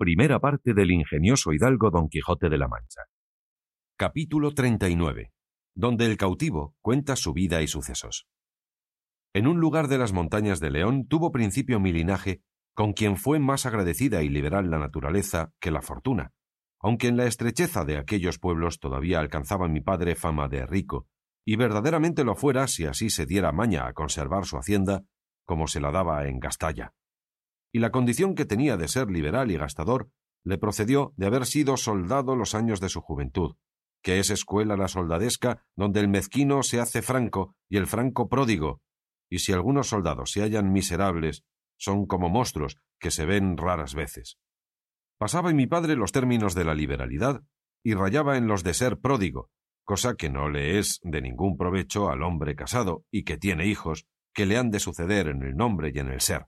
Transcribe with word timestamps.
Primera 0.00 0.38
parte 0.38 0.74
del 0.74 0.92
ingenioso 0.92 1.52
hidalgo 1.52 1.90
Don 1.90 2.08
Quijote 2.08 2.48
de 2.48 2.56
la 2.56 2.68
Mancha. 2.68 3.06
Capítulo 3.96 4.54
39. 4.54 5.32
Donde 5.74 6.06
el 6.06 6.16
cautivo 6.16 6.76
cuenta 6.80 7.16
su 7.16 7.32
vida 7.32 7.62
y 7.62 7.66
sucesos. 7.66 8.28
En 9.34 9.48
un 9.48 9.58
lugar 9.58 9.88
de 9.88 9.98
las 9.98 10.12
montañas 10.12 10.60
de 10.60 10.70
León 10.70 11.08
tuvo 11.08 11.32
principio 11.32 11.80
mi 11.80 11.92
linaje, 11.92 12.42
con 12.74 12.92
quien 12.92 13.16
fue 13.16 13.40
más 13.40 13.66
agradecida 13.66 14.22
y 14.22 14.28
liberal 14.28 14.70
la 14.70 14.78
naturaleza 14.78 15.52
que 15.58 15.72
la 15.72 15.82
fortuna, 15.82 16.32
aunque 16.78 17.08
en 17.08 17.16
la 17.16 17.26
estrecheza 17.26 17.84
de 17.84 17.98
aquellos 17.98 18.38
pueblos 18.38 18.78
todavía 18.78 19.18
alcanzaba 19.18 19.66
mi 19.66 19.80
padre 19.80 20.14
fama 20.14 20.46
de 20.46 20.64
rico, 20.64 21.08
y 21.44 21.56
verdaderamente 21.56 22.22
lo 22.22 22.36
fuera 22.36 22.68
si 22.68 22.84
así 22.84 23.10
se 23.10 23.26
diera 23.26 23.50
maña 23.50 23.88
a 23.88 23.94
conservar 23.94 24.44
su 24.44 24.58
hacienda 24.58 25.02
como 25.44 25.66
se 25.66 25.80
la 25.80 25.90
daba 25.90 26.28
en 26.28 26.38
Gastalla 26.38 26.94
y 27.72 27.80
la 27.80 27.90
condición 27.90 28.34
que 28.34 28.44
tenía 28.44 28.76
de 28.76 28.88
ser 28.88 29.10
liberal 29.10 29.50
y 29.50 29.56
gastador 29.56 30.10
le 30.44 30.58
procedió 30.58 31.12
de 31.16 31.26
haber 31.26 31.46
sido 31.46 31.76
soldado 31.76 32.36
los 32.36 32.54
años 32.54 32.80
de 32.80 32.88
su 32.88 33.00
juventud, 33.00 33.56
que 34.02 34.18
es 34.18 34.30
escuela 34.30 34.76
la 34.76 34.88
soldadesca 34.88 35.66
donde 35.76 36.00
el 36.00 36.08
mezquino 36.08 36.62
se 36.62 36.80
hace 36.80 37.02
franco 37.02 37.54
y 37.68 37.76
el 37.76 37.86
franco 37.86 38.28
pródigo, 38.28 38.80
y 39.30 39.40
si 39.40 39.52
algunos 39.52 39.88
soldados 39.88 40.30
se 40.32 40.42
hallan 40.42 40.72
miserables, 40.72 41.44
son 41.76 42.06
como 42.06 42.28
monstruos 42.28 42.78
que 42.98 43.10
se 43.10 43.26
ven 43.26 43.56
raras 43.56 43.94
veces. 43.94 44.38
Pasaba 45.18 45.50
en 45.50 45.56
mi 45.56 45.66
padre 45.66 45.96
los 45.96 46.12
términos 46.12 46.54
de 46.54 46.64
la 46.64 46.74
liberalidad 46.74 47.42
y 47.82 47.94
rayaba 47.94 48.36
en 48.36 48.46
los 48.46 48.64
de 48.64 48.74
ser 48.74 48.98
pródigo, 48.98 49.50
cosa 49.84 50.14
que 50.14 50.30
no 50.30 50.48
le 50.48 50.78
es 50.78 51.00
de 51.02 51.20
ningún 51.20 51.56
provecho 51.56 52.10
al 52.10 52.22
hombre 52.22 52.54
casado 52.54 53.04
y 53.10 53.24
que 53.24 53.36
tiene 53.36 53.66
hijos 53.66 54.06
que 54.32 54.46
le 54.46 54.56
han 54.56 54.70
de 54.70 54.80
suceder 54.80 55.28
en 55.28 55.42
el 55.42 55.56
nombre 55.56 55.90
y 55.94 55.98
en 55.98 56.08
el 56.08 56.20
ser. 56.20 56.46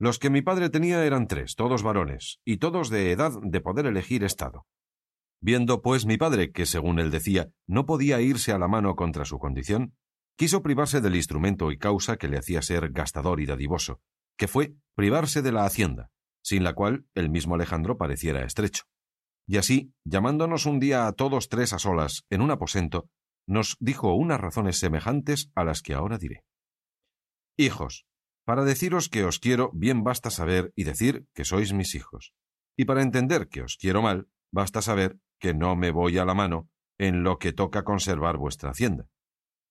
Los 0.00 0.18
que 0.18 0.30
mi 0.30 0.40
padre 0.40 0.70
tenía 0.70 1.04
eran 1.04 1.26
tres, 1.26 1.56
todos 1.56 1.82
varones, 1.82 2.40
y 2.42 2.56
todos 2.56 2.88
de 2.88 3.12
edad 3.12 3.32
de 3.42 3.60
poder 3.60 3.84
elegir 3.84 4.24
estado. 4.24 4.66
Viendo, 5.42 5.82
pues, 5.82 6.06
mi 6.06 6.16
padre 6.16 6.52
que, 6.52 6.64
según 6.64 6.98
él 6.98 7.10
decía, 7.10 7.50
no 7.66 7.84
podía 7.84 8.22
irse 8.22 8.50
a 8.52 8.58
la 8.58 8.66
mano 8.66 8.96
contra 8.96 9.26
su 9.26 9.38
condición, 9.38 9.94
quiso 10.38 10.62
privarse 10.62 11.02
del 11.02 11.16
instrumento 11.16 11.70
y 11.70 11.76
causa 11.76 12.16
que 12.16 12.28
le 12.28 12.38
hacía 12.38 12.62
ser 12.62 12.92
gastador 12.92 13.40
y 13.40 13.46
dadivoso, 13.46 14.00
que 14.38 14.48
fue 14.48 14.72
privarse 14.94 15.42
de 15.42 15.52
la 15.52 15.66
hacienda, 15.66 16.10
sin 16.42 16.64
la 16.64 16.72
cual 16.72 17.04
el 17.14 17.28
mismo 17.28 17.56
Alejandro 17.56 17.98
pareciera 17.98 18.42
estrecho. 18.42 18.84
Y 19.46 19.58
así, 19.58 19.92
llamándonos 20.06 20.64
un 20.64 20.80
día 20.80 21.08
a 21.08 21.12
todos 21.12 21.50
tres 21.50 21.74
a 21.74 21.78
solas 21.78 22.24
en 22.30 22.40
un 22.40 22.50
aposento, 22.50 23.10
nos 23.46 23.76
dijo 23.80 24.14
unas 24.14 24.40
razones 24.40 24.78
semejantes 24.78 25.50
a 25.54 25.64
las 25.64 25.82
que 25.82 25.92
ahora 25.92 26.16
diré. 26.16 26.42
Hijos, 27.58 28.06
para 28.44 28.64
deciros 28.64 29.08
que 29.08 29.24
os 29.24 29.38
quiero, 29.38 29.70
bien 29.72 30.02
basta 30.02 30.30
saber 30.30 30.72
y 30.74 30.84
decir 30.84 31.26
que 31.34 31.44
sois 31.44 31.72
mis 31.72 31.94
hijos. 31.94 32.34
Y 32.76 32.84
para 32.84 33.02
entender 33.02 33.48
que 33.48 33.62
os 33.62 33.76
quiero 33.76 34.02
mal, 34.02 34.28
basta 34.50 34.82
saber 34.82 35.18
que 35.38 35.54
no 35.54 35.76
me 35.76 35.90
voy 35.90 36.18
a 36.18 36.24
la 36.24 36.34
mano 36.34 36.68
en 36.98 37.22
lo 37.22 37.38
que 37.38 37.52
toca 37.52 37.84
conservar 37.84 38.36
vuestra 38.36 38.70
hacienda. 38.70 39.06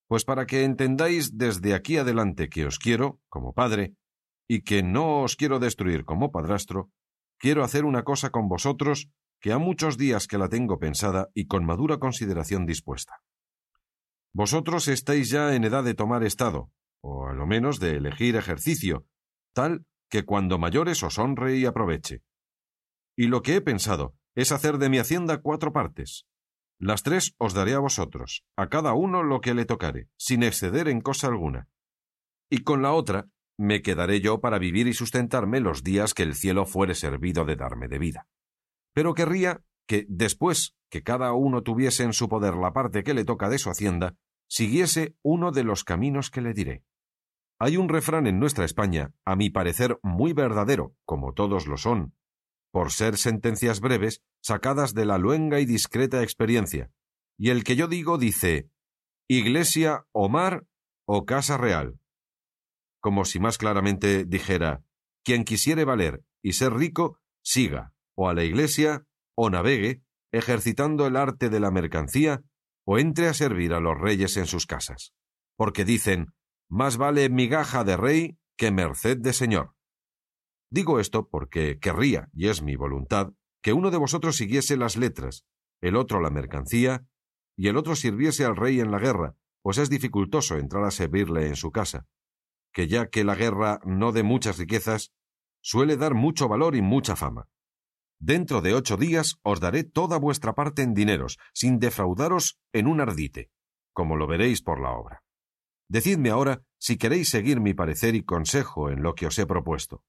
Pues 0.07 0.25
para 0.25 0.45
que 0.45 0.63
entendáis 0.63 1.37
desde 1.37 1.75
aquí 1.75 1.97
adelante 1.97 2.49
que 2.49 2.65
os 2.65 2.79
quiero, 2.79 3.19
como 3.29 3.53
padre, 3.53 3.93
y 4.47 4.63
que 4.63 4.81
no 4.81 5.21
os 5.21 5.35
quiero 5.35 5.59
destruir 5.59 6.05
como 6.05 6.31
padrastro, 6.31 6.89
quiero 7.37 7.63
hacer 7.63 7.85
una 7.85 8.03
cosa 8.03 8.31
con 8.31 8.47
vosotros 8.49 9.09
que 9.39 9.53
ha 9.53 9.59
muchos 9.59 9.97
días 9.97 10.27
que 10.27 10.37
la 10.37 10.49
tengo 10.49 10.79
pensada 10.79 11.29
y 11.33 11.45
con 11.45 11.65
madura 11.65 11.97
consideración 11.97 12.65
dispuesta. 12.65 13.21
Vosotros 14.33 14.87
estáis 14.87 15.29
ya 15.29 15.55
en 15.55 15.63
edad 15.63 15.83
de 15.83 15.93
tomar 15.93 16.23
estado, 16.23 16.71
o 17.01 17.27
a 17.27 17.33
lo 17.33 17.45
menos 17.45 17.79
de 17.79 17.97
elegir 17.97 18.35
ejercicio, 18.35 19.05
tal 19.53 19.85
que 20.09 20.25
cuando 20.25 20.57
mayores 20.57 21.03
os 21.03 21.17
honre 21.17 21.57
y 21.57 21.65
aproveche. 21.65 22.23
Y 23.15 23.27
lo 23.27 23.41
que 23.41 23.55
he 23.55 23.61
pensado 23.61 24.15
es 24.35 24.51
hacer 24.51 24.77
de 24.77 24.89
mi 24.89 24.97
hacienda 24.97 25.41
cuatro 25.41 25.73
partes. 25.73 26.25
Las 26.79 27.03
tres 27.03 27.35
os 27.37 27.53
daré 27.53 27.73
a 27.73 27.79
vosotros, 27.79 28.45
a 28.55 28.69
cada 28.69 28.93
uno 28.93 29.23
lo 29.23 29.41
que 29.41 29.53
le 29.53 29.65
tocare, 29.65 30.07
sin 30.17 30.43
exceder 30.43 30.87
en 30.87 31.01
cosa 31.01 31.27
alguna. 31.27 31.67
Y 32.49 32.59
con 32.63 32.81
la 32.81 32.93
otra 32.93 33.27
me 33.57 33.81
quedaré 33.81 34.21
yo 34.21 34.39
para 34.39 34.57
vivir 34.57 34.87
y 34.87 34.93
sustentarme 34.93 35.59
los 35.59 35.83
días 35.83 36.13
que 36.13 36.23
el 36.23 36.35
cielo 36.35 36.65
fuere 36.65 36.95
servido 36.95 37.43
de 37.43 37.57
darme 37.57 37.89
de 37.89 37.99
vida. 37.99 38.27
Pero 38.93 39.13
querría 39.13 39.61
que, 39.85 40.05
después 40.07 40.77
que 40.89 41.03
cada 41.03 41.33
uno 41.33 41.61
tuviese 41.61 42.03
en 42.03 42.13
su 42.13 42.29
poder 42.29 42.55
la 42.55 42.71
parte 42.71 43.03
que 43.03 43.13
le 43.13 43.25
toca 43.25 43.49
de 43.49 43.59
su 43.59 43.69
hacienda, 43.69 44.15
siguiese 44.47 45.15
uno 45.21 45.51
de 45.51 45.65
los 45.65 45.83
caminos 45.83 46.31
que 46.31 46.41
le 46.41 46.53
diré. 46.53 46.83
Hay 47.59 47.75
un 47.75 47.89
refrán 47.89 48.25
en 48.25 48.39
nuestra 48.39 48.63
España, 48.63 49.13
a 49.25 49.35
mi 49.35 49.49
parecer 49.49 49.99
muy 50.01 50.31
verdadero, 50.31 50.95
como 51.05 51.33
todos 51.33 51.67
lo 51.67 51.75
son, 51.77 52.15
por 52.71 52.91
ser 52.91 53.17
sentencias 53.17 53.81
breves 53.81 54.21
sacadas 54.41 54.93
de 54.93 55.05
la 55.05 55.17
luenga 55.17 55.59
y 55.59 55.65
discreta 55.65 56.23
experiencia, 56.23 56.89
y 57.37 57.49
el 57.49 57.65
que 57.65 57.75
yo 57.75 57.87
digo 57.87 58.17
dice 58.17 58.69
Iglesia 59.27 60.05
o 60.13 60.29
mar 60.29 60.65
o 61.05 61.25
casa 61.25 61.57
real, 61.57 61.99
como 63.01 63.25
si 63.25 63.39
más 63.39 63.57
claramente 63.57 64.25
dijera 64.25 64.83
quien 65.23 65.43
quisiere 65.43 65.83
valer 65.83 66.23
y 66.41 66.53
ser 66.53 66.73
rico, 66.73 67.19
siga 67.43 67.93
o 68.15 68.29
a 68.29 68.33
la 68.33 68.43
iglesia 68.43 69.05
o 69.35 69.49
navegue, 69.49 70.01
ejercitando 70.31 71.07
el 71.07 71.15
arte 71.15 71.49
de 71.49 71.59
la 71.59 71.71
mercancía, 71.71 72.43
o 72.85 72.99
entre 72.99 73.27
a 73.27 73.33
servir 73.33 73.73
a 73.73 73.79
los 73.79 73.97
reyes 73.97 74.35
en 74.35 74.45
sus 74.45 74.65
casas, 74.65 75.13
porque 75.55 75.85
dicen 75.85 76.33
más 76.69 76.97
vale 76.97 77.29
migaja 77.29 77.83
de 77.83 77.97
rey 77.97 78.37
que 78.57 78.71
merced 78.71 79.17
de 79.17 79.33
señor. 79.33 79.73
Digo 80.71 80.99
esto 80.99 81.27
porque 81.27 81.79
querría, 81.79 82.29
y 82.33 82.47
es 82.47 82.61
mi 82.61 82.75
voluntad, 82.75 83.33
que 83.61 83.73
uno 83.73 83.89
de 83.91 83.97
vosotros 83.97 84.37
siguiese 84.37 84.77
las 84.77 84.95
letras, 84.95 85.45
el 85.81 85.95
otro 85.95 86.21
la 86.21 86.29
mercancía, 86.29 87.05
y 87.57 87.67
el 87.67 87.77
otro 87.77 87.95
sirviese 87.95 88.45
al 88.45 88.55
rey 88.55 88.79
en 88.79 88.91
la 88.91 88.99
guerra, 88.99 89.35
pues 89.61 89.77
es 89.79 89.89
dificultoso 89.89 90.57
entrar 90.57 90.83
a 90.85 90.91
servirle 90.91 91.47
en 91.47 91.55
su 91.55 91.71
casa, 91.71 92.05
que 92.71 92.87
ya 92.87 93.09
que 93.09 93.23
la 93.23 93.35
guerra 93.35 93.79
no 93.83 94.11
de 94.11 94.23
muchas 94.23 94.57
riquezas, 94.57 95.11
suele 95.61 95.97
dar 95.97 96.13
mucho 96.13 96.47
valor 96.47 96.75
y 96.75 96.81
mucha 96.81 97.15
fama. 97.15 97.49
Dentro 98.19 98.61
de 98.61 98.73
ocho 98.73 98.95
días 98.95 99.39
os 99.43 99.59
daré 99.59 99.83
toda 99.83 100.17
vuestra 100.17 100.53
parte 100.53 100.83
en 100.83 100.93
dineros, 100.93 101.37
sin 101.53 101.79
defraudaros 101.79 102.59
en 102.73 102.87
un 102.87 103.01
ardite, 103.01 103.49
como 103.93 104.15
lo 104.15 104.27
veréis 104.27 104.61
por 104.61 104.79
la 104.79 104.91
obra. 104.91 105.23
Decidme 105.89 106.29
ahora 106.29 106.61
si 106.77 106.97
queréis 106.97 107.29
seguir 107.29 107.59
mi 107.59 107.73
parecer 107.73 108.15
y 108.15 108.23
consejo 108.23 108.91
en 108.91 109.01
lo 109.01 109.15
que 109.15 109.25
os 109.25 109.37
he 109.39 109.47
propuesto. 109.47 110.03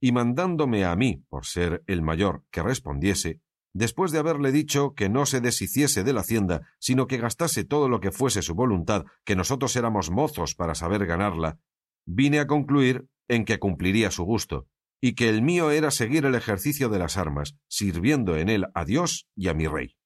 Y 0.00 0.12
mandándome 0.12 0.84
a 0.84 0.94
mí, 0.96 1.24
por 1.28 1.46
ser 1.46 1.82
el 1.86 2.02
mayor, 2.02 2.44
que 2.50 2.62
respondiese, 2.62 3.40
después 3.72 4.10
de 4.10 4.18
haberle 4.18 4.50
dicho 4.50 4.94
que 4.94 5.08
no 5.08 5.24
se 5.24 5.40
deshiciese 5.40 6.02
de 6.02 6.12
la 6.12 6.20
hacienda, 6.20 6.68
sino 6.80 7.06
que 7.06 7.18
gastase 7.18 7.64
todo 7.64 7.88
lo 7.88 8.00
que 8.00 8.10
fuese 8.10 8.42
su 8.42 8.54
voluntad, 8.54 9.04
que 9.24 9.36
nosotros 9.36 9.74
éramos 9.76 10.10
mozos 10.10 10.54
para 10.54 10.74
saber 10.74 11.06
ganarla, 11.06 11.58
vine 12.04 12.40
a 12.40 12.46
concluir 12.46 13.08
en 13.28 13.44
que 13.44 13.58
cumpliría 13.58 14.10
su 14.10 14.24
gusto, 14.24 14.66
y 15.00 15.14
que 15.14 15.28
el 15.28 15.42
mío 15.42 15.70
era 15.70 15.92
seguir 15.92 16.24
el 16.24 16.34
ejercicio 16.34 16.88
de 16.88 16.98
las 16.98 17.16
armas, 17.16 17.56
sirviendo 17.68 18.36
en 18.36 18.48
él 18.48 18.66
a 18.74 18.84
Dios 18.84 19.28
y 19.36 19.48
a 19.48 19.54
mi 19.54 19.68
rey. 19.68 19.96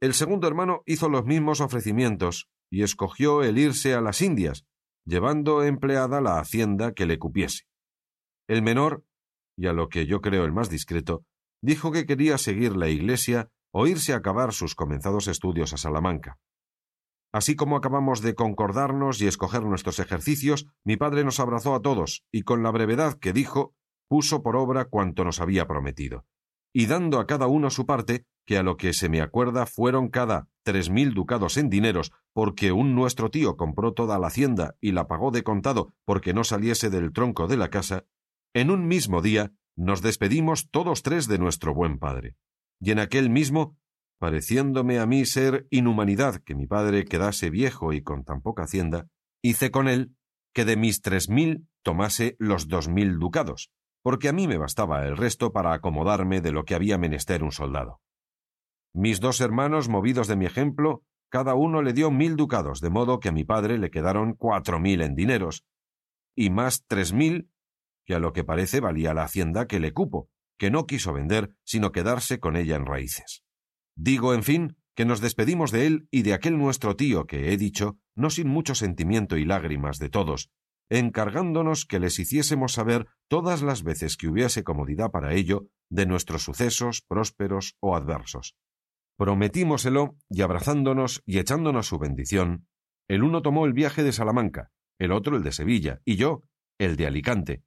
El 0.00 0.12
segundo 0.12 0.46
hermano 0.48 0.82
hizo 0.84 1.08
los 1.08 1.24
mismos 1.24 1.62
ofrecimientos, 1.62 2.50
y 2.74 2.82
escogió 2.82 3.44
el 3.44 3.56
irse 3.56 3.94
a 3.94 4.00
las 4.00 4.20
Indias, 4.20 4.66
llevando 5.04 5.62
empleada 5.62 6.20
la 6.20 6.40
hacienda 6.40 6.92
que 6.92 7.06
le 7.06 7.20
cupiese. 7.20 7.68
El 8.48 8.62
menor, 8.62 9.04
y 9.56 9.68
a 9.68 9.72
lo 9.72 9.88
que 9.88 10.06
yo 10.06 10.20
creo 10.20 10.44
el 10.44 10.52
más 10.52 10.70
discreto, 10.70 11.24
dijo 11.62 11.92
que 11.92 12.04
quería 12.04 12.36
seguir 12.36 12.74
la 12.74 12.88
Iglesia 12.88 13.48
o 13.72 13.86
irse 13.86 14.12
a 14.12 14.16
acabar 14.16 14.52
sus 14.52 14.74
comenzados 14.74 15.28
estudios 15.28 15.72
a 15.72 15.76
Salamanca. 15.76 16.40
Así 17.32 17.54
como 17.54 17.76
acabamos 17.76 18.22
de 18.22 18.34
concordarnos 18.34 19.20
y 19.20 19.28
escoger 19.28 19.62
nuestros 19.62 20.00
ejercicios, 20.00 20.66
mi 20.84 20.96
padre 20.96 21.22
nos 21.22 21.38
abrazó 21.38 21.76
a 21.76 21.80
todos 21.80 22.24
y 22.32 22.42
con 22.42 22.64
la 22.64 22.72
brevedad 22.72 23.20
que 23.20 23.32
dijo, 23.32 23.76
puso 24.08 24.42
por 24.42 24.56
obra 24.56 24.86
cuanto 24.86 25.22
nos 25.24 25.40
había 25.40 25.68
prometido 25.68 26.26
y 26.74 26.86
dando 26.86 27.20
a 27.20 27.26
cada 27.26 27.46
uno 27.46 27.70
su 27.70 27.86
parte, 27.86 28.26
que 28.44 28.58
a 28.58 28.62
lo 28.62 28.76
que 28.76 28.92
se 28.92 29.08
me 29.08 29.20
acuerda 29.20 29.66
fueron 29.66 30.08
cada 30.08 30.48
tres 30.62 30.90
mil 30.90 31.14
ducados 31.14 31.56
en 31.56 31.70
dineros, 31.70 32.12
porque 32.32 32.72
un 32.72 32.94
nuestro 32.94 33.30
tío 33.30 33.56
compró 33.56 33.92
toda 33.92 34.18
la 34.18 34.28
hacienda 34.28 34.76
y 34.80 34.92
la 34.92 35.06
pagó 35.06 35.30
de 35.30 35.42
contado 35.42 35.94
porque 36.04 36.34
no 36.34 36.44
saliese 36.44 36.90
del 36.90 37.12
tronco 37.12 37.46
de 37.46 37.56
la 37.56 37.70
casa, 37.70 38.04
en 38.54 38.70
un 38.70 38.86
mismo 38.86 39.20
día 39.22 39.52
nos 39.76 40.02
despedimos 40.02 40.70
todos 40.70 41.02
tres 41.02 41.26
de 41.26 41.38
nuestro 41.38 41.74
buen 41.74 41.98
padre. 41.98 42.36
Y 42.80 42.92
en 42.92 42.98
aquel 42.98 43.30
mismo, 43.30 43.76
pareciéndome 44.18 44.98
a 44.98 45.06
mí 45.06 45.24
ser 45.24 45.66
inhumanidad 45.70 46.36
que 46.36 46.54
mi 46.54 46.66
padre 46.66 47.04
quedase 47.04 47.50
viejo 47.50 47.92
y 47.92 48.02
con 48.02 48.24
tan 48.24 48.40
poca 48.40 48.64
hacienda, 48.64 49.08
hice 49.42 49.70
con 49.70 49.88
él 49.88 50.14
que 50.52 50.64
de 50.64 50.76
mis 50.76 51.02
tres 51.02 51.28
mil 51.28 51.66
tomase 51.82 52.36
los 52.38 52.68
dos 52.68 52.88
mil 52.88 53.18
ducados, 53.18 53.70
porque 54.02 54.28
a 54.28 54.32
mí 54.32 54.46
me 54.46 54.58
bastaba 54.58 55.04
el 55.06 55.16
resto 55.16 55.52
para 55.52 55.72
acomodarme 55.72 56.40
de 56.40 56.52
lo 56.52 56.64
que 56.64 56.74
había 56.74 56.96
menester 56.96 57.42
un 57.42 57.52
soldado. 57.52 58.00
Mis 58.94 59.18
dos 59.18 59.40
hermanos, 59.40 59.88
movidos 59.88 60.28
de 60.28 60.36
mi 60.36 60.46
ejemplo, 60.46 61.02
cada 61.28 61.56
uno 61.56 61.82
le 61.82 61.92
dio 61.92 62.12
mil 62.12 62.36
ducados, 62.36 62.80
de 62.80 62.90
modo 62.90 63.18
que 63.18 63.28
a 63.28 63.32
mi 63.32 63.42
padre 63.42 63.76
le 63.76 63.90
quedaron 63.90 64.34
cuatro 64.34 64.78
mil 64.78 65.02
en 65.02 65.16
dineros, 65.16 65.64
y 66.36 66.50
más 66.50 66.84
tres 66.86 67.12
mil, 67.12 67.50
que 68.06 68.14
a 68.14 68.20
lo 68.20 68.32
que 68.32 68.44
parece 68.44 68.78
valía 68.78 69.12
la 69.12 69.24
hacienda 69.24 69.66
que 69.66 69.80
le 69.80 69.92
cupo, 69.92 70.28
que 70.58 70.70
no 70.70 70.86
quiso 70.86 71.12
vender, 71.12 71.56
sino 71.64 71.90
quedarse 71.90 72.38
con 72.38 72.54
ella 72.54 72.76
en 72.76 72.86
raíces. 72.86 73.42
Digo, 73.96 74.32
en 74.32 74.44
fin, 74.44 74.76
que 74.94 75.04
nos 75.04 75.20
despedimos 75.20 75.72
de 75.72 75.88
él 75.88 76.08
y 76.12 76.22
de 76.22 76.34
aquel 76.34 76.56
nuestro 76.56 76.94
tío 76.94 77.26
que 77.26 77.52
he 77.52 77.56
dicho, 77.56 77.98
no 78.14 78.30
sin 78.30 78.46
mucho 78.46 78.76
sentimiento 78.76 79.36
y 79.36 79.44
lágrimas 79.44 79.98
de 79.98 80.08
todos, 80.08 80.50
encargándonos 80.88 81.84
que 81.84 81.98
les 81.98 82.20
hiciésemos 82.20 82.74
saber 82.74 83.08
todas 83.26 83.60
las 83.60 83.82
veces 83.82 84.16
que 84.16 84.28
hubiese 84.28 84.62
comodidad 84.62 85.10
para 85.10 85.34
ello 85.34 85.66
de 85.90 86.06
nuestros 86.06 86.44
sucesos 86.44 87.02
prósperos 87.02 87.76
o 87.80 87.96
adversos. 87.96 88.54
Prometímoselo 89.16 90.16
y 90.28 90.42
abrazándonos 90.42 91.22
y 91.24 91.38
echándonos 91.38 91.86
su 91.86 91.98
bendición, 91.98 92.66
el 93.08 93.22
uno 93.22 93.42
tomó 93.42 93.66
el 93.66 93.72
viaje 93.72 94.02
de 94.02 94.12
Salamanca, 94.12 94.70
el 94.98 95.12
otro 95.12 95.36
el 95.36 95.42
de 95.42 95.52
Sevilla, 95.52 96.00
y 96.04 96.16
yo 96.16 96.42
el 96.78 96.96
de 96.96 97.06
Alicante, 97.06 97.62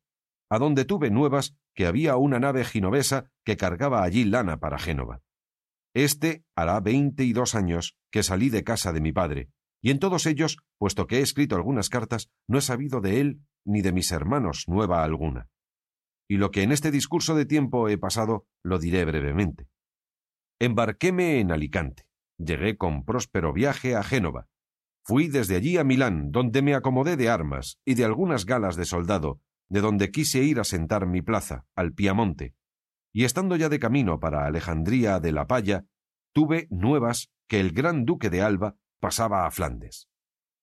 a 0.49 0.59
donde 0.59 0.85
tuve 0.85 1.09
nuevas 1.09 1.55
que 1.73 1.85
había 1.85 2.17
una 2.17 2.39
nave 2.39 2.65
ginovesa 2.65 3.31
que 3.45 3.55
cargaba 3.55 4.03
allí 4.03 4.25
lana 4.25 4.59
para 4.59 4.79
Génova. 4.79 5.21
Este 5.93 6.43
hará 6.55 6.79
veinte 6.79 7.23
y 7.23 7.33
dos 7.33 7.55
años 7.55 7.97
que 8.11 8.23
salí 8.23 8.49
de 8.49 8.63
casa 8.63 8.91
de 8.91 9.01
mi 9.01 9.13
padre, 9.13 9.49
y 9.81 9.91
en 9.91 9.99
todos 9.99 10.25
ellos, 10.25 10.57
puesto 10.77 11.07
que 11.07 11.19
he 11.19 11.21
escrito 11.21 11.55
algunas 11.55 11.89
cartas, 11.89 12.29
no 12.47 12.57
he 12.57 12.61
sabido 12.61 12.99
de 12.99 13.21
él 13.21 13.41
ni 13.65 13.81
de 13.81 13.93
mis 13.93 14.11
hermanos 14.11 14.65
nueva 14.67 15.03
alguna. 15.03 15.49
Y 16.29 16.37
lo 16.37 16.51
que 16.51 16.63
en 16.63 16.71
este 16.71 16.91
discurso 16.91 17.35
de 17.35 17.45
tiempo 17.45 17.87
he 17.87 17.97
pasado 17.97 18.47
lo 18.63 18.79
diré 18.79 19.05
brevemente. 19.05 19.69
Embarquéme 20.59 21.39
en 21.39 21.51
Alicante. 21.51 22.07
Llegué 22.39 22.77
con 22.77 23.05
próspero 23.05 23.53
viaje 23.53 23.95
a 23.95 24.01
Génova. 24.01 24.47
Fui 25.03 25.27
desde 25.27 25.55
allí 25.55 25.77
a 25.77 25.83
Milán, 25.83 26.31
donde 26.31 26.63
me 26.63 26.73
acomodé 26.73 27.15
de 27.15 27.29
armas 27.29 27.79
y 27.85 27.93
de 27.93 28.05
algunas 28.05 28.47
galas 28.47 28.75
de 28.75 28.85
soldado, 28.85 29.39
de 29.69 29.81
donde 29.81 30.09
quise 30.09 30.43
ir 30.43 30.59
a 30.59 30.63
sentar 30.63 31.05
mi 31.05 31.21
plaza, 31.21 31.65
al 31.75 31.93
Piamonte. 31.93 32.55
Y 33.13 33.23
estando 33.23 33.55
ya 33.55 33.69
de 33.69 33.79
camino 33.79 34.19
para 34.19 34.47
Alejandría 34.47 35.19
de 35.19 35.31
la 35.31 35.45
Palla, 35.45 35.85
tuve 36.33 36.67
nuevas 36.71 37.29
que 37.47 37.59
el 37.59 37.71
gran 37.71 38.05
duque 38.05 38.31
de 38.31 38.41
Alba 38.41 38.77
pasaba 38.99 39.45
a 39.45 39.51
Flandes. 39.51 40.09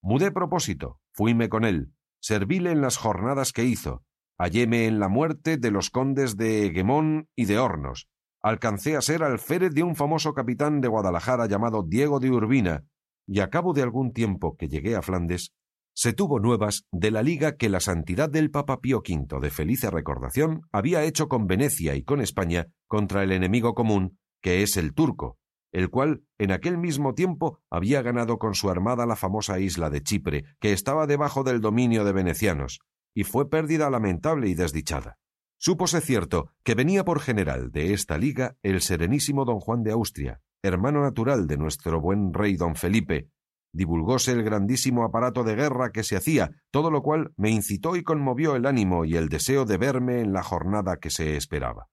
Mudé 0.03 0.33
propósito, 0.33 1.01
fuime 1.13 1.49
con 1.49 1.65
él, 1.65 1.93
servíle 2.21 2.73
en 2.73 2.81
las 2.81 2.97
jornadas 2.97 3.53
que 3.53 3.65
hizo, 3.65 4.05
halléme 4.39 4.87
en 4.87 4.99
la 4.99 5.09
muerte 5.09 5.57
de 5.57 5.71
los 5.71 5.91
condes 5.91 6.37
de 6.37 6.67
Eguemón 6.67 7.29
y 7.37 7.45
de 7.45 7.59
Hornos, 7.61 8.09
alcancé 8.45 8.95
a 8.95 9.01
ser 9.01 9.23
alférez 9.23 9.73
de 9.73 9.83
un 9.83 9.97
famoso 9.97 10.35
capitán 10.35 10.83
de 10.83 10.89
Guadalajara 10.89 11.47
llamado 11.47 11.83
Diego 11.83 12.21
de 12.21 12.31
Urbina, 12.31 12.85
y 13.27 13.41
a 13.41 13.49
cabo 13.49 13.73
de 13.73 13.81
algún 13.81 14.13
tiempo 14.13 14.55
que 14.59 14.69
llegué 14.69 14.97
a 14.97 15.01
Flandes, 15.03 15.55
se 15.95 16.13
tuvo 16.13 16.41
nuevas 16.41 16.85
de 16.93 17.11
la 17.11 17.23
liga 17.23 17.57
que 17.57 17.71
la 17.71 17.81
santidad 17.81 18.29
del 18.29 18.51
Papa 18.51 18.83
Pío 18.83 18.99
V 18.99 19.41
de 19.41 19.51
felice 19.51 19.91
recordación 19.91 20.61
había 20.73 21.05
hecho 21.05 21.27
con 21.27 21.47
Venecia 21.47 21.95
y 21.95 22.03
con 22.03 22.21
España 22.21 22.67
contra 22.87 23.23
el 23.23 23.33
enemigo 23.33 23.75
común, 23.75 24.19
que 24.43 24.63
es 24.63 24.77
el 24.77 24.93
turco, 24.93 25.39
el 25.73 25.89
cual 25.89 26.23
en 26.37 26.53
aquel 26.53 26.77
mismo 26.77 27.15
tiempo 27.15 27.61
había 27.71 28.03
ganado 28.03 28.39
con 28.39 28.55
su 28.55 28.69
armada 28.69 29.07
la 29.07 29.17
famosa 29.17 29.59
isla 29.59 29.89
de 29.89 30.03
Chipre, 30.03 30.45
que 30.61 30.75
estaba 30.75 31.07
debajo 31.07 31.45
del 31.45 31.63
dominio 31.63 32.05
de 32.05 32.13
venecianos, 32.13 32.81
y 33.15 33.25
fue 33.25 33.49
pérdida 33.49 33.89
lamentable 33.89 34.51
y 34.51 34.55
desdichada. 34.55 35.17
Súpose 35.67 36.03
cierto 36.03 36.51
que 36.63 36.75
venía 36.75 37.07
por 37.07 37.21
general 37.21 37.73
de 37.73 37.95
esta 37.95 38.19
liga 38.19 38.59
el 38.63 38.83
serenísimo 38.83 39.47
don 39.47 39.61
Juan 39.61 39.83
de 39.83 39.93
Austria, 39.93 40.43
hermano 40.63 41.01
natural 41.01 41.47
de 41.47 41.57
nuestro 41.57 42.03
buen 42.03 42.35
rey 42.35 42.57
don 42.57 42.77
Felipe, 42.77 43.31
divulgóse 43.73 44.33
el 44.33 44.43
grandísimo 44.43 45.05
aparato 45.05 45.43
de 45.43 45.55
guerra 45.55 45.91
que 45.91 46.03
se 46.03 46.17
hacía, 46.17 46.51
todo 46.71 46.91
lo 46.91 47.01
cual 47.01 47.33
me 47.39 47.49
incitó 47.49 47.97
y 47.97 48.03
conmovió 48.03 48.57
el 48.57 48.67
ánimo 48.67 49.07
y 49.07 49.17
el 49.17 49.31
deseo 49.31 49.65
de 49.65 49.79
verme 49.79 50.21
en 50.21 50.35
la 50.35 50.43
jornada 50.43 50.99
que 50.99 51.09
se 51.09 51.35
esperaba. 51.35 51.89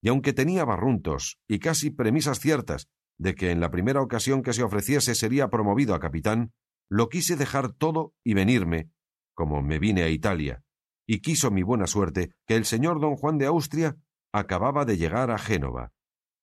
Y 0.00 0.08
aunque 0.08 0.32
tenía 0.32 0.64
barruntos 0.64 1.38
y 1.46 1.58
casi 1.58 1.90
premisas 1.90 2.40
ciertas 2.40 2.88
de 3.18 3.34
que 3.34 3.50
en 3.50 3.60
la 3.60 3.70
primera 3.70 4.00
ocasión 4.00 4.42
que 4.42 4.54
se 4.54 4.62
ofreciese 4.62 5.14
sería 5.14 5.48
promovido 5.48 5.94
a 5.94 6.00
capitán, 6.00 6.54
lo 6.88 7.10
quise 7.10 7.36
dejar 7.36 7.70
todo 7.74 8.14
y 8.24 8.32
venirme, 8.32 8.88
como 9.34 9.60
me 9.60 9.78
vine 9.78 10.04
a 10.04 10.08
Italia, 10.08 10.64
y 11.12 11.22
quiso 11.22 11.50
mi 11.50 11.64
buena 11.64 11.88
suerte 11.88 12.36
que 12.46 12.54
el 12.54 12.64
señor 12.64 13.00
don 13.00 13.16
Juan 13.16 13.36
de 13.36 13.46
Austria 13.46 13.96
acababa 14.32 14.84
de 14.84 14.96
llegar 14.96 15.32
a 15.32 15.38
Génova, 15.38 15.90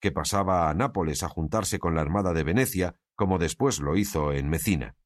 que 0.01 0.11
pasaba 0.11 0.69
a 0.69 0.73
Nápoles 0.73 1.23
a 1.23 1.29
juntarse 1.29 1.79
con 1.79 1.95
la 1.95 2.01
Armada 2.01 2.33
de 2.33 2.43
Venecia, 2.43 2.99
como 3.15 3.37
después 3.37 3.79
lo 3.79 3.95
hizo 3.95 4.33
en 4.33 4.49
Mecina. 4.49 4.97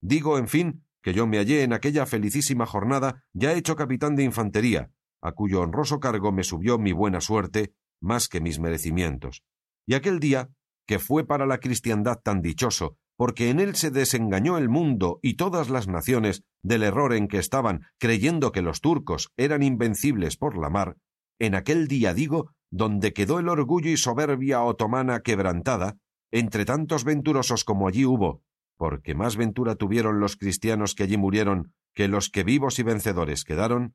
Digo, 0.00 0.38
en 0.38 0.48
fin, 0.48 0.84
que 1.02 1.14
yo 1.14 1.28
me 1.28 1.36
hallé 1.38 1.62
en 1.62 1.72
aquella 1.72 2.04
felicísima 2.04 2.66
jornada 2.66 3.22
ya 3.32 3.52
hecho 3.52 3.76
capitán 3.76 4.16
de 4.16 4.24
infantería, 4.24 4.90
a 5.22 5.30
cuyo 5.30 5.60
honroso 5.60 6.00
cargo 6.00 6.32
me 6.32 6.42
subió 6.42 6.76
mi 6.76 6.90
buena 6.90 7.20
suerte 7.20 7.74
más 8.00 8.26
que 8.26 8.40
mis 8.40 8.58
merecimientos. 8.58 9.44
Y 9.86 9.94
aquel 9.94 10.18
día 10.18 10.50
que 10.84 10.98
fue 10.98 11.24
para 11.24 11.46
la 11.46 11.58
cristiandad 11.58 12.18
tan 12.24 12.42
dichoso, 12.42 12.98
porque 13.16 13.50
en 13.50 13.60
él 13.60 13.74
se 13.74 13.90
desengañó 13.90 14.58
el 14.58 14.68
mundo 14.68 15.18
y 15.22 15.34
todas 15.34 15.70
las 15.70 15.88
naciones 15.88 16.44
del 16.62 16.82
error 16.82 17.14
en 17.14 17.28
que 17.28 17.38
estaban, 17.38 17.86
creyendo 17.98 18.52
que 18.52 18.62
los 18.62 18.80
turcos 18.80 19.32
eran 19.36 19.62
invencibles 19.62 20.36
por 20.36 20.58
la 20.58 20.70
mar, 20.70 20.96
en 21.38 21.54
aquel 21.54 21.88
día 21.88 22.14
digo, 22.14 22.50
donde 22.70 23.12
quedó 23.12 23.38
el 23.38 23.48
orgullo 23.48 23.90
y 23.90 23.96
soberbia 23.96 24.62
otomana 24.62 25.20
quebrantada, 25.20 25.96
entre 26.30 26.64
tantos 26.64 27.04
venturosos 27.04 27.64
como 27.64 27.88
allí 27.88 28.04
hubo, 28.04 28.42
porque 28.76 29.14
más 29.14 29.36
ventura 29.36 29.76
tuvieron 29.76 30.20
los 30.20 30.36
cristianos 30.36 30.94
que 30.94 31.04
allí 31.04 31.16
murieron 31.16 31.72
que 31.94 32.08
los 32.08 32.28
que 32.28 32.44
vivos 32.44 32.78
y 32.78 32.82
vencedores 32.82 33.44
quedaron, 33.44 33.94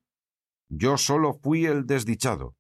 yo 0.70 0.98
solo 0.98 1.34
fui 1.34 1.66
el 1.66 1.86
desdichado, 1.86 2.56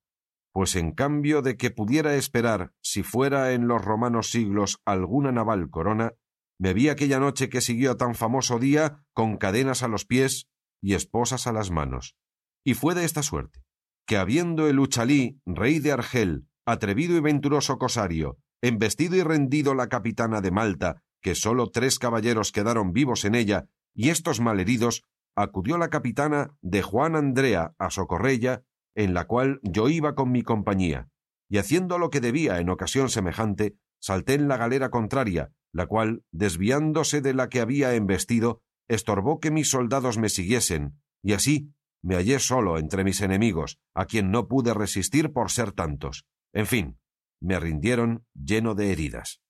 pues 0.51 0.75
en 0.75 0.91
cambio 0.91 1.41
de 1.41 1.57
que 1.57 1.71
pudiera 1.71 2.15
esperar, 2.15 2.73
si 2.81 3.03
fuera 3.03 3.53
en 3.53 3.67
los 3.67 3.83
romanos 3.83 4.29
siglos 4.29 4.81
alguna 4.85 5.31
naval 5.31 5.69
corona, 5.69 6.13
vi 6.61 6.89
aquella 6.89 7.19
noche 7.19 7.49
que 7.49 7.59
siguió 7.59 7.97
tan 7.97 8.15
famoso 8.15 8.59
día 8.59 9.03
con 9.13 9.37
cadenas 9.37 9.81
a 9.81 9.87
los 9.87 10.05
pies 10.05 10.47
y 10.81 10.93
esposas 10.93 11.47
a 11.47 11.51
las 11.51 11.71
manos. 11.71 12.15
Y 12.63 12.75
fue 12.75 12.93
de 12.93 13.03
esta 13.03 13.23
suerte, 13.23 13.63
que 14.05 14.17
habiendo 14.17 14.67
el 14.67 14.79
Uchalí, 14.79 15.41
rey 15.45 15.79
de 15.79 15.91
Argel, 15.91 16.47
atrevido 16.65 17.17
y 17.17 17.19
venturoso 17.19 17.77
cosario, 17.77 18.37
embestido 18.61 19.15
y 19.15 19.23
rendido 19.23 19.73
la 19.73 19.89
capitana 19.89 20.41
de 20.41 20.51
Malta, 20.51 21.01
que 21.21 21.33
sólo 21.33 21.71
tres 21.71 21.97
caballeros 21.97 22.51
quedaron 22.51 22.93
vivos 22.93 23.25
en 23.25 23.35
ella, 23.35 23.67
y 23.93 24.09
estos 24.09 24.39
malheridos, 24.39 25.03
acudió 25.35 25.77
la 25.77 25.89
capitana 25.89 26.55
de 26.61 26.81
Juan 26.81 27.15
Andrea 27.15 27.73
a 27.79 27.89
socorrella 27.89 28.63
en 28.95 29.13
la 29.13 29.25
cual 29.25 29.59
yo 29.63 29.89
iba 29.89 30.15
con 30.15 30.31
mi 30.31 30.43
compañía, 30.43 31.09
y 31.49 31.57
haciendo 31.57 31.97
lo 31.97 32.09
que 32.09 32.21
debía 32.21 32.59
en 32.59 32.69
ocasión 32.69 33.09
semejante, 33.09 33.77
salté 33.99 34.33
en 34.33 34.47
la 34.47 34.57
galera 34.57 34.89
contraria, 34.89 35.51
la 35.73 35.87
cual, 35.87 36.23
desviándose 36.31 37.21
de 37.21 37.33
la 37.33 37.49
que 37.49 37.61
había 37.61 37.95
embestido, 37.95 38.61
estorbó 38.87 39.39
que 39.39 39.51
mis 39.51 39.69
soldados 39.69 40.17
me 40.17 40.29
siguiesen, 40.29 40.99
y 41.23 41.33
así 41.33 41.73
me 42.01 42.15
hallé 42.15 42.39
solo 42.39 42.77
entre 42.77 43.03
mis 43.03 43.21
enemigos, 43.21 43.79
a 43.93 44.05
quien 44.05 44.31
no 44.31 44.47
pude 44.47 44.73
resistir 44.73 45.31
por 45.31 45.51
ser 45.51 45.71
tantos. 45.71 46.25
En 46.53 46.65
fin, 46.65 46.99
me 47.39 47.59
rindieron 47.59 48.25
lleno 48.33 48.75
de 48.75 48.91
heridas. 48.91 49.41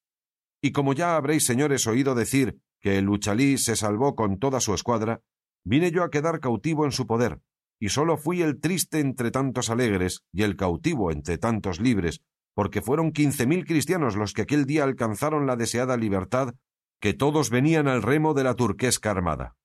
Y 0.61 0.71
como 0.71 0.93
ya 0.93 1.15
habréis, 1.15 1.45
señores, 1.45 1.87
oído 1.87 2.13
decir 2.13 2.59
que 2.79 2.97
el 2.97 3.09
Uchalí 3.09 3.57
se 3.57 3.75
salvó 3.75 4.15
con 4.15 4.37
toda 4.37 4.59
su 4.59 4.73
escuadra, 4.73 5.21
vine 5.63 5.91
yo 5.91 6.03
a 6.03 6.09
quedar 6.11 6.39
cautivo 6.39 6.85
en 6.85 6.91
su 6.91 7.07
poder, 7.07 7.41
y 7.79 7.89
sólo 7.89 8.17
fui 8.17 8.41
el 8.41 8.59
triste 8.59 8.99
entre 8.99 9.31
tantos 9.31 9.69
alegres 9.69 10.23
y 10.31 10.43
el 10.43 10.55
cautivo 10.55 11.11
entre 11.11 11.37
tantos 11.37 11.79
libres, 11.79 12.21
porque 12.53 12.81
fueron 12.81 13.11
quince 13.11 13.45
mil 13.45 13.65
cristianos 13.65 14.15
los 14.15 14.33
que 14.33 14.43
aquel 14.43 14.65
día 14.65 14.83
alcanzaron 14.83 15.47
la 15.47 15.55
deseada 15.55 15.97
libertad, 15.97 16.53
que 16.99 17.13
todos 17.13 17.49
venían 17.49 17.87
al 17.87 18.01
remo 18.01 18.33
de 18.33 18.43
la 18.43 18.55
turquesca 18.55 19.11
armada. 19.11 19.55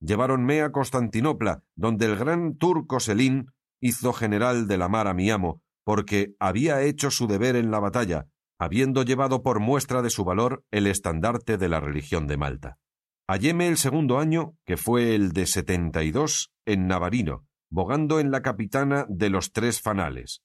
Lleváronme 0.00 0.62
a 0.62 0.70
Constantinopla, 0.70 1.62
donde 1.74 2.06
el 2.06 2.16
gran 2.16 2.56
turco 2.56 3.00
Selín 3.00 3.46
hizo 3.80 4.12
general 4.12 4.66
de 4.66 4.78
la 4.78 4.88
mar 4.88 5.08
a 5.08 5.14
mi 5.14 5.30
amo, 5.30 5.62
porque 5.84 6.34
había 6.38 6.82
hecho 6.82 7.10
su 7.10 7.26
deber 7.26 7.56
en 7.56 7.70
la 7.70 7.80
batalla, 7.80 8.26
habiendo 8.58 9.02
llevado 9.02 9.42
por 9.42 9.60
muestra 9.60 10.02
de 10.02 10.10
su 10.10 10.24
valor 10.24 10.64
el 10.70 10.86
estandarte 10.86 11.58
de 11.58 11.68
la 11.68 11.80
religión 11.80 12.26
de 12.26 12.36
Malta. 12.36 12.78
Halléme 13.26 13.68
el 13.68 13.78
segundo 13.78 14.18
año, 14.18 14.56
que 14.66 14.76
fue 14.76 15.14
el 15.14 15.32
de 15.32 15.46
setenta 15.46 16.02
y 16.02 16.10
dos, 16.10 16.52
en 16.66 16.86
Navarino, 16.86 17.46
bogando 17.70 18.20
en 18.20 18.30
la 18.30 18.42
capitana 18.42 19.06
de 19.08 19.30
los 19.30 19.52
tres 19.52 19.80
fanales. 19.80 20.42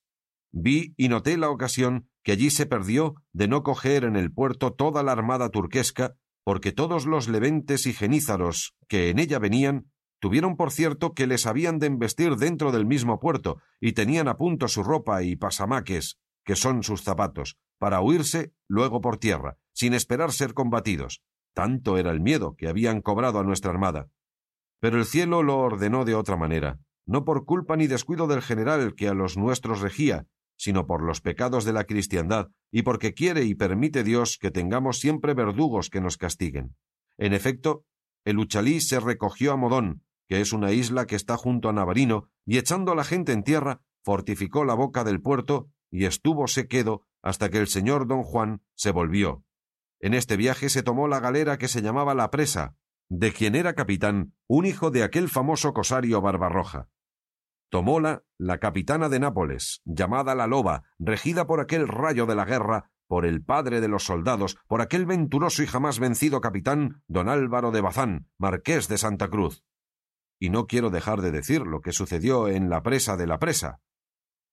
Vi 0.52 0.94
y 0.96 1.08
noté 1.08 1.36
la 1.36 1.50
ocasión 1.50 2.08
que 2.22 2.32
allí 2.32 2.50
se 2.50 2.66
perdió 2.66 3.14
de 3.32 3.48
no 3.48 3.62
coger 3.62 4.04
en 4.04 4.16
el 4.16 4.32
puerto 4.32 4.72
toda 4.72 5.02
la 5.02 5.12
armada 5.12 5.48
turquesca, 5.50 6.16
porque 6.44 6.72
todos 6.72 7.06
los 7.06 7.28
leventes 7.28 7.86
y 7.86 7.92
genízaros 7.92 8.74
que 8.88 9.10
en 9.10 9.18
ella 9.18 9.38
venían 9.38 9.90
tuvieron 10.20 10.56
por 10.56 10.70
cierto 10.70 11.14
que 11.14 11.26
les 11.26 11.46
habían 11.46 11.78
de 11.78 11.86
embestir 11.86 12.36
dentro 12.36 12.72
del 12.72 12.86
mismo 12.86 13.20
puerto 13.20 13.58
y 13.80 13.92
tenían 13.92 14.28
a 14.28 14.36
punto 14.36 14.68
su 14.68 14.82
ropa 14.82 15.22
y 15.22 15.36
pasamaques, 15.36 16.18
que 16.44 16.56
son 16.56 16.82
sus 16.82 17.02
zapatos, 17.02 17.56
para 17.78 18.00
huirse 18.00 18.52
luego 18.68 19.00
por 19.00 19.16
tierra, 19.16 19.56
sin 19.72 19.94
esperar 19.94 20.32
ser 20.32 20.52
combatidos. 20.52 21.22
Tanto 21.54 21.96
era 21.96 22.10
el 22.10 22.20
miedo 22.20 22.54
que 22.56 22.68
habían 22.68 23.00
cobrado 23.00 23.38
a 23.38 23.44
nuestra 23.44 23.70
armada. 23.70 24.08
Pero 24.78 24.98
el 24.98 25.04
cielo 25.04 25.42
lo 25.42 25.58
ordenó 25.58 26.04
de 26.04 26.14
otra 26.14 26.36
manera, 26.36 26.78
no 27.06 27.24
por 27.24 27.44
culpa 27.44 27.76
ni 27.76 27.86
descuido 27.86 28.26
del 28.26 28.42
general 28.42 28.94
que 28.94 29.08
a 29.08 29.14
los 29.14 29.36
nuestros 29.36 29.80
regía, 29.80 30.26
sino 30.60 30.86
por 30.86 31.02
los 31.02 31.22
pecados 31.22 31.64
de 31.64 31.72
la 31.72 31.84
cristiandad 31.84 32.50
y 32.70 32.82
porque 32.82 33.14
quiere 33.14 33.44
y 33.44 33.54
permite 33.54 34.04
Dios 34.04 34.36
que 34.38 34.50
tengamos 34.50 34.98
siempre 34.98 35.32
verdugos 35.32 35.88
que 35.88 36.02
nos 36.02 36.18
castiguen. 36.18 36.76
En 37.16 37.32
efecto, 37.32 37.86
el 38.26 38.38
Uchalí 38.38 38.82
se 38.82 39.00
recogió 39.00 39.52
a 39.52 39.56
Modón, 39.56 40.02
que 40.28 40.42
es 40.42 40.52
una 40.52 40.72
isla 40.72 41.06
que 41.06 41.16
está 41.16 41.38
junto 41.38 41.70
a 41.70 41.72
Navarino, 41.72 42.28
y 42.44 42.58
echando 42.58 42.92
a 42.92 42.94
la 42.94 43.04
gente 43.04 43.32
en 43.32 43.42
tierra, 43.42 43.80
fortificó 44.04 44.66
la 44.66 44.74
boca 44.74 45.02
del 45.02 45.22
puerto 45.22 45.70
y 45.90 46.04
estuvo 46.04 46.44
quedo 46.68 47.06
hasta 47.22 47.48
que 47.48 47.56
el 47.56 47.66
señor 47.66 48.06
don 48.06 48.22
Juan 48.22 48.60
se 48.74 48.90
volvió. 48.90 49.42
En 49.98 50.12
este 50.12 50.36
viaje 50.36 50.68
se 50.68 50.82
tomó 50.82 51.08
la 51.08 51.20
galera 51.20 51.56
que 51.56 51.68
se 51.68 51.80
llamaba 51.80 52.14
La 52.14 52.30
Presa, 52.30 52.76
de 53.08 53.32
quien 53.32 53.54
era 53.54 53.72
capitán 53.72 54.34
un 54.46 54.66
hijo 54.66 54.90
de 54.90 55.04
aquel 55.04 55.30
famoso 55.30 55.72
cosario 55.72 56.20
Barbarroja. 56.20 56.90
Tomóla 57.70 58.24
la 58.36 58.58
capitana 58.58 59.08
de 59.08 59.20
Nápoles, 59.20 59.80
llamada 59.84 60.34
la 60.34 60.48
Loba, 60.48 60.82
regida 60.98 61.46
por 61.46 61.60
aquel 61.60 61.86
rayo 61.86 62.26
de 62.26 62.34
la 62.34 62.44
guerra, 62.44 62.90
por 63.06 63.24
el 63.24 63.44
padre 63.44 63.80
de 63.80 63.86
los 63.86 64.02
soldados, 64.02 64.58
por 64.66 64.80
aquel 64.80 65.06
venturoso 65.06 65.62
y 65.62 65.68
jamás 65.68 66.00
vencido 66.00 66.40
capitán, 66.40 67.04
don 67.06 67.28
Álvaro 67.28 67.70
de 67.70 67.80
Bazán, 67.80 68.28
marqués 68.38 68.88
de 68.88 68.98
Santa 68.98 69.28
Cruz. 69.28 69.64
Y 70.40 70.50
no 70.50 70.66
quiero 70.66 70.90
dejar 70.90 71.20
de 71.20 71.30
decir 71.30 71.62
lo 71.62 71.80
que 71.80 71.92
sucedió 71.92 72.48
en 72.48 72.70
la 72.70 72.82
presa 72.82 73.16
de 73.16 73.28
la 73.28 73.38
presa. 73.38 73.80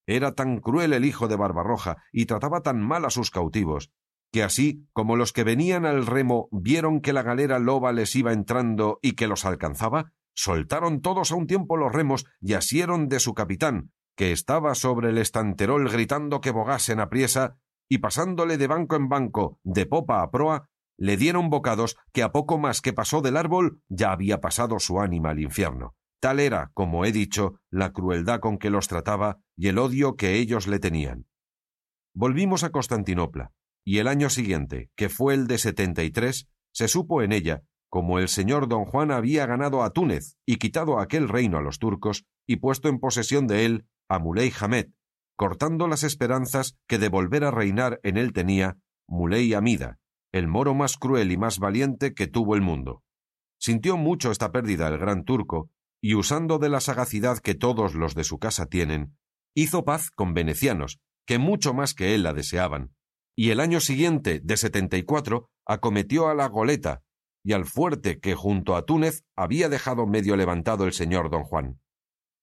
Era 0.05 0.33
tan 0.33 0.59
cruel 0.59 0.93
el 0.93 1.03
hijo 1.03 1.27
de 1.27 1.38
Barbarroja 1.38 1.97
y 2.12 2.27
trataba 2.27 2.62
tan 2.62 2.79
mal 2.79 3.03
a 3.03 3.09
sus 3.09 3.31
cautivos, 3.31 3.91
que 4.31 4.43
así 4.43 4.88
como 4.93 5.15
los 5.15 5.33
que 5.33 5.43
venían 5.43 5.86
al 5.86 6.05
remo 6.05 6.50
vieron 6.51 7.01
que 7.01 7.13
la 7.13 7.24
galera 7.24 7.57
loba 7.57 7.93
les 7.93 8.15
iba 8.15 8.31
entrando 8.31 9.00
y 9.01 9.13
que 9.13 9.27
los 9.27 9.43
alcanzaba, 9.45 10.13
soltaron 10.38 11.01
todos 11.01 11.32
a 11.32 11.36
un 11.36 11.48
tiempo 11.48 11.75
los 11.75 11.91
remos 11.91 12.25
y 12.39 12.53
asieron 12.53 13.10
de 13.10 13.20
su 13.20 13.34
capitán, 13.34 13.91
que 14.15 14.32
estaba 14.32 14.75
sobre 14.75 15.10
el 15.10 15.17
estanterol 15.17 15.89
gritando 15.89 16.39
que 16.39 16.51
bogasen 16.51 17.00
apriesa, 17.00 17.58
y 17.89 17.98
pasándole 17.98 18.58
de 18.58 18.67
banco 18.67 18.96
en 18.96 19.10
banco, 19.10 19.60
de 19.63 19.86
popa 19.86 20.22
a 20.22 20.29
proa, 20.29 20.70
le 20.98 21.17
dieron 21.17 21.50
bocados 21.50 21.98
que 22.13 22.24
a 22.24 22.32
poco 22.32 22.58
más 22.58 22.82
que 22.82 22.94
pasó 22.94 23.22
del 23.22 23.38
árbol 23.38 23.82
ya 23.88 24.12
había 24.12 24.39
pasado 24.39 24.79
su 24.79 25.00
ánima 25.00 25.32
al 25.32 25.39
infierno. 25.39 25.96
Tal 26.20 26.39
era, 26.39 26.72
como 26.74 27.06
he 27.06 27.12
dicho, 27.12 27.60
la 27.70 27.91
crueldad 27.91 28.39
con 28.39 28.58
que 28.58 28.70
los 28.70 28.88
trataba 28.88 29.39
y 29.56 29.67
el 29.67 29.77
odio 29.77 30.15
que 30.15 30.36
ellos 30.36 30.67
le 30.67 30.79
tenían. 30.79 31.27
Volvimos 32.13 32.63
a 32.63 32.72
Constantinopla, 32.72 33.53
y 33.84 34.00
el 34.00 34.08
año 34.08 34.29
siguiente, 34.29 34.91
que 34.96 35.10
fue 35.10 35.34
el 35.34 35.48
de 35.48 35.58
setenta 35.58 36.03
y 36.03 36.12
tres, 36.12 36.48
se 36.74 36.88
supo 36.88 37.22
en 37.22 37.32
ella 37.32 37.63
como 37.89 38.20
el 38.20 38.27
señor 38.27 38.67
don 38.67 38.86
Juan 38.86 39.12
había 39.12 39.46
ganado 39.46 39.84
a 39.84 39.91
Túnez 39.91 40.36
y 40.46 40.58
quitado 40.58 41.00
aquel 41.00 41.29
reino 41.29 41.58
a 41.58 41.62
los 41.62 41.79
turcos 41.79 42.25
y 42.46 42.58
puesto 42.58 42.89
en 42.89 43.00
posesión 43.00 43.48
de 43.48 43.65
él 43.65 43.88
a 44.10 44.20
Muley 44.20 44.51
Hamed, 44.60 44.88
cortando 45.36 45.88
las 45.88 46.03
esperanzas 46.03 46.77
que 46.88 46.98
de 46.98 47.10
volver 47.10 47.44
a 47.44 47.51
reinar 47.51 48.00
en 48.03 48.17
él 48.17 48.34
tenía 48.34 48.77
Muley 49.08 49.53
Amida, 49.53 50.00
el 50.34 50.48
moro 50.48 50.74
más 50.74 50.98
cruel 50.98 51.32
y 51.32 51.38
más 51.38 51.60
valiente 51.60 52.13
que 52.13 52.27
tuvo 52.27 52.56
el 52.56 52.62
mundo. 52.62 53.03
Sintió 53.60 53.98
mucho 53.98 54.32
esta 54.32 54.51
pérdida 54.51 54.88
el 54.88 54.98
gran 54.98 55.24
turco, 55.24 55.70
y 56.01 56.13
usando 56.13 56.60
de 56.60 56.70
la 56.70 56.79
sagacidad 56.79 57.39
que 57.39 57.56
todos 57.56 57.96
los 57.96 58.13
de 58.13 58.24
su 58.24 58.38
casa 58.38 58.67
tienen, 58.67 59.17
hizo 59.56 59.84
paz 59.84 60.12
con 60.12 60.34
venecianos, 60.34 61.00
que 61.25 61.39
mucho 61.39 61.74
más 61.74 61.94
que 61.94 62.13
él 62.13 62.24
la 62.24 62.34
deseaban, 62.34 62.94
y 63.36 63.51
el 63.51 63.60
año 63.60 63.79
siguiente, 63.79 64.41
de 64.44 64.58
setenta 64.58 64.98
y 64.98 65.03
cuatro, 65.03 65.50
acometió 65.65 66.27
a 66.27 66.36
la 66.36 66.48
goleta, 66.48 67.01
y 67.47 67.53
al 67.53 67.63
fuerte 67.63 68.19
que 68.19 68.35
junto 68.35 68.75
a 68.75 68.83
Túnez 68.83 69.23
había 69.33 69.69
dejado 69.69 70.05
medio 70.05 70.35
levantado 70.35 70.83
el 70.83 70.91
señor 70.91 71.29
don 71.29 71.43
Juan. 71.43 71.79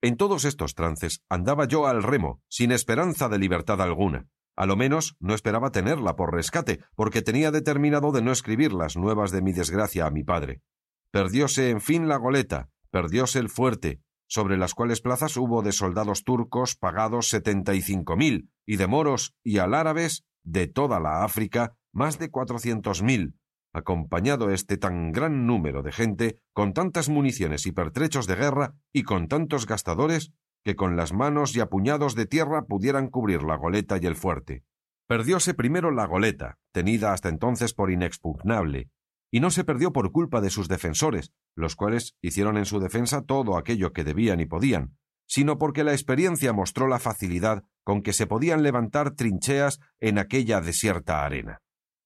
En 0.00 0.16
todos 0.16 0.46
estos 0.46 0.74
trances 0.74 1.22
andaba 1.28 1.66
yo 1.66 1.86
al 1.86 2.02
remo, 2.02 2.40
sin 2.48 2.72
esperanza 2.72 3.28
de 3.28 3.38
libertad 3.38 3.82
alguna. 3.82 4.28
A 4.56 4.64
lo 4.64 4.76
menos 4.76 5.14
no 5.20 5.34
esperaba 5.34 5.72
tenerla 5.72 6.16
por 6.16 6.32
rescate, 6.32 6.80
porque 6.94 7.20
tenía 7.20 7.50
determinado 7.50 8.12
de 8.12 8.22
no 8.22 8.32
escribir 8.32 8.72
las 8.72 8.96
nuevas 8.96 9.30
de 9.30 9.42
mi 9.42 9.52
desgracia 9.52 10.06
a 10.06 10.10
mi 10.10 10.24
padre. 10.24 10.62
Perdióse 11.10 11.68
en 11.68 11.82
fin 11.82 12.08
la 12.08 12.16
goleta, 12.16 12.70
perdióse 12.90 13.40
el 13.40 13.50
fuerte, 13.50 14.00
sobre 14.26 14.56
las 14.56 14.72
cuales 14.72 15.02
plazas 15.02 15.36
hubo 15.36 15.60
de 15.60 15.72
soldados 15.72 16.24
turcos 16.24 16.76
pagados 16.76 17.28
setenta 17.28 17.74
y 17.74 17.82
cinco 17.82 18.16
mil, 18.16 18.48
y 18.64 18.76
de 18.76 18.86
moros 18.86 19.34
y 19.42 19.58
alárabes 19.58 20.24
de 20.44 20.66
toda 20.66 20.98
la 20.98 21.24
África 21.24 21.76
más 21.92 22.18
de 22.18 22.30
cuatrocientos 22.30 23.02
mil, 23.02 23.36
acompañado 23.74 24.50
este 24.50 24.78
tan 24.78 25.10
gran 25.12 25.46
número 25.46 25.82
de 25.82 25.92
gente, 25.92 26.38
con 26.54 26.72
tantas 26.72 27.08
municiones 27.08 27.66
y 27.66 27.72
pertrechos 27.72 28.26
de 28.26 28.36
guerra 28.36 28.74
y 28.92 29.02
con 29.02 29.26
tantos 29.26 29.66
gastadores, 29.66 30.32
que 30.64 30.76
con 30.76 30.96
las 30.96 31.12
manos 31.12 31.54
y 31.56 31.60
apuñados 31.60 32.14
de 32.14 32.24
tierra 32.24 32.64
pudieran 32.66 33.08
cubrir 33.08 33.42
la 33.42 33.56
goleta 33.56 33.98
y 34.00 34.06
el 34.06 34.14
fuerte. 34.14 34.64
Perdióse 35.08 35.52
primero 35.54 35.90
la 35.90 36.06
goleta, 36.06 36.56
tenida 36.72 37.12
hasta 37.12 37.28
entonces 37.28 37.74
por 37.74 37.90
inexpugnable, 37.90 38.88
y 39.30 39.40
no 39.40 39.50
se 39.50 39.64
perdió 39.64 39.92
por 39.92 40.12
culpa 40.12 40.40
de 40.40 40.50
sus 40.50 40.68
defensores, 40.68 41.32
los 41.56 41.74
cuales 41.74 42.16
hicieron 42.22 42.56
en 42.56 42.66
su 42.66 42.78
defensa 42.78 43.22
todo 43.22 43.58
aquello 43.58 43.92
que 43.92 44.04
debían 44.04 44.40
y 44.40 44.46
podían, 44.46 44.96
sino 45.26 45.58
porque 45.58 45.82
la 45.82 45.92
experiencia 45.92 46.52
mostró 46.52 46.86
la 46.86 47.00
facilidad 47.00 47.64
con 47.82 48.02
que 48.02 48.12
se 48.12 48.28
podían 48.28 48.62
levantar 48.62 49.10
trincheas 49.16 49.80
en 49.98 50.18
aquella 50.18 50.60
desierta 50.60 51.24
arena 51.24 51.63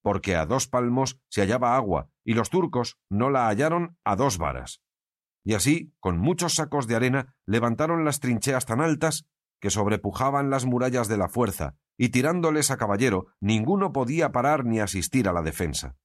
porque 0.09 0.37
a 0.37 0.47
dos 0.47 0.69
palmos 0.69 1.21
se 1.29 1.43
hallaba 1.43 1.77
agua, 1.77 2.09
y 2.25 2.33
los 2.33 2.49
turcos 2.49 2.97
no 3.11 3.29
la 3.29 3.47
hallaron 3.49 3.99
a 4.05 4.17
dos 4.17 4.39
varas. 4.39 4.81
Y 5.45 5.53
así, 5.53 5.93
con 6.01 6.17
muchos 6.17 6.55
sacos 6.55 6.87
de 6.87 6.97
arena, 6.97 7.37
levantaron 7.45 8.07
las 8.07 8.19
trincheas 8.19 8.65
tan 8.65 8.81
altas 8.81 9.27
que 9.61 9.69
sobrepujaban 9.69 10.49
las 10.49 10.65
murallas 10.65 11.09
de 11.09 11.19
la 11.19 11.29
fuerza, 11.29 11.77
y 11.99 12.09
tirándoles 12.09 12.71
a 12.71 12.79
caballero, 12.79 13.27
ninguno 13.39 13.93
podía 13.93 14.33
parar 14.33 14.65
ni 14.65 14.81
asistir 14.81 15.29
a 15.29 15.35
la 15.35 15.43
defensa. 15.43 15.99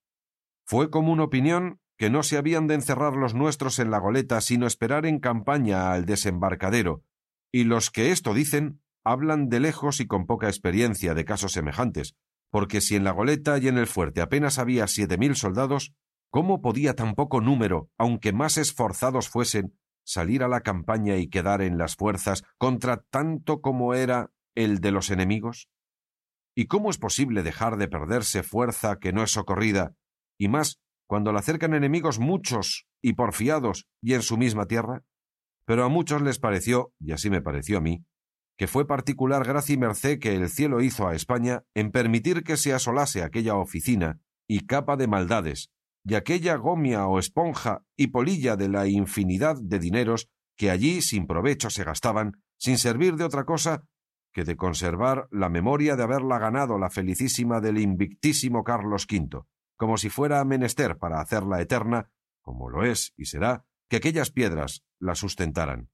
Fue 0.65 0.89
común 0.89 1.22
opinión 1.22 1.79
que 1.98 2.10
no 2.10 2.24
se 2.24 2.36
habían 2.36 2.67
de 2.67 2.75
encerrar 2.75 3.13
los 3.13 3.33
nuestros 3.33 3.79
en 3.79 3.89
la 3.89 4.00
goleta, 4.00 4.41
sino 4.41 4.67
esperar 4.67 5.05
en 5.05 5.22
campaña 5.22 5.93
al 5.93 6.03
desembarcadero, 6.05 7.05
y 7.53 7.63
los 7.63 7.89
que 7.89 8.12
esto 8.12 8.33
dicen 8.33 8.81
hablan 9.05 9.48
de 9.48 9.62
lejos 9.62 10.01
y 10.01 10.07
con 10.07 10.25
poca 10.25 10.48
experiencia 10.48 11.13
de 11.13 11.24
casos 11.24 11.53
semejantes, 11.53 12.17
porque 12.53 12.81
si 12.81 12.95
en 12.95 13.03
la 13.03 13.10
goleta 13.10 13.57
y 13.57 13.67
en 13.67 13.79
el 13.79 13.88
fuerte 13.88 14.22
apenas 14.22 14.60
había 14.60 14.86
siete 14.86 15.17
mil 15.17 15.36
soldados, 15.36 15.95
¿cómo 16.29 16.62
podía 16.62 16.93
tan 16.93 17.15
poco 17.15 17.41
número, 17.41 17.89
aunque 17.98 18.31
más 18.31 18.57
esforzados 18.57 19.27
fuesen, 19.27 19.75
salir 20.05 20.43
a 20.43 20.48
la 20.48 20.62
campaña 20.62 21.17
y 21.17 21.29
quedar 21.29 21.63
en 21.63 21.79
las 21.79 21.95
fuerzas 21.95 22.43
contra 22.60 22.98
tanto 23.10 23.60
como 23.60 23.95
era 23.95 24.29
el 24.53 24.81
de 24.81 24.91
los 24.91 25.10
enemigos? 25.10 25.67
¿Y 26.55 26.67
cómo 26.67 26.91
es 26.91 27.00
posible 27.00 27.41
dejar 27.41 27.77
de 27.77 27.88
perderse 27.88 28.43
fuerza 28.43 29.00
que 29.00 29.13
no 29.13 29.24
es 29.24 29.31
socorrida, 29.31 29.95
y 30.38 30.48
más 30.48 30.79
cuando 31.07 31.33
la 31.33 31.39
acercan 31.39 31.74
enemigos 31.74 32.19
muchos 32.19 32.86
y 33.01 33.13
porfiados 33.13 33.88
y 34.00 34.13
en 34.13 34.22
su 34.22 34.38
misma 34.38 34.67
tierra? 34.67 35.01
Pero 35.65 35.86
a 35.86 35.89
muchos 35.89 36.22
les 36.22 36.38
pareció, 36.38 36.93
y 37.00 37.13
así 37.13 37.31
me 37.31 37.41
pareció 37.41 37.79
a 37.79 37.81
mí, 37.81 38.05
que 38.63 38.67
fue 38.70 38.88
particular 38.88 39.43
gracia 39.43 39.74
y 39.74 39.77
merced 39.77 40.20
que 40.20 40.38
el 40.38 40.48
cielo 40.48 40.79
hizo 40.79 41.05
a 41.05 41.15
España 41.15 41.65
en 41.74 41.91
permitir 41.91 42.46
que 42.46 42.55
se 42.55 42.72
asolase 42.72 43.22
aquella 43.22 43.58
oficina 43.58 44.22
y 44.48 44.65
capa 44.67 44.96
de 44.96 45.05
maldades, 45.05 45.70
y 46.05 46.15
aquella 46.15 46.55
gomia 46.55 47.05
o 47.08 47.20
esponja 47.20 47.84
y 47.98 48.08
polilla 48.08 48.55
de 48.55 48.70
la 48.70 48.88
infinidad 48.88 49.58
de 49.62 49.79
dineros 49.79 50.29
que 50.55 50.72
allí 50.72 51.01
sin 51.01 51.27
provecho 51.27 51.70
se 51.70 51.84
gastaban, 51.84 52.41
sin 52.58 52.77
servir 52.77 53.17
de 53.17 53.25
otra 53.25 53.43
cosa 53.43 53.84
que 54.32 54.46
de 54.46 54.55
conservar 54.55 55.27
la 55.29 55.50
memoria 55.50 55.98
de 55.98 56.03
haberla 56.03 56.39
ganado 56.39 56.79
la 56.79 56.89
felicísima 56.89 57.60
del 57.60 57.79
invictísimo 57.79 58.63
Carlos 58.63 59.05
V, 59.12 59.41
como 59.75 59.98
si 59.98 60.08
fuera 60.08 60.41
menester 60.46 60.98
para 60.98 61.20
hacerla 61.20 61.60
eterna, 61.60 62.12
como 62.41 62.70
lo 62.70 62.86
es 62.86 63.12
y 63.17 63.25
será, 63.25 63.65
que 63.89 63.98
aquellas 63.98 64.32
piedras 64.32 64.86
la 65.00 65.15
sustentaran. 65.15 65.89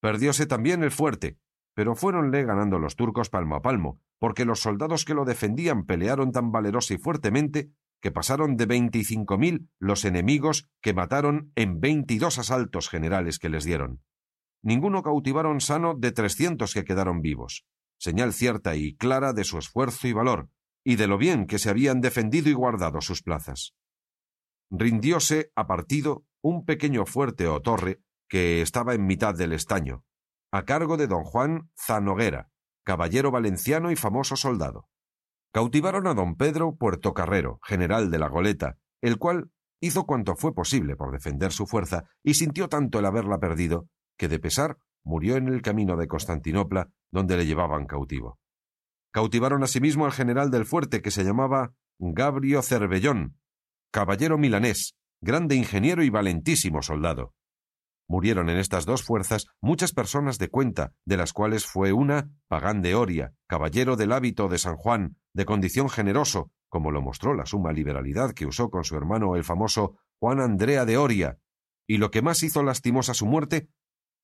Perdióse 0.00 0.46
también 0.46 0.84
el 0.84 0.92
fuerte, 0.92 1.40
pero 1.74 1.94
fuéronle 1.94 2.44
ganando 2.44 2.78
los 2.78 2.96
turcos 2.96 3.30
palmo 3.30 3.56
a 3.56 3.62
palmo, 3.62 4.00
porque 4.18 4.44
los 4.44 4.60
soldados 4.60 5.04
que 5.04 5.14
lo 5.14 5.24
defendían 5.24 5.86
pelearon 5.86 6.32
tan 6.32 6.52
valerosa 6.52 6.94
y 6.94 6.98
fuertemente 6.98 7.70
que 8.00 8.10
pasaron 8.10 8.56
de 8.56 8.66
veinticinco 8.66 9.38
mil 9.38 9.68
los 9.78 10.04
enemigos 10.04 10.68
que 10.80 10.94
mataron 10.94 11.52
en 11.54 11.80
veintidós 11.80 12.38
asaltos 12.38 12.88
generales 12.88 13.38
que 13.38 13.48
les 13.48 13.64
dieron. 13.64 14.02
Ninguno 14.62 15.02
cautivaron 15.02 15.60
sano 15.60 15.94
de 15.94 16.12
trescientos 16.12 16.74
que 16.74 16.84
quedaron 16.84 17.22
vivos, 17.22 17.66
señal 17.98 18.32
cierta 18.32 18.76
y 18.76 18.96
clara 18.96 19.32
de 19.32 19.44
su 19.44 19.58
esfuerzo 19.58 20.08
y 20.08 20.12
valor, 20.12 20.48
y 20.84 20.96
de 20.96 21.06
lo 21.06 21.18
bien 21.18 21.46
que 21.46 21.58
se 21.58 21.70
habían 21.70 22.00
defendido 22.00 22.48
y 22.48 22.54
guardado 22.54 23.00
sus 23.00 23.22
plazas. 23.22 23.74
Rindióse 24.70 25.52
a 25.54 25.66
partido 25.66 26.24
un 26.42 26.64
pequeño 26.64 27.04
fuerte 27.04 27.46
o 27.46 27.60
torre 27.60 28.00
que 28.28 28.62
estaba 28.62 28.94
en 28.94 29.06
mitad 29.06 29.34
del 29.34 29.52
estaño, 29.52 30.04
a 30.52 30.64
cargo 30.64 30.96
de 30.96 31.06
don 31.06 31.24
Juan 31.24 31.70
Zanoguera, 31.76 32.50
caballero 32.84 33.30
valenciano 33.30 33.90
y 33.90 33.96
famoso 33.96 34.36
soldado. 34.36 34.88
Cautivaron 35.52 36.06
a 36.06 36.14
don 36.14 36.36
Pedro 36.36 36.76
Puertocarrero, 36.76 37.58
general 37.62 38.10
de 38.10 38.18
la 38.18 38.28
goleta, 38.28 38.78
el 39.00 39.18
cual 39.18 39.50
hizo 39.80 40.04
cuanto 40.06 40.36
fue 40.36 40.54
posible 40.54 40.96
por 40.96 41.12
defender 41.12 41.52
su 41.52 41.66
fuerza 41.66 42.04
y 42.22 42.34
sintió 42.34 42.68
tanto 42.68 42.98
el 42.98 43.06
haberla 43.06 43.38
perdido 43.38 43.88
que 44.16 44.28
de 44.28 44.38
pesar 44.38 44.78
murió 45.02 45.36
en 45.36 45.48
el 45.48 45.62
camino 45.62 45.96
de 45.96 46.06
Constantinopla, 46.06 46.90
donde 47.10 47.36
le 47.36 47.46
llevaban 47.46 47.86
cautivo. 47.86 48.38
cautivaron 49.12 49.64
asimismo 49.64 50.04
al 50.04 50.12
general 50.12 50.50
del 50.50 50.66
fuerte 50.66 51.02
que 51.02 51.10
se 51.10 51.24
llamaba 51.24 51.74
Gabrio 51.98 52.62
Cervellón, 52.62 53.38
caballero 53.90 54.38
milanés, 54.38 54.94
grande 55.20 55.56
ingeniero 55.56 56.02
y 56.04 56.10
valentísimo 56.10 56.82
soldado. 56.82 57.34
Murieron 58.10 58.50
en 58.50 58.56
estas 58.56 58.86
dos 58.86 59.04
fuerzas 59.04 59.46
muchas 59.60 59.92
personas 59.92 60.36
de 60.38 60.48
cuenta, 60.48 60.94
de 61.04 61.16
las 61.16 61.32
cuales 61.32 61.64
fue 61.64 61.92
una 61.92 62.28
Pagán 62.48 62.82
de 62.82 62.96
Oria, 62.96 63.34
caballero 63.46 63.94
del 63.94 64.10
hábito 64.10 64.48
de 64.48 64.58
San 64.58 64.74
Juan, 64.74 65.16
de 65.32 65.44
condición 65.44 65.88
generoso, 65.88 66.50
como 66.68 66.90
lo 66.90 67.02
mostró 67.02 67.34
la 67.34 67.46
suma 67.46 67.72
liberalidad 67.72 68.32
que 68.32 68.46
usó 68.46 68.68
con 68.68 68.82
su 68.82 68.96
hermano 68.96 69.36
el 69.36 69.44
famoso 69.44 69.96
Juan 70.18 70.40
Andrea 70.40 70.84
de 70.86 70.96
Oria, 70.96 71.38
y 71.86 71.98
lo 71.98 72.10
que 72.10 72.20
más 72.20 72.42
hizo 72.42 72.64
lastimosa 72.64 73.14
su 73.14 73.26
muerte 73.26 73.68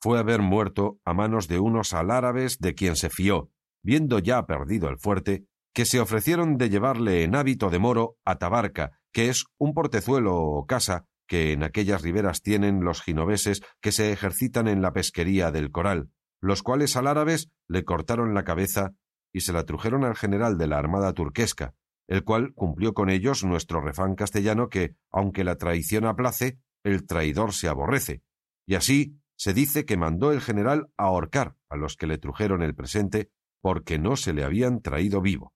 fue 0.00 0.18
haber 0.18 0.42
muerto 0.42 0.98
a 1.04 1.14
manos 1.14 1.46
de 1.46 1.60
unos 1.60 1.94
alárabes 1.94 2.58
de 2.58 2.74
quien 2.74 2.96
se 2.96 3.08
fió, 3.08 3.50
viendo 3.84 4.18
ya 4.18 4.46
perdido 4.46 4.88
el 4.88 4.98
fuerte, 4.98 5.46
que 5.72 5.84
se 5.84 6.00
ofrecieron 6.00 6.56
de 6.56 6.70
llevarle 6.70 7.22
en 7.22 7.36
hábito 7.36 7.70
de 7.70 7.78
moro 7.78 8.16
a 8.24 8.34
Tabarca, 8.34 8.98
que 9.12 9.28
es 9.28 9.44
un 9.58 9.74
portezuelo 9.74 10.34
o 10.34 10.66
casa 10.66 11.06
que 11.26 11.52
en 11.52 11.62
aquellas 11.62 12.02
riberas 12.02 12.42
tienen 12.42 12.84
los 12.84 13.02
ginoveses 13.02 13.62
que 13.80 13.92
se 13.92 14.12
ejercitan 14.12 14.68
en 14.68 14.82
la 14.82 14.92
pesquería 14.92 15.50
del 15.50 15.70
coral, 15.70 16.10
los 16.40 16.62
cuales 16.62 16.96
al 16.96 17.06
árabes 17.06 17.50
le 17.68 17.84
cortaron 17.84 18.34
la 18.34 18.44
cabeza 18.44 18.92
y 19.32 19.40
se 19.40 19.52
la 19.52 19.64
trujeron 19.64 20.04
al 20.04 20.16
general 20.16 20.58
de 20.58 20.66
la 20.66 20.78
armada 20.78 21.12
turquesca, 21.12 21.74
el 22.08 22.24
cual 22.24 22.52
cumplió 22.54 22.94
con 22.94 23.10
ellos 23.10 23.44
nuestro 23.44 23.80
refán 23.80 24.14
castellano 24.14 24.68
que, 24.68 24.94
aunque 25.10 25.44
la 25.44 25.56
traición 25.56 26.06
aplace, 26.06 26.58
el 26.84 27.06
traidor 27.06 27.52
se 27.52 27.68
aborrece, 27.68 28.22
y 28.66 28.76
así 28.76 29.18
se 29.36 29.52
dice 29.52 29.84
que 29.84 29.96
mandó 29.96 30.32
el 30.32 30.40
general 30.40 30.88
ahorcar 30.96 31.56
a 31.68 31.76
los 31.76 31.96
que 31.96 32.06
le 32.06 32.18
trujeron 32.18 32.62
el 32.62 32.74
presente 32.74 33.30
porque 33.60 33.98
no 33.98 34.16
se 34.16 34.32
le 34.32 34.44
habían 34.44 34.80
traído 34.80 35.20
vivo. 35.20 35.52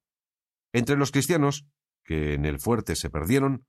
Entre 0.73 0.97
los 0.97 1.11
cristianos, 1.11 1.67
que 2.05 2.35
en 2.35 2.45
el 2.45 2.61
fuerte 2.61 2.97
se 2.97 3.11
perdieron, 3.11 3.67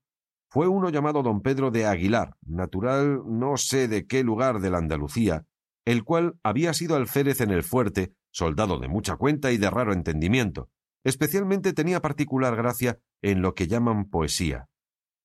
fue 0.52 0.68
uno 0.68 0.90
llamado 0.90 1.22
don 1.22 1.40
Pedro 1.40 1.70
de 1.70 1.86
Aguilar, 1.86 2.36
natural 2.42 3.22
no 3.24 3.56
sé 3.56 3.88
de 3.88 4.06
qué 4.06 4.22
lugar 4.22 4.60
de 4.60 4.68
la 4.68 4.76
Andalucía, 4.76 5.46
el 5.86 6.04
cual 6.04 6.38
había 6.42 6.74
sido 6.74 6.94
alférez 6.94 7.40
en 7.40 7.50
el 7.50 7.62
fuerte, 7.62 8.12
soldado 8.30 8.78
de 8.78 8.86
mucha 8.86 9.16
cuenta 9.16 9.50
y 9.50 9.56
de 9.56 9.70
raro 9.70 9.94
entendimiento. 9.94 10.68
Especialmente 11.04 11.72
tenía 11.72 12.02
particular 12.02 12.54
gracia 12.54 12.98
en 13.22 13.40
lo 13.40 13.54
que 13.54 13.66
llaman 13.66 14.10
poesía. 14.10 14.68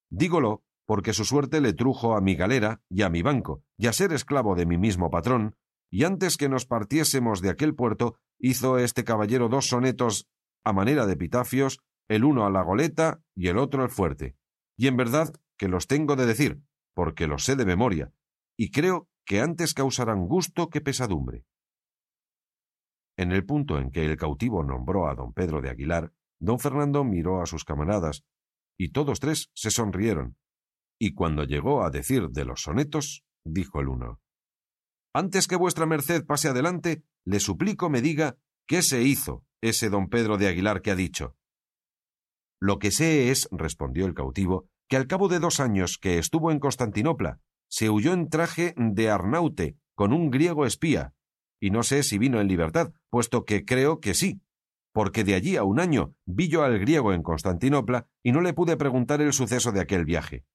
Dígolo 0.09 0.63
porque 0.85 1.11
su 1.11 1.25
suerte 1.25 1.59
le 1.59 1.73
trujo 1.73 2.15
a 2.15 2.21
mi 2.21 2.35
galera 2.35 2.81
y 2.89 3.01
a 3.01 3.09
mi 3.09 3.21
banco, 3.21 3.63
y 3.77 3.87
a 3.87 3.91
ser 3.93 4.13
esclavo 4.13 4.55
de 4.55 4.65
mi 4.65 4.77
mismo 4.77 5.09
patrón, 5.09 5.57
y 5.91 6.05
antes 6.05 6.37
que 6.37 6.47
nos 6.47 6.65
partiésemos 6.65 7.41
de 7.41 7.49
aquel 7.49 7.75
puerto, 7.75 8.15
hizo 8.39 8.77
este 8.77 9.03
caballero 9.03 9.49
dos 9.49 9.67
sonetos 9.67 10.29
a 10.63 10.71
manera 10.71 11.05
de 11.05 11.13
epitafios, 11.13 11.79
el 12.07 12.23
uno 12.23 12.45
a 12.45 12.49
la 12.49 12.61
goleta 12.61 13.19
y 13.35 13.49
el 13.49 13.57
otro 13.57 13.83
al 13.83 13.89
fuerte 13.89 14.36
y 14.77 14.87
en 14.87 14.95
verdad 14.95 15.33
que 15.57 15.67
los 15.67 15.87
tengo 15.87 16.15
de 16.15 16.25
decir, 16.25 16.61
porque 16.93 17.27
los 17.27 17.43
sé 17.43 17.55
de 17.55 17.65
memoria, 17.65 18.13
y 18.57 18.71
creo 18.71 19.09
que 19.25 19.41
antes 19.41 19.73
causarán 19.73 20.27
gusto 20.27 20.69
que 20.69 20.81
pesadumbre. 20.81 21.45
En 23.17 23.31
el 23.31 23.45
punto 23.45 23.79
en 23.79 23.91
que 23.91 24.05
el 24.05 24.15
cautivo 24.15 24.63
nombró 24.63 25.09
a 25.09 25.15
don 25.15 25.33
Pedro 25.33 25.61
de 25.61 25.71
Aguilar, 25.71 26.13
don 26.39 26.59
Fernando 26.59 27.03
miró 27.03 27.41
a 27.41 27.47
sus 27.47 27.65
camaradas, 27.65 28.23
y 28.77 28.91
todos 28.91 29.19
tres 29.19 29.49
se 29.53 29.71
sonrieron, 29.71 30.37
y 30.99 31.13
cuando 31.13 31.43
llegó 31.43 31.83
a 31.83 31.89
decir 31.89 32.29
de 32.29 32.45
los 32.45 32.61
sonetos, 32.61 33.25
dijo 33.43 33.79
el 33.79 33.89
uno 33.89 34.21
Antes 35.13 35.47
que 35.47 35.55
vuestra 35.55 35.87
merced 35.87 36.25
pase 36.25 36.47
adelante, 36.47 37.03
le 37.25 37.39
suplico 37.39 37.89
me 37.89 38.01
diga 38.01 38.37
qué 38.67 38.83
se 38.83 39.01
hizo 39.01 39.43
ese 39.61 39.89
don 39.89 40.09
Pedro 40.09 40.37
de 40.37 40.47
Aguilar 40.47 40.81
que 40.81 40.91
ha 40.91 40.95
dicho. 40.95 41.35
Lo 42.59 42.79
que 42.79 42.91
sé 42.91 43.29
es, 43.29 43.47
respondió 43.51 44.05
el 44.05 44.13
cautivo, 44.13 44.69
que 44.87 44.97
al 44.97 45.07
cabo 45.07 45.27
de 45.27 45.39
dos 45.39 45.59
años 45.59 45.97
que 45.97 46.17
estuvo 46.17 46.51
en 46.51 46.59
Constantinopla, 46.59 47.39
se 47.69 47.89
huyó 47.89 48.13
en 48.13 48.29
traje 48.29 48.73
de 48.77 49.09
Arnaute 49.09 49.77
con 49.95 50.13
un 50.13 50.29
griego 50.29 50.65
espía, 50.65 51.13
y 51.59 51.71
no 51.71 51.83
sé 51.83 52.03
si 52.03 52.17
vino 52.17 52.39
en 52.39 52.47
libertad, 52.47 52.93
puesto 53.09 53.45
que 53.45 53.65
creo 53.65 53.99
que 53.99 54.13
sí, 54.13 54.41
porque 54.93 55.23
de 55.23 55.35
allí 55.35 55.57
a 55.57 55.63
un 55.63 55.79
año 55.79 56.13
vi 56.25 56.47
yo 56.47 56.63
al 56.63 56.79
griego 56.79 57.13
en 57.13 57.23
Constantinopla 57.23 58.07
y 58.23 58.31
no 58.31 58.41
le 58.41 58.53
pude 58.53 58.77
preguntar 58.77 59.21
el 59.21 59.33
suceso 59.33 59.71
de 59.71 59.81
aquel 59.81 60.05
viaje. 60.05 60.45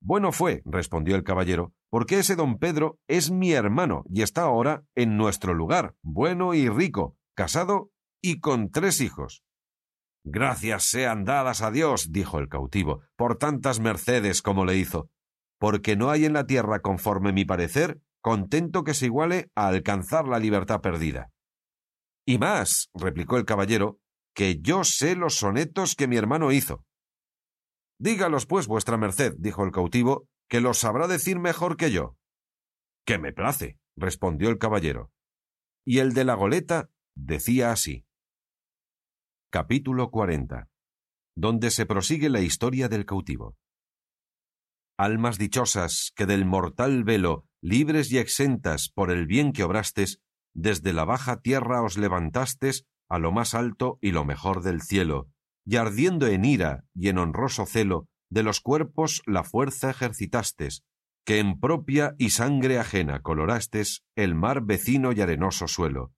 Bueno 0.00 0.32
fue, 0.32 0.62
respondió 0.64 1.14
el 1.14 1.24
caballero, 1.24 1.72
porque 1.90 2.18
ese 2.18 2.36
don 2.36 2.58
Pedro 2.58 2.98
es 3.06 3.30
mi 3.30 3.52
hermano 3.52 4.04
y 4.08 4.22
está 4.22 4.42
ahora 4.42 4.84
en 4.94 5.16
nuestro 5.16 5.52
lugar, 5.52 5.94
bueno 6.02 6.54
y 6.54 6.68
rico, 6.68 7.16
casado 7.34 7.90
y 8.22 8.40
con 8.40 8.70
tres 8.70 9.00
hijos. 9.00 9.42
Gracias 10.24 10.84
sean 10.84 11.24
dadas 11.24 11.62
a 11.62 11.70
Dios, 11.70 12.12
dijo 12.12 12.38
el 12.38 12.48
cautivo, 12.48 13.02
por 13.16 13.38
tantas 13.38 13.80
mercedes 13.80 14.42
como 14.42 14.64
le 14.64 14.76
hizo, 14.76 15.10
porque 15.58 15.96
no 15.96 16.10
hay 16.10 16.24
en 16.24 16.32
la 16.32 16.46
tierra, 16.46 16.80
conforme 16.80 17.32
mi 17.32 17.44
parecer, 17.44 18.00
contento 18.20 18.84
que 18.84 18.94
se 18.94 19.06
iguale 19.06 19.50
a 19.54 19.68
alcanzar 19.68 20.28
la 20.28 20.38
libertad 20.38 20.80
perdida. 20.80 21.30
Y 22.26 22.38
más, 22.38 22.90
replicó 22.94 23.38
el 23.38 23.44
caballero, 23.44 23.98
que 24.34 24.58
yo 24.60 24.84
sé 24.84 25.16
los 25.16 25.36
sonetos 25.36 25.94
que 25.96 26.06
mi 26.06 26.16
hermano 26.16 26.52
hizo. 26.52 26.84
Dígalos, 27.98 28.46
pues, 28.46 28.66
vuestra 28.66 28.96
merced, 28.96 29.34
dijo 29.38 29.64
el 29.64 29.72
cautivo, 29.72 30.28
que 30.48 30.60
los 30.60 30.78
sabrá 30.78 31.06
decir 31.06 31.38
mejor 31.38 31.76
que 31.76 31.90
yo. 31.90 32.16
Que 33.04 33.18
me 33.18 33.32
place, 33.32 33.78
respondió 33.96 34.48
el 34.50 34.58
caballero. 34.58 35.10
Y 35.84 35.98
el 35.98 36.12
de 36.12 36.24
la 36.24 36.34
goleta 36.34 36.90
decía 37.14 37.72
así. 37.72 38.06
Capítulo 39.52 40.12
40. 40.12 40.68
Donde 41.36 41.72
se 41.72 41.84
prosigue 41.84 42.28
la 42.28 42.40
historia 42.40 42.88
del 42.88 43.04
cautivo. 43.04 43.56
Almas 44.96 45.38
dichosas 45.38 46.12
que 46.14 46.24
del 46.24 46.44
mortal 46.44 47.02
velo, 47.02 47.46
libres 47.60 48.12
y 48.12 48.18
exentas 48.18 48.90
por 48.94 49.10
el 49.10 49.26
bien 49.26 49.52
que 49.52 49.64
obrastes, 49.64 50.20
desde 50.54 50.92
la 50.92 51.04
baja 51.04 51.40
tierra 51.40 51.82
os 51.82 51.98
levantastes 51.98 52.86
a 53.08 53.18
lo 53.18 53.32
más 53.32 53.54
alto 53.54 53.98
y 54.00 54.12
lo 54.12 54.24
mejor 54.24 54.62
del 54.62 54.82
cielo, 54.82 55.28
y 55.66 55.78
ardiendo 55.78 56.28
en 56.28 56.44
ira 56.44 56.84
y 56.94 57.08
en 57.08 57.18
honroso 57.18 57.66
celo, 57.66 58.06
de 58.30 58.44
los 58.44 58.60
cuerpos 58.60 59.20
la 59.26 59.42
fuerza 59.42 59.90
ejercitastes, 59.90 60.84
que 61.26 61.40
en 61.40 61.58
propia 61.58 62.14
y 62.18 62.30
sangre 62.30 62.78
ajena 62.78 63.20
colorastes 63.20 64.04
el 64.14 64.36
mar 64.36 64.62
vecino 64.62 65.10
y 65.10 65.20
arenoso 65.20 65.66
suelo. 65.66 66.12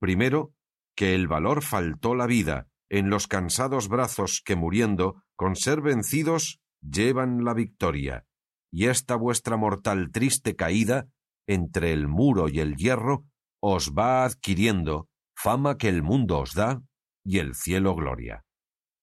Primero, 0.00 0.54
que 0.96 1.14
el 1.14 1.28
valor 1.28 1.62
faltó 1.62 2.14
la 2.14 2.26
vida, 2.26 2.66
en 2.90 3.10
los 3.10 3.26
cansados 3.26 3.88
brazos 3.88 4.42
que 4.44 4.56
muriendo, 4.56 5.22
con 5.36 5.56
ser 5.56 5.80
vencidos, 5.80 6.60
llevan 6.80 7.44
la 7.44 7.54
victoria, 7.54 8.26
y 8.72 8.86
esta 8.86 9.16
vuestra 9.16 9.56
mortal 9.56 10.10
triste 10.12 10.56
caída, 10.56 11.08
entre 11.46 11.92
el 11.92 12.08
muro 12.08 12.48
y 12.48 12.60
el 12.60 12.76
hierro, 12.76 13.24
os 13.60 13.92
va 13.92 14.24
adquiriendo 14.24 15.08
fama 15.36 15.78
que 15.78 15.88
el 15.88 16.02
mundo 16.02 16.40
os 16.40 16.54
da 16.54 16.82
y 17.24 17.38
el 17.38 17.54
cielo 17.54 17.94
gloria. 17.94 18.44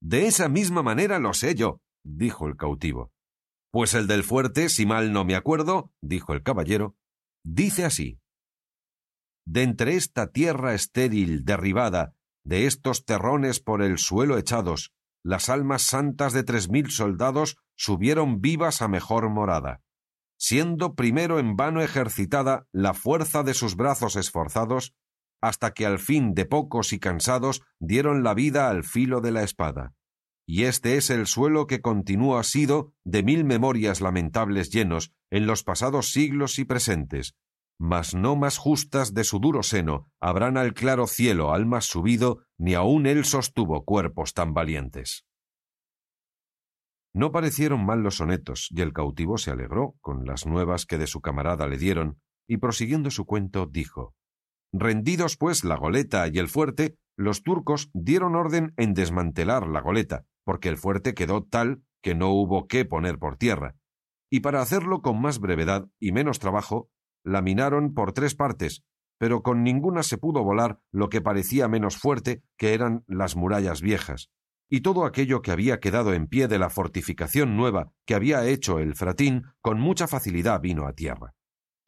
De 0.01 0.27
esa 0.27 0.49
misma 0.49 0.83
manera 0.83 1.19
lo 1.19 1.33
sé 1.33 1.55
yo, 1.55 1.79
dijo 2.03 2.47
el 2.47 2.57
cautivo. 2.57 3.11
Pues 3.71 3.93
el 3.93 4.07
del 4.07 4.23
fuerte, 4.23 4.69
si 4.69 4.85
mal 4.85 5.11
no 5.11 5.25
me 5.25 5.35
acuerdo, 5.35 5.91
dijo 6.01 6.33
el 6.33 6.43
caballero, 6.43 6.95
dice 7.43 7.85
así. 7.85 8.19
De 9.45 9.63
entre 9.63 9.95
esta 9.95 10.31
tierra 10.31 10.73
estéril 10.73 11.45
derribada 11.45 12.14
de 12.45 12.67
estos 12.67 13.03
terrones 13.03 13.59
por 13.59 13.81
el 13.81 13.97
suelo 13.97 14.37
echados, 14.37 14.93
las 15.23 15.49
almas 15.49 15.81
santas 15.81 16.31
de 16.33 16.43
tres 16.43 16.69
mil 16.69 16.91
soldados 16.91 17.57
subieron 17.75 18.39
vivas 18.39 18.81
a 18.81 18.87
mejor 18.87 19.29
morada, 19.29 19.81
siendo 20.37 20.93
primero 20.93 21.39
en 21.39 21.55
vano 21.55 21.81
ejercitada 21.81 22.67
la 22.71 22.93
fuerza 22.93 23.43
de 23.43 23.55
sus 23.55 23.75
brazos 23.75 24.15
esforzados, 24.15 24.93
hasta 25.41 25.73
que 25.73 25.85
al 25.85 25.99
fin 25.99 26.33
de 26.33 26.45
pocos 26.45 26.93
y 26.93 26.99
cansados 26.99 27.63
dieron 27.79 28.23
la 28.23 28.33
vida 28.33 28.69
al 28.69 28.83
filo 28.83 29.19
de 29.19 29.31
la 29.31 29.43
espada. 29.43 29.93
Y 30.47 30.65
este 30.65 30.97
es 30.97 31.09
el 31.09 31.25
suelo 31.25 31.65
que 31.65 31.81
continúa 31.81 32.43
sido 32.43 32.93
de 33.03 33.23
mil 33.23 33.45
memorias 33.45 34.01
lamentables 34.01 34.69
llenos 34.69 35.11
en 35.31 35.47
los 35.47 35.63
pasados 35.63 36.11
siglos 36.11 36.59
y 36.59 36.65
presentes, 36.65 37.35
mas 37.77 38.13
no 38.13 38.35
más 38.35 38.57
justas 38.57 39.13
de 39.13 39.23
su 39.23 39.39
duro 39.39 39.63
seno 39.63 40.11
habrán 40.19 40.57
al 40.57 40.73
claro 40.73 41.07
cielo 41.07 41.53
almas 41.53 41.85
subido, 41.85 42.43
ni 42.57 42.73
aun 42.73 43.05
él 43.05 43.25
sostuvo 43.25 43.83
cuerpos 43.83 44.33
tan 44.33 44.53
valientes. 44.53 45.25
No 47.13 47.31
parecieron 47.31 47.85
mal 47.85 48.01
los 48.01 48.17
sonetos, 48.17 48.67
y 48.71 48.81
el 48.81 48.91
cautivo 48.91 49.37
se 49.37 49.51
alegró 49.51 49.95
con 50.01 50.25
las 50.25 50.45
nuevas 50.45 50.85
que 50.85 50.97
de 50.97 51.07
su 51.07 51.21
camarada 51.21 51.67
le 51.67 51.77
dieron, 51.77 52.19
y 52.47 52.57
prosiguiendo 52.57 53.09
su 53.09 53.25
cuento 53.25 53.65
dijo 53.65 54.13
Rendidos, 54.73 55.37
pues, 55.37 55.63
la 55.63 55.77
goleta 55.77 56.27
y 56.27 56.37
el 56.39 56.49
fuerte, 56.49 56.97
los 57.17 57.43
turcos 57.43 57.89
dieron 57.93 58.35
orden 58.35 58.73
en 58.75 58.93
desmantelar 58.93 59.67
la 59.67 59.79
goleta, 59.79 60.25
porque 60.43 60.67
el 60.67 60.77
fuerte 60.77 61.13
quedó 61.13 61.43
tal 61.43 61.81
que 62.01 62.15
no 62.15 62.31
hubo 62.31 62.67
qué 62.67 62.83
poner 62.83 63.17
por 63.17 63.37
tierra, 63.37 63.75
y 64.29 64.41
para 64.41 64.61
hacerlo 64.61 65.01
con 65.01 65.21
más 65.21 65.39
brevedad 65.39 65.87
y 65.99 66.11
menos 66.11 66.39
trabajo, 66.39 66.89
la 67.25 67.41
minaron 67.41 67.93
por 67.93 68.13
tres 68.13 68.35
partes, 68.35 68.83
pero 69.17 69.41
con 69.41 69.63
ninguna 69.63 70.03
se 70.03 70.17
pudo 70.17 70.43
volar 70.43 70.79
lo 70.91 71.09
que 71.09 71.21
parecía 71.21 71.67
menos 71.67 71.97
fuerte, 71.97 72.43
que 72.57 72.73
eran 72.73 73.03
las 73.07 73.35
murallas 73.35 73.81
viejas, 73.81 74.29
y 74.69 74.81
todo 74.81 75.05
aquello 75.05 75.41
que 75.41 75.51
había 75.51 75.79
quedado 75.79 76.13
en 76.13 76.27
pie 76.27 76.47
de 76.47 76.59
la 76.59 76.69
fortificación 76.69 77.57
nueva 77.57 77.91
que 78.05 78.15
había 78.15 78.45
hecho 78.45 78.79
el 78.79 78.95
Fratín 78.95 79.43
con 79.61 79.79
mucha 79.79 80.07
facilidad 80.07 80.61
vino 80.61 80.87
a 80.87 80.93
tierra. 80.93 81.33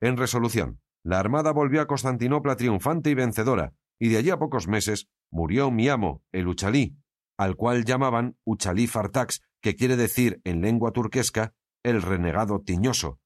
En 0.02 0.18
resolución, 0.18 0.82
la 1.04 1.20
armada 1.20 1.52
volvió 1.52 1.82
a 1.82 1.88
Constantinopla 1.88 2.56
triunfante 2.56 3.10
y 3.10 3.14
vencedora, 3.14 3.74
y 4.00 4.10
de 4.10 4.18
allí 4.18 4.30
a 4.30 4.38
pocos 4.38 4.68
meses 4.68 5.08
murió 5.32 5.72
mi 5.72 5.90
amo, 5.90 6.24
el 6.32 6.48
Uchalí, 6.48 6.98
al 7.38 7.56
cual 7.56 7.86
llamaban 7.86 8.38
Uchalí 8.44 8.88
Fartax, 8.88 9.42
que 9.62 9.76
quiere 9.76 9.96
decir 9.96 10.42
en 10.44 10.62
lengua 10.62 10.92
turquesca 10.92 11.54
el 11.84 12.02
renegado 12.02 12.62
tiñoso, 12.62 13.20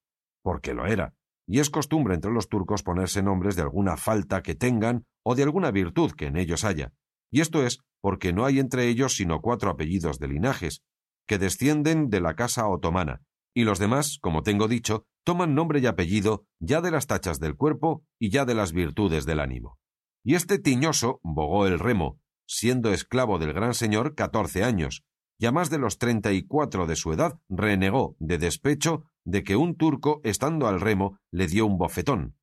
porque 0.43 0.73
lo 0.73 0.85
era, 0.85 1.13
y 1.51 1.59
es 1.59 1.69
costumbre 1.69 2.15
entre 2.15 2.31
los 2.31 2.47
turcos 2.47 2.81
ponerse 2.81 3.21
nombres 3.21 3.57
de 3.57 3.61
alguna 3.61 3.97
falta 3.97 4.41
que 4.41 4.55
tengan 4.55 5.05
o 5.21 5.35
de 5.35 5.43
alguna 5.43 5.69
virtud 5.69 6.13
que 6.13 6.27
en 6.27 6.37
ellos 6.37 6.63
haya, 6.63 6.93
y 7.29 7.41
esto 7.41 7.65
es 7.65 7.79
porque 7.99 8.31
no 8.31 8.45
hay 8.45 8.57
entre 8.57 8.87
ellos 8.87 9.17
sino 9.17 9.41
cuatro 9.41 9.69
apellidos 9.69 10.17
de 10.17 10.29
linajes, 10.29 10.81
que 11.27 11.37
descienden 11.37 12.09
de 12.09 12.21
la 12.21 12.35
casa 12.35 12.69
otomana, 12.69 13.21
y 13.53 13.65
los 13.65 13.79
demás, 13.79 14.17
como 14.21 14.43
tengo 14.43 14.69
dicho, 14.69 15.05
toman 15.25 15.53
nombre 15.53 15.81
y 15.81 15.87
apellido 15.87 16.45
ya 16.61 16.79
de 16.79 16.89
las 16.89 17.07
tachas 17.07 17.41
del 17.41 17.57
cuerpo 17.57 18.05
y 18.17 18.29
ya 18.29 18.45
de 18.45 18.55
las 18.55 18.71
virtudes 18.71 19.25
del 19.25 19.41
ánimo. 19.41 19.77
Y 20.23 20.35
este 20.35 20.57
tiñoso 20.57 21.19
bogó 21.21 21.67
el 21.67 21.79
remo, 21.79 22.21
siendo 22.47 22.93
esclavo 22.93 23.39
del 23.39 23.51
gran 23.51 23.73
señor 23.73 24.15
catorce 24.15 24.63
años, 24.63 25.03
y 25.37 25.47
a 25.47 25.51
más 25.51 25.69
de 25.69 25.79
los 25.79 25.97
treinta 25.97 26.31
y 26.31 26.43
cuatro 26.43 26.87
de 26.87 26.95
su 26.95 27.11
edad 27.11 27.39
renegó 27.49 28.15
de 28.19 28.37
despecho 28.37 29.10
de 29.25 29.43
que 29.43 29.55
un 29.55 29.75
turco, 29.75 30.21
estando 30.23 30.67
al 30.67 30.81
remo, 30.81 31.19
le 31.31 31.47
dio 31.47 31.65
un 31.65 31.77
bofetón, 31.77 32.35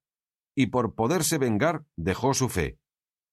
y 0.57 0.67
por 0.67 0.95
poderse 0.95 1.39
vengar 1.39 1.85
dejó 1.97 2.35
su 2.35 2.49
fe. 2.49 2.79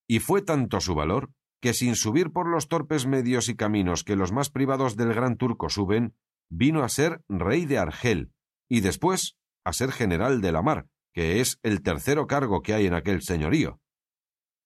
Y 0.07 0.19
fue 0.19 0.41
tanto 0.41 0.79
su 0.79 0.95
valor 0.95 1.31
que 1.61 1.73
sin 1.73 1.95
subir 1.95 2.31
por 2.31 2.47
los 2.47 2.67
torpes 2.67 3.07
medios 3.07 3.49
y 3.49 3.55
caminos 3.55 4.03
que 4.03 4.15
los 4.15 4.31
más 4.31 4.51
privados 4.51 4.95
del 4.95 5.13
gran 5.13 5.35
turco 5.35 5.69
suben, 5.69 6.13
vino 6.49 6.83
a 6.83 6.89
ser 6.89 7.23
rey 7.27 7.65
de 7.65 7.79
Argel, 7.79 8.31
y 8.69 8.81
después 8.81 9.35
a 9.63 9.73
ser 9.73 9.91
general 9.91 10.41
de 10.41 10.51
la 10.51 10.61
mar, 10.61 10.87
que 11.13 11.41
es 11.41 11.59
el 11.63 11.81
tercero 11.81 12.27
cargo 12.27 12.61
que 12.61 12.73
hay 12.73 12.85
en 12.85 12.93
aquel 12.93 13.23
señorío. 13.23 13.79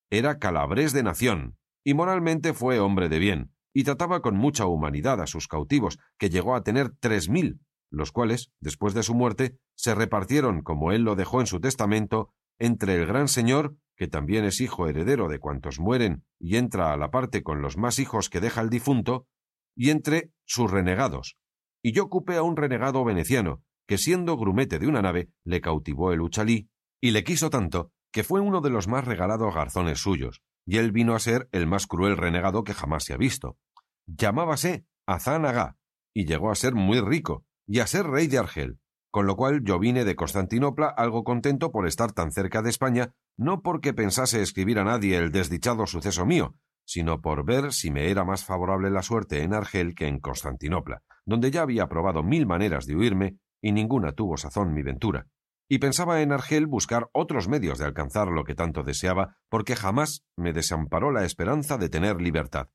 Era 0.09 0.39
calabrés 0.39 0.91
de 0.91 1.03
nación, 1.03 1.57
y 1.85 1.93
moralmente 1.93 2.53
fue 2.53 2.79
hombre 2.79 3.07
de 3.07 3.19
bien, 3.19 3.53
y 3.73 3.83
trataba 3.83 4.21
con 4.21 4.35
mucha 4.35 4.65
humanidad 4.65 5.21
a 5.21 5.27
sus 5.27 5.47
cautivos, 5.47 5.99
que 6.17 6.29
llegó 6.29 6.55
a 6.55 6.63
tener 6.63 6.91
tres 6.99 7.29
mil, 7.29 7.61
los 7.91 8.11
cuales, 8.11 8.51
después 8.59 8.93
de 8.93 9.03
su 9.03 9.15
muerte, 9.15 9.57
se 9.75 9.95
repartieron, 9.95 10.61
como 10.61 10.91
él 10.91 11.03
lo 11.03 11.15
dejó 11.15 11.41
en 11.41 11.47
su 11.47 11.59
testamento, 11.59 12.33
entre 12.59 12.95
el 12.95 13.05
gran 13.05 13.27
señor, 13.27 13.77
que 13.95 14.07
también 14.07 14.45
es 14.45 14.61
hijo 14.61 14.87
heredero 14.87 15.27
de 15.27 15.39
cuantos 15.39 15.79
mueren 15.79 16.23
y 16.39 16.57
entra 16.57 16.93
a 16.93 16.97
la 16.97 17.11
parte 17.11 17.43
con 17.43 17.61
los 17.61 17.77
más 17.77 17.99
hijos 17.99 18.29
que 18.29 18.39
deja 18.39 18.61
el 18.61 18.69
difunto, 18.69 19.27
y 19.75 19.89
entre 19.89 20.31
sus 20.45 20.69
renegados. 20.69 21.37
Y 21.81 21.93
yo 21.93 22.03
ocupé 22.03 22.35
a 22.35 22.43
un 22.43 22.57
renegado 22.57 23.03
veneciano, 23.03 23.63
que 23.87 23.97
siendo 23.97 24.37
grumete 24.37 24.79
de 24.79 24.87
una 24.87 25.01
nave, 25.01 25.29
le 25.43 25.61
cautivó 25.61 26.11
el 26.11 26.21
Uchalí, 26.21 26.69
y 27.01 27.11
le 27.11 27.23
quiso 27.23 27.49
tanto 27.49 27.91
que 28.11 28.23
fue 28.23 28.41
uno 28.41 28.61
de 28.61 28.69
los 28.69 28.87
más 28.87 29.05
regalados 29.05 29.53
garzones 29.53 29.99
suyos, 29.99 30.41
y 30.65 30.77
él 30.77 30.91
vino 30.91 31.15
a 31.15 31.19
ser 31.19 31.47
el 31.51 31.67
más 31.67 31.87
cruel 31.87 32.17
renegado 32.17 32.63
que 32.63 32.73
jamás 32.73 33.03
se 33.03 33.13
ha 33.13 33.17
visto. 33.17 33.57
Llamábase 34.05 34.85
Azán 35.05 35.45
Agá, 35.45 35.77
y 36.13 36.25
llegó 36.25 36.51
a 36.51 36.55
ser 36.55 36.73
muy 36.73 36.99
rico, 37.01 37.45
y 37.69 37.81
a 37.81 37.87
ser 37.87 38.07
rey 38.07 38.25
de 38.25 38.39
Argel, 38.39 38.79
con 39.11 39.27
lo 39.27 39.35
cual 39.35 39.63
yo 39.63 39.77
vine 39.77 40.03
de 40.03 40.15
Constantinopla 40.15 40.87
algo 40.87 41.23
contento 41.23 41.71
por 41.71 41.87
estar 41.87 42.11
tan 42.11 42.31
cerca 42.31 42.63
de 42.63 42.71
España, 42.71 43.13
no 43.37 43.61
porque 43.61 43.93
pensase 43.93 44.41
escribir 44.41 44.79
a 44.79 44.83
nadie 44.83 45.17
el 45.17 45.31
desdichado 45.31 45.85
suceso 45.85 46.25
mío, 46.25 46.55
sino 46.83 47.21
por 47.21 47.45
ver 47.45 47.71
si 47.71 47.91
me 47.91 48.09
era 48.09 48.25
más 48.25 48.43
favorable 48.43 48.89
la 48.89 49.03
suerte 49.03 49.43
en 49.43 49.53
Argel 49.53 49.93
que 49.93 50.07
en 50.07 50.19
Constantinopla, 50.19 51.03
donde 51.25 51.51
ya 51.51 51.61
había 51.61 51.87
probado 51.87 52.23
mil 52.23 52.47
maneras 52.47 52.87
de 52.87 52.95
huirme 52.95 53.37
y 53.61 53.71
ninguna 53.71 54.13
tuvo 54.13 54.35
sazón 54.35 54.73
mi 54.73 54.81
ventura. 54.81 55.27
Y 55.69 55.77
pensaba 55.77 56.23
en 56.23 56.31
Argel 56.31 56.65
buscar 56.65 57.07
otros 57.13 57.47
medios 57.47 57.77
de 57.77 57.85
alcanzar 57.85 58.29
lo 58.29 58.45
que 58.45 58.55
tanto 58.55 58.81
deseaba, 58.81 59.37
porque 59.47 59.75
jamás 59.75 60.25
me 60.35 60.53
desamparó 60.53 61.11
la 61.11 61.23
esperanza 61.23 61.77
de 61.77 61.89
tener 61.89 62.19
libertad. 62.19 62.69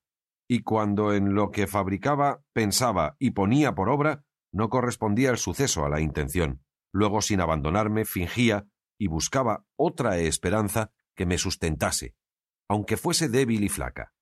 Y 0.46 0.62
cuando 0.62 1.12
en 1.12 1.34
lo 1.34 1.50
que 1.50 1.66
fabricaba, 1.66 2.44
pensaba 2.52 3.16
y 3.18 3.32
ponía 3.32 3.74
por 3.74 3.88
obra, 3.88 4.22
no 4.54 4.68
correspondía 4.68 5.30
el 5.30 5.36
suceso 5.36 5.84
a 5.84 5.88
la 5.88 6.00
intención. 6.00 6.62
Luego, 6.92 7.20
sin 7.20 7.40
abandonarme, 7.40 8.04
fingía 8.04 8.66
y 8.98 9.08
buscaba 9.08 9.64
otra 9.76 10.16
esperanza 10.18 10.92
que 11.16 11.26
me 11.26 11.38
sustentase, 11.38 12.14
aunque 12.68 12.96
fuese 12.96 13.28
débil 13.28 13.64
y 13.64 13.68
flaca. 13.68 14.12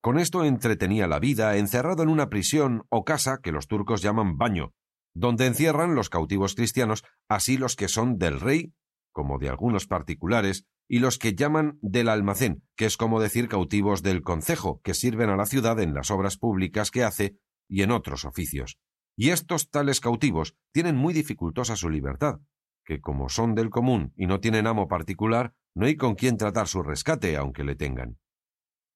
Con 0.00 0.18
esto 0.18 0.44
entretenía 0.44 1.06
la 1.06 1.18
vida 1.18 1.58
encerrado 1.58 2.02
en 2.02 2.08
una 2.08 2.30
prisión 2.30 2.86
o 2.88 3.04
casa 3.04 3.40
que 3.42 3.52
los 3.52 3.68
turcos 3.68 4.00
llaman 4.00 4.38
baño, 4.38 4.72
donde 5.14 5.46
encierran 5.46 5.94
los 5.94 6.08
cautivos 6.08 6.54
cristianos, 6.54 7.04
así 7.28 7.58
los 7.58 7.76
que 7.76 7.88
son 7.88 8.16
del 8.16 8.40
rey, 8.40 8.72
como 9.12 9.38
de 9.38 9.50
algunos 9.50 9.86
particulares, 9.86 10.64
y 10.88 11.00
los 11.00 11.18
que 11.18 11.34
llaman 11.34 11.78
del 11.82 12.08
almacén, 12.08 12.64
que 12.76 12.86
es 12.86 12.96
como 12.96 13.20
decir 13.20 13.46
cautivos 13.48 14.02
del 14.02 14.22
concejo, 14.22 14.80
que 14.82 14.94
sirven 14.94 15.28
a 15.28 15.36
la 15.36 15.44
ciudad 15.44 15.78
en 15.80 15.92
las 15.92 16.10
obras 16.10 16.38
públicas 16.38 16.90
que 16.90 17.04
hace 17.04 17.36
y 17.68 17.82
en 17.82 17.90
otros 17.90 18.24
oficios. 18.24 18.78
Y 19.20 19.32
estos 19.32 19.68
tales 19.68 20.00
cautivos 20.00 20.56
tienen 20.72 20.96
muy 20.96 21.12
dificultosa 21.12 21.76
su 21.76 21.90
libertad, 21.90 22.40
que 22.86 23.02
como 23.02 23.28
son 23.28 23.54
del 23.54 23.68
común 23.68 24.14
y 24.16 24.26
no 24.26 24.40
tienen 24.40 24.66
amo 24.66 24.88
particular, 24.88 25.52
no 25.74 25.84
hay 25.84 25.96
con 25.96 26.14
quien 26.14 26.38
tratar 26.38 26.68
su 26.68 26.82
rescate, 26.82 27.36
aunque 27.36 27.62
le 27.62 27.74
tengan. 27.74 28.16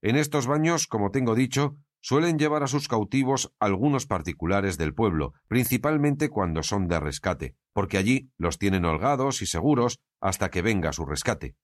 En 0.01 0.17
estos 0.17 0.47
baños, 0.47 0.87
como 0.87 1.11
tengo 1.11 1.35
dicho, 1.35 1.77
suelen 2.01 2.39
llevar 2.39 2.63
a 2.63 2.69
sus 2.69 2.89
cautivos 2.89 3.53
algunos 3.59 4.07
particulares 4.07 4.79
del 4.79 4.95
pueblo, 4.95 5.35
principalmente 5.47 6.31
cuando 6.31 6.63
son 6.63 6.89
de 6.89 7.01
rescate, 7.01 7.57
porque 7.75 7.99
allí 7.99 8.31
los 8.39 8.57
tienen 8.57 8.87
holgados 8.87 9.43
y 9.43 9.47
seguros 9.47 10.01
hasta 10.23 10.49
que 10.51 10.63
venga 10.63 10.95
su 10.95 11.05
rescate. 11.05 11.55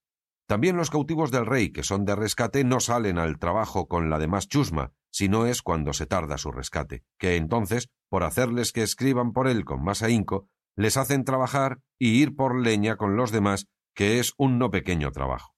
También 0.45 0.77
los 0.77 0.91
cautivos 0.91 1.31
del 1.31 1.47
rey 1.47 1.71
que 1.71 1.81
son 1.81 2.05
de 2.05 2.15
rescate 2.15 2.63
no 2.63 2.79
salen 2.79 3.17
al 3.17 3.39
trabajo 3.39 3.87
con 3.87 4.11
la 4.11 4.19
demás 4.19 4.47
chusma, 4.47 4.93
si 5.09 5.29
no 5.29 5.47
es 5.47 5.63
cuando 5.63 5.93
se 5.93 6.05
tarda 6.05 6.37
su 6.37 6.51
rescate, 6.51 7.03
que 7.17 7.37
entonces, 7.37 7.89
por 8.11 8.25
hacerles 8.25 8.73
que 8.73 8.83
escriban 8.83 9.31
por 9.31 9.47
él 9.47 9.63
con 9.63 9.81
más 9.81 10.03
ahínco, 10.03 10.49
les 10.75 10.97
hacen 10.97 11.23
trabajar 11.23 11.79
y 11.97 12.21
ir 12.21 12.35
por 12.35 12.59
leña 12.59 12.97
con 12.97 13.15
los 13.15 13.31
demás, 13.31 13.67
que 13.95 14.19
es 14.19 14.33
un 14.37 14.59
no 14.59 14.69
pequeño 14.69 15.11
trabajo. 15.11 15.55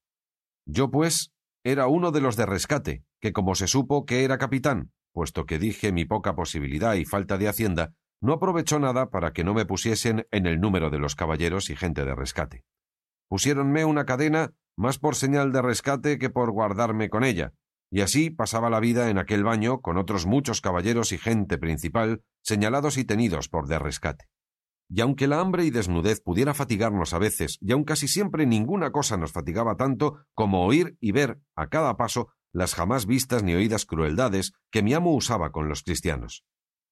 Yo, 0.67 0.91
pues, 0.91 1.31
era 1.65 1.87
uno 1.87 2.11
de 2.11 2.21
los 2.21 2.35
de 2.35 2.45
rescate, 2.45 3.03
que 3.19 3.33
como 3.33 3.55
se 3.55 3.65
supo 3.65 4.05
que 4.05 4.23
era 4.23 4.37
capitán, 4.37 4.91
puesto 5.13 5.47
que 5.47 5.57
dije 5.57 5.91
mi 5.91 6.05
poca 6.05 6.35
posibilidad 6.35 6.93
y 6.93 7.05
falta 7.05 7.39
de 7.39 7.47
hacienda, 7.47 7.95
no 8.21 8.33
aprovechó 8.33 8.77
nada 8.77 9.09
para 9.09 9.33
que 9.33 9.43
no 9.43 9.55
me 9.55 9.65
pusiesen 9.65 10.27
en 10.29 10.45
el 10.45 10.61
número 10.61 10.91
de 10.91 10.99
los 10.99 11.15
caballeros 11.15 11.71
y 11.71 11.75
gente 11.75 12.05
de 12.05 12.13
rescate. 12.13 12.65
Pusiéronme 13.29 13.83
una 13.83 14.05
cadena 14.05 14.53
más 14.77 14.99
por 14.99 15.15
señal 15.15 15.51
de 15.53 15.63
rescate 15.63 16.19
que 16.19 16.29
por 16.29 16.51
guardarme 16.51 17.09
con 17.09 17.23
ella, 17.23 17.53
y 17.93 18.01
así 18.01 18.31
pasaba 18.31 18.71
la 18.71 18.79
vida 18.79 19.11
en 19.11 19.19
aquel 19.19 19.43
baño 19.43 19.81
con 19.81 19.97
otros 19.97 20.25
muchos 20.25 20.61
caballeros 20.61 21.11
y 21.11 21.19
gente 21.19 21.59
principal 21.59 22.23
señalados 22.41 22.97
y 22.97 23.05
tenidos 23.05 23.49
por 23.49 23.67
de 23.67 23.77
rescate. 23.77 24.25
Y 24.89 25.01
aunque 25.01 25.27
la 25.27 25.39
hambre 25.39 25.63
y 25.63 25.69
desnudez 25.69 26.19
pudiera 26.19 26.55
fatigarnos 26.55 27.13
a 27.13 27.19
veces, 27.19 27.59
y 27.61 27.71
aun 27.71 27.83
casi 27.83 28.07
siempre 28.07 28.47
ninguna 28.47 28.91
cosa 28.91 29.15
nos 29.15 29.31
fatigaba 29.31 29.77
tanto 29.77 30.25
como 30.33 30.65
oír 30.65 30.97
y 31.01 31.11
ver 31.11 31.39
a 31.55 31.67
cada 31.67 31.95
paso 31.95 32.33
las 32.51 32.73
jamás 32.73 33.05
vistas 33.05 33.43
ni 33.43 33.53
oídas 33.53 33.85
crueldades 33.85 34.53
que 34.71 34.81
mi 34.81 34.95
amo 34.95 35.13
usaba 35.13 35.51
con 35.51 35.69
los 35.69 35.83
cristianos. 35.83 36.43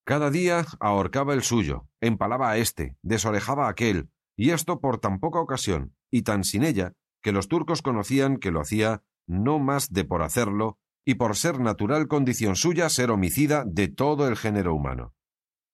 Cada 0.04 0.30
día 0.30 0.64
ahorcaba 0.78 1.34
el 1.34 1.42
suyo, 1.42 1.88
empalaba 2.00 2.48
a 2.48 2.58
éste, 2.58 2.96
desorejaba 3.02 3.66
a 3.66 3.70
aquel, 3.70 4.10
y 4.36 4.50
esto 4.50 4.80
por 4.80 5.00
tan 5.00 5.18
poca 5.18 5.40
ocasión, 5.40 5.96
y 6.12 6.22
tan 6.22 6.44
sin 6.44 6.62
ella, 6.62 6.92
que 7.22 7.32
los 7.32 7.48
turcos 7.48 7.82
conocían 7.82 8.36
que 8.36 8.52
lo 8.52 8.60
hacía 8.60 9.02
no 9.26 9.58
más 9.58 9.92
de 9.92 10.04
por 10.04 10.22
hacerlo 10.22 10.78
y 11.04 11.14
por 11.14 11.36
ser 11.36 11.60
natural 11.60 12.08
condición 12.08 12.56
suya 12.56 12.88
ser 12.88 13.10
homicida 13.10 13.64
de 13.66 13.88
todo 13.88 14.28
el 14.28 14.36
género 14.36 14.74
humano. 14.74 15.14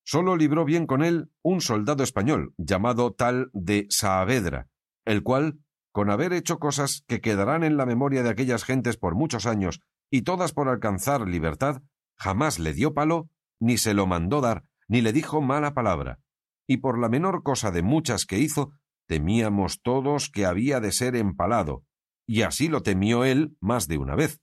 Solo 0.04 0.36
libró 0.36 0.64
bien 0.64 0.86
con 0.86 1.02
él 1.02 1.30
un 1.42 1.60
soldado 1.60 2.02
español, 2.02 2.54
llamado 2.56 3.12
tal 3.12 3.50
de 3.52 3.86
Saavedra, 3.90 4.68
el 5.04 5.22
cual, 5.22 5.58
con 5.92 6.10
haber 6.10 6.32
hecho 6.32 6.58
cosas 6.58 7.04
que 7.06 7.20
quedarán 7.20 7.62
en 7.62 7.76
la 7.76 7.84
memoria 7.84 8.22
de 8.22 8.30
aquellas 8.30 8.64
gentes 8.64 8.96
por 8.96 9.14
muchos 9.14 9.44
años 9.44 9.82
y 10.10 10.22
todas 10.22 10.52
por 10.52 10.68
alcanzar 10.68 11.28
libertad, 11.28 11.82
jamás 12.16 12.58
le 12.58 12.72
dio 12.72 12.94
palo, 12.94 13.28
ni 13.60 13.76
se 13.76 13.92
lo 13.92 14.06
mandó 14.06 14.40
dar, 14.40 14.64
ni 14.88 15.02
le 15.02 15.12
dijo 15.12 15.42
mala 15.42 15.74
palabra, 15.74 16.20
y 16.66 16.78
por 16.78 16.98
la 16.98 17.08
menor 17.08 17.42
cosa 17.42 17.70
de 17.70 17.82
muchas 17.82 18.24
que 18.24 18.38
hizo, 18.38 18.72
temíamos 19.06 19.80
todos 19.82 20.30
que 20.30 20.46
había 20.46 20.80
de 20.80 20.92
ser 20.92 21.16
empalado, 21.16 21.84
y 22.26 22.42
así 22.42 22.68
lo 22.68 22.82
temió 22.82 23.24
él 23.24 23.56
más 23.60 23.88
de 23.88 23.98
una 23.98 24.14
vez. 24.14 24.40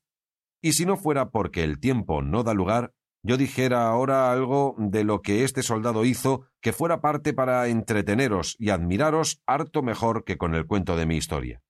Y 0.65 0.73
si 0.73 0.87
no 0.87 0.97
fuera 0.97 1.29
porque 1.29 1.63
el 1.63 1.79
tiempo 1.79 2.23
no 2.23 2.41
da 2.41 2.55
lugar, 2.55 2.91
yo 3.21 3.37
dijera 3.37 3.87
ahora 3.87 4.31
algo 4.31 4.73
de 4.79 5.03
lo 5.03 5.21
que 5.21 5.43
este 5.43 5.61
soldado 5.61 6.05
hizo 6.05 6.47
que 6.59 6.73
fuera 6.73 7.01
parte 7.01 7.33
para 7.33 7.67
entreteneros 7.67 8.55
y 8.57 8.71
admiraros 8.71 9.43
harto 9.45 9.83
mejor 9.83 10.23
que 10.23 10.39
con 10.39 10.55
el 10.55 10.65
cuento 10.65 10.97
de 10.97 11.05
mi 11.05 11.17
historia. 11.17 11.61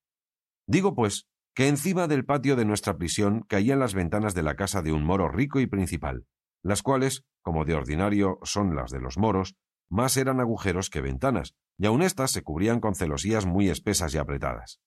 Digo, 0.66 0.96
pues, 0.96 1.28
que 1.54 1.68
encima 1.68 2.08
del 2.08 2.24
patio 2.24 2.56
de 2.56 2.64
nuestra 2.64 2.96
prisión 2.96 3.44
caían 3.50 3.80
las 3.80 3.94
ventanas 3.94 4.34
de 4.34 4.44
la 4.44 4.56
casa 4.56 4.82
de 4.82 4.94
un 4.94 5.04
moro 5.04 5.28
rico 5.28 5.60
y 5.60 5.68
principal, 5.68 6.26
las 6.64 6.82
cuales, 6.82 7.26
como 7.42 7.66
de 7.66 7.74
ordinario 7.74 8.40
son 8.44 8.78
las 8.78 8.92
de 8.92 9.02
los 9.02 9.18
moros, 9.18 9.58
más 9.90 10.16
eran 10.16 10.40
agujeros 10.40 10.90
que 10.90 11.02
ventanas, 11.02 11.54
y 11.78 11.86
aun 11.86 12.02
éstas 12.02 12.32
se 12.32 12.44
cubrían 12.44 12.80
con 12.80 12.96
celosías 12.96 13.46
muy 13.46 13.68
espesas 13.68 14.16
y 14.16 14.20
apretadas. 14.20 14.80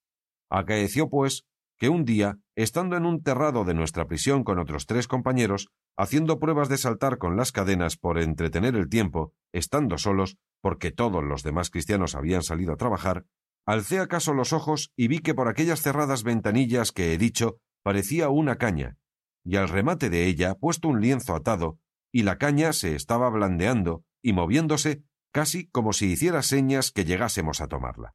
Acaeció, 0.48 1.10
pues, 1.10 1.44
que 1.78 1.88
un 1.88 2.04
día, 2.04 2.38
estando 2.56 2.96
en 2.96 3.06
un 3.06 3.22
terrado 3.22 3.64
de 3.64 3.74
nuestra 3.74 4.06
prisión 4.06 4.44
con 4.44 4.58
otros 4.58 4.86
tres 4.86 5.06
compañeros, 5.06 5.68
haciendo 5.96 6.38
pruebas 6.38 6.68
de 6.68 6.76
saltar 6.76 7.18
con 7.18 7.36
las 7.36 7.52
cadenas 7.52 7.96
por 7.96 8.18
entretener 8.18 8.74
el 8.76 8.88
tiempo, 8.88 9.32
estando 9.52 9.96
solos, 9.98 10.36
porque 10.60 10.90
todos 10.90 11.22
los 11.22 11.42
demás 11.42 11.70
cristianos 11.70 12.14
habían 12.14 12.42
salido 12.42 12.72
a 12.72 12.76
trabajar, 12.76 13.24
alcé 13.64 14.00
acaso 14.00 14.34
los 14.34 14.52
ojos 14.52 14.92
y 14.96 15.08
vi 15.08 15.20
que 15.20 15.34
por 15.34 15.48
aquellas 15.48 15.80
cerradas 15.80 16.24
ventanillas 16.24 16.92
que 16.92 17.12
he 17.12 17.18
dicho 17.18 17.58
parecía 17.82 18.28
una 18.28 18.56
caña, 18.56 18.96
y 19.44 19.56
al 19.56 19.68
remate 19.68 20.10
de 20.10 20.26
ella 20.26 20.54
puesto 20.54 20.88
un 20.88 21.00
lienzo 21.00 21.34
atado, 21.34 21.78
y 22.12 22.22
la 22.22 22.38
caña 22.38 22.72
se 22.72 22.94
estaba 22.94 23.30
blandeando 23.30 24.04
y 24.22 24.32
moviéndose 24.32 25.02
casi 25.32 25.68
como 25.68 25.92
si 25.92 26.06
hiciera 26.06 26.42
señas 26.42 26.90
que 26.90 27.04
llegásemos 27.04 27.60
a 27.60 27.68
tomarla. 27.68 28.14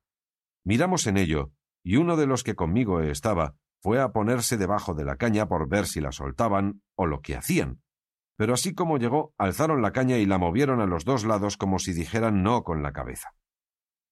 Miramos 0.65 1.07
en 1.07 1.17
ello, 1.17 1.51
y 1.83 1.97
uno 1.97 2.15
de 2.15 2.25
los 2.25 2.43
que 2.43 2.55
conmigo 2.55 3.01
estaba 3.01 3.55
fue 3.81 3.99
a 3.99 4.13
ponerse 4.13 4.57
debajo 4.57 4.93
de 4.93 5.03
la 5.03 5.17
caña 5.17 5.47
por 5.47 5.67
ver 5.67 5.85
si 5.85 5.99
la 5.99 6.11
soltaban 6.11 6.81
o 6.95 7.05
lo 7.05 7.21
que 7.21 7.35
hacían. 7.35 7.81
Pero 8.37 8.53
así 8.53 8.73
como 8.73 8.97
llegó, 8.97 9.33
alzaron 9.37 9.81
la 9.81 9.91
caña 9.91 10.17
y 10.17 10.25
la 10.25 10.37
movieron 10.37 10.79
a 10.79 10.87
los 10.87 11.03
dos 11.03 11.25
lados 11.25 11.57
como 11.57 11.79
si 11.79 11.93
dijeran 11.93 12.43
no 12.43 12.63
con 12.63 12.81
la 12.81 12.93
cabeza. 12.93 13.35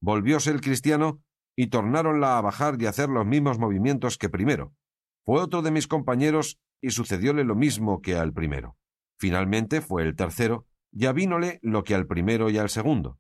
Volvióse 0.02 0.52
el 0.52 0.62
cristiano 0.62 1.22
y 1.56 1.68
tornáronla 1.68 2.38
a 2.38 2.42
bajar 2.42 2.76
y 2.80 2.86
hacer 2.86 3.10
los 3.10 3.26
mismos 3.26 3.60
movimientos 3.60 4.18
que 4.18 4.30
primero. 4.30 4.74
Fue 5.26 5.42
otro 5.42 5.62
de 5.62 5.72
mis 5.72 5.88
compañeros 5.88 6.60
y 6.82 6.92
sucedióle 6.92 7.44
lo 7.44 7.56
mismo 7.56 8.02
que 8.02 8.16
al 8.16 8.34
primero. 8.34 8.76
Finalmente 9.18 9.82
fue 9.82 10.04
el 10.04 10.16
tercero, 10.16 10.66
y 10.92 11.06
avínole 11.06 11.60
lo 11.62 11.84
que 11.84 11.96
al 11.96 12.08
primero 12.08 12.50
y 12.50 12.58
al 12.58 12.70
segundo. 12.70 13.20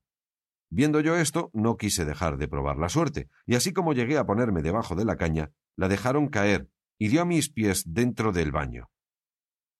Viendo 0.73 1.01
yo 1.01 1.17
esto, 1.17 1.51
no 1.53 1.75
quise 1.75 2.05
dejar 2.05 2.37
de 2.37 2.47
probar 2.47 2.77
la 2.77 2.87
suerte, 2.87 3.27
y 3.45 3.55
así 3.55 3.73
como 3.73 3.91
llegué 3.93 4.17
a 4.17 4.25
ponerme 4.25 4.61
debajo 4.61 4.95
de 4.95 5.03
la 5.03 5.17
caña, 5.17 5.51
la 5.75 5.89
dejaron 5.89 6.29
caer 6.29 6.69
y 6.97 7.09
dio 7.09 7.21
a 7.21 7.25
mis 7.25 7.49
pies 7.49 7.83
dentro 7.85 8.31
del 8.31 8.53
baño. 8.53 8.89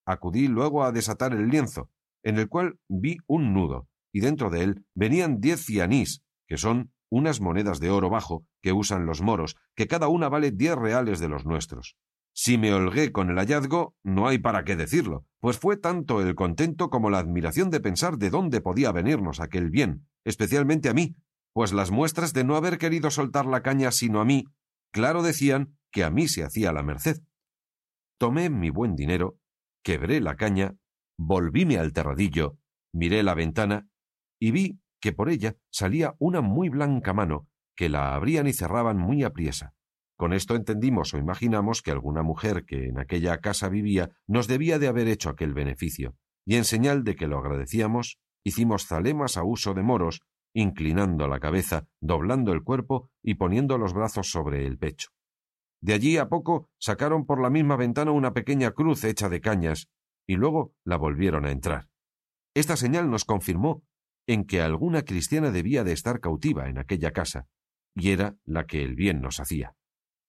Acudí 0.06 0.50
luego 0.50 0.84
a 0.84 0.92
desatar 0.92 1.32
el 1.34 1.48
lienzo, 1.48 1.90
en 2.24 2.38
el 2.38 2.50
cual 2.50 2.78
vi 2.90 3.18
un 3.26 3.54
nudo, 3.54 3.88
y 4.12 4.20
dentro 4.20 4.50
de 4.50 4.64
él 4.64 4.86
venían 4.94 5.40
diez 5.40 5.66
cianís, 5.66 6.24
que 6.46 6.58
son 6.58 6.92
unas 7.10 7.40
monedas 7.40 7.80
de 7.80 7.90
oro 7.90 8.10
bajo 8.10 8.46
que 8.62 8.74
usan 8.74 9.06
los 9.06 9.22
moros, 9.22 9.56
que 9.76 9.88
cada 9.88 10.10
una 10.10 10.28
vale 10.28 10.52
diez 10.52 10.76
reales 10.76 11.22
de 11.22 11.30
los 11.30 11.46
nuestros. 11.46 11.96
Si 12.34 12.58
me 12.58 12.74
holgué 12.74 13.14
con 13.14 13.30
el 13.30 13.38
hallazgo, 13.38 13.96
no 14.04 14.28
hay 14.28 14.40
para 14.40 14.66
qué 14.66 14.76
decirlo, 14.76 15.26
pues 15.40 15.58
fue 15.58 15.78
tanto 15.78 16.22
el 16.22 16.36
contento 16.36 16.90
como 16.90 17.10
la 17.10 17.20
admiración 17.20 17.70
de 17.70 17.80
pensar 17.80 18.18
de 18.18 18.30
dónde 18.30 18.60
podía 18.60 18.92
venirnos 18.92 19.40
aquel 19.40 19.70
bien, 19.70 20.08
especialmente 20.26 20.90
a 20.90 20.94
mí, 20.94 21.16
pues 21.54 21.74
las 21.74 21.92
muestras 21.92 22.34
de 22.34 22.44
no 22.44 22.56
haber 22.56 22.78
querido 22.78 23.12
soltar 23.12 23.46
la 23.46 23.62
caña 23.62 23.92
sino 23.92 24.22
a 24.22 24.26
mí, 24.26 24.46
claro 24.92 25.22
decían 25.22 25.78
que 25.92 26.04
a 26.04 26.10
mí 26.10 26.28
se 26.28 26.44
hacía 26.44 26.72
la 26.72 26.84
merced. 26.84 27.18
Tomé 28.18 28.50
mi 28.50 28.70
buen 28.70 28.96
dinero, 28.96 29.38
quebré 29.84 30.22
la 30.22 30.36
caña, 30.36 30.76
volvíme 31.18 31.78
al 31.78 31.94
terradillo, 31.94 32.58
miré 32.94 33.24
la 33.24 33.34
ventana 33.34 33.88
y 34.40 34.52
vi 34.52 34.80
que 35.02 35.12
por 35.12 35.30
ella 35.30 35.56
salía 35.72 36.16
una 36.20 36.42
muy 36.42 36.70
blanca 36.70 37.14
mano, 37.14 37.48
que 37.76 37.90
la 37.90 38.14
abrían 38.14 38.48
y 38.48 38.54
cerraban 38.54 38.98
muy 38.98 39.24
apriesa. 39.24 39.74
Con 40.18 40.34
esto 40.34 40.56
entendimos 40.56 41.14
o 41.14 41.18
imaginamos 41.18 41.82
que 41.82 41.90
alguna 41.90 42.22
mujer 42.22 42.64
que 42.66 42.86
en 42.86 43.00
aquella 43.00 43.40
casa 43.40 43.70
vivía 43.70 44.12
nos 44.28 44.48
debía 44.48 44.78
de 44.78 44.88
haber 44.88 45.08
hecho 45.08 45.30
aquel 45.30 45.56
beneficio, 45.56 46.16
y 46.46 46.58
en 46.58 46.66
señal 46.66 47.04
de 47.04 47.16
que 47.16 47.28
lo 47.28 47.40
agradecíamos, 47.40 48.20
hicimos 48.44 48.86
zalemas 48.86 49.38
a 49.38 49.44
uso 49.44 49.74
de 49.74 49.84
moros, 49.84 50.22
inclinando 50.54 51.28
la 51.28 51.40
cabeza, 51.40 51.88
doblando 52.00 52.52
el 52.52 52.64
cuerpo 52.64 53.10
y 53.24 53.36
poniendo 53.36 53.78
los 53.78 53.94
brazos 53.94 54.30
sobre 54.30 54.66
el 54.66 54.78
pecho. 54.78 55.10
De 55.82 55.94
allí 55.94 56.18
a 56.18 56.30
poco 56.30 56.70
sacaron 56.78 57.26
por 57.26 57.42
la 57.42 57.50
misma 57.50 57.76
ventana 57.76 58.12
una 58.12 58.34
pequeña 58.34 58.72
cruz 58.72 59.04
hecha 59.04 59.30
de 59.30 59.42
cañas, 59.42 59.88
y 60.28 60.36
luego 60.36 60.74
la 60.84 60.98
volvieron 60.98 61.46
a 61.46 61.52
entrar. 61.52 61.90
Esta 62.54 62.76
señal 62.76 63.10
nos 63.10 63.26
confirmó 63.26 63.84
en 64.28 64.46
que 64.46 64.62
alguna 64.62 65.04
cristiana 65.04 65.52
debía 65.52 65.84
de 65.84 65.94
estar 65.94 66.20
cautiva 66.20 66.70
en 66.70 66.78
aquella 66.78 67.12
casa, 67.12 67.48
y 67.96 68.12
era 68.12 68.36
la 68.46 68.66
que 68.66 68.84
el 68.84 68.96
bien 68.96 69.22
nos 69.22 69.40
hacía 69.40 69.76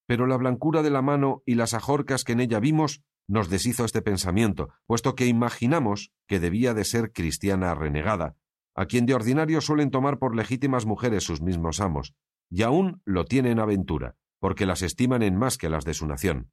pero 0.06 0.26
la 0.26 0.36
blancura 0.36 0.82
de 0.82 0.90
la 0.90 1.02
mano 1.02 1.42
y 1.46 1.54
las 1.54 1.74
ajorcas 1.74 2.24
que 2.24 2.32
en 2.32 2.40
ella 2.40 2.60
vimos 2.60 3.02
nos 3.28 3.48
deshizo 3.48 3.84
este 3.84 4.02
pensamiento, 4.02 4.70
puesto 4.86 5.14
que 5.14 5.26
imaginamos 5.26 6.12
que 6.26 6.40
debía 6.40 6.74
de 6.74 6.84
ser 6.84 7.12
cristiana 7.12 7.74
renegada, 7.74 8.36
a 8.74 8.86
quien 8.86 9.06
de 9.06 9.14
ordinario 9.14 9.60
suelen 9.60 9.90
tomar 9.90 10.18
por 10.18 10.34
legítimas 10.34 10.86
mujeres 10.86 11.24
sus 11.24 11.40
mismos 11.40 11.80
amos, 11.80 12.14
y 12.50 12.62
aún 12.62 13.00
lo 13.04 13.24
tienen 13.24 13.58
aventura, 13.58 14.16
porque 14.40 14.66
las 14.66 14.82
estiman 14.82 15.22
en 15.22 15.36
más 15.36 15.58
que 15.58 15.68
las 15.68 15.84
de 15.84 15.94
su 15.94 16.06
nación. 16.06 16.50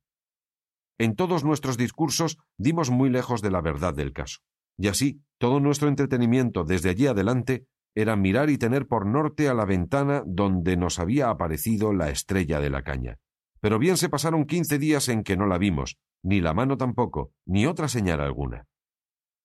En 0.97 1.15
todos 1.15 1.43
nuestros 1.43 1.77
discursos 1.77 2.37
dimos 2.57 2.89
muy 2.89 3.09
lejos 3.09 3.41
de 3.41 3.51
la 3.51 3.61
verdad 3.61 3.93
del 3.93 4.13
caso, 4.13 4.39
y 4.77 4.87
así 4.87 5.21
todo 5.37 5.59
nuestro 5.59 5.87
entretenimiento 5.87 6.63
desde 6.63 6.89
allí 6.89 7.07
adelante 7.07 7.65
era 7.95 8.15
mirar 8.15 8.49
y 8.49 8.57
tener 8.57 8.87
por 8.87 9.05
norte 9.05 9.49
a 9.49 9.53
la 9.53 9.65
ventana 9.65 10.23
donde 10.25 10.77
nos 10.77 10.99
había 10.99 11.29
aparecido 11.29 11.93
la 11.93 12.09
estrella 12.09 12.59
de 12.59 12.69
la 12.69 12.83
caña. 12.83 13.17
Pero 13.61 13.79
bien 13.79 13.97
se 13.97 14.09
pasaron 14.09 14.45
quince 14.45 14.77
días 14.77 15.09
en 15.09 15.23
que 15.23 15.35
no 15.35 15.47
la 15.47 15.57
vimos, 15.57 15.97
ni 16.23 16.41
la 16.41 16.53
mano 16.53 16.77
tampoco, 16.77 17.31
ni 17.45 17.65
otra 17.65 17.87
señal 17.87 18.21
alguna. 18.21 18.67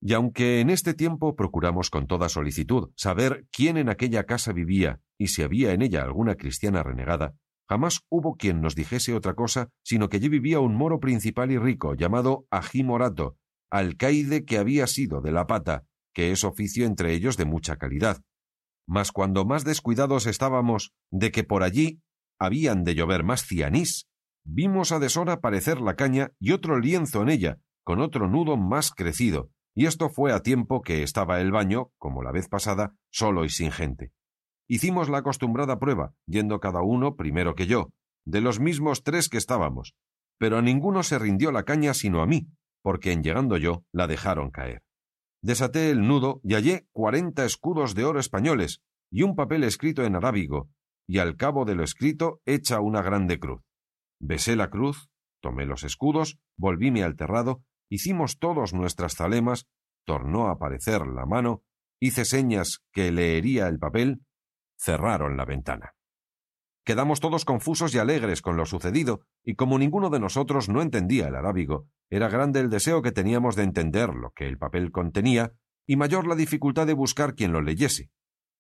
Y 0.00 0.12
aunque 0.12 0.60
en 0.60 0.70
este 0.70 0.92
tiempo 0.92 1.34
procuramos 1.34 1.88
con 1.88 2.06
toda 2.06 2.28
solicitud 2.28 2.90
saber 2.94 3.46
quién 3.50 3.78
en 3.78 3.88
aquella 3.88 4.24
casa 4.24 4.52
vivía 4.52 5.00
y 5.16 5.28
si 5.28 5.42
había 5.42 5.72
en 5.72 5.82
ella 5.82 6.02
alguna 6.02 6.34
cristiana 6.34 6.82
renegada, 6.82 7.34
jamás 7.66 8.00
hubo 8.10 8.36
quien 8.36 8.60
nos 8.60 8.74
dijese 8.74 9.14
otra 9.14 9.34
cosa 9.34 9.70
sino 9.82 10.08
que 10.08 10.18
allí 10.18 10.28
vivía 10.28 10.60
un 10.60 10.74
moro 10.74 11.00
principal 11.00 11.50
y 11.50 11.58
rico 11.58 11.94
llamado 11.94 12.46
Ají 12.50 12.84
Morato, 12.84 13.38
alcaide 13.70 14.44
que 14.44 14.58
había 14.58 14.86
sido 14.86 15.20
de 15.22 15.32
la 15.32 15.46
pata, 15.46 15.84
que 16.12 16.32
es 16.32 16.44
oficio 16.44 16.84
entre 16.84 17.14
ellos 17.14 17.36
de 17.36 17.46
mucha 17.46 17.76
calidad. 17.76 18.20
Mas 18.86 19.10
cuando 19.10 19.46
más 19.46 19.64
descuidados 19.64 20.26
estábamos 20.26 20.92
de 21.10 21.30
que 21.30 21.44
por 21.44 21.62
allí 21.62 22.02
habían 22.38 22.84
de 22.84 22.94
llover 22.94 23.24
más 23.24 23.46
cianís, 23.46 24.06
vimos 24.44 24.92
a 24.92 24.98
deshora 24.98 25.40
parecer 25.40 25.80
la 25.80 25.96
caña 25.96 26.32
y 26.38 26.52
otro 26.52 26.78
lienzo 26.78 27.22
en 27.22 27.30
ella, 27.30 27.58
con 27.82 28.00
otro 28.00 28.28
nudo 28.28 28.56
más 28.56 28.90
crecido, 28.92 29.50
y 29.74 29.86
esto 29.86 30.08
fue 30.08 30.32
a 30.32 30.40
tiempo 30.40 30.82
que 30.82 31.02
estaba 31.02 31.40
el 31.40 31.50
baño, 31.50 31.90
como 31.98 32.22
la 32.22 32.32
vez 32.32 32.48
pasada, 32.48 32.94
solo 33.10 33.44
y 33.44 33.48
sin 33.48 33.72
gente. 33.72 34.12
Hicimos 34.68 35.08
la 35.08 35.18
acostumbrada 35.18 35.78
prueba, 35.78 36.14
yendo 36.26 36.60
cada 36.60 36.82
uno 36.82 37.16
primero 37.16 37.54
que 37.54 37.66
yo, 37.66 37.90
de 38.24 38.40
los 38.40 38.60
mismos 38.60 39.02
tres 39.02 39.28
que 39.28 39.36
estábamos, 39.36 39.94
pero 40.38 40.58
a 40.58 40.62
ninguno 40.62 41.02
se 41.02 41.18
rindió 41.18 41.52
la 41.52 41.64
caña 41.64 41.92
sino 41.92 42.22
a 42.22 42.26
mí, 42.26 42.48
porque 42.82 43.12
en 43.12 43.22
llegando 43.22 43.56
yo 43.56 43.84
la 43.92 44.06
dejaron 44.06 44.50
caer. 44.50 44.82
Desaté 45.42 45.90
el 45.90 46.06
nudo 46.06 46.40
y 46.42 46.54
hallé 46.54 46.86
cuarenta 46.92 47.44
escudos 47.44 47.94
de 47.94 48.04
oro 48.04 48.18
españoles 48.18 48.80
y 49.10 49.22
un 49.22 49.36
papel 49.36 49.64
escrito 49.64 50.04
en 50.04 50.16
arábigo, 50.16 50.70
y 51.06 51.18
al 51.18 51.36
cabo 51.36 51.64
de 51.66 51.74
lo 51.74 51.84
escrito 51.84 52.40
hecha 52.46 52.80
una 52.80 53.02
grande 53.02 53.38
cruz. 53.38 53.60
Besé 54.26 54.56
la 54.56 54.70
cruz, 54.70 55.10
tomé 55.42 55.66
los 55.66 55.84
escudos, 55.84 56.38
volvíme 56.56 57.04
al 57.04 57.14
terrado, 57.14 57.62
hicimos 57.90 58.38
todos 58.38 58.72
nuestras 58.72 59.16
zalemas, 59.16 59.66
tornó 60.06 60.48
a 60.48 60.52
aparecer 60.52 61.06
la 61.06 61.26
mano, 61.26 61.62
hice 62.00 62.24
señas 62.24 62.82
que 62.90 63.12
leería 63.12 63.68
el 63.68 63.78
papel, 63.78 64.22
cerraron 64.78 65.36
la 65.36 65.44
ventana. 65.44 65.92
Quedamos 66.86 67.20
todos 67.20 67.44
confusos 67.44 67.94
y 67.94 67.98
alegres 67.98 68.40
con 68.40 68.56
lo 68.56 68.64
sucedido, 68.64 69.26
y 69.42 69.56
como 69.56 69.78
ninguno 69.78 70.08
de 70.08 70.20
nosotros 70.20 70.70
no 70.70 70.80
entendía 70.80 71.28
el 71.28 71.34
arábigo, 71.34 71.86
era 72.08 72.30
grande 72.30 72.60
el 72.60 72.70
deseo 72.70 73.02
que 73.02 73.12
teníamos 73.12 73.56
de 73.56 73.64
entender 73.64 74.14
lo 74.14 74.30
que 74.30 74.48
el 74.48 74.56
papel 74.56 74.90
contenía, 74.90 75.52
y 75.86 75.96
mayor 75.96 76.26
la 76.26 76.34
dificultad 76.34 76.86
de 76.86 76.94
buscar 76.94 77.34
quien 77.34 77.52
lo 77.52 77.60
leyese. 77.60 78.10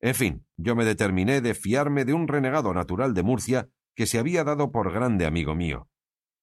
En 0.00 0.14
fin, 0.14 0.46
yo 0.58 0.76
me 0.76 0.84
determiné 0.84 1.40
de 1.40 1.54
fiarme 1.54 2.04
de 2.04 2.12
un 2.12 2.28
renegado 2.28 2.74
natural 2.74 3.14
de 3.14 3.22
Murcia 3.22 3.70
que 3.94 4.06
se 4.06 4.18
había 4.18 4.44
dado 4.44 4.70
por 4.72 4.92
grande 4.92 5.26
amigo 5.26 5.54
mío, 5.54 5.88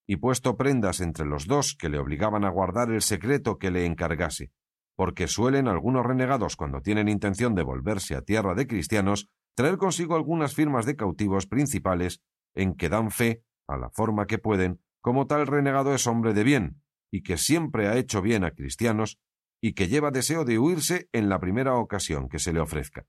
y 0.06 0.16
puesto 0.16 0.56
prendas 0.56 1.00
entre 1.00 1.26
los 1.26 1.46
dos 1.46 1.76
que 1.78 1.88
le 1.88 1.98
obligaban 1.98 2.44
a 2.44 2.50
guardar 2.50 2.90
el 2.90 3.02
secreto 3.02 3.58
que 3.58 3.70
le 3.70 3.86
encargase, 3.86 4.52
porque 4.96 5.28
suelen 5.28 5.68
algunos 5.68 6.04
renegados 6.04 6.56
cuando 6.56 6.80
tienen 6.80 7.08
intención 7.08 7.54
de 7.54 7.62
volverse 7.62 8.14
a 8.14 8.22
tierra 8.22 8.54
de 8.54 8.66
cristianos 8.66 9.28
traer 9.54 9.76
consigo 9.76 10.16
algunas 10.16 10.54
firmas 10.54 10.86
de 10.86 10.96
cautivos 10.96 11.46
principales 11.46 12.22
en 12.54 12.74
que 12.74 12.88
dan 12.88 13.10
fe, 13.10 13.44
a 13.68 13.76
la 13.76 13.90
forma 13.90 14.26
que 14.26 14.38
pueden, 14.38 14.80
como 15.00 15.26
tal 15.26 15.46
renegado 15.46 15.94
es 15.94 16.06
hombre 16.06 16.34
de 16.34 16.44
bien, 16.44 16.82
y 17.10 17.22
que 17.22 17.36
siempre 17.36 17.88
ha 17.88 17.96
hecho 17.96 18.22
bien 18.22 18.44
a 18.44 18.52
cristianos, 18.52 19.18
y 19.60 19.74
que 19.74 19.88
lleva 19.88 20.10
deseo 20.10 20.44
de 20.44 20.58
huirse 20.58 21.08
en 21.12 21.28
la 21.28 21.38
primera 21.38 21.74
ocasión 21.76 22.28
que 22.28 22.38
se 22.38 22.52
le 22.52 22.60
ofrezca. 22.60 23.06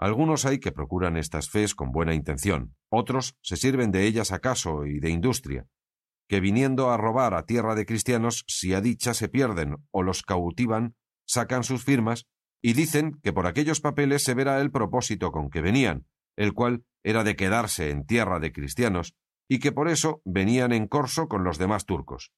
Algunos 0.00 0.46
hay 0.46 0.60
que 0.60 0.72
procuran 0.72 1.18
estas 1.18 1.50
fes 1.50 1.74
con 1.74 1.92
buena 1.92 2.14
intención, 2.14 2.74
otros 2.88 3.36
se 3.42 3.58
sirven 3.58 3.90
de 3.90 4.06
ellas 4.06 4.32
acaso 4.32 4.86
y 4.86 4.98
de 4.98 5.10
industria, 5.10 5.66
que 6.26 6.40
viniendo 6.40 6.88
a 6.88 6.96
robar 6.96 7.34
a 7.34 7.44
tierra 7.44 7.74
de 7.74 7.84
cristianos, 7.84 8.44
si 8.48 8.72
a 8.72 8.80
dicha 8.80 9.12
se 9.12 9.28
pierden 9.28 9.76
o 9.90 10.02
los 10.02 10.22
cautivan, 10.22 10.96
sacan 11.26 11.64
sus 11.64 11.84
firmas 11.84 12.24
y 12.62 12.72
dicen 12.72 13.20
que 13.22 13.34
por 13.34 13.46
aquellos 13.46 13.82
papeles 13.82 14.24
se 14.24 14.32
verá 14.32 14.62
el 14.62 14.70
propósito 14.70 15.32
con 15.32 15.50
que 15.50 15.60
venían, 15.60 16.06
el 16.34 16.54
cual 16.54 16.82
era 17.04 17.22
de 17.22 17.36
quedarse 17.36 17.90
en 17.90 18.06
tierra 18.06 18.38
de 18.38 18.52
cristianos, 18.52 19.14
y 19.50 19.58
que 19.58 19.70
por 19.70 19.86
eso 19.86 20.22
venían 20.24 20.72
en 20.72 20.86
corso 20.88 21.28
con 21.28 21.44
los 21.44 21.58
demás 21.58 21.84
turcos. 21.84 22.32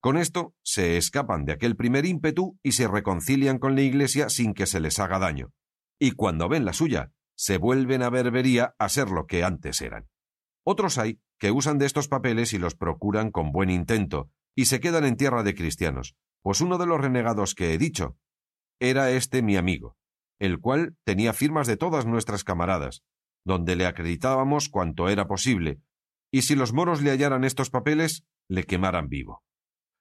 Con 0.00 0.16
esto 0.16 0.56
se 0.64 0.96
escapan 0.96 1.44
de 1.44 1.52
aquel 1.52 1.76
primer 1.76 2.06
ímpetu 2.06 2.58
y 2.60 2.72
se 2.72 2.88
reconcilian 2.88 3.60
con 3.60 3.76
la 3.76 3.82
Iglesia 3.82 4.28
sin 4.30 4.52
que 4.52 4.66
se 4.66 4.80
les 4.80 4.98
haga 4.98 5.20
daño 5.20 5.52
y 5.98 6.12
cuando 6.12 6.48
ven 6.48 6.64
la 6.64 6.72
suya, 6.72 7.12
se 7.36 7.58
vuelven 7.58 8.02
a 8.02 8.10
Berbería 8.10 8.74
a 8.78 8.88
ser 8.88 9.10
lo 9.10 9.26
que 9.26 9.44
antes 9.44 9.80
eran. 9.80 10.08
Otros 10.64 10.98
hay 10.98 11.20
que 11.38 11.50
usan 11.50 11.78
de 11.78 11.86
estos 11.86 12.08
papeles 12.08 12.52
y 12.52 12.58
los 12.58 12.74
procuran 12.74 13.30
con 13.30 13.52
buen 13.52 13.70
intento, 13.70 14.30
y 14.54 14.66
se 14.66 14.80
quedan 14.80 15.04
en 15.04 15.16
tierra 15.16 15.42
de 15.42 15.54
cristianos, 15.54 16.16
pues 16.42 16.60
uno 16.60 16.78
de 16.78 16.86
los 16.86 17.00
renegados 17.00 17.54
que 17.54 17.74
he 17.74 17.78
dicho 17.78 18.16
era 18.80 19.10
este 19.10 19.42
mi 19.42 19.56
amigo, 19.56 19.96
el 20.38 20.60
cual 20.60 20.96
tenía 21.04 21.32
firmas 21.32 21.66
de 21.66 21.76
todas 21.76 22.06
nuestras 22.06 22.44
camaradas, 22.44 23.02
donde 23.44 23.76
le 23.76 23.86
acreditábamos 23.86 24.68
cuanto 24.68 25.08
era 25.08 25.26
posible, 25.26 25.80
y 26.30 26.42
si 26.42 26.54
los 26.54 26.72
moros 26.72 27.02
le 27.02 27.10
hallaran 27.10 27.44
estos 27.44 27.70
papeles, 27.70 28.24
le 28.48 28.64
quemaran 28.64 29.08
vivo. 29.08 29.42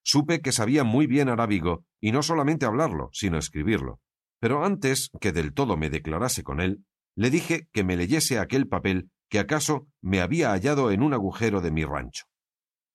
Supe 0.04 0.42
que 0.42 0.52
sabía 0.52 0.84
muy 0.84 1.08
bien 1.08 1.30
arábigo, 1.30 1.86
y 2.02 2.12
no 2.12 2.24
solamente 2.24 2.66
hablarlo, 2.66 3.10
sino 3.14 3.38
escribirlo, 3.38 4.02
pero 4.44 4.66
antes 4.66 5.10
que 5.22 5.32
del 5.32 5.54
todo 5.54 5.78
me 5.78 5.90
declarase 5.90 6.44
con 6.44 6.60
él, 6.60 6.84
le 7.16 7.30
dije 7.30 7.70
que 7.72 7.86
me 7.86 7.96
leyese 7.96 8.40
aquel 8.40 8.68
papel 8.68 9.10
que 9.30 9.40
acaso 9.40 9.88
me 10.02 10.20
había 10.20 10.50
hallado 10.50 10.92
en 10.92 11.02
un 11.02 11.14
agujero 11.14 11.62
de 11.62 11.72
mi 11.72 11.86
rancho. 11.86 12.26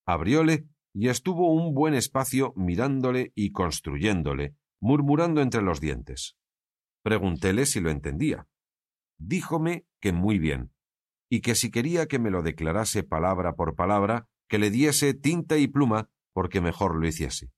Abrióle 0.05 0.67
y 0.93 1.09
estuvo 1.09 1.51
un 1.51 1.73
buen 1.73 1.95
espacio 1.95 2.53
mirándole 2.55 3.33
y 3.35 3.53
construyéndole, 3.53 4.57
murmurando 4.79 5.41
entre 5.41 5.63
los 5.63 5.81
dientes. 5.81 6.37
Preguntéle 7.03 7.65
si 7.65 7.81
lo 7.81 7.89
entendía. 7.89 8.47
Díjome 9.17 9.87
que 10.03 10.13
muy 10.13 10.39
bien, 10.39 10.75
y 11.31 11.41
que 11.41 11.55
si 11.55 11.71
quería 11.71 12.09
que 12.09 12.19
me 12.19 12.29
lo 12.31 12.43
declarase 12.43 13.05
palabra 13.05 13.55
por 13.55 13.75
palabra, 13.75 14.29
que 14.51 14.59
le 14.59 14.69
diese 14.69 15.15
tinta 15.15 15.57
y 15.57 15.67
pluma, 15.67 16.11
porque 16.35 16.61
mejor 16.61 16.95
lo 16.95 17.09
hiciese. 17.09 17.51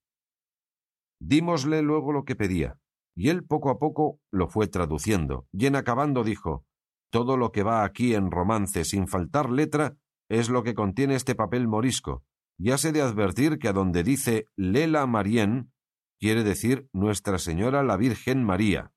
Dímosle 1.19 1.83
luego 1.83 2.13
lo 2.13 2.25
que 2.25 2.37
pedía, 2.37 2.80
y 3.21 3.29
él 3.29 3.45
poco 3.45 3.69
a 3.69 3.79
poco 3.79 4.19
lo 4.33 4.49
fue 4.49 4.67
traduciendo, 4.67 5.47
y 5.53 5.67
en 5.67 5.77
acabando 5.77 6.25
dijo 6.25 6.65
Todo 7.11 7.37
lo 7.37 7.53
que 7.53 7.63
va 7.63 7.85
aquí 7.85 8.15
en 8.15 8.31
romance 8.31 8.83
sin 8.87 9.09
faltar 9.09 9.51
letra 9.51 9.99
es 10.31 10.49
lo 10.49 10.63
que 10.63 10.73
contiene 10.73 11.17
este 11.17 11.35
papel 11.35 11.69
morisco, 11.69 12.25
y 12.59 12.71
hace 12.71 12.93
de 12.93 13.03
advertir 13.03 13.59
que 13.59 13.69
a 13.69 13.75
donde 13.75 14.05
dice 14.05 14.47
Lela 14.57 15.07
Marien 15.07 15.71
quiere 16.19 16.45
decir 16.45 16.89
Nuestra 16.95 17.39
Señora 17.39 17.83
la 17.83 17.99
Virgen 17.99 18.43
María. 18.43 18.95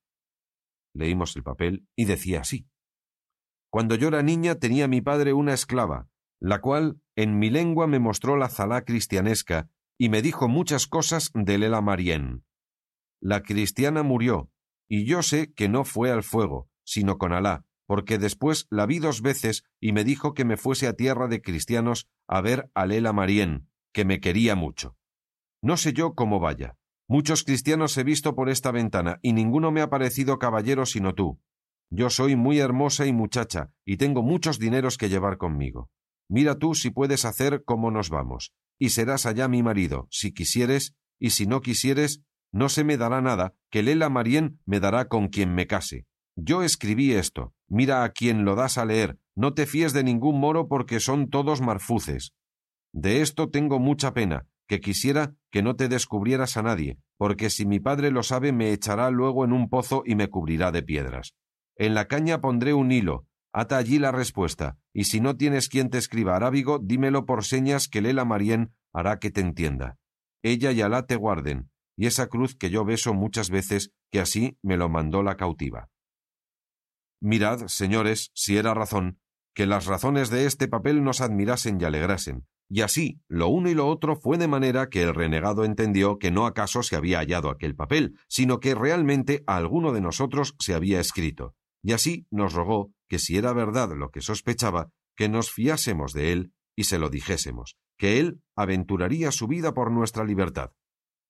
Leímos 0.96 1.36
el 1.36 1.44
papel 1.44 1.86
y 1.94 2.06
decía 2.06 2.40
así. 2.40 2.66
Cuando 3.70 3.96
yo 3.96 4.08
era 4.08 4.24
niña 4.24 4.56
tenía 4.56 4.88
mi 4.88 5.02
padre 5.02 5.34
una 5.34 5.54
esclava, 5.54 6.08
la 6.40 6.62
cual 6.62 6.98
en 7.18 7.40
mi 7.40 7.50
lengua 7.50 7.88
me 7.88 8.00
mostró 8.00 8.38
la 8.38 8.48
zalá 8.48 8.86
cristianesca 8.86 9.70
y 9.98 10.08
me 10.08 10.22
dijo 10.22 10.48
muchas 10.48 10.88
cosas 10.88 11.30
de 11.34 11.58
Lela 11.58 11.82
Marien. 11.82 12.46
La 13.26 13.42
cristiana 13.42 14.04
murió, 14.04 14.52
y 14.90 15.06
yo 15.06 15.24
sé 15.24 15.54
que 15.54 15.70
no 15.70 15.86
fue 15.86 16.12
al 16.12 16.24
fuego, 16.24 16.68
sino 16.84 17.18
con 17.18 17.32
Alá, 17.32 17.64
porque 17.88 18.18
después 18.18 18.68
la 18.70 18.86
vi 18.86 19.00
dos 19.00 19.22
veces 19.22 19.64
y 19.80 19.94
me 19.94 20.04
dijo 20.04 20.34
que 20.34 20.44
me 20.44 20.58
fuese 20.58 20.88
a 20.88 20.94
tierra 20.94 21.30
de 21.30 21.42
cristianos 21.42 22.10
a 22.28 22.42
ver 22.42 22.70
a 22.74 22.86
Lela 22.86 23.14
Marien, 23.14 23.70
que 23.94 24.04
me 24.04 24.20
quería 24.20 24.56
mucho. 24.56 24.98
No 25.62 25.78
sé 25.78 25.94
yo 25.94 26.16
cómo 26.16 26.42
vaya. 26.42 26.76
Muchos 27.08 27.46
cristianos 27.46 27.98
he 27.98 28.04
visto 28.04 28.36
por 28.36 28.50
esta 28.50 28.72
ventana 28.72 29.20
y 29.22 29.32
ninguno 29.32 29.72
me 29.72 29.80
ha 29.80 29.90
parecido 29.90 30.38
caballero 30.38 30.86
sino 30.86 31.16
tú. 31.16 31.40
Yo 31.90 32.10
soy 32.10 32.36
muy 32.36 32.60
hermosa 32.60 33.06
y 33.06 33.14
muchacha, 33.14 33.72
y 33.86 33.96
tengo 33.96 34.22
muchos 34.22 34.60
dineros 34.60 34.98
que 34.98 35.08
llevar 35.08 35.38
conmigo. 35.38 35.90
Mira 36.28 36.60
tú 36.60 36.76
si 36.76 36.90
puedes 36.90 37.24
hacer 37.24 37.64
cómo 37.64 37.90
nos 37.90 38.10
vamos, 38.10 38.54
y 38.78 38.90
serás 38.90 39.26
allá 39.26 39.48
mi 39.48 39.64
marido, 39.64 40.10
si 40.12 40.34
quisieres, 40.34 40.94
y 41.20 41.30
si 41.30 41.48
no 41.48 41.62
quisieres, 41.62 42.22
no 42.54 42.70
se 42.70 42.84
me 42.84 42.98
dará 42.98 43.20
nada, 43.20 43.56
que 43.70 43.84
Lela 43.84 44.10
Marien 44.10 44.60
me 44.66 44.80
dará 44.80 45.10
con 45.10 45.28
quien 45.28 45.54
me 45.54 45.68
case. 45.68 46.06
Yo 46.36 46.64
escribí 46.64 47.12
esto. 47.12 47.54
Mira 47.68 48.04
a 48.04 48.10
quien 48.10 48.46
lo 48.46 48.56
das 48.56 48.78
a 48.78 48.86
leer. 48.86 49.18
No 49.36 49.54
te 49.56 49.66
fíes 49.66 49.92
de 49.92 50.04
ningún 50.04 50.40
moro 50.40 50.68
porque 50.68 51.00
son 51.00 51.30
todos 51.30 51.62
marfuces. 51.62 52.34
De 52.94 53.22
esto 53.22 53.50
tengo 53.50 53.80
mucha 53.80 54.14
pena, 54.14 54.46
que 54.68 54.80
quisiera 54.80 55.34
que 55.52 55.64
no 55.64 55.76
te 55.76 55.90
descubrieras 55.90 56.56
a 56.56 56.62
nadie, 56.62 57.00
porque 57.18 57.50
si 57.50 57.66
mi 57.66 57.80
padre 57.80 58.12
lo 58.12 58.22
sabe 58.22 58.52
me 58.52 58.72
echará 58.72 59.10
luego 59.10 59.46
en 59.46 59.52
un 59.52 59.68
pozo 59.68 60.04
y 60.06 60.16
me 60.16 60.30
cubrirá 60.30 60.72
de 60.72 60.84
piedras. 60.84 61.34
En 61.76 61.96
la 61.96 62.08
caña 62.08 62.40
pondré 62.40 62.76
un 62.76 62.92
hilo, 62.92 63.26
ata 63.52 63.78
allí 63.78 63.98
la 63.98 64.12
respuesta, 64.12 64.78
y 64.94 65.06
si 65.06 65.20
no 65.22 65.38
tienes 65.38 65.70
quien 65.70 65.90
te 65.90 65.98
escriba 65.98 66.36
arábigo, 66.36 66.78
dímelo 66.78 67.26
por 67.26 67.44
señas 67.44 67.88
que 67.88 68.02
Lela 68.02 68.26
Marien 68.26 68.74
hará 68.94 69.18
que 69.18 69.32
te 69.32 69.42
entienda. 69.42 69.98
Ella 70.44 70.72
y 70.72 70.82
Alá 70.82 71.08
te 71.08 71.16
guarden, 71.16 71.72
y 71.96 72.08
esa 72.08 72.28
cruz 72.28 72.56
que 72.56 72.70
yo 72.70 72.86
beso 72.86 73.14
muchas 73.14 73.50
veces, 73.50 73.92
que 74.12 74.20
así 74.20 74.58
me 74.62 74.78
lo 74.78 74.90
mandó 74.90 75.24
la 75.24 75.38
cautiva. 75.38 75.90
Mirad, 77.22 77.68
señores, 77.68 78.32
si 78.34 78.58
era 78.58 78.74
razón, 78.74 79.20
que 79.54 79.66
las 79.66 79.86
razones 79.86 80.30
de 80.30 80.46
este 80.46 80.68
papel 80.68 81.04
nos 81.04 81.22
admirasen 81.22 81.80
y 81.80 81.86
alegrasen, 81.86 82.48
y 82.70 82.82
así 82.82 83.22
lo 83.28 83.50
uno 83.50 83.70
y 83.70 83.76
lo 83.76 83.88
otro 83.88 84.16
fue 84.16 84.38
de 84.38 84.48
manera 84.48 84.90
que 84.90 85.04
el 85.04 85.14
renegado 85.14 85.64
entendió 85.64 86.18
que 86.18 86.32
no 86.32 86.46
acaso 86.46 86.82
se 86.82 86.96
había 86.96 87.20
hallado 87.20 87.50
aquel 87.50 87.76
papel, 87.76 88.18
sino 88.28 88.60
que 88.60 88.74
realmente 88.74 89.44
a 89.46 89.58
alguno 89.58 89.94
de 89.94 90.02
nosotros 90.02 90.56
se 90.60 90.74
había 90.74 91.00
escrito, 91.00 91.56
y 91.84 91.94
así 91.94 92.26
nos 92.32 92.54
rogó 92.54 92.92
que 93.08 93.20
si 93.20 93.38
era 93.38 93.54
verdad 93.54 93.92
lo 93.96 94.10
que 94.10 94.22
sospechaba, 94.22 94.90
que 95.16 95.30
nos 95.30 95.52
fiásemos 95.52 96.14
de 96.14 96.32
él 96.32 96.54
y 96.76 96.86
se 96.86 96.98
lo 96.98 97.10
dijésemos, 97.10 97.78
que 97.98 98.20
él 98.20 98.42
aventuraría 98.56 99.32
su 99.32 99.48
vida 99.48 99.74
por 99.74 99.92
nuestra 99.92 100.24
libertad, 100.24 100.72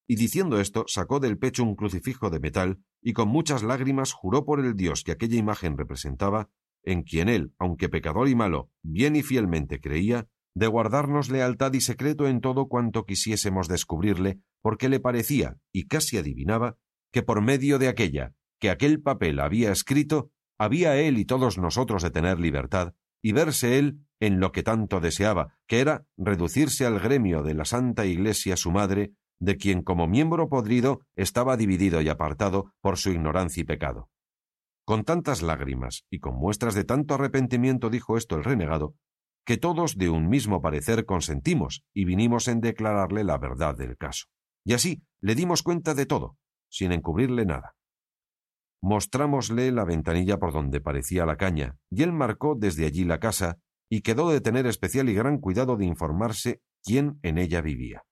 y 0.08 0.16
diciendo 0.16 0.60
esto 0.60 0.86
sacó 0.88 1.20
del 1.20 1.38
pecho 1.38 1.64
un 1.64 1.76
crucifijo 1.76 2.30
de 2.30 2.40
metal 2.40 2.80
y 3.02 3.14
con 3.14 3.30
muchas 3.30 3.64
lágrimas 3.64 4.12
juró 4.12 4.46
por 4.46 4.60
el 4.60 4.76
Dios 4.76 5.04
que 5.04 5.12
aquella 5.12 5.38
imagen 5.38 5.78
representaba, 5.78 6.50
en 6.84 7.04
quien 7.04 7.30
él, 7.30 7.54
aunque 7.58 7.90
pecador 7.90 8.28
y 8.28 8.36
malo, 8.36 8.70
bien 8.82 9.16
y 9.16 9.24
fielmente 9.24 9.80
creía, 9.80 10.28
de 10.56 10.68
guardarnos 10.68 11.30
lealtad 11.30 11.74
y 11.74 11.82
secreto 11.82 12.28
en 12.28 12.42
todo 12.42 12.68
cuanto 12.68 13.06
quisiésemos 13.06 13.68
descubrirle, 13.68 14.40
porque 14.62 14.90
le 14.90 15.00
parecía, 15.00 15.58
y 15.72 15.88
casi 15.88 16.18
adivinaba, 16.18 16.78
que 17.12 17.24
por 17.24 17.42
medio 17.42 17.80
de 17.80 17.88
aquella, 17.88 18.34
que 18.60 18.70
aquel 18.70 19.02
papel 19.02 19.40
había 19.40 19.72
escrito, 19.72 20.32
había 20.58 20.96
él 20.98 21.18
y 21.18 21.26
todos 21.26 21.58
nosotros 21.58 22.04
de 22.04 22.12
tener 22.12 22.40
libertad, 22.40 22.94
y 23.22 23.32
verse 23.32 23.80
él 23.80 24.00
en 24.20 24.40
lo 24.40 24.52
que 24.52 24.64
tanto 24.64 25.00
deseaba, 25.00 25.56
que 25.68 25.80
era 25.80 26.06
reducirse 26.18 26.86
al 26.86 27.00
gremio 27.00 27.42
de 27.42 27.56
la 27.56 27.66
Santa 27.66 28.06
Iglesia 28.06 28.56
su 28.56 28.72
madre, 28.72 29.14
de 29.44 29.58
quien 29.58 29.84
como 29.84 30.08
miembro 30.08 30.48
podrido 30.48 31.02
estaba 31.16 31.58
dividido 31.58 32.02
y 32.02 32.08
apartado 32.08 32.72
por 32.80 32.98
su 32.98 33.12
ignorancia 33.12 33.62
y 33.62 33.66
pecado. 33.66 34.10
Con 34.86 35.04
tantas 35.04 35.42
lágrimas 35.42 36.06
y 36.10 36.20
con 36.20 36.36
muestras 36.36 36.76
de 36.76 36.86
tanto 36.86 37.16
arrepentimiento 37.16 37.90
dijo 37.90 38.16
esto 38.16 38.38
el 38.38 38.46
renegado, 38.46 38.96
que 39.46 39.58
todos 39.58 39.98
de 39.98 40.10
un 40.10 40.30
mismo 40.30 40.62
parecer 40.62 41.06
consentimos 41.06 41.84
y 41.94 42.06
vinimos 42.06 42.48
en 42.48 42.62
declararle 42.62 43.26
la 43.26 43.38
verdad 43.38 43.76
del 43.76 43.98
caso. 43.98 44.28
Y 44.66 44.74
así 44.74 45.04
le 45.20 45.36
dimos 45.36 45.62
cuenta 45.62 45.94
de 45.94 46.06
todo, 46.06 46.38
sin 46.70 46.94
encubrirle 46.94 47.46
nada. 47.46 47.76
Mostrámosle 48.82 49.72
la 49.72 49.84
ventanilla 49.84 50.38
por 50.40 50.54
donde 50.54 50.80
parecía 50.80 51.26
la 51.26 51.36
caña, 51.36 51.76
y 51.90 52.04
él 52.04 52.14
marcó 52.14 52.56
desde 52.58 52.86
allí 52.86 53.04
la 53.04 53.20
casa, 53.20 53.58
y 53.90 54.02
quedó 54.02 54.30
de 54.30 54.40
tener 54.40 54.68
especial 54.68 55.10
y 55.10 55.14
gran 55.14 55.38
cuidado 55.38 55.76
de 55.76 55.86
informarse 55.86 56.62
quién 56.82 57.20
en 57.24 57.38
ella 57.38 57.62
vivía. 57.62 58.04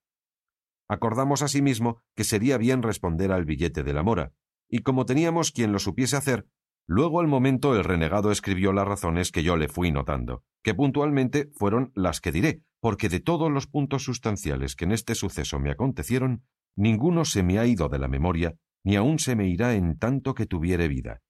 Acordamos 0.92 1.40
asimismo 1.40 2.02
que 2.14 2.22
sería 2.22 2.58
bien 2.58 2.82
responder 2.82 3.32
al 3.32 3.46
billete 3.46 3.82
de 3.82 3.94
la 3.94 4.02
mora, 4.02 4.34
y 4.68 4.80
como 4.80 5.06
teníamos 5.06 5.50
quien 5.50 5.72
lo 5.72 5.78
supiese 5.78 6.18
hacer, 6.18 6.46
luego 6.86 7.20
al 7.20 7.28
momento 7.28 7.74
el 7.74 7.82
renegado 7.82 8.30
escribió 8.30 8.74
las 8.74 8.86
razones 8.86 9.32
que 9.32 9.42
yo 9.42 9.56
le 9.56 9.68
fui 9.68 9.90
notando, 9.90 10.44
que 10.62 10.74
puntualmente 10.74 11.48
fueron 11.56 11.92
las 11.94 12.20
que 12.20 12.30
diré, 12.30 12.60
porque 12.78 13.08
de 13.08 13.20
todos 13.20 13.50
los 13.50 13.66
puntos 13.66 14.04
sustanciales 14.04 14.76
que 14.76 14.84
en 14.84 14.92
este 14.92 15.14
suceso 15.14 15.58
me 15.58 15.70
acontecieron, 15.70 16.44
ninguno 16.76 17.24
se 17.24 17.42
me 17.42 17.58
ha 17.58 17.64
ido 17.64 17.88
de 17.88 17.98
la 17.98 18.08
memoria, 18.08 18.56
ni 18.84 18.96
aun 18.96 19.18
se 19.18 19.34
me 19.34 19.48
irá 19.48 19.74
en 19.74 19.96
tanto 19.96 20.34
que 20.34 20.44
tuviere 20.44 20.88
vida. 20.88 21.22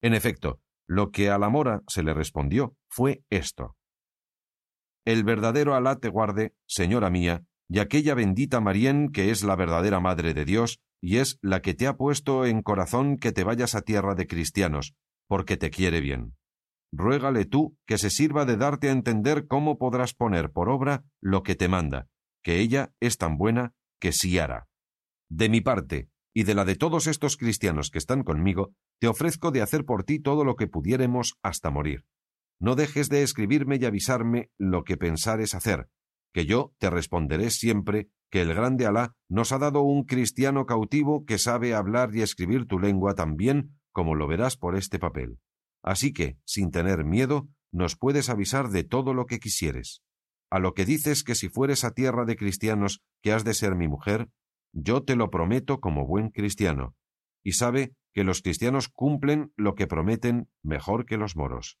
En 0.00 0.14
efecto, 0.14 0.60
lo 0.86 1.10
que 1.10 1.28
a 1.28 1.38
la 1.38 1.48
mora 1.48 1.82
se 1.88 2.04
le 2.04 2.14
respondió 2.14 2.76
fue 2.88 3.24
esto. 3.30 3.74
El 5.04 5.24
verdadero 5.24 5.74
Alá 5.74 5.96
te 5.96 6.08
guarde, 6.08 6.54
señora 6.66 7.10
mía, 7.10 7.47
y 7.68 7.80
aquella 7.80 8.14
bendita 8.14 8.60
Marien 8.60 9.10
que 9.10 9.30
es 9.30 9.42
la 9.44 9.56
verdadera 9.56 10.00
Madre 10.00 10.34
de 10.34 10.44
Dios, 10.44 10.80
y 11.00 11.18
es 11.18 11.38
la 11.42 11.60
que 11.62 11.74
te 11.74 11.86
ha 11.86 11.96
puesto 11.96 12.46
en 12.46 12.62
corazón 12.62 13.18
que 13.18 13.32
te 13.32 13.44
vayas 13.44 13.74
a 13.74 13.82
tierra 13.82 14.14
de 14.14 14.26
cristianos, 14.26 14.94
porque 15.28 15.56
te 15.56 15.70
quiere 15.70 16.00
bien. 16.00 16.34
Ruégale 16.90 17.44
tú 17.44 17.76
que 17.86 17.98
se 17.98 18.10
sirva 18.10 18.46
de 18.46 18.56
darte 18.56 18.88
a 18.88 18.92
entender 18.92 19.46
cómo 19.46 19.78
podrás 19.78 20.14
poner 20.14 20.50
por 20.50 20.70
obra 20.70 21.04
lo 21.20 21.42
que 21.42 21.54
te 21.54 21.68
manda, 21.68 22.08
que 22.42 22.60
ella 22.60 22.92
es 23.00 23.18
tan 23.18 23.36
buena 23.36 23.74
que 24.00 24.12
sí 24.12 24.38
hará. 24.38 24.68
De 25.28 25.50
mi 25.50 25.60
parte, 25.60 26.08
y 26.34 26.44
de 26.44 26.54
la 26.54 26.64
de 26.64 26.76
todos 26.76 27.06
estos 27.06 27.36
cristianos 27.36 27.90
que 27.90 27.98
están 27.98 28.22
conmigo, 28.22 28.72
te 29.00 29.08
ofrezco 29.08 29.50
de 29.50 29.60
hacer 29.60 29.84
por 29.84 30.04
ti 30.04 30.18
todo 30.18 30.44
lo 30.44 30.56
que 30.56 30.66
pudiéremos 30.66 31.34
hasta 31.42 31.70
morir. 31.70 32.06
No 32.58 32.74
dejes 32.74 33.08
de 33.08 33.22
escribirme 33.22 33.76
y 33.76 33.84
avisarme 33.84 34.50
lo 34.58 34.82
que 34.82 34.96
pensares 34.96 35.54
hacer, 35.54 35.88
que 36.32 36.46
yo 36.46 36.74
te 36.78 36.90
responderé 36.90 37.50
siempre 37.50 38.08
que 38.30 38.42
el 38.42 38.54
grande 38.54 38.86
Alá 38.86 39.14
nos 39.28 39.52
ha 39.52 39.58
dado 39.58 39.82
un 39.82 40.04
cristiano 40.04 40.66
cautivo 40.66 41.24
que 41.24 41.38
sabe 41.38 41.74
hablar 41.74 42.14
y 42.14 42.22
escribir 42.22 42.66
tu 42.66 42.78
lengua 42.78 43.14
tan 43.14 43.36
bien 43.36 43.78
como 43.92 44.14
lo 44.14 44.26
verás 44.26 44.56
por 44.56 44.76
este 44.76 44.98
papel. 44.98 45.38
Así 45.82 46.12
que, 46.12 46.38
sin 46.44 46.70
tener 46.70 47.04
miedo, 47.04 47.48
nos 47.72 47.96
puedes 47.96 48.28
avisar 48.28 48.68
de 48.68 48.84
todo 48.84 49.14
lo 49.14 49.26
que 49.26 49.38
quisieres. 49.38 50.02
A 50.50 50.58
lo 50.58 50.74
que 50.74 50.84
dices 50.84 51.24
que 51.24 51.34
si 51.34 51.48
fueres 51.48 51.84
a 51.84 51.92
tierra 51.92 52.24
de 52.24 52.36
cristianos 52.36 53.02
que 53.22 53.32
has 53.32 53.44
de 53.44 53.54
ser 53.54 53.74
mi 53.74 53.88
mujer, 53.88 54.28
yo 54.72 55.02
te 55.02 55.16
lo 55.16 55.30
prometo 55.30 55.80
como 55.80 56.06
buen 56.06 56.30
cristiano, 56.30 56.94
y 57.42 57.52
sabe 57.52 57.94
que 58.12 58.24
los 58.24 58.42
cristianos 58.42 58.88
cumplen 58.88 59.52
lo 59.56 59.74
que 59.74 59.86
prometen 59.86 60.48
mejor 60.62 61.06
que 61.06 61.16
los 61.16 61.36
moros. 61.36 61.78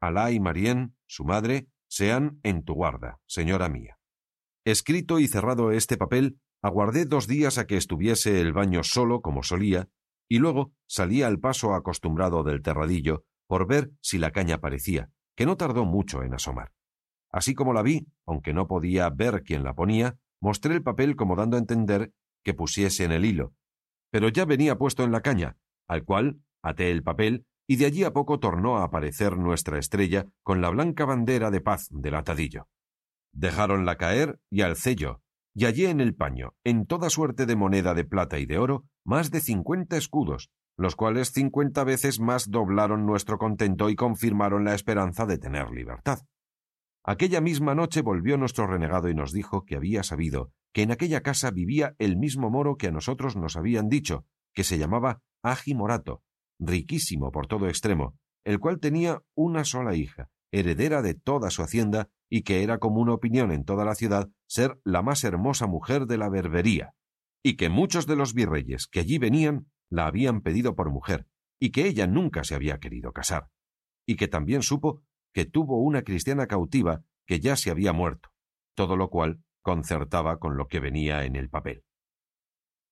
Alá 0.00 0.30
y 0.30 0.40
Marien, 0.40 0.96
su 1.06 1.24
madre, 1.24 1.68
sean 1.88 2.40
en 2.42 2.62
tu 2.64 2.74
guarda, 2.74 3.20
señora 3.26 3.68
mía. 3.68 3.98
Escrito 4.64 5.18
y 5.18 5.28
cerrado 5.28 5.72
este 5.72 5.96
papel, 5.96 6.38
aguardé 6.62 7.04
dos 7.04 7.26
días 7.26 7.58
a 7.58 7.66
que 7.66 7.76
estuviese 7.76 8.40
el 8.40 8.52
baño 8.52 8.82
solo 8.82 9.22
como 9.22 9.42
solía, 9.42 9.88
y 10.28 10.38
luego 10.38 10.72
salí 10.86 11.22
al 11.22 11.40
paso 11.40 11.74
acostumbrado 11.74 12.42
del 12.42 12.62
terradillo 12.62 13.24
por 13.46 13.66
ver 13.66 13.90
si 14.02 14.18
la 14.18 14.30
caña 14.30 14.58
parecía, 14.60 15.10
que 15.34 15.46
no 15.46 15.56
tardó 15.56 15.84
mucho 15.84 16.22
en 16.22 16.34
asomar. 16.34 16.72
Así 17.30 17.54
como 17.54 17.72
la 17.72 17.82
vi, 17.82 18.06
aunque 18.26 18.52
no 18.52 18.66
podía 18.68 19.08
ver 19.10 19.42
quién 19.42 19.64
la 19.64 19.74
ponía, 19.74 20.18
mostré 20.40 20.74
el 20.74 20.82
papel 20.82 21.16
como 21.16 21.34
dando 21.34 21.56
a 21.56 21.60
entender 21.60 22.12
que 22.44 22.54
pusiese 22.54 23.04
en 23.04 23.12
el 23.12 23.24
hilo, 23.24 23.54
pero 24.10 24.28
ya 24.28 24.44
venía 24.44 24.76
puesto 24.76 25.04
en 25.04 25.12
la 25.12 25.22
caña, 25.22 25.56
al 25.86 26.04
cual 26.04 26.40
até 26.62 26.90
el 26.90 27.02
papel 27.02 27.46
y 27.68 27.76
de 27.76 27.84
allí 27.84 28.02
a 28.02 28.12
poco 28.12 28.40
tornó 28.40 28.78
a 28.78 28.84
aparecer 28.84 29.36
nuestra 29.36 29.78
estrella 29.78 30.26
con 30.42 30.62
la 30.62 30.70
blanca 30.70 31.04
bandera 31.04 31.50
de 31.50 31.60
paz 31.60 31.88
del 31.90 32.14
atadillo. 32.14 32.66
Dejáronla 33.32 33.96
caer 33.96 34.40
y 34.50 34.62
al 34.62 34.76
sello, 34.76 35.20
y 35.54 35.66
allí 35.66 35.84
en 35.84 36.00
el 36.00 36.14
paño, 36.14 36.54
en 36.64 36.86
toda 36.86 37.10
suerte 37.10 37.44
de 37.44 37.56
moneda 37.56 37.92
de 37.92 38.04
plata 38.04 38.38
y 38.38 38.46
de 38.46 38.58
oro, 38.58 38.86
más 39.04 39.30
de 39.30 39.40
cincuenta 39.40 39.98
escudos, 39.98 40.50
los 40.78 40.96
cuales 40.96 41.32
cincuenta 41.32 41.84
veces 41.84 42.20
más 42.20 42.50
doblaron 42.50 43.04
nuestro 43.04 43.36
contento 43.36 43.90
y 43.90 43.96
confirmaron 43.96 44.64
la 44.64 44.74
esperanza 44.74 45.26
de 45.26 45.36
tener 45.36 45.70
libertad. 45.70 46.20
Aquella 47.04 47.42
misma 47.42 47.74
noche 47.74 48.00
volvió 48.00 48.38
nuestro 48.38 48.66
renegado 48.66 49.10
y 49.10 49.14
nos 49.14 49.32
dijo 49.32 49.64
que 49.64 49.76
había 49.76 50.02
sabido 50.02 50.52
que 50.72 50.82
en 50.82 50.90
aquella 50.90 51.20
casa 51.20 51.50
vivía 51.50 51.94
el 51.98 52.16
mismo 52.16 52.50
moro 52.50 52.76
que 52.76 52.88
a 52.88 52.92
nosotros 52.92 53.36
nos 53.36 53.56
habían 53.56 53.88
dicho, 53.88 54.24
que 54.54 54.64
se 54.64 54.78
llamaba 54.78 55.20
Agi 55.42 55.74
Morato, 55.74 56.22
riquísimo 56.58 57.30
por 57.30 57.46
todo 57.46 57.68
extremo, 57.68 58.16
el 58.44 58.58
cual 58.58 58.80
tenía 58.80 59.22
una 59.34 59.64
sola 59.64 59.94
hija, 59.94 60.30
heredera 60.52 61.02
de 61.02 61.14
toda 61.14 61.50
su 61.50 61.62
hacienda, 61.62 62.08
y 62.30 62.42
que 62.42 62.62
era 62.62 62.78
común 62.78 63.08
opinión 63.08 63.52
en 63.52 63.64
toda 63.64 63.84
la 63.84 63.94
ciudad 63.94 64.28
ser 64.46 64.78
la 64.84 65.02
más 65.02 65.24
hermosa 65.24 65.66
mujer 65.66 66.06
de 66.06 66.18
la 66.18 66.28
berbería, 66.28 66.94
y 67.42 67.56
que 67.56 67.68
muchos 67.68 68.06
de 68.06 68.16
los 68.16 68.34
virreyes 68.34 68.86
que 68.86 69.00
allí 69.00 69.18
venían 69.18 69.70
la 69.90 70.06
habían 70.06 70.40
pedido 70.42 70.74
por 70.74 70.90
mujer, 70.90 71.26
y 71.60 71.70
que 71.70 71.86
ella 71.86 72.06
nunca 72.06 72.44
se 72.44 72.54
había 72.54 72.78
querido 72.78 73.12
casar, 73.12 73.48
y 74.06 74.16
que 74.16 74.28
también 74.28 74.62
supo 74.62 75.02
que 75.32 75.44
tuvo 75.44 75.82
una 75.82 76.02
cristiana 76.02 76.46
cautiva 76.46 77.02
que 77.26 77.40
ya 77.40 77.56
se 77.56 77.70
había 77.70 77.92
muerto, 77.92 78.30
todo 78.74 78.96
lo 78.96 79.10
cual 79.10 79.42
concertaba 79.62 80.38
con 80.38 80.56
lo 80.56 80.66
que 80.68 80.80
venía 80.80 81.24
en 81.24 81.36
el 81.36 81.50
papel. 81.50 81.84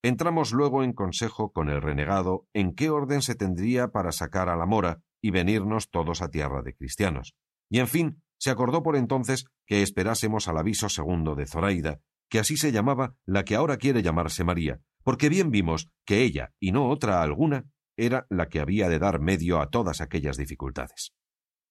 Entramos 0.07 0.53
luego 0.53 0.85
en 0.85 0.93
consejo 0.93 1.51
con 1.51 1.69
el 1.69 1.83
renegado 1.83 2.47
en 2.55 2.77
qué 2.77 2.91
orden 2.91 3.23
se 3.23 3.35
tendría 3.35 3.89
para 3.89 4.13
sacar 4.13 4.49
a 4.49 4.55
la 4.55 4.65
mora 4.65 5.01
y 5.21 5.33
venirnos 5.33 5.91
todos 5.91 6.23
a 6.23 6.29
tierra 6.29 6.63
de 6.63 6.77
cristianos. 6.77 7.35
Y 7.69 7.81
en 7.81 7.89
fin, 7.89 8.23
se 8.39 8.51
acordó 8.51 8.85
por 8.85 8.95
entonces 8.95 9.47
que 9.67 9.83
esperásemos 9.83 10.47
al 10.47 10.59
aviso 10.59 10.89
segundo 10.89 11.35
de 11.35 11.49
Zoraida, 11.49 11.99
que 12.31 12.39
así 12.39 12.57
se 12.57 12.71
llamaba 12.71 13.17
la 13.25 13.45
que 13.45 13.57
ahora 13.57 13.79
quiere 13.79 14.01
llamarse 14.05 14.45
María, 14.45 14.79
porque 15.03 15.29
bien 15.29 15.51
vimos 15.51 15.89
que 16.05 16.23
ella, 16.23 16.53
y 16.61 16.71
no 16.71 16.89
otra 16.89 17.21
alguna, 17.21 17.65
era 17.97 18.29
la 18.31 18.49
que 18.49 18.61
había 18.61 18.89
de 18.89 19.01
dar 19.01 19.19
medio 19.19 19.61
a 19.61 19.71
todas 19.71 20.01
aquellas 20.01 20.37
dificultades. 20.37 21.15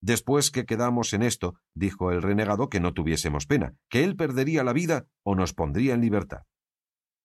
Después 0.02 0.52
que 0.52 0.66
quedamos 0.66 1.14
en 1.14 1.24
esto, 1.24 1.54
dijo 1.74 2.12
el 2.12 2.22
renegado 2.22 2.68
que 2.68 2.82
no 2.82 2.94
tuviésemos 2.94 3.46
pena, 3.46 3.76
que 3.90 4.04
él 4.04 4.18
perdería 4.18 4.66
la 4.66 4.74
vida 4.74 5.08
o 5.24 5.36
nos 5.36 5.54
pondría 5.54 5.94
en 5.94 6.02
libertad. 6.02 6.42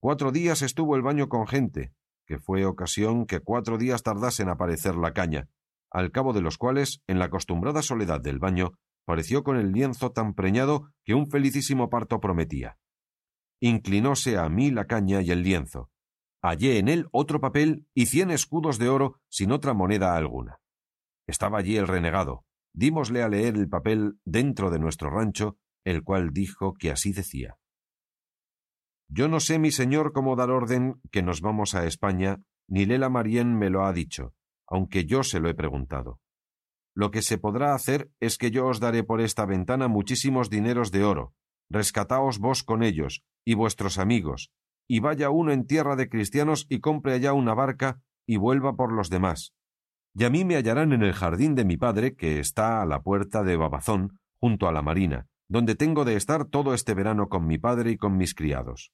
Cuatro 0.03 0.33
días 0.33 0.63
estuvo 0.63 0.97
el 0.97 1.03
baño 1.03 1.29
con 1.29 1.47
gente, 1.47 1.93
que 2.27 2.39
fue 2.39 2.65
ocasión 2.65 3.27
que 3.27 3.41
cuatro 3.41 3.77
días 3.77 4.03
tardase 4.03 4.43
en 4.43 4.49
aparecer 4.49 4.95
la 4.95 5.13
caña, 5.13 5.51
al 5.91 6.11
cabo 6.11 6.33
de 6.33 6.41
los 6.41 6.57
cuales, 6.57 7.03
en 7.07 7.19
la 7.19 7.27
acostumbrada 7.27 7.83
soledad 7.83 8.19
del 8.19 8.39
baño, 8.39 8.73
pareció 9.05 9.45
con 9.45 9.59
el 9.59 9.73
lienzo 9.73 10.13
tan 10.13 10.33
preñado 10.33 10.91
que 11.05 11.13
un 11.13 11.31
felicísimo 11.31 11.91
parto 11.91 12.19
prometía. 12.19 12.79
Inclinóse 13.61 14.39
a 14.39 14.49
mí 14.49 14.71
la 14.71 14.87
caña 14.87 15.21
y 15.21 15.33
el 15.33 15.43
lienzo. 15.43 15.91
Hallé 16.41 16.79
en 16.79 16.89
él 16.89 17.07
otro 17.13 17.39
papel 17.39 17.87
y 17.93 18.07
cien 18.07 18.31
escudos 18.31 18.79
de 18.79 18.89
oro 18.89 19.21
sin 19.29 19.53
otra 19.53 19.75
moneda 19.75 20.17
alguna. 20.17 20.61
Estaba 21.27 21.59
allí 21.59 21.77
el 21.77 21.87
renegado. 21.87 22.47
Dímosle 22.73 23.23
a 23.23 23.29
leer 23.29 23.57
el 23.57 23.69
papel 23.69 24.19
dentro 24.25 24.71
de 24.71 24.79
nuestro 24.79 25.11
rancho, 25.11 25.59
el 25.85 26.03
cual 26.05 26.31
dijo 26.33 26.73
que 26.73 26.91
así 26.91 27.13
decía. 27.13 27.60
Yo 29.13 29.29
no 29.29 29.41
sé, 29.41 29.59
mi 29.59 29.73
señor, 29.73 30.13
cómo 30.13 30.37
dar 30.37 30.51
orden 30.51 31.01
que 31.11 31.23
nos 31.23 31.41
vamos 31.41 31.75
a 31.75 31.85
España, 31.85 32.43
ni 32.69 32.87
Lela 32.87 33.09
Marien 33.09 33.59
me 33.59 33.69
lo 33.69 33.85
ha 33.85 33.93
dicho, 33.93 34.35
aunque 34.69 35.05
yo 35.05 35.25
se 35.25 35.41
lo 35.41 35.49
he 35.49 35.55
preguntado. 35.55 36.21
Lo 36.95 37.11
que 37.11 37.21
se 37.21 37.37
podrá 37.37 37.75
hacer 37.75 38.13
es 38.21 38.39
que 38.39 38.53
yo 38.53 38.69
os 38.69 38.79
daré 38.79 39.03
por 39.03 39.21
esta 39.21 39.47
ventana 39.47 39.89
muchísimos 39.89 40.49
dineros 40.49 40.93
de 40.93 41.03
oro, 41.03 41.35
rescataos 41.69 42.39
vos 42.39 42.63
con 42.63 42.85
ellos, 42.85 43.25
y 43.45 43.55
vuestros 43.55 43.99
amigos, 43.99 44.53
y 44.89 45.01
vaya 45.01 45.31
uno 45.31 45.51
en 45.51 45.67
tierra 45.67 45.97
de 45.97 46.09
cristianos 46.09 46.67
y 46.69 46.79
compre 46.79 47.15
allá 47.15 47.33
una 47.33 47.55
barca 47.55 48.01
y 48.27 48.37
vuelva 48.37 48.77
por 48.77 48.93
los 48.93 49.11
demás. 49.11 49.55
Y 50.15 50.23
a 50.23 50.31
mí 50.31 50.45
me 50.45 50.55
hallarán 50.55 50.93
en 50.93 51.03
el 51.03 51.15
jardín 51.15 51.57
de 51.57 51.65
mi 51.65 51.77
padre, 51.77 52.15
que 52.15 52.39
está 52.39 52.81
a 52.81 52.87
la 52.87 53.03
puerta 53.03 53.43
de 53.43 53.57
Babazón, 53.57 54.21
junto 54.39 54.69
a 54.69 54.73
la 54.73 54.83
marina, 54.83 55.27
donde 55.51 55.75
tengo 55.75 56.05
de 56.05 56.15
estar 56.15 56.45
todo 56.45 56.75
este 56.75 56.95
verano 56.95 57.29
con 57.29 57.45
mi 57.45 57.59
padre 57.59 57.91
y 57.91 57.97
con 57.97 58.17
mis 58.17 58.35
criados. 58.35 58.93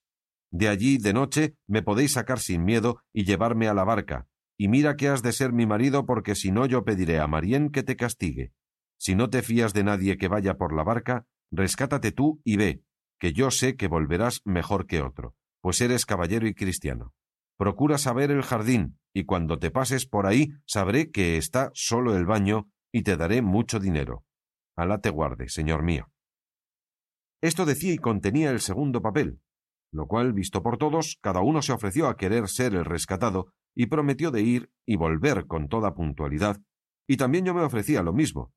De 0.51 0.69
allí, 0.69 0.97
de 0.97 1.13
noche, 1.13 1.55
me 1.69 1.83
podéis 1.83 2.15
sacar 2.15 2.39
sin 2.39 2.65
miedo 2.65 3.03
y 3.13 3.25
llevarme 3.25 3.69
a 3.69 3.75
la 3.75 3.85
barca, 3.85 4.27
y 4.57 4.69
mira 4.69 4.97
que 4.97 5.09
has 5.09 5.23
de 5.23 5.33
ser 5.33 5.53
mi 5.53 5.67
marido 5.67 6.07
porque 6.07 6.35
si 6.35 6.51
no 6.51 6.65
yo 6.65 6.83
pediré 6.83 7.21
a 7.21 7.27
Marién 7.27 7.71
que 7.71 7.83
te 7.83 7.95
castigue. 7.95 8.55
Si 8.99 9.15
no 9.15 9.29
te 9.29 9.43
fías 9.43 9.75
de 9.75 9.85
nadie 9.85 10.17
que 10.17 10.29
vaya 10.29 10.57
por 10.57 10.75
la 10.75 10.83
barca, 10.83 11.27
rescátate 11.51 12.11
tú 12.11 12.41
y 12.43 12.57
ve, 12.57 12.83
que 13.21 13.35
yo 13.35 13.51
sé 13.51 13.77
que 13.77 13.87
volverás 13.87 14.41
mejor 14.47 14.87
que 14.87 15.03
otro, 15.03 15.35
pues 15.61 15.83
eres 15.83 16.07
caballero 16.07 16.49
y 16.49 16.55
cristiano. 16.55 17.13
Procura 17.59 17.99
saber 17.99 18.31
el 18.31 18.43
jardín, 18.43 18.99
y 19.13 19.25
cuando 19.25 19.59
te 19.59 19.71
pases 19.71 20.07
por 20.07 20.25
ahí 20.25 20.53
sabré 20.65 21.11
que 21.11 21.37
está 21.37 21.71
solo 21.75 22.17
el 22.17 22.25
baño 22.25 22.71
y 22.93 23.03
te 23.03 23.19
daré 23.19 23.43
mucho 23.43 23.79
dinero. 23.79 24.25
Alá 24.75 25.03
te 25.03 25.11
guarde, 25.11 25.51
señor 25.51 25.83
mío. 25.83 26.09
Esto 27.43 27.65
decía 27.67 27.93
y 27.93 27.99
contenía 27.99 28.51
el 28.51 28.61
segundo 28.61 29.03
papel, 29.03 29.41
lo 29.93 30.07
cual, 30.07 30.33
visto 30.33 30.63
por 30.63 30.79
todos, 30.79 31.19
cada 31.21 31.41
uno 31.41 31.63
se 31.63 31.73
ofreció 31.73 32.09
a 32.09 32.17
querer 32.17 32.49
ser 32.49 32.75
el 32.75 32.85
rescatado 32.85 33.53
y 33.75 33.87
prometió 33.87 34.31
de 34.31 34.43
ir 34.43 34.71
y 34.87 34.97
volver 34.97 35.47
con 35.47 35.69
toda 35.69 35.95
puntualidad, 35.95 36.61
y 37.07 37.17
también 37.17 37.45
yo 37.45 37.55
me 37.55 37.63
ofrecía 37.63 38.03
lo 38.03 38.13
mismo. 38.13 38.53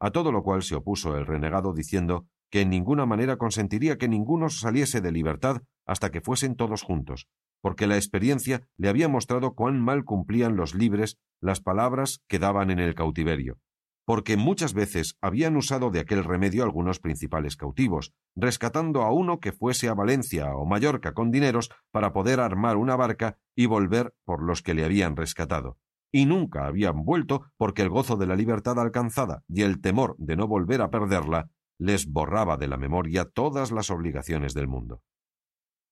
A 0.00 0.10
todo 0.10 0.32
lo 0.32 0.42
cual 0.42 0.62
se 0.62 0.74
opuso 0.74 1.16
el 1.16 1.26
renegado 1.26 1.72
diciendo 1.74 2.26
que 2.50 2.60
en 2.60 2.70
ninguna 2.70 3.06
manera 3.06 3.36
consentiría 3.36 3.98
que 3.98 4.08
ninguno 4.08 4.50
saliese 4.50 5.00
de 5.00 5.12
libertad 5.12 5.62
hasta 5.86 6.10
que 6.10 6.20
fuesen 6.20 6.54
todos 6.54 6.82
juntos, 6.82 7.26
porque 7.60 7.86
la 7.86 7.96
experiencia 7.96 8.68
le 8.76 8.88
había 8.88 9.08
mostrado 9.08 9.54
cuán 9.54 9.80
mal 9.80 10.04
cumplían 10.04 10.56
los 10.56 10.74
libres 10.74 11.16
las 11.40 11.60
palabras 11.60 12.20
que 12.28 12.38
daban 12.38 12.70
en 12.70 12.78
el 12.78 12.94
cautiverio, 12.94 13.58
porque 14.04 14.36
muchas 14.36 14.74
veces 14.74 15.16
habían 15.20 15.56
usado 15.56 15.90
de 15.90 16.00
aquel 16.00 16.24
remedio 16.24 16.64
algunos 16.64 16.98
principales 16.98 17.56
cautivos, 17.56 18.12
rescatando 18.34 19.02
a 19.02 19.12
uno 19.12 19.40
que 19.40 19.52
fuese 19.52 19.88
a 19.88 19.94
Valencia 19.94 20.54
o 20.54 20.66
Mallorca 20.66 21.14
con 21.14 21.30
dineros 21.30 21.70
para 21.90 22.12
poder 22.12 22.40
armar 22.40 22.76
una 22.76 22.96
barca 22.96 23.38
y 23.54 23.66
volver 23.66 24.14
por 24.24 24.42
los 24.42 24.62
que 24.62 24.74
le 24.74 24.84
habían 24.84 25.16
rescatado. 25.16 25.78
Y 26.10 26.26
nunca 26.26 26.66
habían 26.66 27.04
vuelto 27.04 27.46
porque 27.56 27.82
el 27.82 27.88
gozo 27.88 28.16
de 28.16 28.26
la 28.26 28.36
libertad 28.36 28.78
alcanzada 28.78 29.44
y 29.48 29.62
el 29.62 29.80
temor 29.80 30.14
de 30.18 30.36
no 30.36 30.46
volver 30.46 30.82
a 30.82 30.90
perderla 30.90 31.50
les 31.78 32.06
borraba 32.06 32.56
de 32.56 32.68
la 32.68 32.76
memoria 32.76 33.24
todas 33.24 33.72
las 33.72 33.90
obligaciones 33.90 34.54
del 34.54 34.68
mundo. 34.68 35.02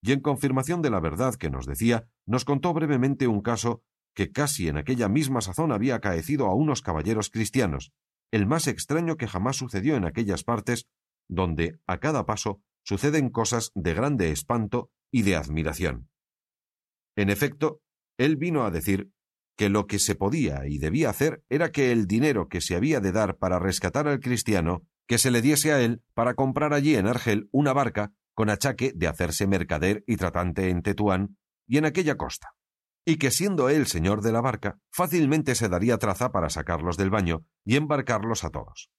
Y 0.03 0.13
en 0.13 0.21
confirmación 0.21 0.83
de 0.83 0.91
la 0.91 1.01
verdad 1.01 1.35
que 1.35 1.51
nos 1.51 1.67
decía, 1.67 2.09
nos 2.27 2.45
contó 2.45 2.73
brevemente 2.73 3.27
un 3.27 3.43
caso 3.43 3.83
que 4.15 4.31
casi 4.31 4.69
en 4.69 4.77
aquella 4.77 5.09
misma 5.09 5.41
sazón 5.41 5.73
había 5.73 5.97
acaecido 5.97 6.47
a 6.47 6.55
unos 6.55 6.83
caballeros 6.83 7.31
cristianos, 7.31 7.93
el 8.31 8.47
más 8.47 8.67
extraño 8.67 9.17
que 9.17 9.27
jamás 9.27 9.57
sucedió 9.57 9.97
en 9.97 10.05
aquellas 10.05 10.45
partes 10.45 10.87
donde, 11.29 11.79
a 11.87 11.99
cada 11.99 12.27
paso, 12.27 12.61
suceden 12.83 13.31
cosas 13.31 13.71
de 13.75 13.95
grande 13.95 14.31
espanto 14.31 14.91
y 15.13 15.23
de 15.23 15.37
admiración. 15.37 16.09
En 17.17 17.31
efecto, 17.31 17.83
él 18.19 18.37
vino 18.37 18.65
a 18.65 18.71
decir 18.71 19.11
que 19.57 19.69
lo 19.69 19.87
que 19.87 19.99
se 19.99 20.15
podía 20.15 20.67
y 20.67 20.79
debía 20.79 21.11
hacer 21.11 21.45
era 21.49 21.71
que 21.71 21.93
el 21.93 22.07
dinero 22.07 22.49
que 22.49 22.61
se 22.61 22.75
había 22.75 23.01
de 23.01 23.13
dar 23.13 23.37
para 23.37 23.59
rescatar 23.59 24.09
al 24.09 24.21
cristiano, 24.21 24.87
que 25.07 25.19
se 25.19 25.31
le 25.31 25.43
diese 25.43 25.73
a 25.73 25.81
él 25.83 26.03
para 26.15 26.35
comprar 26.35 26.73
allí 26.73 26.95
en 26.97 27.07
Argel 27.07 27.49
una 27.53 27.73
barca 27.73 28.13
con 28.35 28.49
achaque 28.49 28.93
de 28.95 29.07
hacerse 29.07 29.47
mercader 29.47 30.03
y 30.07 30.17
tratante 30.17 30.71
en 30.71 30.83
Tetuán 30.83 31.37
y 31.67 31.77
en 31.77 31.85
aquella 31.85 32.17
costa, 32.17 32.55
y 33.05 33.17
que 33.17 33.31
siendo 33.31 33.69
él 33.69 33.87
señor 33.87 34.23
de 34.23 34.33
la 34.33 34.41
barca, 34.41 34.79
fácilmente 34.93 35.55
se 35.55 35.69
daría 35.69 35.99
traza 35.99 36.33
para 36.33 36.51
sacarlos 36.51 36.97
del 36.97 37.11
baño 37.11 37.45
y 37.65 37.77
embarcarlos 37.77 38.45
a 38.45 38.51
todos. 38.51 38.91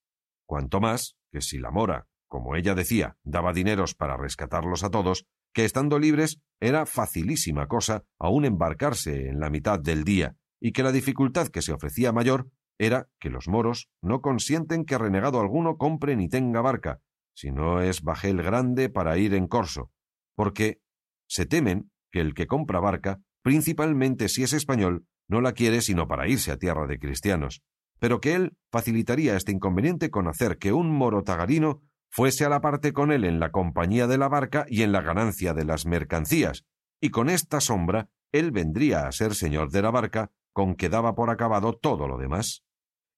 Cuanto 0.46 0.80
más 0.80 1.16
que 1.30 1.40
si 1.40 1.58
la 1.58 1.70
mora, 1.70 2.06
como 2.28 2.56
ella 2.56 2.74
decía, 2.74 3.16
daba 3.22 3.52
dineros 3.52 3.94
para 3.94 4.16
rescatarlos 4.16 4.84
a 4.84 4.90
todos, 4.90 5.26
que 5.54 5.64
estando 5.64 5.98
libres 5.98 6.40
era 6.60 6.86
facilísima 6.86 7.68
cosa 7.68 8.04
aún 8.18 8.44
embarcarse 8.44 9.28
en 9.28 9.38
la 9.38 9.50
mitad 9.50 9.78
del 9.78 10.04
día, 10.04 10.36
y 10.60 10.72
que 10.72 10.82
la 10.82 10.92
dificultad 10.92 11.48
que 11.48 11.62
se 11.62 11.72
ofrecía 11.72 12.12
mayor 12.12 12.48
era 12.78 13.08
que 13.20 13.30
los 13.30 13.48
moros 13.48 13.90
no 14.00 14.20
consienten 14.20 14.84
que 14.84 14.98
renegado 14.98 15.40
alguno 15.40 15.76
compre 15.76 16.16
ni 16.16 16.28
tenga 16.28 16.60
barca, 16.60 17.00
si 17.34 17.50
no 17.50 17.80
es 17.80 18.02
bajel 18.02 18.42
grande 18.42 18.88
para 18.88 19.18
ir 19.18 19.34
en 19.34 19.46
corso, 19.46 19.90
porque 20.34 20.80
se 21.28 21.46
temen 21.46 21.90
que 22.10 22.20
el 22.20 22.34
que 22.34 22.46
compra 22.46 22.80
barca, 22.80 23.20
principalmente 23.42 24.28
si 24.28 24.42
es 24.42 24.52
español, 24.52 25.06
no 25.28 25.40
la 25.40 25.52
quiere 25.52 25.80
sino 25.80 26.08
para 26.08 26.28
irse 26.28 26.52
a 26.52 26.58
tierra 26.58 26.86
de 26.86 26.98
cristianos, 26.98 27.62
pero 27.98 28.20
que 28.20 28.34
él 28.34 28.56
facilitaría 28.70 29.36
este 29.36 29.52
inconveniente 29.52 30.10
con 30.10 30.26
hacer 30.26 30.58
que 30.58 30.72
un 30.72 30.90
moro 30.90 31.22
tagarino 31.22 31.82
fuese 32.10 32.44
a 32.44 32.48
la 32.48 32.60
parte 32.60 32.92
con 32.92 33.10
él 33.12 33.24
en 33.24 33.40
la 33.40 33.50
compañía 33.50 34.06
de 34.06 34.18
la 34.18 34.28
barca 34.28 34.66
y 34.68 34.82
en 34.82 34.92
la 34.92 35.00
ganancia 35.00 35.54
de 35.54 35.64
las 35.64 35.86
mercancías, 35.86 36.64
y 37.00 37.10
con 37.10 37.30
esta 37.30 37.60
sombra 37.60 38.10
él 38.32 38.50
vendría 38.50 39.06
a 39.06 39.12
ser 39.12 39.34
señor 39.34 39.70
de 39.70 39.82
la 39.82 39.90
barca, 39.90 40.30
con 40.52 40.74
que 40.74 40.88
daba 40.88 41.14
por 41.14 41.30
acabado 41.30 41.74
todo 41.74 42.08
lo 42.08 42.18
demás. 42.18 42.64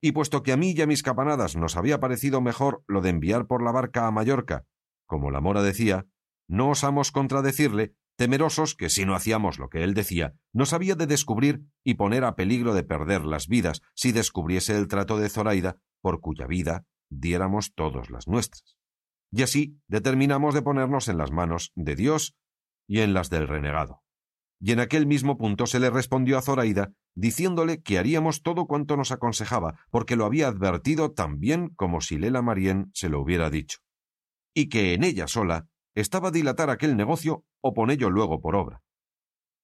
Y 0.01 0.13
puesto 0.13 0.43
que 0.43 0.53
a 0.53 0.57
mí 0.57 0.73
y 0.77 0.83
a 0.83 0.87
mis 0.87 1.03
capanadas 1.03 1.57
nos 1.57 1.77
había 1.77 1.99
parecido 1.99 2.41
mejor 2.41 2.85
lo 2.87 3.01
de 3.01 3.11
enviar 3.11 3.47
por 3.47 3.63
la 3.63 3.73
barca 3.73 4.07
a 4.07 4.11
Mallorca, 4.11 4.65
como 5.07 5.31
la 5.31 5.41
mora 5.41 5.63
decía, 5.63 6.07
no 6.49 6.71
osamos 6.71 7.11
contradecirle, 7.11 7.95
temerosos 8.17 8.75
que 8.75 8.91
si 8.91 9.05
no 9.05 9.15
hacíamos 9.15 9.59
lo 9.59 9.69
que 9.69 9.85
él 9.85 9.95
decía, 9.95 10.35
nos 10.53 10.73
había 10.73 10.95
de 10.95 11.07
descubrir 11.07 11.63
y 11.83 11.95
poner 11.95 12.25
a 12.25 12.37
peligro 12.37 12.75
de 12.75 12.85
perder 12.85 13.25
las 13.25 13.49
vidas 13.49 13.81
si 13.95 14.13
descubriese 14.13 14.77
el 14.77 14.89
trato 14.89 15.19
de 15.19 15.29
Zoraida, 15.29 15.79
por 16.01 16.21
cuya 16.21 16.47
vida 16.47 16.85
diéramos 17.11 17.75
todos 17.75 18.11
las 18.11 18.29
nuestras 18.29 18.77
y 19.35 19.43
así 19.43 19.81
determinamos 19.89 20.55
de 20.55 20.63
ponernos 20.63 21.09
en 21.09 21.19
las 21.19 21.33
manos 21.33 21.73
de 21.75 21.97
Dios 21.97 22.37
y 22.87 23.01
en 23.01 23.15
las 23.15 23.31
del 23.31 23.49
renegado. 23.49 24.03
Y 24.61 24.71
en 24.71 24.79
aquel 24.79 25.07
mismo 25.07 25.37
punto 25.37 25.67
se 25.67 25.81
le 25.81 25.91
respondió 25.91 26.39
a 26.39 26.43
Zoraida, 26.43 26.93
diciéndole 27.17 27.83
que 27.83 27.99
haríamos 27.99 28.43
todo 28.43 28.67
cuanto 28.67 28.97
nos 28.97 29.11
aconsejaba, 29.11 29.81
porque 29.91 30.15
lo 30.15 30.25
había 30.25 30.47
advertido 30.47 31.11
tan 31.13 31.41
bien 31.41 31.71
como 31.71 32.01
si 32.01 32.17
Lela 32.17 32.43
Marien 32.43 32.91
se 32.95 33.09
lo 33.09 33.21
hubiera 33.21 33.51
dicho, 33.51 33.79
y 34.55 34.69
que 34.69 34.95
en 34.95 35.03
ella 35.03 35.27
sola 35.27 35.67
estaba 35.95 36.31
dilatar 36.31 36.71
aquel 36.71 36.97
negocio 36.97 37.45
o 37.61 37.75
ponello 37.75 38.11
luego 38.11 38.41
por 38.41 38.57
obra. 38.57 38.83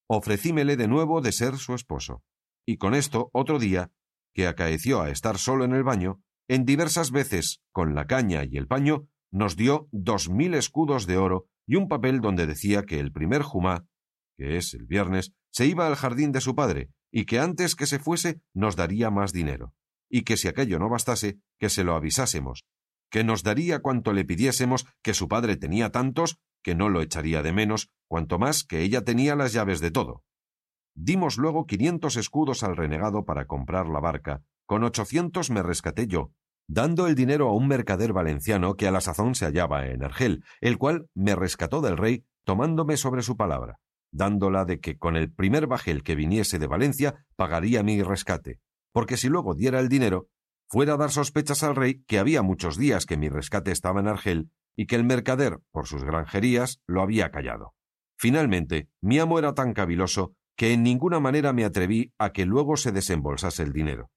Ofrecímele 0.09 0.77
de 0.77 0.89
nuevo 0.89 1.21
de 1.21 1.33
ser 1.33 1.57
su 1.57 1.75
esposo, 1.75 2.23
y 2.67 2.77
con 2.77 2.95
esto 2.95 3.31
otro 3.33 3.59
día, 3.59 3.91
que 4.35 4.47
acaeció 4.47 5.01
a 5.01 5.11
estar 5.11 5.39
solo 5.39 5.65
en 5.65 5.73
el 5.73 5.83
baño, 5.83 6.21
en 6.49 6.65
diversas 6.65 7.11
veces, 7.11 7.61
con 7.73 7.95
la 7.95 8.07
caña 8.07 8.45
y 8.45 8.57
el 8.57 8.67
paño, 8.67 9.09
nos 9.31 9.57
dio 9.57 9.89
dos 9.93 10.29
mil 10.29 10.55
escudos 10.55 11.07
de 11.07 11.17
oro 11.17 11.47
y 11.67 11.77
un 11.77 11.89
papel 11.89 12.21
donde 12.21 12.47
decía 12.47 12.83
que 12.83 12.99
el 12.99 13.13
primer 13.13 13.43
jumá, 13.43 13.87
que 14.37 14.57
es 14.57 14.75
el 14.75 14.87
viernes, 14.87 15.33
se 15.53 15.67
iba 15.67 15.87
al 15.87 15.95
jardín 15.95 16.33
de 16.33 16.41
su 16.41 16.55
padre, 16.55 16.91
y 17.13 17.25
que 17.27 17.39
antes 17.39 17.77
que 17.77 17.87
se 17.87 17.99
fuese 17.99 18.41
nos 18.55 18.77
daría 18.77 19.11
más 19.11 19.33
dinero, 19.33 19.75
y 20.09 20.23
que 20.23 20.37
si 20.37 20.49
aquello 20.49 20.79
no 20.79 20.89
bastase, 20.89 21.39
que 21.59 21.69
se 21.69 21.85
lo 21.85 21.95
avisásemos, 21.95 22.65
que 23.11 23.25
nos 23.25 23.43
daría 23.43 23.81
cuanto 23.81 24.13
le 24.13 24.25
pidiésemos, 24.25 24.87
que 25.03 25.15
su 25.15 25.29
padre 25.29 25.57
tenía 25.57 25.91
tantos, 25.91 26.39
que 26.63 26.75
no 26.75 26.89
lo 26.89 27.03
echaría 27.03 27.43
de 27.43 27.53
menos, 27.53 27.91
cuanto 28.07 28.39
más 28.39 28.65
que 28.65 28.83
ella 28.83 29.03
tenía 29.03 29.37
las 29.37 29.53
llaves 29.53 29.81
de 29.81 29.91
todo. 29.91 30.23
Dimos 30.95 31.37
luego 31.37 31.67
quinientos 31.67 32.17
escudos 32.17 32.63
al 32.63 32.77
renegado 32.77 33.25
para 33.25 33.47
comprar 33.47 33.87
la 33.87 34.01
barca, 34.01 34.43
con 34.67 34.85
ochocientos 34.85 35.51
me 35.51 35.63
rescaté 35.63 36.07
yo, 36.07 36.33
dando 36.69 37.07
el 37.07 37.15
dinero 37.15 37.49
a 37.49 37.55
un 37.55 37.67
mercader 37.67 38.13
valenciano 38.13 38.77
que 38.77 38.87
a 38.87 38.93
la 38.93 39.01
sazón 39.01 39.35
se 39.35 39.45
hallaba 39.45 39.87
en 39.87 40.05
Argel, 40.05 40.45
el 40.61 40.79
cual 40.79 41.09
me 41.15 41.35
rescató 41.35 41.81
del 41.81 41.97
rey 41.97 42.25
tomándome 42.45 42.97
sobre 42.97 43.23
su 43.23 43.37
palabra, 43.37 43.81
dándola 44.13 44.65
de 44.65 44.81
que 44.81 44.97
con 44.97 45.17
el 45.17 45.33
primer 45.33 45.67
bajel 45.67 46.03
que 46.03 46.15
viniese 46.15 46.59
de 46.59 46.67
Valencia 46.67 47.27
pagaría 47.37 47.83
mi 47.83 48.03
rescate, 48.03 48.61
porque 48.93 49.17
si 49.17 49.29
luego 49.29 49.55
diera 49.55 49.81
el 49.81 49.89
dinero, 49.89 50.29
fuera 50.71 50.95
a 50.95 50.97
dar 50.97 51.11
sospechas 51.11 51.63
al 51.65 51.75
rey 51.75 52.05
que 52.07 52.19
había 52.19 52.43
muchos 52.43 52.79
días 52.79 53.05
que 53.05 53.17
mi 53.17 53.29
rescate 53.29 53.73
estaba 53.73 54.01
en 54.01 54.09
Argel 54.09 54.51
y 54.77 54.87
que 54.87 54.95
el 54.95 55.05
mercader, 55.05 55.61
por 55.73 55.87
sus 55.87 56.05
granjerías, 56.05 56.81
lo 56.87 57.03
había 57.03 57.31
callado. 57.31 57.75
Finalmente, 58.17 58.89
mi 59.01 59.19
amo 59.19 59.39
era 59.39 59.55
tan 59.55 59.75
caviloso 59.75 60.35
que 60.57 60.73
en 60.73 60.83
ninguna 60.83 61.19
manera 61.19 61.53
me 61.53 61.65
atreví 61.65 62.13
a 62.19 62.33
que 62.33 62.47
luego 62.47 62.77
se 62.77 62.93
desembolsase 62.93 63.65
el 63.65 63.73
dinero. 63.73 64.11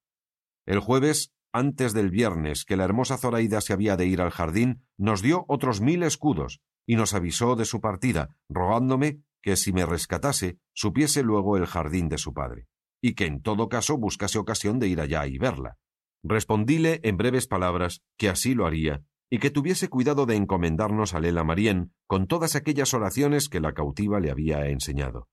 El 0.66 0.80
jueves 0.80 1.34
antes 1.54 1.93
del 1.93 2.10
viernes 2.10 2.66
que 2.66 2.76
la 2.76 2.84
hermosa 2.84 3.18
Zoraida 3.18 3.62
se 3.62 3.74
había 3.74 3.95
de 3.95 4.08
ir 4.08 4.22
al 4.22 4.32
jardín, 4.32 4.84
nos 4.97 5.22
dio 5.22 5.45
otros 5.47 5.82
mil 5.82 6.01
escudos 6.04 6.62
y 6.88 6.95
nos 6.95 7.14
avisó 7.14 7.56
de 7.56 7.66
su 7.66 7.80
partida, 7.80 8.36
rogándome 8.49 9.20
que 9.41 9.56
si 9.56 9.72
me 9.72 9.86
rescatase, 9.86 10.58
supiese 10.74 11.22
luego 11.24 11.58
el 11.58 11.68
jardín 11.68 12.10
de 12.10 12.18
su 12.18 12.34
padre, 12.34 12.68
y 13.01 13.14
que 13.14 13.26
en 13.26 13.41
todo 13.41 13.70
caso 13.70 13.97
buscase 13.97 14.39
ocasión 14.39 14.80
de 14.80 14.88
ir 14.88 14.99
allá 14.99 15.28
y 15.28 15.38
verla. 15.38 15.78
Respondíle 16.24 17.01
en 17.03 17.17
breves 17.17 17.47
palabras 17.47 18.01
que 18.17 18.30
así 18.30 18.55
lo 18.55 18.65
haría, 18.65 19.03
y 19.30 19.39
que 19.39 19.49
tuviese 19.49 19.89
cuidado 19.89 20.26
de 20.26 20.36
encomendarnos 20.36 21.13
a 21.13 21.19
Lela 21.19 21.43
Marien 21.43 21.93
con 22.07 22.28
todas 22.28 22.55
aquellas 22.55 22.93
oraciones 22.93 23.49
que 23.49 23.59
la 23.59 23.74
cautiva 23.74 24.19
le 24.19 24.32
había 24.32 24.67
enseñado. 24.67 25.28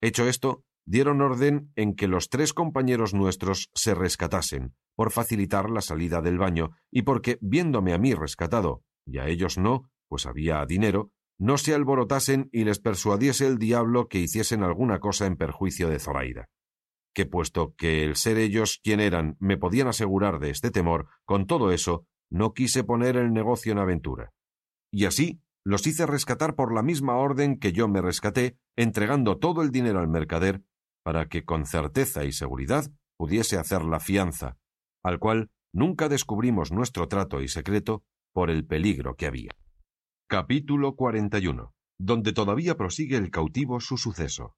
Hecho 0.00 0.26
esto, 0.26 0.64
dieron 0.86 1.20
orden 1.20 1.72
en 1.76 1.94
que 1.94 2.08
los 2.08 2.28
tres 2.28 2.52
compañeros 2.52 3.12
nuestros 3.12 3.68
se 3.74 3.94
rescatasen, 3.94 4.74
por 4.96 5.10
facilitar 5.10 5.68
la 5.68 5.80
salida 5.80 6.22
del 6.22 6.38
baño, 6.38 6.70
y 6.90 7.02
porque, 7.02 7.38
viéndome 7.40 7.92
a 7.92 7.98
mí 7.98 8.14
rescatado, 8.14 8.82
y 9.06 9.18
a 9.18 9.28
ellos 9.28 9.58
no, 9.58 9.90
pues 10.08 10.26
había 10.26 10.64
dinero, 10.66 11.10
no 11.38 11.58
se 11.58 11.74
alborotasen 11.74 12.50
y 12.52 12.64
les 12.64 12.80
persuadiese 12.80 13.46
el 13.46 13.58
diablo 13.58 14.08
que 14.08 14.18
hiciesen 14.18 14.62
alguna 14.62 15.00
cosa 15.00 15.26
en 15.26 15.36
perjuicio 15.36 15.88
de 15.88 15.98
Zoraida. 15.98 16.48
Que 17.14 17.26
puesto 17.26 17.74
que 17.76 18.04
el 18.04 18.16
ser 18.16 18.38
ellos 18.38 18.80
quien 18.82 19.00
eran 19.00 19.36
me 19.40 19.56
podían 19.56 19.88
asegurar 19.88 20.38
de 20.38 20.50
este 20.50 20.70
temor, 20.70 21.08
con 21.24 21.46
todo 21.46 21.72
eso, 21.72 22.06
no 22.30 22.54
quise 22.54 22.84
poner 22.84 23.16
el 23.16 23.32
negocio 23.32 23.72
en 23.72 23.78
aventura. 23.78 24.32
Y 24.92 25.04
así 25.06 25.40
los 25.64 25.86
hice 25.86 26.06
rescatar 26.06 26.54
por 26.54 26.72
la 26.72 26.82
misma 26.82 27.16
orden 27.16 27.58
que 27.58 27.72
yo 27.72 27.88
me 27.88 28.00
rescaté, 28.00 28.56
entregando 28.76 29.38
todo 29.38 29.62
el 29.62 29.70
dinero 29.70 30.00
al 30.00 30.08
mercader 30.08 30.62
para 31.02 31.28
que 31.28 31.44
con 31.44 31.66
certeza 31.66 32.24
y 32.24 32.32
seguridad 32.32 32.90
pudiese 33.16 33.58
hacer 33.58 33.82
la 33.82 34.00
fianza, 34.00 34.56
al 35.02 35.18
cual 35.18 35.50
nunca 35.72 36.08
descubrimos 36.08 36.72
nuestro 36.72 37.08
trato 37.08 37.42
y 37.42 37.48
secreto 37.48 38.04
por 38.32 38.50
el 38.50 38.64
peligro 38.66 39.16
que 39.16 39.26
había. 39.26 39.50
Capítulo 40.28 40.94
41. 40.94 41.74
Donde 41.98 42.32
todavía 42.32 42.76
prosigue 42.76 43.16
el 43.16 43.30
cautivo 43.30 43.80
su 43.80 43.98
suceso. 43.98 44.54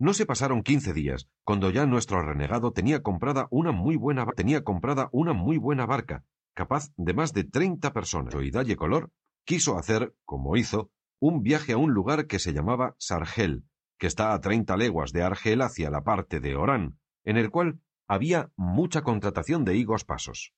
No 0.00 0.14
se 0.14 0.26
pasaron 0.26 0.62
quince 0.62 0.92
días, 0.92 1.28
cuando 1.42 1.70
ya 1.70 1.84
nuestro 1.84 2.22
renegado 2.22 2.72
tenía 2.72 3.02
comprada 3.02 3.48
una 3.50 3.72
muy 3.72 3.96
buena 3.96 4.26
tenía 4.36 4.62
comprada 4.62 5.08
una 5.10 5.32
muy 5.32 5.58
buena 5.58 5.86
barca, 5.86 6.24
capaz 6.54 6.92
de 6.96 7.14
más 7.14 7.32
de 7.32 7.42
treinta 7.42 7.92
personas. 7.92 8.32
Y 8.40 8.52
Dalle 8.52 8.76
Color 8.76 9.10
quiso 9.44 9.76
hacer, 9.76 10.14
como 10.24 10.56
hizo, 10.56 10.92
un 11.20 11.42
viaje 11.42 11.72
a 11.72 11.78
un 11.78 11.92
lugar 11.94 12.28
que 12.28 12.38
se 12.38 12.52
llamaba 12.52 12.94
Sargel, 12.98 13.64
que 13.98 14.06
está 14.06 14.34
a 14.34 14.40
treinta 14.40 14.76
leguas 14.76 15.10
de 15.10 15.22
Argel 15.22 15.62
hacia 15.62 15.90
la 15.90 16.04
parte 16.04 16.38
de 16.38 16.54
Orán, 16.54 17.00
en 17.24 17.36
el 17.36 17.50
cual 17.50 17.80
había 18.06 18.52
mucha 18.56 19.02
contratación 19.02 19.64
de 19.64 19.76
higos 19.76 20.04
pasos. 20.04 20.52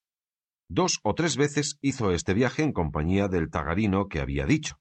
Dos 0.68 1.01
o 1.03 1.14
tres 1.14 1.38
veces 1.38 1.78
hizo 1.80 2.12
este 2.12 2.34
viaje 2.34 2.62
en 2.62 2.72
compañía 2.72 3.26
del 3.28 3.49
tagarino 3.49 4.09
que 4.09 4.20
había 4.20 4.45
dicho. 4.45 4.80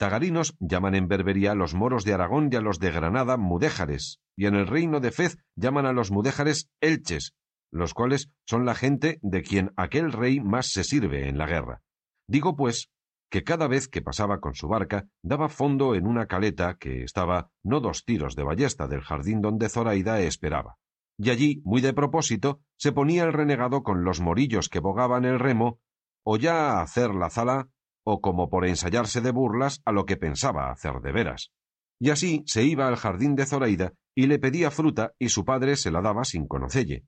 Tagarinos 0.00 0.56
llaman 0.60 0.94
en 0.94 1.08
Berbería 1.08 1.52
a 1.52 1.54
los 1.54 1.74
moros 1.74 2.06
de 2.06 2.14
Aragón 2.14 2.48
y 2.50 2.56
a 2.56 2.62
los 2.62 2.78
de 2.78 2.90
Granada 2.90 3.36
mudéjares, 3.36 4.18
y 4.34 4.46
en 4.46 4.54
el 4.54 4.66
reino 4.66 4.98
de 4.98 5.10
Fez 5.10 5.36
llaman 5.56 5.84
a 5.84 5.92
los 5.92 6.10
mudéjares 6.10 6.70
elches, 6.80 7.34
los 7.70 7.92
cuales 7.92 8.30
son 8.46 8.64
la 8.64 8.74
gente 8.74 9.18
de 9.20 9.42
quien 9.42 9.72
aquel 9.76 10.10
rey 10.10 10.40
más 10.40 10.68
se 10.68 10.84
sirve 10.84 11.28
en 11.28 11.36
la 11.36 11.46
guerra. 11.46 11.82
Digo, 12.26 12.56
pues, 12.56 12.88
que 13.30 13.44
cada 13.44 13.68
vez 13.68 13.88
que 13.88 14.00
pasaba 14.00 14.40
con 14.40 14.54
su 14.54 14.68
barca 14.68 15.06
daba 15.22 15.50
fondo 15.50 15.94
en 15.94 16.06
una 16.06 16.24
caleta 16.24 16.78
que 16.80 17.02
estaba 17.02 17.50
no 17.62 17.80
dos 17.80 18.06
tiros 18.06 18.34
de 18.36 18.44
ballesta 18.44 18.88
del 18.88 19.02
jardín 19.02 19.42
donde 19.42 19.68
Zoraida 19.68 20.18
esperaba. 20.22 20.78
Y 21.18 21.28
allí, 21.28 21.60
muy 21.66 21.82
de 21.82 21.92
propósito, 21.92 22.62
se 22.78 22.92
ponía 22.92 23.24
el 23.24 23.34
renegado 23.34 23.82
con 23.82 24.02
los 24.02 24.22
morillos 24.22 24.70
que 24.70 24.80
bogaban 24.80 25.26
el 25.26 25.38
remo, 25.38 25.78
o 26.24 26.38
ya 26.38 26.78
a 26.78 26.80
hacer 26.80 27.14
la 27.14 27.28
zala, 27.28 27.68
o 28.10 28.20
como 28.20 28.50
por 28.50 28.66
ensayarse 28.66 29.20
de 29.20 29.30
burlas 29.30 29.80
a 29.84 29.92
lo 29.92 30.04
que 30.04 30.16
pensaba 30.16 30.70
hacer 30.70 31.00
de 31.00 31.12
veras. 31.12 31.52
Y 32.00 32.10
así 32.10 32.42
se 32.46 32.64
iba 32.64 32.88
al 32.88 32.96
jardín 32.96 33.36
de 33.36 33.46
Zoraida 33.46 33.92
y 34.16 34.26
le 34.26 34.38
pedía 34.38 34.70
fruta 34.70 35.12
y 35.18 35.28
su 35.28 35.44
padre 35.44 35.76
se 35.76 35.90
la 35.90 36.00
daba 36.00 36.24
sin 36.24 36.48
conocelle. 36.48 37.04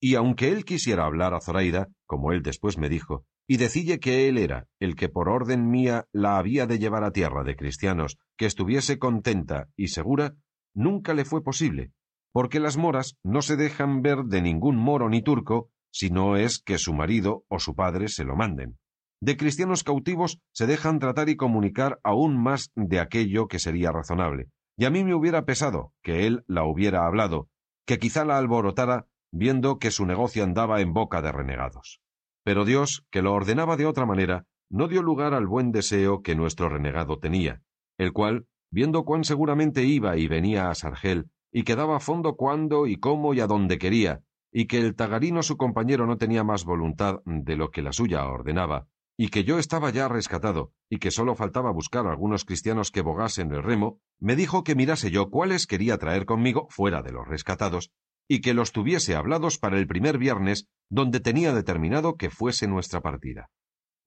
Y 0.00 0.14
aunque 0.14 0.52
él 0.52 0.64
quisiera 0.64 1.04
hablar 1.04 1.34
a 1.34 1.40
Zoraida, 1.40 1.88
como 2.04 2.32
él 2.32 2.42
después 2.42 2.78
me 2.78 2.88
dijo, 2.88 3.24
y 3.48 3.56
decille 3.56 3.98
que 3.98 4.28
él 4.28 4.38
era 4.38 4.66
el 4.78 4.94
que 4.94 5.08
por 5.08 5.28
orden 5.28 5.68
mía 5.68 6.06
la 6.12 6.38
había 6.38 6.66
de 6.66 6.78
llevar 6.78 7.02
a 7.02 7.12
tierra 7.12 7.42
de 7.44 7.56
cristianos, 7.56 8.18
que 8.36 8.46
estuviese 8.46 8.98
contenta 8.98 9.68
y 9.76 9.88
segura, 9.88 10.34
nunca 10.74 11.14
le 11.14 11.24
fue 11.24 11.42
posible, 11.42 11.92
porque 12.32 12.60
las 12.60 12.76
moras 12.76 13.16
no 13.24 13.42
se 13.42 13.56
dejan 13.56 14.02
ver 14.02 14.24
de 14.24 14.42
ningún 14.42 14.76
moro 14.76 15.08
ni 15.08 15.22
turco, 15.22 15.70
si 15.90 16.10
no 16.10 16.36
es 16.36 16.60
que 16.60 16.78
su 16.78 16.92
marido 16.92 17.44
o 17.48 17.58
su 17.58 17.74
padre 17.74 18.08
se 18.08 18.24
lo 18.24 18.36
manden. 18.36 18.78
De 19.20 19.36
cristianos 19.36 19.82
cautivos 19.82 20.40
se 20.52 20.66
dejan 20.66 20.98
tratar 20.98 21.28
y 21.28 21.36
comunicar 21.36 21.98
aún 22.02 22.36
más 22.40 22.70
de 22.74 23.00
aquello 23.00 23.48
que 23.48 23.58
sería 23.58 23.90
razonable, 23.90 24.48
y 24.76 24.84
a 24.84 24.90
mí 24.90 25.04
me 25.04 25.14
hubiera 25.14 25.44
pesado 25.44 25.92
que 26.02 26.26
él 26.26 26.44
la 26.46 26.64
hubiera 26.64 27.06
hablado, 27.06 27.48
que 27.86 27.98
quizá 27.98 28.24
la 28.24 28.36
alborotara 28.36 29.06
viendo 29.32 29.78
que 29.78 29.90
su 29.90 30.06
negocio 30.06 30.44
andaba 30.44 30.80
en 30.80 30.92
boca 30.92 31.22
de 31.22 31.32
renegados. 31.32 32.00
Pero 32.44 32.64
Dios, 32.64 33.04
que 33.10 33.22
lo 33.22 33.32
ordenaba 33.32 33.76
de 33.76 33.86
otra 33.86 34.06
manera, 34.06 34.44
no 34.70 34.88
dio 34.88 35.02
lugar 35.02 35.34
al 35.34 35.46
buen 35.46 35.72
deseo 35.72 36.22
que 36.22 36.34
nuestro 36.34 36.68
renegado 36.68 37.18
tenía, 37.18 37.62
el 37.98 38.12
cual, 38.12 38.46
viendo 38.70 39.04
cuán 39.04 39.24
seguramente 39.24 39.84
iba 39.84 40.16
y 40.16 40.28
venía 40.28 40.70
a 40.70 40.74
Sargel, 40.74 41.30
y 41.52 41.62
que 41.62 41.76
daba 41.76 42.00
fondo 42.00 42.36
cuando 42.36 42.86
y 42.86 42.96
cómo 42.96 43.32
y 43.32 43.40
a 43.40 43.46
donde 43.46 43.78
quería, 43.78 44.20
y 44.52 44.66
que 44.66 44.78
el 44.78 44.94
tagarino 44.94 45.42
su 45.42 45.56
compañero 45.56 46.06
no 46.06 46.18
tenía 46.18 46.44
más 46.44 46.64
voluntad 46.64 47.20
de 47.24 47.56
lo 47.56 47.70
que 47.70 47.82
la 47.82 47.92
suya 47.92 48.26
ordenaba, 48.26 48.86
y 49.16 49.28
que 49.28 49.44
yo 49.44 49.58
estaba 49.58 49.90
ya 49.90 50.08
rescatado, 50.08 50.72
y 50.90 50.98
que 50.98 51.10
sólo 51.10 51.34
faltaba 51.34 51.70
buscar 51.70 52.06
algunos 52.06 52.44
cristianos 52.44 52.90
que 52.90 53.00
bogasen 53.00 53.50
el 53.52 53.62
remo, 53.62 53.98
me 54.20 54.36
dijo 54.36 54.62
que 54.62 54.74
mirase 54.74 55.10
yo 55.10 55.30
cuáles 55.30 55.66
quería 55.66 55.96
traer 55.96 56.26
conmigo 56.26 56.66
fuera 56.70 57.02
de 57.02 57.12
los 57.12 57.26
rescatados, 57.26 57.90
y 58.28 58.40
que 58.40 58.54
los 58.54 58.72
tuviese 58.72 59.14
hablados 59.14 59.58
para 59.58 59.78
el 59.78 59.86
primer 59.86 60.18
viernes, 60.18 60.68
donde 60.90 61.20
tenía 61.20 61.54
determinado 61.54 62.16
que 62.16 62.28
fuese 62.28 62.68
nuestra 62.68 63.00
partida. 63.00 63.50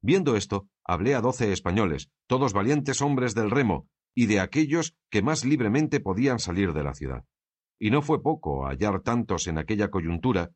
Viendo 0.01 0.35
esto, 0.35 0.67
hablé 0.85 1.15
a 1.15 1.21
doce 1.21 1.51
españoles, 1.51 2.09
todos 2.27 2.53
valientes 2.53 3.01
hombres 3.01 3.33
del 3.33 3.49
remo, 3.49 3.87
y 4.13 4.27
de 4.27 4.39
aquellos 4.39 4.95
que 5.09 5.21
más 5.21 5.43
libremente 5.43 5.99
podían 5.99 6.39
salir 6.39 6.73
de 6.73 6.83
la 6.83 6.93
ciudad. 6.93 7.25
Y 7.79 7.91
no 7.91 8.01
fue 8.01 8.21
poco 8.21 8.65
hallar 8.65 9.01
tantos 9.01 9.47
en 9.47 9.57
aquella 9.57 9.89
coyuntura, 9.89 10.51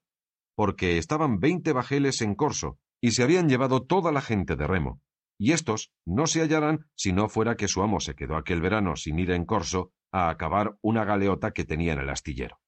porque 0.56 0.97
estaban 0.97 1.39
veinte 1.39 1.74
bajeles 1.74 2.22
en 2.22 2.36
corso, 2.36 2.78
y 3.04 3.12
se 3.12 3.24
habían 3.24 3.49
llevado 3.49 3.84
toda 3.84 4.14
la 4.14 4.22
gente 4.22 4.56
de 4.56 4.66
remo, 4.66 5.01
y 5.38 5.51
estos 5.51 5.91
no 6.06 6.26
se 6.26 6.41
hallarán 6.41 6.86
si 6.95 7.12
no 7.12 7.28
fuera 7.28 7.58
que 7.58 7.68
su 7.68 7.84
amo 7.84 7.99
se 7.99 8.16
quedó 8.16 8.38
aquel 8.38 8.62
verano 8.62 8.95
sin 8.95 9.20
ir 9.20 9.32
en 9.32 9.43
corso 9.45 9.91
a 10.14 10.30
acabar 10.30 10.78
una 10.82 11.04
galeota 11.04 11.51
que 11.51 11.66
tenía 11.66 11.91
en 11.93 11.99
el 11.99 12.10
astillero 12.10 12.64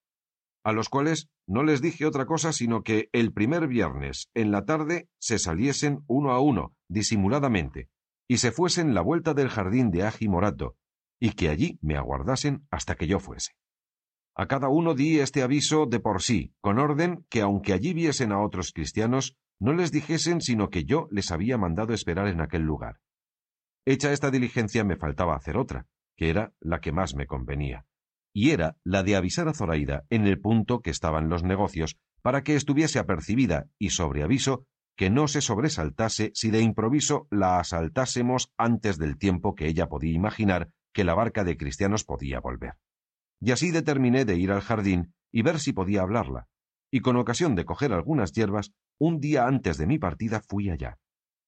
a 0.65 0.73
los 0.73 0.89
cuales 0.89 1.29
no 1.47 1.63
les 1.63 1.79
dije 1.79 2.07
otra 2.07 2.25
cosa 2.25 2.51
sino 2.51 2.81
que 2.81 3.07
el 3.13 3.31
primer 3.31 3.67
viernes 3.67 4.29
en 4.33 4.51
la 4.51 4.65
tarde 4.65 5.07
se 5.19 5.37
saliesen 5.37 6.03
uno 6.07 6.31
a 6.31 6.39
uno, 6.39 6.73
disimuladamente, 6.89 7.87
y 8.27 8.37
se 8.37 8.51
fuesen 8.51 8.95
la 8.95 9.01
vuelta 9.01 9.35
del 9.35 9.49
jardín 9.49 9.91
de 9.91 10.03
Agi 10.03 10.27
Morato, 10.27 10.75
y 11.19 11.33
que 11.33 11.49
allí 11.49 11.77
me 11.83 11.97
aguardasen 11.97 12.65
hasta 12.71 12.95
que 12.95 13.05
yo 13.05 13.19
fuese. 13.19 13.51
A 14.35 14.47
cada 14.47 14.67
uno 14.67 14.95
di 14.95 15.19
este 15.19 15.43
aviso 15.43 15.85
de 15.85 15.99
por 15.99 16.23
sí, 16.23 16.55
con 16.61 16.79
orden 16.79 17.27
que 17.29 17.41
aunque 17.41 17.71
allí 17.71 17.93
viesen 17.93 18.31
a 18.31 18.41
otros 18.41 18.71
cristianos, 18.73 19.37
no 19.59 19.73
les 19.73 19.91
dijesen 19.91 20.41
sino 20.41 20.69
que 20.69 20.83
yo 20.83 21.07
les 21.11 21.31
había 21.31 21.57
mandado 21.57 21.93
esperar 21.93 22.27
en 22.27 22.41
aquel 22.41 22.63
lugar. 22.63 22.99
Hecha 23.85 24.11
esta 24.11 24.31
diligencia 24.31 24.83
me 24.83 24.95
faltaba 24.95 25.35
hacer 25.35 25.57
otra, 25.57 25.87
que 26.17 26.29
era 26.29 26.53
la 26.59 26.79
que 26.81 26.91
más 26.91 27.15
me 27.15 27.27
convenía, 27.27 27.85
y 28.33 28.51
era 28.51 28.77
la 28.83 29.03
de 29.03 29.15
avisar 29.15 29.47
a 29.47 29.53
Zoraida 29.53 30.05
en 30.09 30.27
el 30.27 30.39
punto 30.39 30.81
que 30.81 30.89
estaban 30.89 31.29
los 31.29 31.43
negocios, 31.43 31.97
para 32.21 32.43
que 32.43 32.55
estuviese 32.55 32.99
apercibida 32.99 33.67
y 33.77 33.91
sobre 33.91 34.23
aviso 34.23 34.65
que 34.97 35.09
no 35.09 35.27
se 35.27 35.41
sobresaltase 35.41 36.31
si 36.33 36.51
de 36.51 36.61
improviso 36.61 37.27
la 37.29 37.59
asaltásemos 37.59 38.51
antes 38.57 38.97
del 38.97 39.17
tiempo 39.17 39.55
que 39.55 39.67
ella 39.67 39.87
podía 39.87 40.13
imaginar 40.13 40.69
que 40.93 41.03
la 41.03 41.13
barca 41.13 41.43
de 41.43 41.57
cristianos 41.57 42.05
podía 42.05 42.39
volver. 42.39 42.77
Y 43.41 43.51
así 43.51 43.71
determiné 43.71 44.25
de 44.25 44.37
ir 44.37 44.51
al 44.51 44.61
jardín 44.61 45.13
y 45.31 45.41
ver 45.41 45.59
si 45.59 45.73
podía 45.73 46.01
hablarla, 46.01 46.47
y 46.95 47.01
con 47.01 47.17
ocasión 47.17 47.55
de 47.55 47.65
coger 47.65 47.91
algunas 47.91 48.31
hierbas, 48.31 48.71
un 48.97 49.19
día 49.19 49.47
antes 49.47 49.77
de 49.77 49.85
mi 49.85 49.99
partida 49.99 50.39
fui 50.39 50.69
allá. 50.69 50.97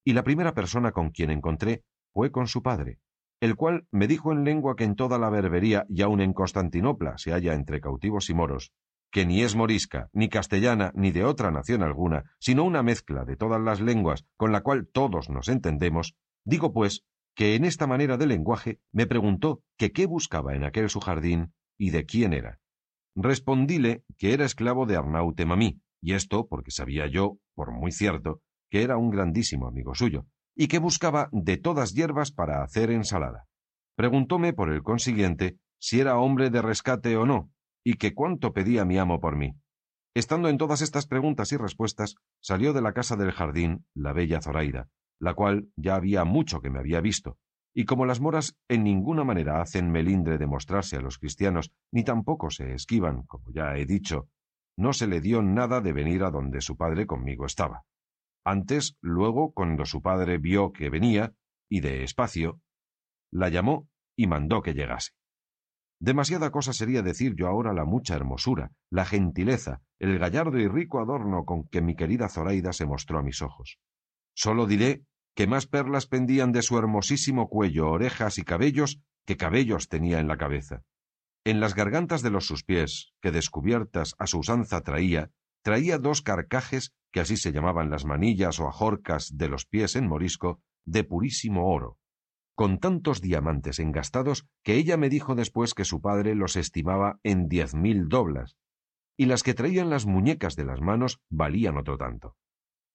Y 0.04 0.12
la 0.12 0.26
primera 0.26 0.54
persona 0.54 0.92
con 0.92 1.12
quien 1.12 1.32
encontré 1.32 1.86
fue 2.14 2.34
con 2.34 2.48
su 2.48 2.62
padre, 2.62 3.00
el 3.40 3.56
cual 3.56 3.88
me 3.90 4.10
dijo 4.10 4.34
en 4.34 4.44
lengua 4.44 4.76
que 4.76 4.84
en 4.84 4.96
toda 4.98 5.18
la 5.18 5.30
berbería 5.30 5.86
y 5.88 6.02
aun 6.02 6.20
en 6.20 6.34
Constantinopla 6.34 7.18
se 7.18 7.32
halla 7.32 7.54
entre 7.54 7.80
cautivos 7.80 8.30
y 8.30 8.34
moros, 8.34 8.74
que 9.10 9.26
ni 9.26 9.42
es 9.42 9.56
morisca, 9.56 10.10
ni 10.12 10.28
castellana, 10.28 10.92
ni 10.96 11.12
de 11.12 11.24
otra 11.24 11.50
nación 11.50 11.82
alguna, 11.82 12.26
sino 12.42 12.66
una 12.66 12.84
mezcla 12.84 13.24
de 13.24 13.38
todas 13.38 13.62
las 13.62 13.80
lenguas 13.80 14.26
con 14.36 14.52
la 14.52 14.60
cual 14.64 14.90
todos 14.92 15.30
nos 15.30 15.48
entendemos, 15.48 16.18
digo 16.44 16.74
pues 16.74 17.06
que 17.36 17.56
en 17.56 17.64
esta 17.64 17.88
manera 17.88 18.18
de 18.18 18.28
lenguaje 18.28 18.82
me 18.92 19.08
preguntó 19.08 19.62
que 19.78 19.94
qué 19.94 20.08
buscaba 20.08 20.56
en 20.56 20.66
aquel 20.66 20.90
su 20.90 21.00
jardín 21.00 21.54
y 21.78 21.92
de 21.92 22.06
quién 22.06 22.34
era. 22.34 22.60
Respondíle 23.20 24.04
que 24.20 24.34
era 24.34 24.46
esclavo 24.46 24.86
de 24.86 24.96
Arnaute 24.96 25.44
Mamí, 25.44 25.82
y 26.04 26.14
esto 26.14 26.46
porque 26.48 26.70
sabía 26.70 27.08
yo, 27.08 27.40
por 27.56 27.72
muy 27.72 27.92
cierto, 27.92 28.42
que 28.70 28.84
era 28.84 28.98
un 28.98 29.10
grandísimo 29.10 29.68
amigo 29.68 29.96
suyo, 29.96 30.28
y 30.56 30.68
que 30.68 30.78
buscaba 30.78 31.28
de 31.32 31.58
todas 31.58 31.96
hierbas 31.96 32.32
para 32.32 32.62
hacer 32.62 32.92
ensalada. 32.92 33.48
Preguntóme, 33.96 34.54
por 34.54 34.72
el 34.72 34.84
consiguiente, 34.84 35.58
si 35.80 36.00
era 36.00 36.20
hombre 36.20 36.52
de 36.52 36.62
rescate 36.62 37.18
o 37.18 37.26
no, 37.26 37.50
y 37.84 37.96
que 37.96 38.14
cuánto 38.14 38.54
pedía 38.54 38.86
mi 38.86 39.00
amo 39.00 39.20
por 39.20 39.36
mí. 39.36 39.56
Estando 40.14 40.48
en 40.48 40.60
todas 40.60 40.82
estas 40.82 41.08
preguntas 41.08 41.52
y 41.52 41.58
respuestas, 41.58 42.14
salió 42.40 42.72
de 42.72 42.82
la 42.82 42.94
casa 42.94 43.16
del 43.16 43.32
jardín 43.32 43.84
la 43.96 44.14
bella 44.14 44.42
Zoraida, 44.42 44.90
la 45.20 45.34
cual 45.34 45.70
ya 45.76 45.96
había 45.96 46.24
mucho 46.24 46.62
que 46.62 46.70
me 46.70 46.78
había 46.78 47.02
visto, 47.02 47.40
y 47.78 47.86
como 47.86 48.08
las 48.08 48.20
moras 48.20 48.58
en 48.68 48.84
ninguna 48.84 49.24
manera 49.24 49.62
hacen 49.62 49.92
melindre 49.92 50.40
de 50.40 50.48
mostrarse 50.48 50.96
a 50.96 51.00
los 51.00 51.20
cristianos, 51.20 51.72
ni 51.92 52.04
tampoco 52.04 52.50
se 52.50 52.74
esquivan, 52.74 53.22
como 53.28 53.52
ya 53.52 53.76
he 53.76 53.86
dicho, 53.86 54.30
no 54.76 54.94
se 54.94 55.06
le 55.06 55.22
dio 55.22 55.44
nada 55.44 55.80
de 55.80 55.94
venir 55.94 56.24
a 56.24 56.32
donde 56.32 56.60
su 56.62 56.76
padre 56.76 57.06
conmigo 57.06 57.46
estaba. 57.46 57.84
Antes, 58.44 58.98
luego, 59.00 59.52
cuando 59.52 59.86
su 59.86 60.02
padre 60.02 60.40
vio 60.40 60.72
que 60.72 60.90
venía, 60.90 61.36
y 61.70 61.82
de 61.82 62.04
espacio, 62.04 62.62
la 63.32 63.50
llamó 63.50 63.88
y 64.16 64.26
mandó 64.26 64.64
que 64.64 64.74
llegase. 64.74 65.12
Demasiada 66.00 66.50
cosa 66.50 66.74
sería 66.74 67.04
decir 67.04 67.36
yo 67.36 67.46
ahora 67.46 67.74
la 67.74 67.86
mucha 67.86 68.16
hermosura, 68.16 68.72
la 68.90 69.06
gentileza, 69.06 69.84
el 70.00 70.18
gallardo 70.18 70.58
y 70.58 70.68
rico 70.68 71.00
adorno 71.00 71.46
con 71.46 71.68
que 71.68 71.84
mi 71.84 71.96
querida 71.96 72.28
Zoraida 72.28 72.74
se 72.74 72.88
mostró 72.88 73.20
a 73.20 73.24
mis 73.24 73.44
ojos. 73.44 73.78
Sólo 74.34 74.66
diré 74.66 75.04
que 75.38 75.46
más 75.46 75.68
perlas 75.68 76.08
pendían 76.08 76.52
de 76.52 76.64
su 76.64 76.80
hermosísimo 76.80 77.48
cuello, 77.48 77.92
orejas 77.92 78.40
y 78.40 78.44
cabellos 78.44 79.04
que 79.24 79.38
cabellos 79.38 79.88
tenía 79.88 80.20
en 80.20 80.28
la 80.28 80.38
cabeza. 80.38 80.82
En 81.46 81.60
las 81.60 81.76
gargantas 81.76 82.24
de 82.24 82.32
los 82.32 82.48
sus 82.48 82.64
pies, 82.64 83.14
que 83.22 83.30
descubiertas 83.30 84.16
a 84.18 84.26
su 84.26 84.40
usanza 84.40 84.82
traía, 84.82 85.30
traía 85.62 86.00
dos 86.00 86.24
carcajes, 86.24 86.92
que 87.12 87.20
así 87.20 87.38
se 87.38 87.52
llamaban 87.52 87.92
las 87.92 88.04
manillas 88.04 88.60
o 88.60 88.68
ajorcas 88.68 89.38
de 89.38 89.48
los 89.48 89.68
pies 89.68 89.96
en 89.96 90.08
morisco, 90.08 90.60
de 90.86 91.04
purísimo 91.04 91.72
oro, 91.72 92.00
con 92.56 92.80
tantos 92.80 93.22
diamantes 93.22 93.78
engastados 93.78 94.48
que 94.64 94.74
ella 94.74 94.98
me 94.98 95.08
dijo 95.08 95.36
después 95.36 95.76
que 95.76 95.86
su 95.86 96.02
padre 96.02 96.34
los 96.34 96.56
estimaba 96.56 97.20
en 97.22 97.48
diez 97.48 97.76
mil 97.76 98.10
doblas, 98.10 98.58
y 99.16 99.28
las 99.28 99.44
que 99.44 99.54
traían 99.54 99.92
las 99.92 100.08
muñecas 100.08 100.56
de 100.56 100.66
las 100.66 100.82
manos 100.82 101.20
valían 101.30 101.78
otro 101.78 101.96
tanto. 102.00 102.36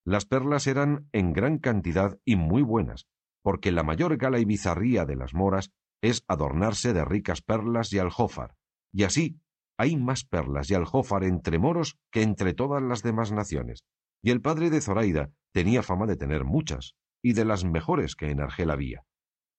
Las 0.05 0.27
perlas 0.27 0.67
eran 0.67 1.09
en 1.13 1.33
gran 1.33 1.59
cantidad 1.59 2.19
y 2.25 2.37
muy 2.37 2.63
buenas, 2.63 3.07
porque 3.43 3.71
la 3.73 3.85
mayor 3.85 4.17
gala 4.17 4.41
y 4.41 4.45
bizarría 4.45 5.05
de 5.05 5.17
las 5.17 5.35
moras 5.35 5.71
es 6.03 6.25
adornarse 6.27 6.93
de 6.93 7.05
ricas 7.05 7.43
perlas 7.43 7.93
y 7.93 7.99
aljófar, 7.99 8.57
y 8.93 9.05
así 9.05 9.41
hay 9.79 9.97
más 9.97 10.25
perlas 10.25 10.71
y 10.71 10.75
aljófar 10.75 11.25
entre 11.25 11.59
moros 11.59 11.99
que 12.11 12.23
entre 12.23 12.55
todas 12.55 12.83
las 12.83 13.03
demás 13.03 13.33
naciones, 13.33 13.85
y 14.23 14.31
el 14.31 14.41
padre 14.41 14.71
de 14.71 14.81
Zoraida 14.81 15.31
tenía 15.53 15.83
fama 15.83 16.07
de 16.07 16.17
tener 16.17 16.45
muchas, 16.45 16.95
y 17.23 17.35
de 17.35 17.45
las 17.45 17.65
mejores 17.65 18.17
que 18.17 18.31
en 18.31 18.41
Argel 18.41 18.71
había, 18.71 19.05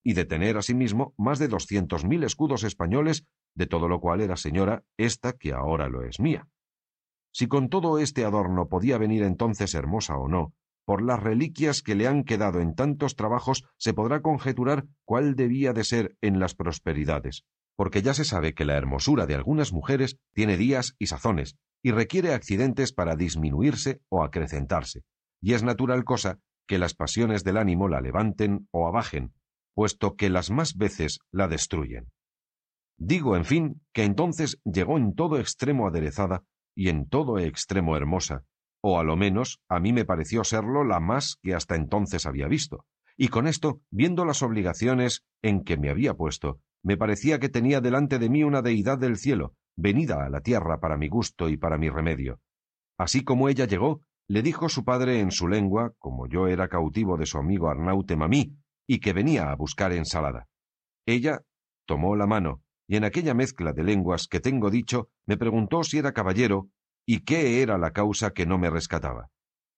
y 0.03 0.13
de 0.13 0.25
tener 0.25 0.57
asimismo 0.57 1.13
más 1.17 1.39
de 1.39 1.47
doscientos 1.47 2.03
mil 2.03 2.23
escudos 2.23 2.63
españoles, 2.63 3.25
de 3.55 3.67
todo 3.67 3.87
lo 3.87 4.01
cual 4.01 4.21
era 4.21 4.35
señora 4.35 4.83
esta 4.97 5.33
que 5.33 5.53
ahora 5.53 5.87
lo 5.87 6.03
es 6.03 6.19
mía. 6.19 6.47
Si 7.33 7.47
con 7.47 7.67
todo 7.69 7.97
este 7.97 8.25
adorno 8.25 8.69
podía 8.69 8.97
venir 8.97 9.23
entonces 9.23 9.73
hermosa 9.73 10.17
o 10.17 10.27
no, 10.27 10.53
por 10.85 11.01
las 11.01 11.21
reliquias 11.21 11.81
que 11.81 11.95
le 11.95 12.07
han 12.07 12.23
quedado 12.23 12.59
en 12.59 12.75
tantos 12.75 13.15
trabajos, 13.15 13.63
se 13.77 13.93
podrá 13.93 14.21
conjeturar 14.21 14.85
cuál 15.03 15.35
debía 15.35 15.73
de 15.73 15.83
ser 15.83 16.15
en 16.21 16.39
las 16.39 16.53
prosperidades, 16.53 17.43
porque 17.75 18.01
ya 18.01 18.13
se 18.13 18.23
sabe 18.23 18.53
que 18.53 18.65
la 18.65 18.75
hermosura 18.75 19.25
de 19.25 19.35
algunas 19.35 19.73
mujeres 19.73 20.19
tiene 20.33 20.57
días 20.57 20.95
y 20.99 21.07
sazones, 21.07 21.57
y 21.81 21.91
requiere 21.91 22.33
accidentes 22.33 22.93
para 22.93 23.15
disminuirse 23.15 24.01
o 24.09 24.23
acrecentarse, 24.23 25.03
y 25.41 25.53
es 25.53 25.63
natural 25.63 26.03
cosa 26.03 26.39
que 26.67 26.77
las 26.77 26.93
pasiones 26.93 27.43
del 27.43 27.57
ánimo 27.57 27.87
la 27.87 27.99
levanten 27.99 28.67
o 28.71 28.87
abajen, 28.87 29.33
puesto 29.73 30.15
que 30.15 30.29
las 30.29 30.51
más 30.51 30.75
veces 30.75 31.19
la 31.31 31.47
destruyen. 31.47 32.11
Digo, 32.97 33.35
en 33.35 33.43
fin, 33.43 33.81
que 33.91 34.03
entonces 34.03 34.61
llegó 34.63 34.97
en 34.97 35.15
todo 35.15 35.39
extremo 35.39 35.87
aderezada 35.87 36.43
y 36.75 36.89
en 36.89 37.07
todo 37.07 37.39
extremo 37.39 37.95
hermosa, 37.95 38.43
o 38.81 38.99
a 38.99 39.03
lo 39.03 39.15
menos 39.15 39.59
a 39.69 39.79
mí 39.79 39.93
me 39.93 40.05
pareció 40.05 40.43
serlo 40.43 40.83
la 40.83 40.99
más 40.99 41.37
que 41.41 41.53
hasta 41.53 41.75
entonces 41.75 42.25
había 42.25 42.47
visto, 42.47 42.85
y 43.15 43.27
con 43.27 43.47
esto, 43.47 43.81
viendo 43.91 44.25
las 44.25 44.41
obligaciones 44.41 45.23
en 45.41 45.63
que 45.63 45.77
me 45.77 45.89
había 45.89 46.15
puesto, 46.15 46.59
me 46.83 46.97
parecía 46.97 47.39
que 47.39 47.49
tenía 47.49 47.79
delante 47.79 48.19
de 48.19 48.29
mí 48.29 48.43
una 48.43 48.61
deidad 48.61 48.97
del 48.97 49.17
cielo, 49.17 49.53
venida 49.75 50.25
a 50.25 50.29
la 50.29 50.41
tierra 50.41 50.79
para 50.79 50.97
mi 50.97 51.07
gusto 51.07 51.49
y 51.49 51.57
para 51.57 51.77
mi 51.77 51.89
remedio. 51.89 52.39
Así 52.97 53.23
como 53.23 53.49
ella 53.49 53.65
llegó, 53.65 54.01
le 54.27 54.41
dijo 54.41 54.69
su 54.69 54.83
padre 54.83 55.19
en 55.19 55.31
su 55.31 55.47
lengua, 55.47 55.93
como 55.99 56.27
yo 56.27 56.47
era 56.47 56.67
cautivo 56.67 57.17
de 57.17 57.25
su 57.25 57.37
amigo 57.37 57.69
Arnaute 57.69 58.15
Mamí, 58.15 58.55
y 58.87 58.99
que 58.99 59.13
venía 59.13 59.51
a 59.51 59.55
buscar 59.55 59.93
ensalada. 59.93 60.47
Ella 61.05 61.41
tomó 61.85 62.15
la 62.15 62.27
mano, 62.27 62.61
y 62.87 62.95
en 62.97 63.03
aquella 63.03 63.33
mezcla 63.33 63.73
de 63.73 63.83
lenguas 63.83 64.27
que 64.27 64.39
tengo 64.39 64.69
dicho, 64.69 65.09
me 65.25 65.37
preguntó 65.37 65.83
si 65.83 65.97
era 65.97 66.13
caballero 66.13 66.69
y 67.05 67.21
qué 67.21 67.61
era 67.61 67.77
la 67.77 67.91
causa 67.91 68.31
que 68.31 68.45
no 68.45 68.57
me 68.57 68.69
rescataba. 68.69 69.29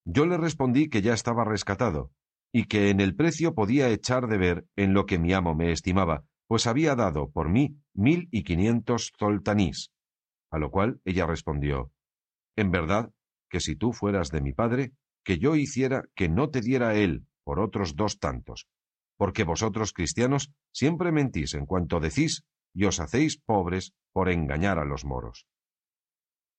Yo 0.04 0.26
le 0.26 0.36
respondí 0.36 0.88
que 0.88 1.02
ya 1.02 1.14
estaba 1.14 1.44
rescatado, 1.44 2.12
y 2.52 2.64
que 2.64 2.90
en 2.90 3.00
el 3.00 3.16
precio 3.16 3.54
podía 3.54 3.88
echar 3.90 4.28
de 4.28 4.38
ver 4.38 4.66
en 4.76 4.94
lo 4.94 5.06
que 5.06 5.18
mi 5.18 5.32
amo 5.32 5.54
me 5.54 5.72
estimaba, 5.72 6.24
pues 6.46 6.66
había 6.66 6.94
dado 6.94 7.30
por 7.30 7.48
mí 7.48 7.76
mil 7.92 8.28
y 8.30 8.44
quinientos 8.44 9.12
zoltanís. 9.18 9.90
A 10.50 10.58
lo 10.58 10.70
cual 10.70 11.00
ella 11.04 11.26
respondió 11.26 11.90
En 12.56 12.70
verdad, 12.70 13.10
que 13.50 13.60
si 13.60 13.76
tú 13.76 13.92
fueras 13.92 14.30
de 14.30 14.40
mi 14.40 14.52
padre, 14.52 14.92
que 15.24 15.38
yo 15.38 15.56
hiciera 15.56 16.04
que 16.14 16.28
no 16.28 16.50
te 16.50 16.60
diera 16.60 16.94
él 16.94 17.26
por 17.44 17.60
otros 17.60 17.96
dos 17.96 18.18
tantos, 18.18 18.68
porque 19.16 19.44
vosotros 19.44 19.92
cristianos 19.92 20.52
siempre 20.72 21.12
mentís 21.12 21.54
en 21.54 21.66
cuanto 21.66 22.00
decís 22.00 22.44
y 22.76 22.84
os 22.84 23.00
hacéis 23.00 23.38
pobres 23.38 23.94
por 24.12 24.28
engañar 24.28 24.78
a 24.78 24.84
los 24.84 25.06
moros. 25.06 25.46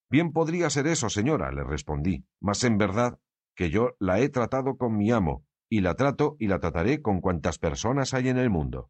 Bien 0.10 0.32
podría 0.32 0.70
ser 0.72 0.88
eso, 0.88 1.10
señora, 1.10 1.52
le 1.52 1.64
respondí, 1.64 2.26
mas 2.42 2.64
en 2.64 2.80
verdad 2.80 3.20
que 3.56 3.70
yo 3.70 3.92
la 4.00 4.20
he 4.20 4.30
tratado 4.30 4.78
con 4.78 4.98
mi 4.98 5.12
amo, 5.12 5.46
y 5.70 5.82
la 5.82 5.94
trato 5.94 6.36
y 6.40 6.48
la 6.48 6.60
trataré 6.60 7.02
con 7.04 7.22
cuantas 7.22 7.60
personas 7.60 8.16
hay 8.16 8.30
en 8.30 8.38
el 8.38 8.50
mundo. 8.50 8.90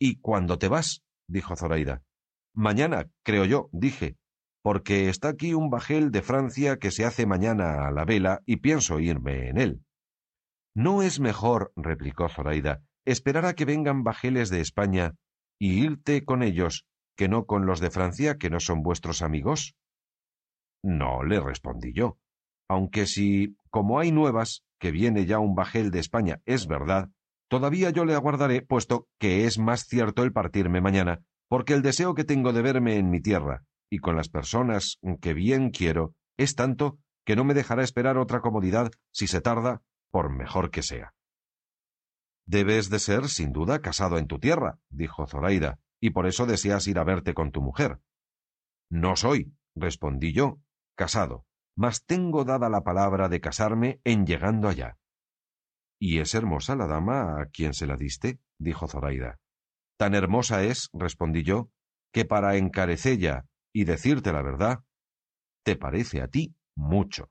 ¿Y 0.00 0.18
cuándo 0.20 0.58
te 0.58 0.68
vas? 0.68 1.04
dijo 1.28 1.54
Zoraida. 1.54 2.02
Mañana, 2.54 3.08
creo 3.22 3.44
yo, 3.44 3.68
dije, 3.72 4.16
porque 4.62 5.08
está 5.10 5.28
aquí 5.28 5.54
un 5.54 5.70
bajel 5.70 6.10
de 6.10 6.22
Francia 6.22 6.78
que 6.78 6.90
se 6.90 7.04
hace 7.04 7.24
mañana 7.24 7.86
a 7.86 7.92
la 7.92 8.04
vela 8.04 8.40
y 8.46 8.56
pienso 8.56 8.98
irme 8.98 9.48
en 9.48 9.58
él. 9.58 9.84
¿No 10.74 11.02
es 11.02 11.20
mejor, 11.20 11.72
replicó 11.76 12.28
Zoraida, 12.28 12.82
esperar 13.04 13.46
a 13.46 13.54
que 13.54 13.64
vengan 13.64 14.02
bajeles 14.02 14.50
de 14.50 14.60
España 14.60 15.14
y 15.60 15.84
irte 15.84 16.24
con 16.24 16.42
ellos 16.42 16.86
que 17.16 17.28
no 17.28 17.44
con 17.44 17.66
los 17.66 17.80
de 17.80 17.90
Francia 17.90 18.38
que 18.38 18.50
no 18.50 18.58
son 18.58 18.82
vuestros 18.82 19.22
amigos? 19.22 19.76
No, 20.82 21.22
le 21.22 21.38
respondí 21.38 21.92
yo. 21.92 22.18
Aunque 22.68 23.06
si, 23.06 23.56
como 23.68 24.00
hay 24.00 24.10
nuevas, 24.10 24.64
que 24.78 24.90
viene 24.90 25.26
ya 25.26 25.38
un 25.38 25.54
bajel 25.54 25.90
de 25.90 25.98
España, 25.98 26.40
es 26.46 26.66
verdad, 26.66 27.10
todavía 27.48 27.90
yo 27.90 28.06
le 28.06 28.14
aguardaré, 28.14 28.62
puesto 28.62 29.06
que 29.18 29.44
es 29.44 29.58
más 29.58 29.84
cierto 29.84 30.22
el 30.22 30.32
partirme 30.32 30.80
mañana, 30.80 31.20
porque 31.48 31.74
el 31.74 31.82
deseo 31.82 32.14
que 32.14 32.24
tengo 32.24 32.52
de 32.52 32.62
verme 32.62 32.96
en 32.96 33.10
mi 33.10 33.20
tierra 33.20 33.64
y 33.90 33.98
con 33.98 34.16
las 34.16 34.28
personas 34.28 34.98
que 35.20 35.34
bien 35.34 35.70
quiero 35.70 36.14
es 36.38 36.54
tanto 36.54 36.98
que 37.26 37.36
no 37.36 37.44
me 37.44 37.54
dejará 37.54 37.82
esperar 37.82 38.16
otra 38.16 38.40
comodidad 38.40 38.90
si 39.12 39.26
se 39.26 39.42
tarda, 39.42 39.82
por 40.10 40.30
mejor 40.30 40.70
que 40.70 40.82
sea. 40.82 41.12
Debes 42.50 42.90
de 42.90 42.98
ser, 42.98 43.28
sin 43.28 43.52
duda, 43.52 43.80
casado 43.80 44.18
en 44.18 44.26
tu 44.26 44.40
tierra, 44.40 44.80
dijo 44.88 45.24
Zoraida, 45.24 45.78
y 46.00 46.10
por 46.10 46.26
eso 46.26 46.46
deseas 46.46 46.88
ir 46.88 46.98
a 46.98 47.04
verte 47.04 47.32
con 47.32 47.52
tu 47.52 47.62
mujer. 47.62 48.00
No 48.90 49.14
soy, 49.14 49.54
respondí 49.76 50.32
yo, 50.32 50.58
casado, 50.96 51.46
mas 51.76 52.04
tengo 52.04 52.44
dada 52.44 52.68
la 52.68 52.80
palabra 52.82 53.28
de 53.28 53.40
casarme 53.40 54.00
en 54.02 54.26
llegando 54.26 54.68
allá. 54.68 54.98
¿Y 56.00 56.18
es 56.18 56.34
hermosa 56.34 56.74
la 56.74 56.88
dama 56.88 57.40
a 57.40 57.46
quien 57.46 57.72
se 57.72 57.86
la 57.86 57.96
diste? 57.96 58.40
dijo 58.58 58.88
Zoraida. 58.88 59.38
Tan 59.96 60.16
hermosa 60.16 60.64
es, 60.64 60.90
respondí 60.92 61.44
yo, 61.44 61.70
que 62.12 62.24
para 62.24 62.56
encarecella 62.56 63.46
y 63.72 63.84
decirte 63.84 64.32
la 64.32 64.42
verdad, 64.42 64.82
te 65.62 65.76
parece 65.76 66.20
a 66.20 66.26
ti 66.26 66.56
mucho. 66.74 67.30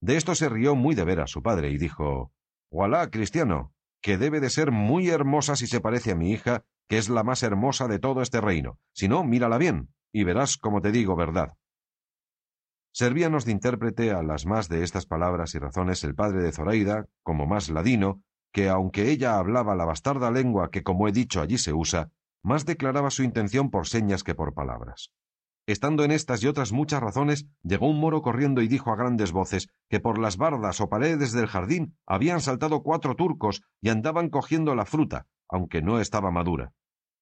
De 0.00 0.16
esto 0.16 0.36
se 0.36 0.48
rió 0.48 0.76
muy 0.76 0.94
de 0.94 1.04
veras 1.04 1.32
su 1.32 1.42
padre 1.42 1.70
y 1.70 1.78
dijo 1.78 2.32
Walá, 2.70 3.10
cristiano, 3.10 3.74
que 4.00 4.18
debe 4.18 4.40
de 4.40 4.50
ser 4.50 4.70
muy 4.70 5.08
hermosa 5.08 5.56
si 5.56 5.66
se 5.66 5.80
parece 5.80 6.12
a 6.12 6.16
mi 6.16 6.30
hija, 6.30 6.64
que 6.88 6.98
es 6.98 7.08
la 7.08 7.22
más 7.22 7.42
hermosa 7.42 7.88
de 7.88 7.98
todo 7.98 8.22
este 8.22 8.40
reino. 8.40 8.78
Si 8.92 9.08
no, 9.08 9.24
mírala 9.24 9.58
bien, 9.58 9.94
y 10.12 10.24
verás 10.24 10.56
como 10.56 10.80
te 10.80 10.90
digo 10.90 11.16
verdad. 11.16 11.54
Servíanos 12.92 13.44
de 13.44 13.52
intérprete 13.52 14.10
a 14.10 14.22
las 14.22 14.46
más 14.46 14.68
de 14.68 14.82
estas 14.82 15.06
palabras 15.06 15.54
y 15.54 15.58
razones 15.58 16.02
el 16.02 16.14
padre 16.14 16.42
de 16.42 16.50
Zoraida, 16.50 17.06
como 17.22 17.46
más 17.46 17.70
ladino, 17.70 18.22
que 18.52 18.68
aunque 18.68 19.10
ella 19.10 19.38
hablaba 19.38 19.76
la 19.76 19.84
bastarda 19.84 20.30
lengua 20.30 20.70
que, 20.70 20.82
como 20.82 21.06
he 21.06 21.12
dicho, 21.12 21.40
allí 21.40 21.56
se 21.56 21.72
usa, 21.72 22.10
más 22.42 22.66
declaraba 22.66 23.10
su 23.10 23.22
intención 23.22 23.70
por 23.70 23.86
señas 23.86 24.24
que 24.24 24.34
por 24.34 24.54
palabras. 24.54 25.12
Estando 25.70 26.02
en 26.02 26.10
estas 26.10 26.42
y 26.42 26.48
otras 26.48 26.72
muchas 26.72 27.00
razones, 27.00 27.46
llegó 27.62 27.88
un 27.88 28.00
moro 28.00 28.22
corriendo 28.22 28.60
y 28.60 28.66
dijo 28.66 28.90
a 28.90 28.96
grandes 28.96 29.30
voces 29.30 29.68
que 29.88 30.00
por 30.00 30.18
las 30.18 30.36
bardas 30.36 30.80
o 30.80 30.88
paredes 30.88 31.30
del 31.30 31.46
jardín 31.46 31.96
habían 32.06 32.40
saltado 32.40 32.82
cuatro 32.82 33.14
turcos 33.14 33.62
y 33.80 33.90
andaban 33.90 34.30
cogiendo 34.30 34.74
la 34.74 34.84
fruta, 34.84 35.28
aunque 35.48 35.80
no 35.80 36.00
estaba 36.00 36.32
madura. 36.32 36.72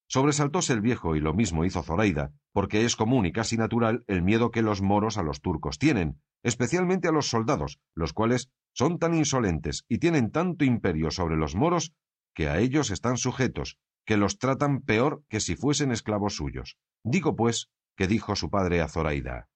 Sobresaltóse 0.07 0.73
el 0.73 0.81
viejo 0.81 1.15
y 1.15 1.19
lo 1.19 1.35
mismo 1.35 1.63
hizo 1.63 1.83
Zoraida, 1.83 2.31
porque 2.51 2.85
es 2.85 2.95
común 2.95 3.27
y 3.27 3.31
casi 3.31 3.55
natural 3.55 4.03
el 4.07 4.23
miedo 4.23 4.49
que 4.49 4.63
los 4.63 4.81
moros 4.81 5.19
a 5.19 5.21
los 5.21 5.41
turcos 5.41 5.77
tienen, 5.77 6.19
especialmente 6.41 7.07
a 7.07 7.11
los 7.11 7.27
soldados, 7.27 7.79
los 7.93 8.13
cuales 8.13 8.49
son 8.73 8.97
tan 8.97 9.13
insolentes 9.13 9.85
y 9.87 9.99
tienen 9.99 10.31
tanto 10.31 10.65
imperio 10.65 11.11
sobre 11.11 11.37
los 11.37 11.53
moros 11.53 11.93
que 12.33 12.49
a 12.49 12.57
ellos 12.57 12.89
están 12.89 13.17
sujetos, 13.17 13.77
que 14.07 14.17
los 14.17 14.39
tratan 14.39 14.81
peor 14.81 15.21
que 15.29 15.39
si 15.39 15.55
fuesen 15.55 15.91
esclavos 15.91 16.33
suyos. 16.33 16.79
Digo, 17.03 17.35
pues, 17.35 17.69
que 17.99 18.07
dijo 18.07 18.37
su 18.37 18.49
padre 18.49 18.79
a 18.79 18.87
Zoraida 18.87 19.49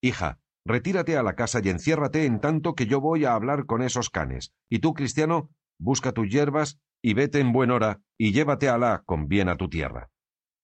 Hija, 0.00 0.38
retírate 0.64 1.16
a 1.16 1.24
la 1.24 1.34
casa 1.34 1.60
y 1.60 1.70
enciérrate 1.70 2.24
en 2.24 2.40
tanto 2.40 2.76
que 2.76 2.86
yo 2.86 3.00
voy 3.00 3.24
a 3.24 3.34
hablar 3.34 3.66
con 3.66 3.82
esos 3.82 4.10
canes, 4.10 4.52
y 4.70 4.78
tú, 4.78 4.94
cristiano, 4.94 5.50
busca 5.76 6.12
tus 6.12 6.28
hierbas 6.28 6.78
y 7.02 7.14
vete 7.14 7.40
en 7.40 7.50
buen 7.52 7.72
hora 7.72 8.00
y 8.16 8.30
llévate 8.30 8.68
a 8.68 8.74
Alá 8.74 9.02
con 9.04 9.26
bien 9.26 9.48
a 9.48 9.56
tu 9.56 9.68
tierra. 9.68 10.08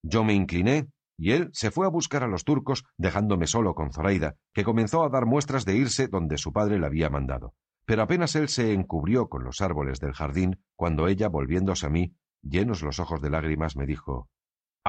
Yo 0.05 0.23
me 0.23 0.35
incliné 0.35 0.89
y 1.19 1.33
él 1.33 1.51
se 1.53 1.73
fue 1.73 1.87
a 1.87 1.91
buscar 1.91 2.23
a 2.23 2.29
los 2.29 2.45
turcos, 2.45 2.85
dejándome 2.97 3.49
solo 3.49 3.75
con 3.75 3.91
Zoraida, 3.91 4.37
que 4.55 4.63
comenzó 4.63 5.03
a 5.03 5.09
dar 5.09 5.27
muestras 5.27 5.65
de 5.65 5.75
irse 5.75 6.07
donde 6.07 6.39
su 6.39 6.53
padre 6.53 6.79
le 6.79 6.87
había 6.87 7.11
mandado. 7.11 7.55
Pero 7.87 8.03
apenas 8.03 8.37
él 8.37 8.49
se 8.49 8.73
encubrió 8.73 9.29
con 9.29 9.43
los 9.43 9.61
árboles 9.61 9.99
del 9.99 10.13
jardín, 10.13 10.63
cuando 10.77 11.09
ella, 11.09 11.29
volviéndose 11.29 11.87
a 11.87 11.91
mí, 11.91 12.15
llenos 12.41 12.83
los 12.83 13.01
ojos 13.01 13.21
de 13.21 13.31
lágrimas, 13.31 13.75
me 13.75 13.85
dijo 13.85 14.29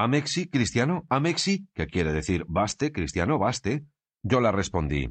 Amexi, 0.00 0.48
cristiano, 0.48 1.06
Amexi, 1.08 1.66
que 1.74 1.88
quiere 1.88 2.12
decir 2.12 2.44
baste, 2.46 2.92
cristiano, 2.92 3.36
baste. 3.36 3.84
Yo 4.22 4.40
la 4.40 4.52
respondí 4.52 5.10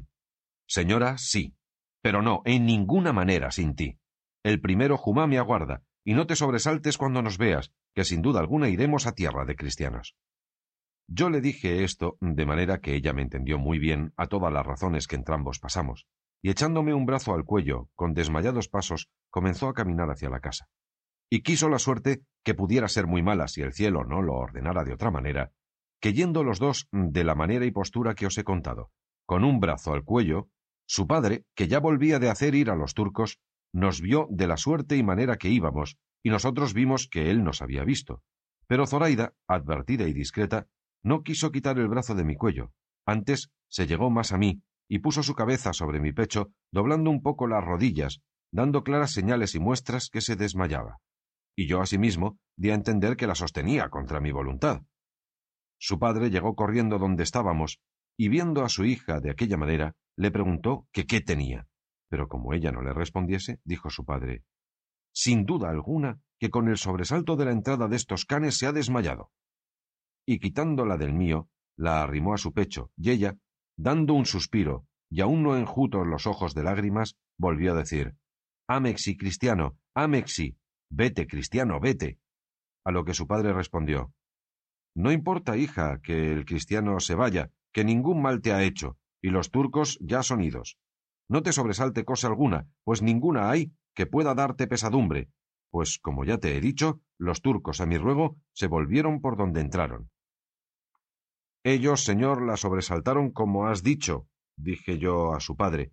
Señora, 0.66 1.18
sí, 1.18 1.54
pero 2.00 2.22
no, 2.22 2.40
en 2.46 2.64
ninguna 2.64 3.12
manera 3.12 3.50
sin 3.50 3.74
ti. 3.74 3.98
El 4.42 4.62
primero 4.62 4.96
Jumá 4.96 5.26
me 5.26 5.36
aguarda, 5.36 5.82
y 6.04 6.14
no 6.14 6.26
te 6.26 6.36
sobresaltes 6.36 6.96
cuando 6.96 7.20
nos 7.20 7.36
veas, 7.36 7.70
que 7.94 8.04
sin 8.04 8.22
duda 8.22 8.40
alguna 8.40 8.70
iremos 8.70 9.06
a 9.06 9.12
tierra 9.12 9.44
de 9.44 9.56
cristianos. 9.56 10.16
Yo 11.06 11.28
le 11.28 11.42
dije 11.42 11.84
esto 11.84 12.16
de 12.22 12.46
manera 12.46 12.80
que 12.80 12.94
ella 12.94 13.12
me 13.12 13.20
entendió 13.20 13.58
muy 13.58 13.78
bien 13.78 14.14
a 14.16 14.26
todas 14.26 14.50
las 14.50 14.64
razones 14.64 15.06
que 15.06 15.16
entrambos 15.16 15.58
pasamos, 15.58 16.06
y 16.40 16.48
echándome 16.48 16.94
un 16.94 17.04
brazo 17.04 17.34
al 17.34 17.44
cuello, 17.44 17.90
con 17.94 18.14
desmayados 18.14 18.68
pasos, 18.68 19.10
comenzó 19.28 19.68
a 19.68 19.74
caminar 19.74 20.08
hacia 20.08 20.30
la 20.30 20.40
casa. 20.40 20.70
Y 21.30 21.42
quiso 21.42 21.68
la 21.68 21.78
suerte, 21.78 22.22
que 22.42 22.54
pudiera 22.54 22.88
ser 22.88 23.06
muy 23.06 23.22
mala 23.22 23.48
si 23.48 23.60
el 23.60 23.72
cielo 23.72 24.04
no 24.04 24.22
lo 24.22 24.34
ordenara 24.34 24.84
de 24.84 24.94
otra 24.94 25.10
manera, 25.10 25.52
que 26.00 26.12
yendo 26.12 26.44
los 26.44 26.58
dos 26.58 26.88
de 26.92 27.24
la 27.24 27.34
manera 27.34 27.66
y 27.66 27.70
postura 27.70 28.14
que 28.14 28.26
os 28.26 28.38
he 28.38 28.44
contado, 28.44 28.90
con 29.26 29.44
un 29.44 29.60
brazo 29.60 29.92
al 29.92 30.04
cuello, 30.04 30.48
su 30.86 31.06
padre, 31.06 31.44
que 31.54 31.68
ya 31.68 31.80
volvía 31.80 32.18
de 32.18 32.30
hacer 32.30 32.54
ir 32.54 32.70
a 32.70 32.76
los 32.76 32.94
turcos, 32.94 33.40
nos 33.74 34.00
vio 34.00 34.26
de 34.30 34.46
la 34.46 34.56
suerte 34.56 34.96
y 34.96 35.02
manera 35.02 35.36
que 35.36 35.50
íbamos, 35.50 35.98
y 36.22 36.30
nosotros 36.30 36.72
vimos 36.72 37.08
que 37.08 37.30
él 37.30 37.44
nos 37.44 37.60
había 37.60 37.84
visto. 37.84 38.22
Pero 38.66 38.86
Zoraida, 38.86 39.34
advertida 39.46 40.08
y 40.08 40.14
discreta, 40.14 40.66
no 41.02 41.22
quiso 41.22 41.52
quitar 41.52 41.78
el 41.78 41.88
brazo 41.88 42.14
de 42.14 42.24
mi 42.24 42.36
cuello, 42.36 42.72
antes 43.06 43.50
se 43.68 43.86
llegó 43.86 44.10
más 44.10 44.32
a 44.32 44.38
mí, 44.38 44.62
y 44.88 45.00
puso 45.00 45.22
su 45.22 45.34
cabeza 45.34 45.74
sobre 45.74 46.00
mi 46.00 46.12
pecho, 46.12 46.50
doblando 46.72 47.10
un 47.10 47.22
poco 47.22 47.46
las 47.46 47.64
rodillas, 47.64 48.22
dando 48.50 48.82
claras 48.82 49.12
señales 49.12 49.54
y 49.54 49.60
muestras 49.60 50.08
que 50.10 50.22
se 50.22 50.36
desmayaba. 50.36 50.98
Y 51.58 51.66
yo 51.66 51.80
asimismo 51.80 52.38
di 52.56 52.70
a 52.70 52.74
entender 52.74 53.16
que 53.16 53.26
la 53.26 53.34
sostenía 53.34 53.88
contra 53.88 54.20
mi 54.20 54.30
voluntad. 54.30 54.82
Su 55.76 55.98
padre 55.98 56.30
llegó 56.30 56.54
corriendo 56.54 57.00
donde 57.00 57.24
estábamos, 57.24 57.80
y 58.16 58.28
viendo 58.28 58.62
a 58.62 58.68
su 58.68 58.84
hija 58.84 59.18
de 59.18 59.32
aquella 59.32 59.56
manera, 59.56 59.96
le 60.16 60.30
preguntó 60.30 60.86
que 60.92 61.04
qué 61.04 61.20
tenía. 61.20 61.66
Pero 62.08 62.28
como 62.28 62.54
ella 62.54 62.70
no 62.70 62.80
le 62.80 62.92
respondiese, 62.92 63.58
dijo 63.64 63.90
su 63.90 64.04
padre 64.04 64.44
Sin 65.12 65.46
duda 65.46 65.68
alguna 65.68 66.20
que 66.38 66.48
con 66.48 66.68
el 66.68 66.76
sobresalto 66.76 67.34
de 67.34 67.46
la 67.46 67.50
entrada 67.50 67.88
de 67.88 67.96
estos 67.96 68.24
canes 68.24 68.56
se 68.56 68.68
ha 68.68 68.72
desmayado. 68.72 69.32
Y 70.24 70.38
quitándola 70.38 70.96
del 70.96 71.12
mío, 71.12 71.48
la 71.76 72.04
arrimó 72.04 72.34
a 72.34 72.38
su 72.38 72.52
pecho, 72.52 72.92
y 72.96 73.10
ella, 73.10 73.36
dando 73.76 74.14
un 74.14 74.26
suspiro, 74.26 74.86
y 75.10 75.22
aún 75.22 75.42
no 75.42 75.56
enjutos 75.56 76.06
los 76.06 76.28
ojos 76.28 76.54
de 76.54 76.62
lágrimas, 76.62 77.16
volvió 77.36 77.72
a 77.72 77.78
decir 77.78 78.14
Amexi, 78.68 79.16
cristiano, 79.16 79.76
Amexi, 79.92 80.56
vete, 80.90 81.26
cristiano, 81.26 81.80
vete. 81.80 82.18
A 82.84 82.90
lo 82.90 83.04
que 83.04 83.14
su 83.14 83.26
padre 83.26 83.52
respondió 83.52 84.12
No 84.94 85.12
importa, 85.12 85.56
hija, 85.56 86.00
que 86.02 86.32
el 86.32 86.44
cristiano 86.44 87.00
se 87.00 87.14
vaya, 87.14 87.50
que 87.72 87.84
ningún 87.84 88.22
mal 88.22 88.40
te 88.40 88.52
ha 88.52 88.62
hecho, 88.62 88.96
y 89.22 89.30
los 89.30 89.50
turcos 89.50 89.98
ya 90.00 90.22
son 90.22 90.42
idos. 90.42 90.78
No 91.28 91.42
te 91.42 91.52
sobresalte 91.52 92.04
cosa 92.04 92.28
alguna, 92.28 92.66
pues 92.84 93.02
ninguna 93.02 93.50
hay 93.50 93.72
que 93.94 94.06
pueda 94.06 94.34
darte 94.34 94.66
pesadumbre, 94.66 95.28
pues, 95.70 95.98
como 95.98 96.24
ya 96.24 96.38
te 96.38 96.56
he 96.56 96.60
dicho, 96.60 97.00
los 97.18 97.42
turcos, 97.42 97.80
a 97.80 97.86
mi 97.86 97.98
ruego, 97.98 98.36
se 98.52 98.66
volvieron 98.66 99.20
por 99.20 99.36
donde 99.36 99.60
entraron. 99.60 100.10
Ellos, 101.64 102.04
señor, 102.04 102.42
la 102.46 102.56
sobresaltaron 102.56 103.30
como 103.30 103.66
has 103.66 103.82
dicho, 103.82 104.28
dije 104.56 104.98
yo 104.98 105.34
a 105.34 105.40
su 105.40 105.56
padre. 105.56 105.92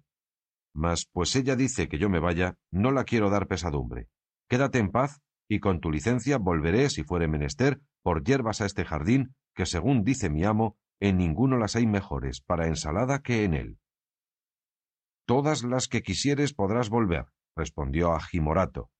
Mas, 0.73 1.07
pues 1.11 1.35
ella 1.35 1.55
dice 1.55 1.87
que 1.87 1.97
yo 1.97 2.09
me 2.09 2.19
vaya, 2.19 2.57
no 2.71 2.91
la 2.91 3.03
quiero 3.03 3.29
dar 3.29 3.47
pesadumbre. 3.47 4.07
Quédate 4.47 4.79
en 4.79 4.91
paz, 4.91 5.21
y 5.47 5.59
con 5.59 5.79
tu 5.79 5.91
licencia 5.91 6.37
volveré, 6.37 6.89
si 6.89 7.03
fuere 7.03 7.27
menester, 7.27 7.81
por 8.03 8.23
hierbas 8.23 8.61
a 8.61 8.65
este 8.65 8.85
jardín, 8.85 9.35
que 9.55 9.65
según 9.65 10.03
dice 10.03 10.29
mi 10.29 10.43
amo, 10.43 10.77
en 10.99 11.17
ninguno 11.17 11.57
las 11.57 11.75
hay 11.75 11.87
mejores 11.87 12.41
para 12.41 12.67
ensalada 12.67 13.19
que 13.19 13.43
en 13.43 13.53
él. 13.53 13.79
Todas 15.27 15.63
las 15.63 15.87
que 15.87 16.03
quisieres 16.03 16.53
podrás 16.53 16.89
volver, 16.89 17.25
respondió 17.55 18.13
Agimorato. 18.13 18.91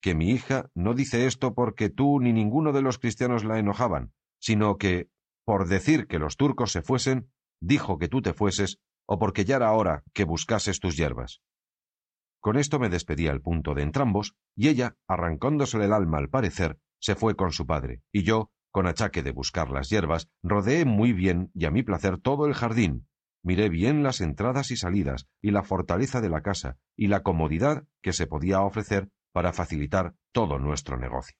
Que 0.00 0.14
mi 0.14 0.30
hija 0.30 0.68
no 0.74 0.94
dice 0.94 1.26
esto 1.26 1.54
porque 1.54 1.88
tú 1.88 2.20
ni 2.20 2.32
ninguno 2.32 2.72
de 2.72 2.82
los 2.82 2.98
cristianos 2.98 3.44
la 3.44 3.58
enojaban, 3.58 4.12
sino 4.40 4.76
que, 4.76 5.08
por 5.44 5.68
decir 5.68 6.06
que 6.06 6.18
los 6.18 6.36
turcos 6.36 6.72
se 6.72 6.82
fuesen, 6.82 7.30
dijo 7.60 7.98
que 7.98 8.08
tú 8.08 8.20
te 8.20 8.34
fueses, 8.34 8.78
o 9.06 9.18
porque 9.18 9.44
ya 9.44 9.56
era 9.56 9.72
hora 9.72 10.02
que 10.12 10.24
buscases 10.24 10.80
tus 10.80 10.96
hierbas. 10.96 11.40
Con 12.44 12.58
esto 12.58 12.78
me 12.78 12.90
despedí 12.90 13.26
al 13.26 13.40
punto 13.40 13.72
de 13.72 13.80
entrambos, 13.80 14.36
y 14.54 14.68
ella, 14.68 14.98
arrancándosele 15.08 15.86
el 15.86 15.94
alma 15.94 16.18
al 16.18 16.28
parecer, 16.28 16.78
se 17.00 17.14
fue 17.14 17.36
con 17.36 17.52
su 17.52 17.64
padre, 17.64 18.02
y 18.12 18.22
yo, 18.22 18.50
con 18.70 18.86
achaque 18.86 19.22
de 19.22 19.30
buscar 19.30 19.70
las 19.70 19.88
hierbas, 19.88 20.28
rodeé 20.42 20.84
muy 20.84 21.14
bien 21.14 21.50
y 21.54 21.64
a 21.64 21.70
mi 21.70 21.82
placer 21.82 22.18
todo 22.18 22.44
el 22.44 22.52
jardín, 22.52 23.08
miré 23.42 23.70
bien 23.70 24.02
las 24.02 24.20
entradas 24.20 24.70
y 24.72 24.76
salidas, 24.76 25.26
y 25.40 25.52
la 25.52 25.62
fortaleza 25.62 26.20
de 26.20 26.28
la 26.28 26.42
casa, 26.42 26.76
y 26.94 27.06
la 27.06 27.22
comodidad 27.22 27.84
que 28.02 28.12
se 28.12 28.26
podía 28.26 28.60
ofrecer 28.60 29.08
para 29.32 29.54
facilitar 29.54 30.14
todo 30.30 30.58
nuestro 30.58 30.98
negocio. 30.98 31.38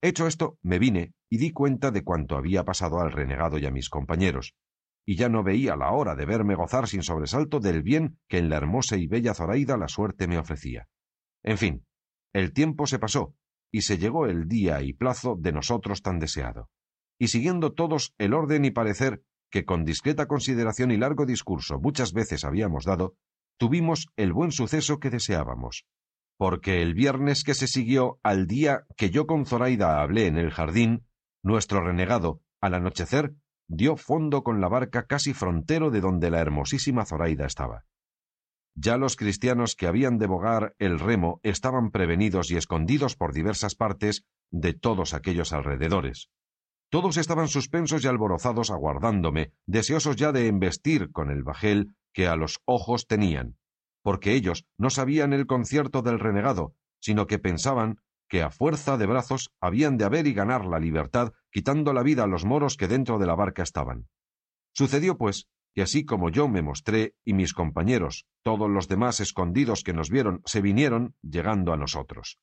Hecho 0.00 0.26
esto, 0.26 0.56
me 0.62 0.78
vine 0.78 1.12
y 1.28 1.36
di 1.36 1.52
cuenta 1.52 1.90
de 1.90 2.02
cuanto 2.02 2.38
había 2.38 2.64
pasado 2.64 2.98
al 3.00 3.12
renegado 3.12 3.58
y 3.58 3.66
a 3.66 3.70
mis 3.70 3.90
compañeros, 3.90 4.54
y 5.06 5.16
ya 5.16 5.28
no 5.28 5.42
veía 5.42 5.76
la 5.76 5.92
hora 5.92 6.14
de 6.14 6.24
verme 6.24 6.54
gozar 6.54 6.88
sin 6.88 7.02
sobresalto 7.02 7.60
del 7.60 7.82
bien 7.82 8.18
que 8.28 8.38
en 8.38 8.48
la 8.48 8.56
hermosa 8.56 8.96
y 8.96 9.06
bella 9.06 9.34
Zoraida 9.34 9.76
la 9.76 9.88
suerte 9.88 10.26
me 10.26 10.38
ofrecía. 10.38 10.88
En 11.42 11.58
fin, 11.58 11.86
el 12.32 12.52
tiempo 12.52 12.86
se 12.86 12.98
pasó, 12.98 13.34
y 13.70 13.82
se 13.82 13.98
llegó 13.98 14.26
el 14.26 14.48
día 14.48 14.82
y 14.82 14.92
plazo 14.92 15.36
de 15.38 15.52
nosotros 15.52 16.00
tan 16.00 16.18
deseado. 16.18 16.70
Y 17.18 17.28
siguiendo 17.28 17.72
todos 17.72 18.14
el 18.18 18.32
orden 18.32 18.64
y 18.64 18.70
parecer 18.70 19.22
que 19.50 19.64
con 19.64 19.84
discreta 19.84 20.26
consideración 20.26 20.90
y 20.90 20.96
largo 20.96 21.26
discurso 21.26 21.78
muchas 21.78 22.12
veces 22.12 22.44
habíamos 22.44 22.84
dado, 22.84 23.14
tuvimos 23.58 24.06
el 24.16 24.32
buen 24.32 24.52
suceso 24.52 24.98
que 24.98 25.10
deseábamos, 25.10 25.86
porque 26.36 26.82
el 26.82 26.94
viernes 26.94 27.44
que 27.44 27.54
se 27.54 27.66
siguió 27.66 28.18
al 28.22 28.46
día 28.46 28.84
que 28.96 29.10
yo 29.10 29.26
con 29.26 29.46
Zoraida 29.46 30.00
hablé 30.00 30.26
en 30.26 30.38
el 30.38 30.50
jardín, 30.50 31.06
nuestro 31.42 31.84
renegado, 31.84 32.40
al 32.60 32.74
anochecer, 32.74 33.34
dio 33.76 33.96
fondo 33.96 34.42
con 34.42 34.60
la 34.60 34.68
barca 34.68 35.06
casi 35.06 35.34
frontero 35.34 35.90
de 35.90 36.00
donde 36.00 36.30
la 36.30 36.40
hermosísima 36.40 37.04
Zoraida 37.04 37.46
estaba. 37.46 37.84
Ya 38.76 38.96
los 38.96 39.16
cristianos 39.16 39.76
que 39.76 39.86
habían 39.86 40.18
de 40.18 40.26
bogar 40.26 40.74
el 40.78 40.98
remo 40.98 41.40
estaban 41.42 41.90
prevenidos 41.90 42.50
y 42.50 42.56
escondidos 42.56 43.16
por 43.16 43.32
diversas 43.32 43.74
partes 43.74 44.24
de 44.50 44.72
todos 44.74 45.14
aquellos 45.14 45.52
alrededores. 45.52 46.30
Todos 46.90 47.16
estaban 47.16 47.48
suspensos 47.48 48.04
y 48.04 48.08
alborozados 48.08 48.70
aguardándome, 48.70 49.52
deseosos 49.66 50.16
ya 50.16 50.32
de 50.32 50.48
embestir 50.48 51.10
con 51.12 51.30
el 51.30 51.42
bajel 51.42 51.94
que 52.12 52.28
a 52.28 52.36
los 52.36 52.60
ojos 52.64 53.06
tenían, 53.06 53.56
porque 54.02 54.34
ellos 54.34 54.66
no 54.78 54.90
sabían 54.90 55.32
el 55.32 55.46
concierto 55.46 56.02
del 56.02 56.20
renegado, 56.20 56.74
sino 57.00 57.26
que 57.26 57.38
pensaban 57.38 58.00
que 58.34 58.42
a 58.42 58.50
fuerza 58.50 58.96
de 58.96 59.06
brazos 59.06 59.52
habían 59.60 59.96
de 59.96 60.04
haber 60.04 60.26
y 60.26 60.34
ganar 60.34 60.64
la 60.64 60.80
libertad, 60.80 61.32
quitando 61.52 61.92
la 61.92 62.02
vida 62.02 62.24
a 62.24 62.26
los 62.26 62.44
moros 62.44 62.76
que 62.76 62.88
dentro 62.88 63.20
de 63.20 63.26
la 63.26 63.36
barca 63.36 63.62
estaban. 63.62 64.08
Sucedió, 64.72 65.16
pues, 65.16 65.46
que 65.72 65.82
así 65.82 66.04
como 66.04 66.30
yo 66.30 66.48
me 66.48 66.60
mostré 66.60 67.14
y 67.24 67.32
mis 67.32 67.54
compañeros, 67.54 68.26
todos 68.42 68.68
los 68.68 68.88
demás 68.88 69.20
escondidos 69.20 69.84
que 69.84 69.92
nos 69.92 70.10
vieron, 70.10 70.42
se 70.46 70.60
vinieron, 70.60 71.14
llegando 71.22 71.72
a 71.72 71.76
nosotros. 71.76 72.40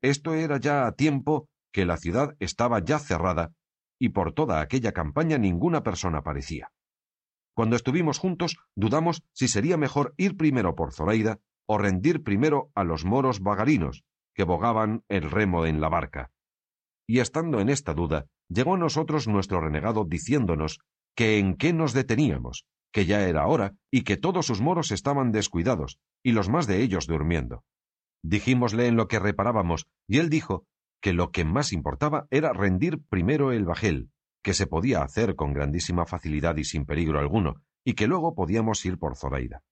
Esto 0.00 0.32
era 0.32 0.58
ya 0.58 0.86
a 0.86 0.92
tiempo 0.92 1.46
que 1.74 1.84
la 1.84 1.98
ciudad 1.98 2.34
estaba 2.40 2.82
ya 2.82 2.98
cerrada, 2.98 3.52
y 3.98 4.08
por 4.08 4.32
toda 4.32 4.62
aquella 4.62 4.92
campaña 4.92 5.36
ninguna 5.36 5.82
persona 5.82 6.20
aparecía. 6.20 6.72
Cuando 7.54 7.76
estuvimos 7.76 8.16
juntos, 8.18 8.56
dudamos 8.74 9.22
si 9.34 9.46
sería 9.46 9.76
mejor 9.76 10.14
ir 10.16 10.38
primero 10.38 10.74
por 10.74 10.94
Zoraida 10.94 11.38
o 11.66 11.76
rendir 11.76 12.22
primero 12.22 12.70
a 12.74 12.82
los 12.82 13.04
moros 13.04 13.40
vagarinos, 13.40 14.04
que 14.34 14.44
bogaban 14.44 15.04
el 15.08 15.30
remo 15.30 15.66
en 15.66 15.80
la 15.80 15.88
barca. 15.88 16.30
Y 17.06 17.20
estando 17.20 17.60
en 17.60 17.68
esta 17.68 17.94
duda, 17.94 18.26
llegó 18.48 18.74
a 18.74 18.78
nosotros 18.78 19.28
nuestro 19.28 19.60
renegado 19.60 20.04
diciéndonos 20.04 20.80
que 21.14 21.38
en 21.38 21.56
qué 21.56 21.72
nos 21.72 21.92
deteníamos, 21.92 22.66
que 22.92 23.06
ya 23.06 23.26
era 23.26 23.46
hora 23.46 23.74
y 23.90 24.02
que 24.02 24.16
todos 24.16 24.46
sus 24.46 24.60
moros 24.60 24.90
estaban 24.90 25.32
descuidados, 25.32 25.98
y 26.22 26.32
los 26.32 26.48
más 26.48 26.66
de 26.66 26.82
ellos 26.82 27.06
durmiendo. 27.06 27.64
Dijimosle 28.22 28.86
en 28.86 28.96
lo 28.96 29.08
que 29.08 29.18
reparábamos, 29.18 29.86
y 30.06 30.18
él 30.18 30.30
dijo 30.30 30.64
que 31.00 31.12
lo 31.12 31.32
que 31.32 31.44
más 31.44 31.72
importaba 31.72 32.26
era 32.30 32.52
rendir 32.52 33.00
primero 33.08 33.50
el 33.50 33.64
bajel, 33.64 34.10
que 34.42 34.54
se 34.54 34.66
podía 34.66 35.02
hacer 35.02 35.34
con 35.34 35.52
grandísima 35.52 36.06
facilidad 36.06 36.56
y 36.56 36.64
sin 36.64 36.84
peligro 36.84 37.18
alguno, 37.18 37.56
y 37.84 37.94
que 37.94 38.06
luego 38.06 38.34
podíamos 38.34 38.84
ir 38.84 38.98
por 38.98 39.16
Zoraida. 39.16 39.62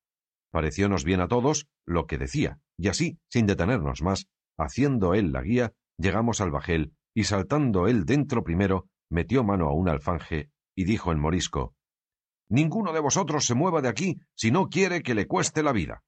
Pareciónos 0.51 1.05
bien 1.05 1.21
a 1.21 1.29
todos 1.29 1.69
lo 1.87 2.07
que 2.07 2.19
decía, 2.19 2.59
y 2.77 2.89
así, 2.89 3.19
sin 3.29 3.47
detenernos 3.47 4.03
más, 4.03 4.27
haciendo 4.63 5.15
él 5.15 5.33
la 5.33 5.43
guía, 5.43 5.73
llegamos 5.99 6.41
al 6.41 6.51
bajel, 6.51 6.95
y 7.15 7.25
saltando 7.25 7.89
él 7.89 8.05
dentro 8.05 8.45
primero, 8.45 8.89
metió 9.11 9.45
mano 9.45 9.69
a 9.69 9.75
un 9.75 9.89
alfanje, 9.89 10.51
y 10.75 10.85
dijo 10.85 11.13
el 11.13 11.19
morisco 11.19 11.75
Ninguno 12.49 12.93
de 12.93 13.01
vosotros 13.01 13.45
se 13.45 13.55
mueva 13.55 13.81
de 13.81 13.89
aquí 13.89 14.21
si 14.35 14.51
no 14.51 14.69
quiere 14.69 15.03
que 15.03 15.15
le 15.15 15.27
cueste 15.27 15.63
la 15.63 15.73
vida. 15.73 16.03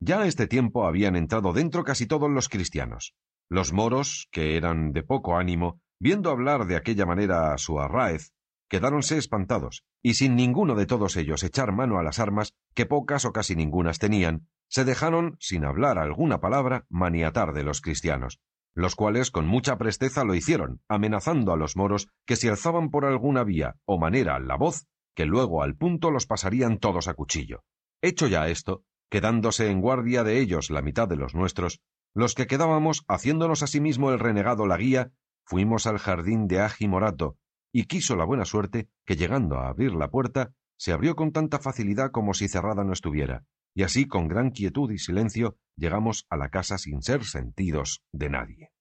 Ya 0.00 0.20
a 0.20 0.26
este 0.26 0.46
tiempo 0.46 0.86
habían 0.86 1.16
entrado 1.16 1.52
dentro 1.52 1.84
casi 1.84 2.06
todos 2.06 2.30
los 2.30 2.48
cristianos. 2.48 3.14
Los 3.48 3.72
moros, 3.72 4.28
que 4.30 4.56
eran 4.56 4.92
de 4.92 5.02
poco 5.02 5.36
ánimo, 5.36 5.80
Viendo 6.02 6.30
hablar 6.30 6.66
de 6.66 6.76
aquella 6.76 7.04
manera 7.04 7.52
a 7.52 7.58
su 7.58 7.78
arráez, 7.78 8.32
quedáronse 8.70 9.18
espantados, 9.18 9.84
y 10.02 10.14
sin 10.14 10.34
ninguno 10.34 10.74
de 10.74 10.86
todos 10.86 11.14
ellos 11.16 11.42
echar 11.42 11.72
mano 11.72 11.98
a 11.98 12.02
las 12.02 12.18
armas, 12.18 12.54
que 12.74 12.86
pocas 12.86 13.26
o 13.26 13.32
casi 13.32 13.54
ningunas 13.54 13.98
tenían, 13.98 14.48
se 14.70 14.84
dejaron, 14.84 15.36
sin 15.40 15.64
hablar 15.64 15.98
alguna 15.98 16.40
palabra, 16.40 16.86
maniatar 16.88 17.52
de 17.52 17.64
los 17.64 17.80
cristianos, 17.80 18.40
los 18.74 18.94
cuales 18.94 19.30
con 19.30 19.46
mucha 19.46 19.76
presteza 19.76 20.24
lo 20.24 20.34
hicieron, 20.34 20.80
amenazando 20.88 21.52
a 21.52 21.56
los 21.56 21.76
moros 21.76 22.08
que 22.24 22.36
si 22.36 22.48
alzaban 22.48 22.90
por 22.90 23.04
alguna 23.04 23.42
vía 23.42 23.76
o 23.84 23.98
manera 23.98 24.38
la 24.38 24.56
voz, 24.56 24.86
que 25.16 25.26
luego 25.26 25.62
al 25.64 25.76
punto 25.76 26.12
los 26.12 26.26
pasarían 26.26 26.78
todos 26.78 27.08
a 27.08 27.14
cuchillo. 27.14 27.64
Hecho 28.00 28.28
ya 28.28 28.48
esto, 28.48 28.84
quedándose 29.10 29.70
en 29.70 29.80
guardia 29.80 30.22
de 30.22 30.40
ellos 30.40 30.70
la 30.70 30.82
mitad 30.82 31.08
de 31.08 31.16
los 31.16 31.34
nuestros, 31.34 31.82
los 32.14 32.34
que 32.34 32.46
quedábamos, 32.46 33.04
haciéndonos 33.08 33.62
asimismo 33.64 34.12
el 34.12 34.20
renegado 34.20 34.66
la 34.66 34.76
guía, 34.76 35.10
Fuimos 35.44 35.88
al 35.88 35.98
jardín 35.98 36.46
de 36.46 36.60
Agi 36.60 36.86
Morato, 36.86 37.36
y 37.72 37.86
quiso 37.86 38.14
la 38.14 38.24
buena 38.24 38.44
suerte 38.44 38.88
que 39.04 39.16
llegando 39.16 39.58
a 39.58 39.68
abrir 39.68 39.92
la 39.94 40.08
puerta, 40.08 40.52
se 40.76 40.92
abrió 40.92 41.16
con 41.16 41.32
tanta 41.32 41.58
facilidad 41.58 42.12
como 42.12 42.34
si 42.34 42.46
cerrada 42.46 42.84
no 42.84 42.92
estuviera, 42.92 43.44
y 43.74 43.82
así 43.82 44.06
con 44.06 44.28
gran 44.28 44.50
quietud 44.50 44.90
y 44.90 44.98
silencio 44.98 45.56
llegamos 45.76 46.26
a 46.28 46.36
la 46.36 46.50
casa 46.50 46.78
sin 46.78 47.02
ser 47.02 47.24
sentidos 47.24 48.02
de 48.12 48.30
nadie. 48.30 48.72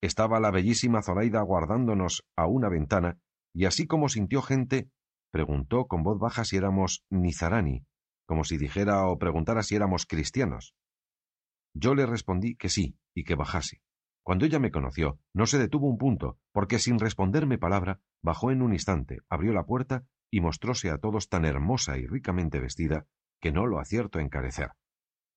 Estaba 0.00 0.40
la 0.40 0.50
bellísima 0.50 1.02
Zoraida 1.02 1.40
guardándonos 1.42 2.24
a 2.36 2.46
una 2.46 2.68
ventana, 2.68 3.18
y 3.54 3.66
así 3.66 3.86
como 3.86 4.08
sintió 4.08 4.42
gente, 4.42 4.90
preguntó 5.30 5.86
con 5.86 6.02
voz 6.02 6.18
baja 6.18 6.44
si 6.44 6.56
éramos 6.56 7.04
nizarani, 7.10 7.84
como 8.26 8.44
si 8.44 8.56
dijera 8.56 9.06
o 9.06 9.18
preguntara 9.18 9.62
si 9.62 9.76
éramos 9.76 10.06
cristianos. 10.06 10.74
Yo 11.74 11.94
le 11.94 12.06
respondí 12.06 12.56
que 12.56 12.68
sí 12.68 12.98
y 13.14 13.24
que 13.24 13.34
bajase. 13.34 13.80
Cuando 14.24 14.44
ella 14.44 14.58
me 14.58 14.70
conoció, 14.70 15.18
no 15.34 15.46
se 15.46 15.58
detuvo 15.58 15.88
un 15.88 15.98
punto, 15.98 16.38
porque 16.52 16.78
sin 16.78 16.98
responderme 16.98 17.58
palabra, 17.58 18.00
bajó 18.22 18.50
en 18.50 18.62
un 18.62 18.72
instante, 18.72 19.20
abrió 19.28 19.52
la 19.52 19.64
puerta 19.64 20.04
y 20.30 20.40
mostróse 20.40 20.90
a 20.90 20.98
todos 20.98 21.28
tan 21.28 21.44
hermosa 21.44 21.98
y 21.98 22.06
ricamente 22.06 22.60
vestida 22.60 23.06
que 23.42 23.52
no 23.52 23.66
lo 23.66 23.80
acierto 23.80 24.18
a 24.18 24.22
encarecer. 24.22 24.70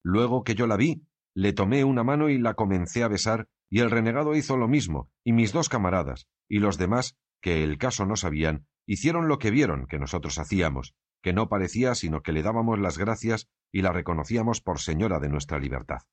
Luego 0.04 0.44
que 0.44 0.56
yo 0.56 0.68
la 0.68 0.78
vi, 0.78 1.06
le 1.34 1.52
tomé 1.52 1.84
una 1.84 2.04
mano 2.04 2.30
y 2.30 2.38
la 2.38 2.54
comencé 2.54 3.04
a 3.04 3.10
besar, 3.10 3.50
y 3.70 3.80
el 3.80 3.92
renegado 3.92 4.36
hizo 4.36 4.56
lo 4.56 4.68
mismo, 4.68 5.10
y 5.26 5.34
mis 5.34 5.52
dos 5.52 5.68
camaradas, 5.68 6.28
y 6.48 6.60
los 6.60 6.78
demás, 6.78 7.18
que 7.42 7.64
el 7.64 7.78
caso 7.78 8.06
no 8.06 8.16
sabían, 8.16 8.68
hicieron 8.86 9.28
lo 9.28 9.40
que 9.40 9.52
vieron 9.52 9.88
que 9.88 10.00
nosotros 10.00 10.38
hacíamos, 10.38 10.96
que 11.22 11.34
no 11.34 11.50
parecía 11.50 11.96
sino 11.96 12.22
que 12.22 12.32
le 12.32 12.44
dábamos 12.44 12.80
las 12.80 13.00
gracias 13.00 13.50
y 13.72 13.82
la 13.82 13.92
reconocíamos 13.92 14.62
por 14.62 14.80
señora 14.80 15.20
de 15.20 15.30
nuestra 15.30 15.60
libertad. 15.60 16.04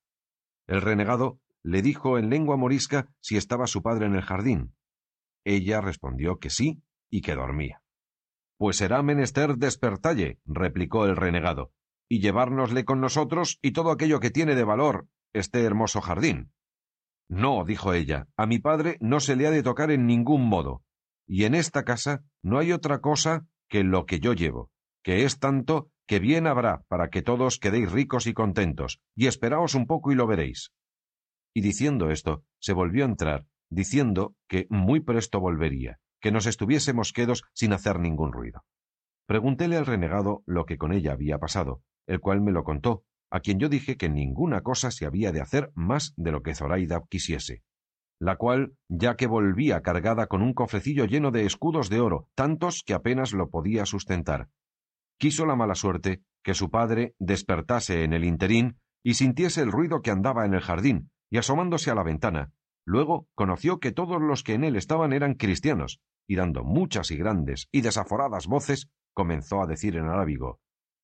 El 0.67 0.81
renegado 0.81 1.39
le 1.63 1.83
dijo 1.83 2.19
en 2.19 2.31
lengua 2.31 2.57
morisca 2.57 3.09
si 3.21 3.37
estaba 3.37 3.67
su 3.67 3.83
padre 3.83 4.07
en 4.07 4.15
el 4.15 4.23
jardín. 4.23 4.75
Ella 5.45 5.83
respondió 5.83 6.39
que 6.39 6.49
sí 6.49 6.83
y 7.11 7.21
que 7.21 7.35
dormía. 7.35 7.83
Pues 8.57 8.77
será 8.77 9.03
menester 9.03 9.57
despertalle, 9.57 10.41
replicó 10.47 11.05
el 11.05 11.17
renegado, 11.17 11.73
y 12.09 12.21
llevárnosle 12.21 12.85
con 12.85 13.01
nosotros 13.01 13.59
y 13.63 13.73
todo 13.73 13.91
aquello 13.91 14.21
que 14.21 14.31
tiene 14.31 14.55
de 14.55 14.65
valor 14.65 15.07
este 15.33 15.63
hermoso 15.63 16.01
jardín. 16.01 16.53
No, 17.29 17.65
dijo 17.65 17.95
ella, 17.95 18.29
a 18.37 18.47
mi 18.47 18.59
padre 18.59 18.99
no 19.01 19.21
se 19.21 19.37
le 19.37 19.47
ha 19.47 19.51
de 19.51 19.63
tocar 19.63 19.91
en 19.91 20.07
ningún 20.07 20.47
modo, 20.47 20.83
y 21.27 21.45
en 21.45 21.55
esta 21.55 21.85
casa 21.85 22.23
no 22.43 22.59
hay 22.59 22.73
otra 22.73 23.01
cosa 23.01 23.47
que 23.69 23.85
lo 23.85 24.05
que 24.05 24.21
yo 24.21 24.35
llevo, 24.35 24.71
que 25.03 25.25
es 25.25 25.39
tanto 25.39 25.91
que 26.07 26.19
bien 26.19 26.47
habrá 26.47 26.83
para 26.89 27.09
que 27.09 27.23
todos 27.23 27.59
quedéis 27.59 27.91
ricos 27.91 28.27
y 28.27 28.35
contentos, 28.35 29.01
y 29.15 29.29
esperaos 29.29 29.75
un 29.75 29.87
poco 29.87 30.13
y 30.13 30.15
lo 30.15 30.27
veréis. 30.27 30.73
Y 31.55 31.63
diciendo 31.63 32.11
esto, 32.11 32.45
se 32.59 32.73
volvió 32.73 33.05
a 33.05 33.09
entrar, 33.09 33.47
diciendo 33.71 34.35
que 34.49 34.67
muy 34.69 35.01
presto 35.01 35.41
volvería, 35.41 35.99
que 36.21 36.33
nos 36.33 36.47
estuviésemos 36.47 37.13
quedos 37.13 37.45
sin 37.55 37.73
hacer 37.73 37.99
ningún 37.99 38.33
ruido. 38.33 38.65
Preguntéle 39.27 39.77
al 39.77 39.87
renegado 39.87 40.43
lo 40.45 40.67
que 40.67 40.77
con 40.77 40.93
ella 40.93 41.13
había 41.13 41.39
pasado, 41.39 41.83
el 42.07 42.21
cual 42.21 42.41
me 42.41 42.53
lo 42.53 42.65
contó, 42.65 43.05
a 43.31 43.41
quien 43.41 43.59
yo 43.59 43.69
dije 43.69 43.97
que 43.97 44.09
ninguna 44.09 44.61
cosa 44.61 44.91
se 44.91 45.07
había 45.07 45.33
de 45.33 45.41
hacer 45.41 45.73
más 45.75 46.13
de 46.17 46.33
lo 46.33 46.43
que 46.43 46.55
Zoraida 46.55 47.03
quisiese, 47.09 47.63
la 48.21 48.37
cual, 48.37 48.75
ya 48.89 49.17
que 49.17 49.27
volvía 49.27 49.81
cargada 49.81 50.27
con 50.27 50.43
un 50.43 50.53
cofrecillo 50.53 51.07
lleno 51.07 51.31
de 51.31 51.47
escudos 51.47 51.89
de 51.89 52.01
oro, 52.01 52.29
tantos 52.35 52.83
que 52.85 52.95
apenas 52.95 53.33
lo 53.33 53.49
podía 53.49 53.87
sustentar. 53.87 54.49
Quiso 55.19 55.47
la 55.47 55.57
mala 55.57 55.75
suerte 55.75 56.23
que 56.45 56.55
su 56.55 56.71
padre 56.71 57.15
despertase 57.19 58.05
en 58.05 58.13
el 58.13 58.25
interín 58.25 58.79
y 59.03 59.15
sintiese 59.15 59.63
el 59.63 59.73
ruido 59.73 60.03
que 60.03 60.11
andaba 60.11 60.45
en 60.45 60.55
el 60.55 60.61
jardín, 60.61 61.11
y 61.31 61.39
asomándose 61.39 61.91
a 61.91 61.95
la 61.95 62.03
ventana, 62.03 62.53
luego 62.85 63.27
conoció 63.35 63.81
que 63.81 63.93
todos 63.93 64.21
los 64.21 64.43
que 64.43 64.55
en 64.55 64.65
él 64.65 64.77
estaban 64.77 65.13
eran 65.13 65.35
cristianos, 65.35 66.01
y 66.29 66.37
dando 66.37 66.65
muchas 66.65 67.11
y 67.11 67.17
grandes 67.17 67.69
y 67.73 67.81
desaforadas 67.81 68.47
voces, 68.47 68.91
comenzó 69.15 69.63
a 69.63 69.67
decir 69.67 69.97
en 69.97 70.05
arábigo 70.05 70.61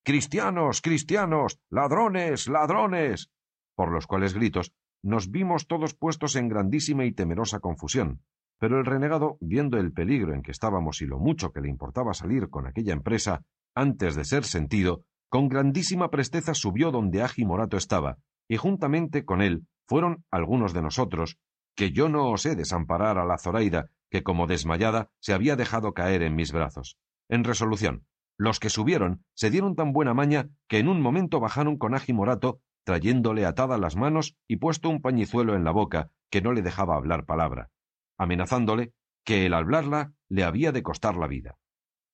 Cristianos, 0.09 0.81
cristianos, 0.81 1.59
ladrones, 1.69 2.47
ladrones. 2.47 3.29
por 3.75 3.91
los 3.91 4.07
cuales 4.07 4.33
gritos 4.33 4.73
nos 5.03 5.29
vimos 5.29 5.67
todos 5.67 5.93
puestos 5.93 6.35
en 6.35 6.49
grandísima 6.49 7.05
y 7.05 7.11
temerosa 7.11 7.59
confusión. 7.59 8.23
Pero 8.57 8.79
el 8.79 8.87
renegado, 8.87 9.37
viendo 9.39 9.77
el 9.77 9.93
peligro 9.93 10.33
en 10.33 10.41
que 10.41 10.49
estábamos 10.49 11.03
y 11.03 11.05
lo 11.05 11.19
mucho 11.19 11.51
que 11.51 11.61
le 11.61 11.69
importaba 11.69 12.15
salir 12.15 12.49
con 12.49 12.65
aquella 12.65 12.93
empresa 12.93 13.43
antes 13.75 14.15
de 14.15 14.25
ser 14.25 14.45
sentido, 14.45 15.03
con 15.29 15.47
grandísima 15.47 16.09
presteza 16.09 16.55
subió 16.55 16.89
donde 16.89 17.21
Agi 17.21 17.45
Morato 17.45 17.77
estaba, 17.77 18.17
y 18.47 18.57
juntamente 18.57 19.25
con 19.25 19.43
él 19.43 19.67
fueron 19.87 20.25
algunos 20.31 20.73
de 20.73 20.81
nosotros, 20.81 21.37
que 21.75 21.91
yo 21.91 22.09
no 22.09 22.31
osé 22.31 22.55
desamparar 22.55 23.19
a 23.19 23.25
la 23.25 23.37
Zoraida, 23.37 23.91
que 24.09 24.23
como 24.23 24.47
desmayada 24.47 25.11
se 25.19 25.33
había 25.33 25.55
dejado 25.55 25.93
caer 25.93 26.23
en 26.23 26.33
mis 26.33 26.51
brazos. 26.51 26.97
En 27.29 27.43
resolución, 27.43 28.07
los 28.39 28.59
que 28.59 28.69
subieron 28.69 29.25
se 29.35 29.51
dieron 29.51 29.75
tan 29.75 29.91
buena 29.91 30.13
maña 30.13 30.49
que 30.69 30.79
en 30.79 30.87
un 30.87 31.01
momento 31.01 31.41
bajaron 31.41 31.77
con 31.77 31.93
Agi 31.93 32.13
Morato 32.13 32.61
trayéndole 32.85 33.45
atadas 33.45 33.79
las 33.79 33.97
manos 33.97 34.37
y 34.47 34.55
puesto 34.55 34.89
un 34.89 35.01
pañizuelo 35.01 35.55
en 35.55 35.65
la 35.65 35.71
boca 35.71 36.09
que 36.31 36.41
no 36.41 36.53
le 36.53 36.61
dejaba 36.61 36.95
hablar 36.95 37.25
palabra, 37.25 37.69
amenazándole 38.17 38.93
que 39.25 39.45
el 39.45 39.53
hablarla 39.53 40.13
le 40.29 40.45
había 40.45 40.71
de 40.71 40.81
costar 40.81 41.17
la 41.17 41.27
vida. 41.27 41.57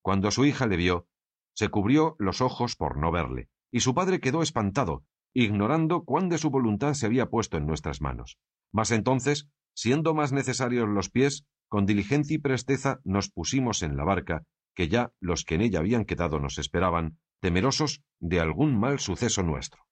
Cuando 0.01 0.32
su 0.32 0.45
hija 0.45 0.65
le 0.65 0.78
vio, 0.78 1.07
se 1.53 1.69
cubrió 1.69 2.15
los 2.17 2.41
ojos 2.41 2.76
por 2.76 2.97
no 2.97 3.11
verle, 3.11 3.49
y 3.71 3.82
su 3.82 3.93
padre 3.93 4.19
quedó 4.19 4.41
espantado, 4.41 5.05
ignorando 5.32 6.05
cuán 6.05 6.28
de 6.30 6.39
su 6.39 6.49
voluntad 6.49 6.95
se 6.95 7.05
había 7.05 7.30
puesto 7.30 7.57
en 7.57 7.67
nuestras 7.67 8.01
manos. 8.01 8.39
Mas 8.73 8.89
entonces, 8.89 9.47
siendo 9.76 10.15
más 10.15 10.34
necesarios 10.34 10.89
los 10.89 11.09
pies, 11.09 11.45
con 11.69 11.86
diligencia 11.86 12.36
y 12.36 12.39
presteza 12.39 12.99
nos 13.03 13.30
pusimos 13.30 13.84
en 13.84 13.95
la 13.95 14.03
barca, 14.03 14.43
que 14.76 14.88
ya 14.88 15.11
los 15.19 15.45
que 15.45 15.55
en 15.55 15.61
ella 15.61 15.80
habían 15.80 16.05
quedado 16.05 16.39
nos 16.39 16.57
esperaban, 16.57 17.17
temerosos 17.41 18.03
de 18.19 18.39
algún 18.39 18.80
mal 18.80 18.99
suceso 18.99 19.43
nuestro. 19.43 19.84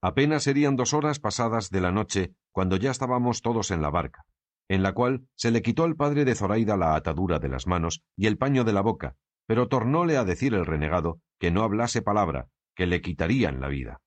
Apenas 0.00 0.42
serían 0.42 0.74
dos 0.74 0.94
horas 0.94 1.20
pasadas 1.20 1.70
de 1.70 1.80
la 1.80 1.92
noche 1.92 2.34
cuando 2.50 2.76
ya 2.76 2.90
estábamos 2.90 3.42
todos 3.42 3.70
en 3.70 3.82
la 3.82 3.90
barca, 3.90 4.24
en 4.68 4.82
la 4.82 4.92
cual 4.94 5.28
se 5.36 5.50
le 5.50 5.62
quitó 5.62 5.84
al 5.84 5.96
padre 5.96 6.24
de 6.24 6.34
Zoraida 6.34 6.76
la 6.76 6.96
atadura 6.96 7.38
de 7.38 7.48
las 7.48 7.66
manos 7.66 8.02
y 8.16 8.26
el 8.26 8.38
paño 8.38 8.64
de 8.64 8.72
la 8.72 8.80
boca, 8.80 9.16
pero 9.46 9.68
tornóle 9.68 10.16
a 10.16 10.24
decir 10.24 10.54
el 10.54 10.66
renegado 10.66 11.20
que 11.38 11.50
no 11.50 11.62
hablase 11.62 12.02
palabra, 12.02 12.48
que 12.74 12.86
le 12.86 13.00
quitarían 13.00 13.60
la 13.60 13.68
vida. 13.68 14.00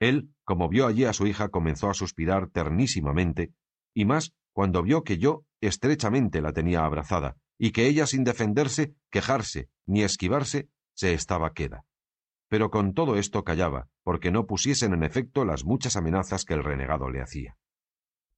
Él, 0.00 0.30
como 0.44 0.68
vio 0.68 0.86
allí 0.86 1.04
a 1.04 1.12
su 1.12 1.26
hija, 1.26 1.48
comenzó 1.48 1.90
a 1.90 1.94
suspirar 1.94 2.48
ternísimamente, 2.48 3.52
y 3.94 4.04
más 4.04 4.34
cuando 4.52 4.82
vio 4.82 5.02
que 5.02 5.18
yo 5.18 5.44
estrechamente 5.60 6.40
la 6.40 6.52
tenía 6.52 6.84
abrazada, 6.84 7.36
y 7.58 7.72
que 7.72 7.86
ella 7.86 8.06
sin 8.06 8.24
defenderse, 8.24 8.94
quejarse, 9.10 9.68
ni 9.86 10.02
esquivarse, 10.02 10.68
se 10.94 11.14
estaba 11.14 11.52
queda 11.52 11.84
pero 12.54 12.70
con 12.70 12.94
todo 12.94 13.16
esto 13.16 13.42
callaba, 13.42 13.88
porque 14.04 14.30
no 14.30 14.46
pusiesen 14.46 14.92
en 14.92 15.02
efecto 15.02 15.44
las 15.44 15.64
muchas 15.64 15.96
amenazas 15.96 16.44
que 16.44 16.54
el 16.54 16.62
renegado 16.62 17.10
le 17.10 17.20
hacía. 17.20 17.58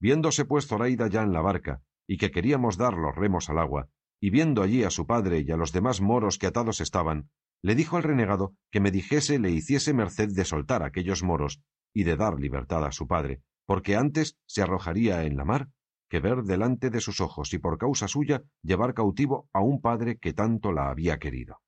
Viéndose 0.01 0.47
pues 0.47 0.67
Zoraida 0.67 1.09
ya 1.09 1.21
en 1.21 1.35
la 1.35 1.43
barca, 1.43 1.83
y 2.07 2.17
que 2.17 2.31
queríamos 2.31 2.79
dar 2.79 2.95
los 2.95 3.14
remos 3.14 3.51
al 3.51 3.59
agua, 3.59 3.91
y 4.19 4.31
viendo 4.31 4.62
allí 4.62 4.85
a 4.85 4.91
su 4.91 5.07
padre 5.07 5.45
y 5.47 5.51
a 5.51 5.59
los 5.59 5.71
demás 5.71 6.01
moros 6.01 6.39
que 6.39 6.47
atados 6.47 6.81
estaban, 6.81 7.29
le 7.62 7.75
dijo 7.75 7.99
al 7.99 8.05
renegado 8.05 8.55
que 8.71 8.81
me 8.81 8.91
dijese 8.91 9.39
le 9.39 9.51
hiciese 9.51 9.93
merced 9.93 10.31
de 10.31 10.47
soltar 10.47 10.83
aquellos 10.83 11.23
moros 11.23 11.61
y 11.93 12.05
de 12.05 12.17
dar 12.17 12.41
libertad 12.41 12.87
a 12.87 12.93
su 12.93 13.07
padre, 13.07 13.43
porque 13.67 13.97
antes 13.97 14.39
se 14.47 14.62
arrojaría 14.62 15.25
en 15.25 15.37
la 15.37 15.45
mar 15.45 15.69
que 16.09 16.21
ver 16.21 16.43
delante 16.43 16.91
de 16.91 17.01
sus 17.01 17.21
ojos 17.21 17.53
y 17.55 17.59
por 17.59 17.79
causa 17.79 18.09
suya 18.09 18.43
llevar 18.63 18.95
cautivo 18.95 19.49
a 19.53 19.61
un 19.61 19.81
padre 19.81 20.19
que 20.19 20.33
tanto 20.33 20.73
la 20.73 20.91
había 20.91 21.19
querido. 21.19 21.61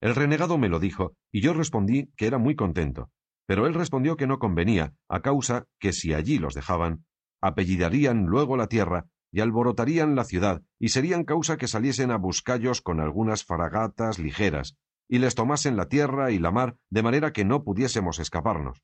El 0.00 0.14
renegado 0.14 0.58
me 0.58 0.68
lo 0.68 0.80
dijo, 0.80 1.14
y 1.30 1.40
yo 1.40 1.52
respondí 1.52 2.10
que 2.16 2.26
era 2.26 2.38
muy 2.38 2.56
contento, 2.56 3.10
pero 3.46 3.66
él 3.66 3.74
respondió 3.74 4.16
que 4.16 4.26
no 4.26 4.38
convenía, 4.38 4.94
a 5.08 5.20
causa 5.20 5.66
que 5.78 5.92
si 5.92 6.14
allí 6.14 6.38
los 6.38 6.54
dejaban, 6.54 7.04
apellidarían 7.40 8.26
luego 8.26 8.56
la 8.56 8.68
tierra 8.68 9.06
y 9.32 9.40
alborotarían 9.40 10.16
la 10.16 10.24
ciudad, 10.24 10.62
y 10.78 10.88
serían 10.88 11.24
causa 11.24 11.56
que 11.56 11.68
saliesen 11.68 12.10
a 12.10 12.16
buscallos 12.16 12.80
con 12.80 13.00
algunas 13.00 13.44
fragatas 13.44 14.18
ligeras, 14.18 14.76
y 15.08 15.18
les 15.18 15.34
tomasen 15.34 15.76
la 15.76 15.88
tierra 15.88 16.30
y 16.30 16.38
la 16.38 16.50
mar, 16.50 16.76
de 16.90 17.02
manera 17.02 17.32
que 17.32 17.44
no 17.44 17.62
pudiésemos 17.64 18.18
escaparnos, 18.18 18.82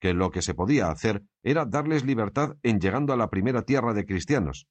que 0.00 0.14
lo 0.14 0.30
que 0.30 0.42
se 0.42 0.54
podía 0.54 0.90
hacer 0.90 1.22
era 1.42 1.64
darles 1.64 2.04
libertad 2.04 2.56
en 2.62 2.80
llegando 2.80 3.12
a 3.12 3.16
la 3.16 3.30
primera 3.30 3.62
tierra 3.62 3.94
de 3.94 4.06
cristianos. 4.06 4.66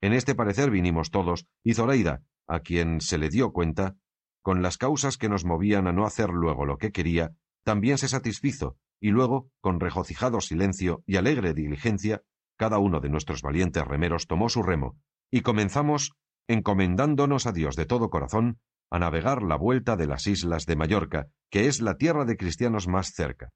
En 0.00 0.12
este 0.12 0.34
parecer 0.34 0.70
vinimos 0.70 1.10
todos, 1.10 1.46
y 1.62 1.74
Zoraida, 1.74 2.22
a 2.46 2.60
quien 2.60 3.00
se 3.00 3.18
le 3.18 3.28
dio 3.28 3.52
cuenta, 3.52 3.96
con 4.42 4.62
las 4.62 4.78
causas 4.78 5.18
que 5.18 5.28
nos 5.28 5.44
movían 5.44 5.86
a 5.86 5.92
no 5.92 6.06
hacer 6.06 6.30
luego 6.30 6.64
lo 6.64 6.78
que 6.78 6.92
quería, 6.92 7.32
también 7.64 7.98
se 7.98 8.08
satisfizo, 8.08 8.76
y 9.00 9.10
luego, 9.10 9.50
con 9.60 9.80
regocijado 9.80 10.40
silencio 10.40 11.02
y 11.06 11.16
alegre 11.16 11.52
diligencia, 11.52 12.22
cada 12.56 12.78
uno 12.78 13.00
de 13.00 13.10
nuestros 13.10 13.42
valientes 13.42 13.86
remeros 13.86 14.26
tomó 14.26 14.48
su 14.48 14.62
remo, 14.62 14.98
y 15.30 15.42
comenzamos, 15.42 16.12
encomendándonos 16.48 17.46
a 17.46 17.52
Dios 17.52 17.76
de 17.76 17.86
todo 17.86 18.10
corazón, 18.10 18.58
a 18.90 18.98
navegar 18.98 19.42
la 19.42 19.56
vuelta 19.56 19.96
de 19.96 20.06
las 20.06 20.26
islas 20.26 20.66
de 20.66 20.76
Mallorca, 20.76 21.28
que 21.50 21.68
es 21.68 21.80
la 21.80 21.96
tierra 21.96 22.24
de 22.24 22.36
cristianos 22.36 22.88
más 22.88 23.12
cerca. 23.12 23.50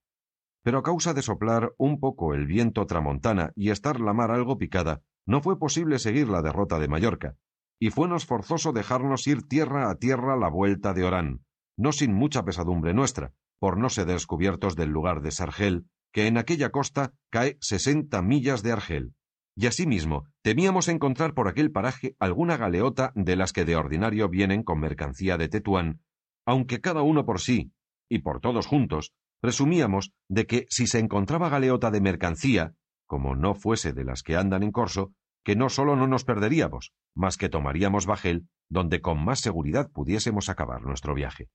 Pero 0.65 0.79
a 0.79 0.83
causa 0.83 1.13
de 1.13 1.23
soplar 1.23 1.75
un 1.77 2.01
poco 2.01 2.35
el 2.35 2.47
viento 2.47 2.87
tramontana 2.87 3.53
y 3.55 3.71
estar 3.71 4.01
la 4.01 4.15
mar 4.15 4.31
algo 4.31 4.57
picada, 4.57 5.03
no 5.27 5.43
fue 5.43 5.59
posible 5.59 5.99
seguir 5.99 6.29
la 6.29 6.41
derrota 6.41 6.79
de 6.79 6.89
Mallorca, 6.89 7.37
y 7.79 7.91
fuenos 7.91 8.25
forzoso 8.25 8.73
dejarnos 8.73 9.27
ir 9.27 9.47
tierra 9.47 9.91
a 9.91 9.97
tierra 9.97 10.37
la 10.37 10.49
vuelta 10.49 10.95
de 10.95 11.05
Orán, 11.05 11.45
no 11.77 11.93
sin 11.93 12.15
mucha 12.15 12.45
pesadumbre 12.45 12.95
nuestra, 12.95 13.35
por 13.61 13.77
no 13.79 13.91
ser 13.91 14.07
descubiertos 14.07 14.75
del 14.75 14.89
lugar 14.89 15.21
de 15.21 15.33
Sargel, 15.33 15.87
que 16.13 16.29
en 16.29 16.39
aquella 16.39 16.71
costa 16.71 17.13
cae 17.31 17.59
sesenta 17.61 18.23
millas 18.23 18.63
de 18.63 18.73
Argel. 18.73 19.15
Y 19.57 19.67
asimismo, 19.67 20.25
temíamos 20.43 20.89
encontrar 20.89 21.35
por 21.35 21.47
aquel 21.47 21.73
paraje 21.73 22.17
alguna 22.19 22.57
galeota 22.57 23.13
de 23.15 23.37
las 23.37 23.53
que 23.53 23.65
de 23.65 23.77
ordinario 23.77 24.29
vienen 24.29 24.63
con 24.63 24.81
mercancía 24.81 25.37
de 25.37 25.49
Tetuán, 25.49 26.01
aunque 26.47 26.81
cada 26.81 27.03
uno 27.03 27.27
por 27.27 27.41
sí, 27.41 27.73
y 28.09 28.21
por 28.21 28.41
todos 28.41 28.67
juntos, 28.67 29.13
presumíamos 29.45 30.15
de 30.27 30.47
que 30.47 30.67
si 30.71 30.87
se 30.87 30.99
encontraba 30.99 31.51
galeota 31.51 31.91
de 31.91 32.01
mercancía, 32.01 32.73
como 33.07 33.37
no 33.37 33.55
fuese 33.55 33.93
de 33.93 34.03
las 34.03 34.23
que 34.23 34.37
andan 34.37 34.63
en 34.63 34.73
corso, 34.73 35.13
que 35.45 35.55
no 35.55 35.69
sólo 35.69 35.97
no 35.97 36.07
nos 36.07 36.25
perderíamos, 36.25 36.95
mas 37.15 37.37
que 37.37 37.51
tomaríamos 37.51 38.07
bajel 38.07 38.49
donde 38.71 39.03
con 39.03 39.23
más 39.23 39.41
seguridad 39.41 39.91
pudiésemos 39.93 40.49
acabar 40.49 40.81
nuestro 40.81 41.13
viaje. 41.13 41.51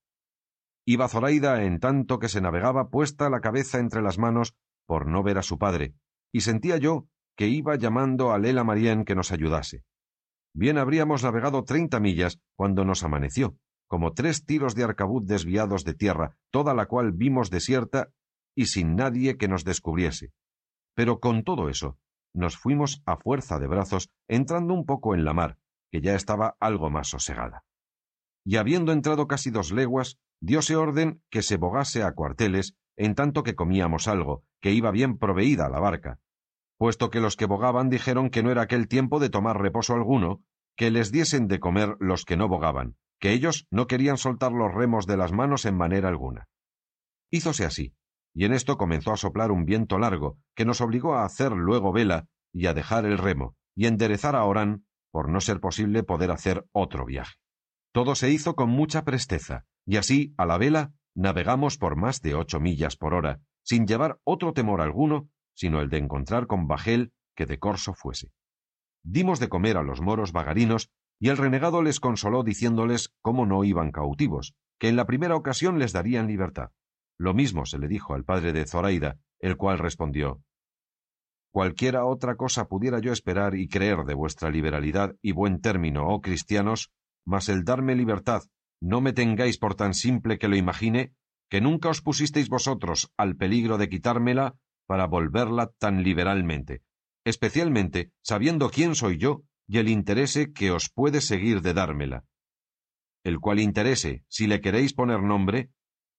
Iba 0.86 1.08
Zoraida 1.08 1.64
en 1.64 1.80
tanto 1.80 2.20
que 2.20 2.30
se 2.30 2.42
navegaba 2.42 2.90
puesta 2.90 3.28
la 3.28 3.42
cabeza 3.42 3.80
entre 3.80 4.04
las 4.04 4.20
manos 4.20 4.54
por 4.86 5.08
no 5.08 5.24
ver 5.24 5.40
a 5.40 5.42
su 5.42 5.58
padre, 5.58 5.96
y 6.32 6.42
sentía 6.42 6.78
yo 6.78 7.08
que 7.36 7.48
iba 7.48 7.76
llamando 7.76 8.34
a 8.34 8.38
Lela 8.38 8.64
Marien 8.64 9.04
que 9.04 9.16
nos 9.16 9.32
ayudase. 9.32 9.82
Bien 10.54 10.78
habríamos 10.78 11.24
navegado 11.24 11.64
treinta 11.64 12.00
millas 12.00 12.40
cuando 12.56 12.86
nos 12.86 13.04
amaneció, 13.04 13.58
como 13.90 14.14
tres 14.14 14.46
tiros 14.46 14.76
de 14.76 14.84
arcabuz 14.84 15.26
desviados 15.26 15.84
de 15.84 15.96
tierra, 15.96 16.38
toda 16.52 16.76
la 16.76 16.86
cual 16.86 17.12
vimos 17.12 17.50
desierta 17.50 18.12
y 18.56 18.68
sin 18.68 18.96
nadie 18.96 19.36
que 19.38 19.48
nos 19.48 19.66
descubriese. 19.66 20.32
Pero 20.94 21.20
con 21.20 21.44
todo 21.44 21.70
eso, 21.70 21.98
nos 22.34 22.56
fuimos 22.56 23.02
a 23.08 23.18
fuerza 23.18 23.58
de 23.58 23.68
brazos, 23.68 24.12
entrando 24.28 24.76
un 24.76 24.86
poco 24.86 25.16
en 25.16 25.26
la 25.26 25.34
mar, 25.34 25.58
que 25.92 26.02
ya 26.02 26.14
estaba 26.14 26.56
algo 26.60 26.92
más 26.92 27.08
sosegada. 27.08 27.64
Y 28.46 28.58
habiendo 28.58 28.92
entrado 28.92 29.28
casi 29.28 29.50
dos 29.50 29.72
leguas, 29.72 30.20
dióse 30.40 30.76
orden 30.76 31.24
que 31.32 31.42
se 31.42 31.58
bogase 31.58 32.04
a 32.04 32.14
cuarteles, 32.14 32.76
en 32.96 33.16
tanto 33.16 33.42
que 33.42 33.56
comíamos 33.56 34.08
algo, 34.08 34.44
que 34.62 34.72
iba 34.72 34.92
bien 34.92 35.18
proveída 35.18 35.68
la 35.68 35.80
barca, 35.80 36.20
puesto 36.78 37.10
que 37.10 37.22
los 37.22 37.36
que 37.36 37.48
bogaban 37.48 37.90
dijeron 37.90 38.30
que 38.30 38.44
no 38.44 38.52
era 38.52 38.62
aquel 38.62 38.88
tiempo 38.88 39.20
de 39.20 39.30
tomar 39.30 39.60
reposo 39.60 39.96
alguno, 39.96 40.44
que 40.78 40.92
les 40.92 41.12
diesen 41.12 41.48
de 41.48 41.60
comer 41.60 41.96
los 42.00 42.24
que 42.24 42.38
no 42.38 42.48
bogaban, 42.48 42.96
que 43.20 43.34
ellos 43.34 43.68
no 43.70 43.88
querían 43.88 44.18
soltar 44.18 44.52
los 44.52 44.74
remos 44.74 45.06
de 45.06 45.18
las 45.18 45.32
manos 45.32 45.66
en 45.66 45.76
manera 45.76 46.10
alguna. 46.10 46.48
Hízose 47.32 47.66
así, 47.66 47.94
y 48.34 48.46
en 48.46 48.54
esto 48.54 48.78
comenzó 48.78 49.12
a 49.12 49.18
soplar 49.18 49.52
un 49.52 49.66
viento 49.66 50.00
largo, 50.00 50.38
que 50.56 50.66
nos 50.66 50.82
obligó 50.82 51.16
a 51.16 51.26
hacer 51.26 51.52
luego 51.52 51.92
vela 51.92 52.28
y 52.54 52.68
a 52.68 52.74
dejar 52.74 53.06
el 53.06 53.18
remo, 53.18 53.56
y 53.76 53.86
enderezar 53.86 54.36
a 54.36 54.44
Orán, 54.46 54.86
por 55.12 55.30
no 55.30 55.42
ser 55.42 55.60
posible 55.60 56.04
poder 56.04 56.32
hacer 56.32 56.66
otro 56.72 57.06
viaje. 57.06 57.36
Todo 57.92 58.16
se 58.16 58.30
hizo 58.30 58.56
con 58.56 58.70
mucha 58.70 59.04
presteza, 59.04 59.66
y 59.86 59.98
así, 59.98 60.34
a 60.38 60.46
la 60.46 60.58
vela, 60.58 60.94
navegamos 61.16 61.78
por 61.78 61.96
más 61.96 62.22
de 62.22 62.36
ocho 62.36 62.60
millas 62.60 62.96
por 62.96 63.14
hora, 63.14 63.42
sin 63.64 63.88
llevar 63.88 64.20
otro 64.24 64.54
temor 64.54 64.82
alguno, 64.82 65.30
sino 65.54 65.82
el 65.82 65.90
de 65.90 65.98
encontrar 65.98 66.48
con 66.48 66.68
bajel 66.68 67.12
que 67.36 67.46
de 67.46 67.60
corso 67.60 67.94
fuese. 67.94 68.32
Dimos 69.04 69.40
de 69.40 69.50
comer 69.50 69.78
a 69.78 69.84
los 69.84 70.02
moros 70.02 70.32
vagarinos 70.32 70.90
y 71.20 71.30
el 71.30 71.38
renegado 71.38 71.82
les 71.82 72.00
consoló 72.00 72.44
diciéndoles 72.44 73.14
cómo 73.22 73.46
no 73.46 73.64
iban 73.64 73.92
cautivos, 73.92 74.56
que 74.80 74.88
en 74.88 74.96
la 74.96 75.06
primera 75.06 75.36
ocasión 75.36 75.78
les 75.78 75.92
darían 75.92 76.28
libertad. 76.28 76.72
Lo 77.18 77.34
mismo 77.34 77.66
se 77.66 77.78
le 77.78 77.88
dijo 77.88 78.14
al 78.14 78.24
padre 78.24 78.54
de 78.54 78.66
Zoraida, 78.66 79.20
el 79.40 79.58
cual 79.58 79.78
respondió 79.78 80.42
Cualquiera 81.52 82.06
otra 82.06 82.36
cosa 82.36 82.68
pudiera 82.68 83.00
yo 83.00 83.12
esperar 83.12 83.56
y 83.56 83.68
creer 83.68 84.06
de 84.06 84.14
vuestra 84.14 84.50
liberalidad 84.50 85.16
y 85.22 85.32
buen 85.32 85.62
término, 85.62 86.08
oh 86.08 86.22
cristianos, 86.22 86.92
mas 87.26 87.50
el 87.50 87.64
darme 87.64 87.96
libertad, 87.96 88.44
no 88.82 89.02
me 89.02 89.14
tengáis 89.14 89.58
por 89.58 89.76
tan 89.76 89.94
simple 89.94 90.38
que 90.38 90.48
lo 90.48 90.56
imagine, 90.56 91.14
que 91.50 91.60
nunca 91.60 91.90
os 91.90 92.02
pusisteis 92.02 92.50
vosotros 92.50 93.12
al 93.18 93.36
peligro 93.36 93.78
de 93.78 93.90
quitármela 93.90 94.56
para 94.88 95.08
volverla 95.08 95.72
tan 95.80 96.04
liberalmente, 96.04 96.84
especialmente 97.26 98.12
sabiendo 98.22 98.70
quién 98.70 98.96
soy 98.96 99.18
yo 99.18 99.44
y 99.70 99.78
el 99.78 99.88
interese 99.88 100.52
que 100.52 100.72
os 100.72 100.90
puede 100.90 101.22
seguir 101.22 101.62
de 101.62 101.76
dármela. 101.76 102.26
El 103.24 103.40
cual 103.40 103.60
interese, 103.60 104.26
si 104.28 104.48
le 104.48 104.62
queréis 104.62 104.94
poner 104.96 105.22
nombre, 105.22 105.70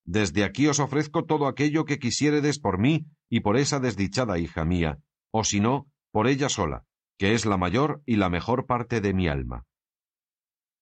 desde 0.05 0.45
aquí 0.45 0.69
os 0.69 0.79
ofrezco 0.79 1.25
todo 1.25 1.49
aquello 1.49 1.85
que 1.85 1.99
quisiéredes 1.99 2.61
por 2.61 2.79
mí 2.79 3.07
y 3.29 3.41
por 3.41 3.57
esa 3.57 3.81
desdichada 3.81 4.39
hija 4.39 4.65
mía, 4.65 5.01
o 5.33 5.43
si 5.43 5.59
no, 5.59 5.91
por 6.13 6.29
ella 6.29 6.49
sola, 6.49 6.85
que 7.19 7.35
es 7.35 7.45
la 7.45 7.57
mayor 7.57 8.03
y 8.07 8.17
la 8.17 8.31
mejor 8.31 8.67
parte 8.67 9.01
de 9.01 9.15
mi 9.15 9.27
alma. 9.27 9.67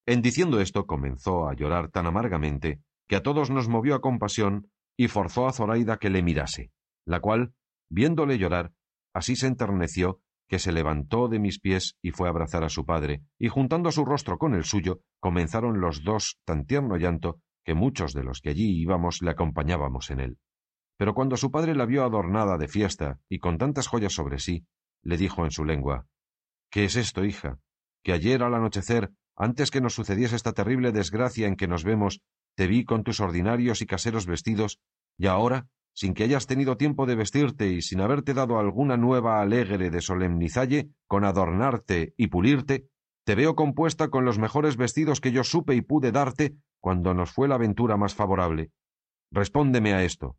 En 0.07 0.21
diciendo 0.21 0.61
esto 0.61 0.87
comenzó 0.87 1.49
a 1.49 1.55
llorar 1.55 1.91
tan 1.91 2.07
amargamente 2.07 2.83
que 3.09 3.17
a 3.17 3.23
todos 3.23 3.49
nos 3.49 3.69
movió 3.69 3.95
a 3.95 4.03
compasión 4.03 4.71
y 4.95 5.09
forzó 5.09 5.49
a 5.49 5.55
Zoraida 5.55 5.97
que 5.97 6.11
le 6.11 6.23
mirase, 6.23 6.71
la 7.07 7.21
cual, 7.21 7.55
viéndole 7.89 8.37
llorar, 8.37 8.75
así 9.15 9.37
se 9.37 9.47
enterneció 9.47 10.21
que 10.49 10.59
se 10.59 10.73
levantó 10.73 11.29
de 11.29 11.39
mis 11.39 11.61
pies 11.61 11.97
y 12.03 12.11
fue 12.11 12.27
a 12.27 12.31
abrazar 12.31 12.65
a 12.65 12.71
su 12.71 12.87
padre, 12.87 13.23
y 13.39 13.49
juntando 13.49 13.93
su 13.93 14.05
rostro 14.05 14.39
con 14.39 14.55
el 14.55 14.65
suyo, 14.65 15.01
comenzaron 15.21 15.81
los 15.81 16.03
dos 16.03 16.39
tan 16.45 16.65
tierno 16.65 16.97
llanto 16.97 17.41
que 17.65 17.75
muchos 17.75 18.15
de 18.15 18.25
los 18.25 18.41
que 18.41 18.51
allí 18.51 18.81
íbamos 18.81 19.21
le 19.21 19.31
acompañábamos 19.31 20.11
en 20.11 20.21
él. 20.21 20.39
Pero 20.97 21.15
cuando 21.15 21.37
su 21.37 21.51
padre 21.51 21.77
la 21.77 21.85
vio 21.85 22.03
adornada 22.03 22.57
de 22.57 22.67
fiesta 22.67 23.21
y 23.29 23.39
con 23.39 23.59
tantas 23.59 23.87
joyas 23.87 24.15
sobre 24.15 24.39
sí, 24.39 24.67
le 25.03 25.17
dijo 25.17 25.45
en 25.45 25.51
su 25.51 25.65
lengua 25.65 26.07
¿Qué 26.71 26.85
es 26.85 26.97
esto, 26.97 27.25
hija? 27.25 27.59
Que 28.03 28.13
ayer 28.13 28.43
al 28.43 28.55
anochecer, 28.55 29.11
antes 29.37 29.71
que 29.71 29.81
nos 29.81 29.95
sucediese 29.95 30.35
esta 30.35 30.53
terrible 30.53 30.93
desgracia 30.93 31.47
en 31.47 31.57
que 31.57 31.69
nos 31.69 31.85
vemos, 31.85 32.21
te 32.57 32.67
vi 32.67 32.85
con 32.85 33.05
tus 33.05 33.21
ordinarios 33.21 33.83
y 33.83 33.87
caseros 33.87 34.27
vestidos, 34.27 34.81
y 35.17 35.27
ahora 35.27 35.69
sin 35.99 36.15
que 36.15 36.23
hayas 36.23 36.47
tenido 36.47 36.77
tiempo 36.77 37.07
de 37.07 37.17
vestirte 37.17 37.73
y 37.73 37.83
sin 37.83 38.01
haberte 38.01 38.33
dado 38.33 38.61
alguna 38.61 38.97
nueva 38.97 39.41
alegre 39.41 39.91
de 39.91 40.01
solemnizalle, 40.01 40.91
con 41.09 41.25
adornarte 41.25 42.15
y 42.17 42.29
pulirte, 42.29 42.87
te 43.25 43.35
veo 43.35 43.57
compuesta 43.57 44.07
con 44.07 44.25
los 44.25 44.39
mejores 44.39 44.77
vestidos 44.77 45.21
que 45.21 45.33
yo 45.33 45.43
supe 45.43 45.75
y 45.75 45.81
pude 45.81 46.13
darte 46.13 46.55
cuando 46.79 47.15
nos 47.15 47.33
fue 47.33 47.49
la 47.49 47.57
aventura 47.57 47.97
más 47.97 48.15
favorable. 48.15 48.71
Respóndeme 49.33 49.93
a 49.93 50.05
esto, 50.05 50.37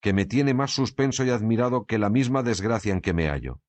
que 0.00 0.14
me 0.14 0.24
tiene 0.24 0.54
más 0.54 0.70
suspenso 0.70 1.26
y 1.26 1.28
admirado 1.28 1.84
que 1.84 1.98
la 1.98 2.08
misma 2.08 2.42
desgracia 2.42 2.94
en 2.94 3.02
que 3.02 3.12
me 3.12 3.28
hallo. 3.28 3.60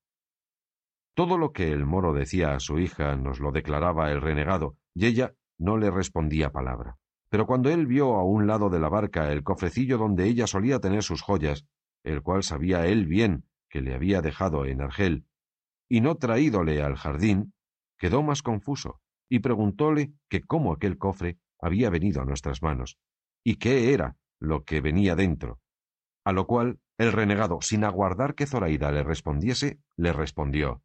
Todo 1.14 1.38
lo 1.38 1.52
que 1.52 1.74
el 1.74 1.86
moro 1.86 2.14
decía 2.14 2.54
a 2.54 2.62
su 2.62 2.80
hija 2.80 3.18
nos 3.18 3.42
lo 3.42 3.52
declaraba 3.52 4.14
el 4.14 4.22
renegado, 4.22 4.78
y 4.94 5.08
ella 5.08 5.34
no 5.60 5.76
le 5.76 5.92
respondía 5.92 6.54
palabra. 6.54 6.96
Pero 7.34 7.48
cuando 7.48 7.72
él 7.72 7.88
vio 7.88 8.14
a 8.14 8.24
un 8.24 8.46
lado 8.46 8.70
de 8.70 8.80
la 8.80 8.90
barca 8.90 9.32
el 9.32 9.42
cofrecillo 9.42 9.98
donde 9.98 10.28
ella 10.28 10.46
solía 10.46 10.78
tener 10.78 11.02
sus 11.02 11.24
joyas, 11.24 11.66
el 12.04 12.22
cual 12.22 12.44
sabía 12.44 12.86
él 12.86 13.08
bien 13.08 13.46
que 13.72 13.82
le 13.82 13.96
había 13.96 14.22
dejado 14.22 14.68
en 14.68 14.82
Argel, 14.82 15.26
y 15.90 16.02
no 16.02 16.14
traídole 16.18 16.84
al 16.84 16.96
jardín, 16.96 17.56
quedó 17.98 18.22
más 18.22 18.44
confuso, 18.44 19.02
y 19.32 19.40
preguntóle 19.40 20.14
que 20.30 20.44
cómo 20.44 20.74
aquel 20.74 21.00
cofre 21.00 21.40
había 21.60 21.90
venido 21.90 22.22
a 22.22 22.26
nuestras 22.26 22.62
manos, 22.62 23.00
y 23.44 23.56
qué 23.56 23.96
era 23.96 24.16
lo 24.40 24.64
que 24.64 24.80
venía 24.80 25.16
dentro. 25.16 25.60
A 26.24 26.34
lo 26.34 26.46
cual 26.46 26.82
el 27.00 27.12
renegado, 27.12 27.62
sin 27.62 27.84
aguardar 27.84 28.36
que 28.36 28.46
Zoraida 28.46 28.92
le 28.92 29.02
respondiese, 29.02 29.80
le 29.98 30.14
respondió 30.14 30.84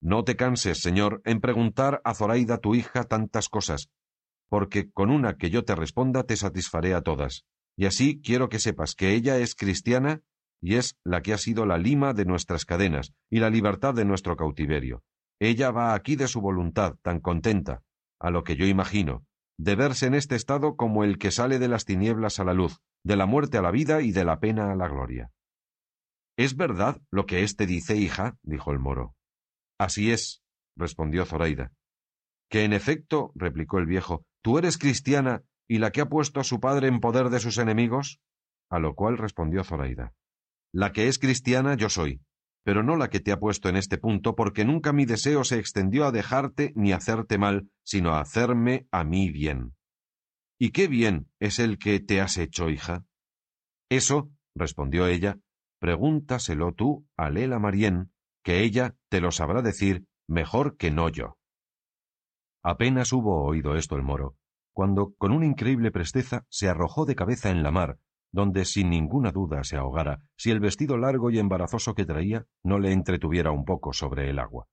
No 0.00 0.22
te 0.22 0.36
canses, 0.36 0.78
señor, 0.78 1.22
en 1.24 1.40
preguntar 1.40 2.02
a 2.04 2.14
Zoraida 2.14 2.58
tu 2.58 2.76
hija 2.76 3.02
tantas 3.02 3.48
cosas, 3.48 3.90
porque 4.48 4.90
con 4.90 5.10
una 5.10 5.36
que 5.36 5.50
yo 5.50 5.64
te 5.64 5.74
responda 5.74 6.24
te 6.24 6.36
satisfaré 6.36 6.94
a 6.94 7.02
todas. 7.02 7.44
Y 7.76 7.86
así 7.86 8.20
quiero 8.22 8.48
que 8.48 8.58
sepas 8.58 8.94
que 8.94 9.14
ella 9.14 9.38
es 9.38 9.54
cristiana 9.54 10.22
y 10.60 10.76
es 10.76 10.96
la 11.04 11.22
que 11.22 11.32
ha 11.32 11.38
sido 11.38 11.66
la 11.66 11.78
lima 11.78 12.14
de 12.14 12.24
nuestras 12.24 12.64
cadenas 12.64 13.12
y 13.30 13.40
la 13.40 13.50
libertad 13.50 13.94
de 13.94 14.04
nuestro 14.04 14.36
cautiverio. 14.36 15.02
Ella 15.38 15.70
va 15.70 15.94
aquí 15.94 16.16
de 16.16 16.28
su 16.28 16.40
voluntad, 16.40 16.96
tan 17.02 17.20
contenta, 17.20 17.82
a 18.18 18.30
lo 18.30 18.42
que 18.42 18.56
yo 18.56 18.66
imagino, 18.66 19.26
de 19.58 19.74
verse 19.74 20.06
en 20.06 20.14
este 20.14 20.34
estado 20.34 20.76
como 20.76 21.04
el 21.04 21.18
que 21.18 21.30
sale 21.30 21.58
de 21.58 21.68
las 21.68 21.84
tinieblas 21.84 22.40
a 22.40 22.44
la 22.44 22.54
luz, 22.54 22.80
de 23.04 23.16
la 23.16 23.26
muerte 23.26 23.58
a 23.58 23.62
la 23.62 23.70
vida 23.70 24.02
y 24.02 24.12
de 24.12 24.24
la 24.24 24.40
pena 24.40 24.72
a 24.72 24.76
la 24.76 24.88
gloria. 24.88 25.30
¿Es 26.38 26.56
verdad 26.56 27.00
lo 27.10 27.26
que 27.26 27.42
éste 27.42 27.66
dice, 27.66 27.96
hija? 27.96 28.36
dijo 28.42 28.72
el 28.72 28.78
moro. 28.78 29.14
Así 29.78 30.10
es, 30.10 30.42
respondió 30.76 31.24
Zoraida. 31.24 31.72
Que 32.50 32.64
en 32.64 32.72
efecto, 32.72 33.32
replicó 33.34 33.78
el 33.78 33.86
viejo, 33.86 34.24
¿Tú 34.46 34.58
eres 34.58 34.78
cristiana 34.78 35.42
y 35.66 35.78
la 35.78 35.90
que 35.90 36.00
ha 36.00 36.08
puesto 36.08 36.38
a 36.38 36.44
su 36.44 36.60
padre 36.60 36.86
en 36.86 37.00
poder 37.00 37.30
de 37.30 37.40
sus 37.40 37.58
enemigos? 37.58 38.20
A 38.70 38.78
lo 38.78 38.94
cual 38.94 39.18
respondió 39.18 39.64
Zoraida. 39.64 40.14
La 40.72 40.92
que 40.92 41.08
es 41.08 41.18
cristiana 41.18 41.74
yo 41.74 41.88
soy, 41.88 42.20
pero 42.62 42.84
no 42.84 42.94
la 42.94 43.10
que 43.10 43.18
te 43.18 43.32
ha 43.32 43.40
puesto 43.40 43.68
en 43.68 43.74
este 43.74 43.98
punto, 43.98 44.36
porque 44.36 44.64
nunca 44.64 44.92
mi 44.92 45.04
deseo 45.04 45.42
se 45.42 45.58
extendió 45.58 46.06
a 46.06 46.12
dejarte 46.12 46.72
ni 46.76 46.92
hacerte 46.92 47.38
mal, 47.38 47.68
sino 47.82 48.10
a 48.12 48.20
hacerme 48.20 48.86
a 48.92 49.02
mí 49.02 49.32
bien. 49.32 49.74
¿Y 50.60 50.70
qué 50.70 50.86
bien 50.86 51.28
es 51.40 51.58
el 51.58 51.76
que 51.76 51.98
te 51.98 52.20
has 52.20 52.38
hecho, 52.38 52.70
hija? 52.70 53.04
Eso, 53.90 54.30
respondió 54.54 55.08
ella, 55.08 55.40
pregúntaselo 55.80 56.72
tú 56.72 57.04
a 57.16 57.30
Lela 57.30 57.58
Marien, 57.58 58.12
que 58.44 58.62
ella 58.62 58.94
te 59.08 59.20
lo 59.20 59.32
sabrá 59.32 59.60
decir 59.60 60.06
mejor 60.28 60.76
que 60.76 60.92
no 60.92 61.08
yo. 61.08 61.36
Apenas 62.68 63.12
hubo 63.12 63.44
oído 63.44 63.76
esto 63.76 63.94
el 63.94 64.02
moro, 64.02 64.34
cuando, 64.72 65.14
con 65.18 65.30
una 65.30 65.46
increíble 65.46 65.92
presteza, 65.92 66.44
se 66.50 66.68
arrojó 66.68 67.06
de 67.06 67.14
cabeza 67.14 67.50
en 67.50 67.62
la 67.62 67.70
mar, 67.70 68.00
donde 68.32 68.64
sin 68.64 68.90
ninguna 68.90 69.30
duda 69.30 69.62
se 69.62 69.76
ahogara, 69.76 70.20
si 70.36 70.50
el 70.50 70.58
vestido 70.58 70.98
largo 70.98 71.30
y 71.30 71.38
embarazoso 71.38 71.94
que 71.94 72.04
traía 72.04 72.44
no 72.64 72.80
le 72.80 72.90
entretuviera 72.90 73.52
un 73.52 73.64
poco 73.64 73.92
sobre 73.92 74.30
el 74.30 74.40
agua. 74.40 74.66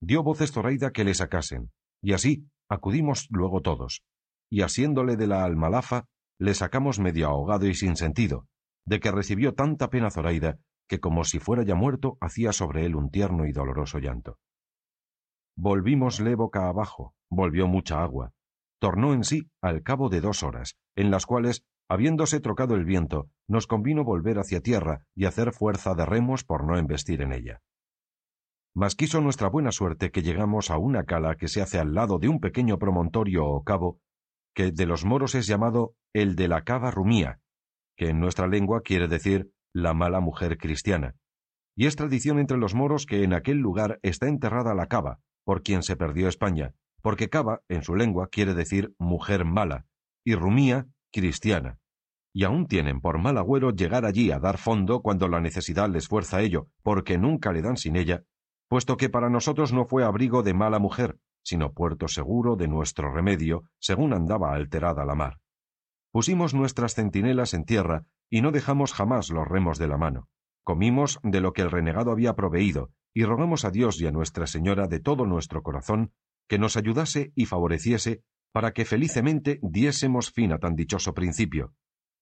Dio 0.00 0.24
voces 0.24 0.50
Zoraida 0.50 0.90
que 0.90 1.04
le 1.04 1.14
sacasen, 1.14 1.70
y 2.02 2.12
así 2.12 2.48
acudimos 2.68 3.28
luego 3.30 3.60
todos, 3.60 4.02
y 4.50 4.62
asiéndole 4.62 5.14
de 5.14 5.28
la 5.28 5.44
almalafa, 5.44 6.06
le 6.40 6.54
sacamos 6.54 6.98
medio 6.98 7.28
ahogado 7.28 7.68
y 7.68 7.74
sin 7.74 7.94
sentido, 7.94 8.48
de 8.84 8.98
que 8.98 9.12
recibió 9.12 9.54
tanta 9.54 9.90
pena 9.90 10.10
Zoraida 10.10 10.58
que 10.88 10.98
como 10.98 11.22
si 11.22 11.38
fuera 11.38 11.62
ya 11.62 11.76
muerto 11.76 12.18
hacía 12.20 12.52
sobre 12.52 12.84
él 12.84 12.96
un 12.96 13.10
tierno 13.10 13.46
y 13.46 13.52
doloroso 13.52 14.00
llanto. 14.00 14.38
Volvímosle 15.56 16.34
boca 16.34 16.68
abajo, 16.68 17.14
volvió 17.30 17.66
mucha 17.66 18.02
agua, 18.02 18.32
tornó 18.78 19.12
en 19.12 19.22
sí 19.22 19.50
al 19.60 19.82
cabo 19.82 20.08
de 20.08 20.20
dos 20.20 20.42
horas, 20.42 20.76
en 20.96 21.10
las 21.10 21.26
cuales, 21.26 21.64
habiéndose 21.88 22.40
trocado 22.40 22.74
el 22.74 22.84
viento, 22.84 23.28
nos 23.46 23.66
convino 23.66 24.02
volver 24.02 24.38
hacia 24.38 24.60
tierra 24.60 25.04
y 25.14 25.26
hacer 25.26 25.52
fuerza 25.52 25.94
de 25.94 26.06
remos 26.06 26.44
por 26.44 26.64
no 26.64 26.78
embestir 26.78 27.22
en 27.22 27.32
ella. 27.32 27.60
Mas 28.74 28.94
quiso 28.94 29.20
nuestra 29.20 29.48
buena 29.48 29.70
suerte 29.70 30.10
que 30.10 30.22
llegamos 30.22 30.70
a 30.70 30.78
una 30.78 31.04
cala 31.04 31.36
que 31.36 31.48
se 31.48 31.60
hace 31.60 31.78
al 31.78 31.94
lado 31.94 32.18
de 32.18 32.28
un 32.28 32.40
pequeño 32.40 32.78
promontorio 32.78 33.44
o 33.44 33.62
cabo, 33.62 34.00
que 34.54 34.72
de 34.72 34.86
los 34.86 35.04
moros 35.04 35.34
es 35.34 35.46
llamado 35.46 35.94
el 36.14 36.36
de 36.36 36.48
la 36.48 36.62
cava 36.64 36.90
rumía, 36.90 37.40
que 37.96 38.08
en 38.08 38.20
nuestra 38.20 38.46
lengua 38.46 38.80
quiere 38.82 39.08
decir 39.08 39.52
la 39.74 39.92
mala 39.92 40.20
mujer 40.20 40.56
cristiana. 40.56 41.14
Y 41.76 41.86
es 41.86 41.96
tradición 41.96 42.38
entre 42.38 42.58
los 42.58 42.74
moros 42.74 43.06
que 43.06 43.24
en 43.24 43.34
aquel 43.34 43.58
lugar 43.58 43.98
está 44.02 44.28
enterrada 44.28 44.74
la 44.74 44.86
cava, 44.86 45.20
por 45.44 45.62
quien 45.62 45.82
se 45.82 45.96
perdió 45.96 46.28
España, 46.28 46.74
porque 47.02 47.28
cava, 47.28 47.62
en 47.68 47.82
su 47.82 47.94
lengua, 47.96 48.28
quiere 48.28 48.54
decir 48.54 48.94
mujer 48.98 49.44
mala, 49.44 49.86
y 50.24 50.34
rumía, 50.34 50.86
cristiana. 51.10 51.78
Y 52.32 52.44
aún 52.44 52.66
tienen 52.66 53.00
por 53.00 53.18
mal 53.18 53.36
agüero 53.36 53.70
llegar 53.70 54.06
allí 54.06 54.30
a 54.30 54.38
dar 54.38 54.56
fondo 54.56 55.02
cuando 55.02 55.28
la 55.28 55.40
necesidad 55.40 55.90
les 55.90 56.08
fuerza 56.08 56.40
ello, 56.40 56.68
porque 56.82 57.18
nunca 57.18 57.52
le 57.52 57.60
dan 57.60 57.76
sin 57.76 57.96
ella, 57.96 58.24
puesto 58.68 58.96
que 58.96 59.10
para 59.10 59.28
nosotros 59.28 59.72
no 59.72 59.84
fue 59.84 60.04
abrigo 60.04 60.42
de 60.42 60.54
mala 60.54 60.78
mujer, 60.78 61.18
sino 61.42 61.72
puerto 61.72 62.08
seguro 62.08 62.56
de 62.56 62.68
nuestro 62.68 63.12
remedio, 63.12 63.64
según 63.78 64.14
andaba 64.14 64.54
alterada 64.54 65.04
la 65.04 65.14
mar. 65.14 65.40
Pusimos 66.10 66.54
nuestras 66.54 66.94
centinelas 66.94 67.52
en 67.52 67.64
tierra 67.64 68.06
y 68.30 68.40
no 68.40 68.50
dejamos 68.50 68.92
jamás 68.92 69.30
los 69.30 69.46
remos 69.46 69.78
de 69.78 69.88
la 69.88 69.98
mano. 69.98 70.28
Comimos 70.62 71.18
de 71.22 71.40
lo 71.40 71.52
que 71.52 71.62
el 71.62 71.70
renegado 71.70 72.12
había 72.12 72.34
proveído, 72.34 72.90
y 73.14 73.24
rogamos 73.24 73.64
a 73.64 73.70
Dios 73.70 74.00
y 74.00 74.06
a 74.06 74.12
Nuestra 74.12 74.46
Señora 74.46 74.86
de 74.86 75.00
todo 75.00 75.26
nuestro 75.26 75.62
corazón 75.62 76.12
que 76.48 76.58
nos 76.58 76.76
ayudase 76.76 77.32
y 77.34 77.46
favoreciese 77.46 78.22
para 78.52 78.72
que 78.72 78.84
felicemente 78.84 79.58
diésemos 79.62 80.30
fin 80.30 80.52
a 80.52 80.58
tan 80.58 80.76
dichoso 80.76 81.14
principio, 81.14 81.74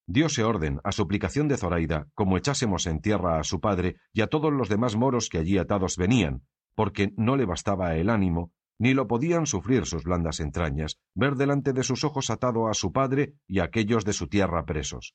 diose 0.07 0.45
orden 0.45 0.81
a 0.85 0.93
suplicación 0.93 1.49
de 1.49 1.57
Zoraida, 1.57 2.09
como 2.15 2.37
echásemos 2.37 2.87
en 2.87 3.01
tierra 3.01 3.39
a 3.39 3.45
su 3.45 3.61
padre 3.61 3.97
y 4.13 4.23
a 4.23 4.29
todos 4.29 4.53
los 4.53 4.69
demás 4.69 4.97
moros 4.97 5.29
que 5.29 5.39
allí 5.39 5.59
atados 5.59 5.97
venían, 5.97 6.43
porque 6.75 7.13
no 7.17 7.37
le 7.37 7.45
bastaba 7.45 7.97
el 7.97 8.11
ánimo, 8.11 8.53
ni 8.79 8.95
lo 8.95 9.07
podían 9.07 9.47
sufrir 9.47 9.87
sus 9.87 10.05
blandas 10.05 10.41
entrañas, 10.41 10.99
ver 11.15 11.37
delante 11.37 11.73
de 11.73 11.83
sus 11.83 12.03
ojos 12.03 12.31
atado 12.31 12.69
a 12.69 12.75
su 12.75 12.93
padre 12.93 13.35
y 13.47 13.59
a 13.59 13.65
aquellos 13.65 14.05
de 14.05 14.13
su 14.13 14.27
tierra 14.27 14.65
presos. 14.65 15.15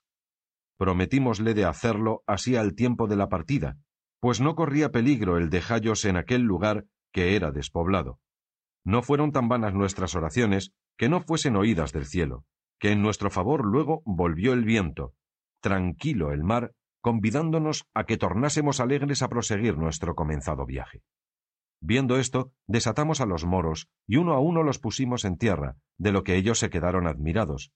Prometímosle 0.77 1.53
de 1.53 1.65
hacerlo 1.65 2.23
así 2.27 2.55
al 2.55 2.75
tiempo 2.75 3.07
de 3.07 3.15
la 3.15 3.27
partida, 3.27 3.77
pues 4.25 4.41
no 4.41 4.55
corría 4.55 4.91
peligro 4.91 5.37
el 5.37 5.51
dejallos 5.51 6.03
en 6.03 6.17
aquel 6.17 6.41
lugar 6.41 6.87
que 7.11 7.35
era 7.35 7.51
despoblado. 7.51 8.19
No 8.83 9.03
fueron 9.03 9.31
tan 9.31 9.49
vanas 9.49 9.75
nuestras 9.75 10.15
oraciones 10.15 10.73
que 10.97 11.09
no 11.09 11.21
fuesen 11.21 11.55
oídas 11.55 11.93
del 11.93 12.07
cielo, 12.07 12.43
que 12.79 12.91
en 12.91 13.03
nuestro 13.03 13.29
favor 13.29 13.63
luego 13.63 14.01
volvió 14.03 14.53
el 14.53 14.65
viento, 14.65 15.13
tranquilo 15.61 16.31
el 16.31 16.43
mar, 16.43 16.71
convidándonos 17.01 17.85
a 17.93 18.05
que 18.05 18.17
tornásemos 18.17 18.79
alegres 18.79 19.21
a 19.21 19.29
proseguir 19.29 19.77
nuestro 19.77 20.15
comenzado 20.15 20.65
viaje. 20.65 21.03
Viendo 21.79 22.17
esto, 22.17 22.51
desatamos 22.65 23.21
a 23.21 23.27
los 23.27 23.45
moros, 23.45 23.89
y 24.07 24.15
uno 24.15 24.33
a 24.33 24.39
uno 24.39 24.63
los 24.63 24.79
pusimos 24.79 25.23
en 25.23 25.37
tierra, 25.37 25.77
de 25.99 26.11
lo 26.11 26.23
que 26.23 26.35
ellos 26.35 26.57
se 26.57 26.71
quedaron 26.71 27.05
admirados. 27.05 27.73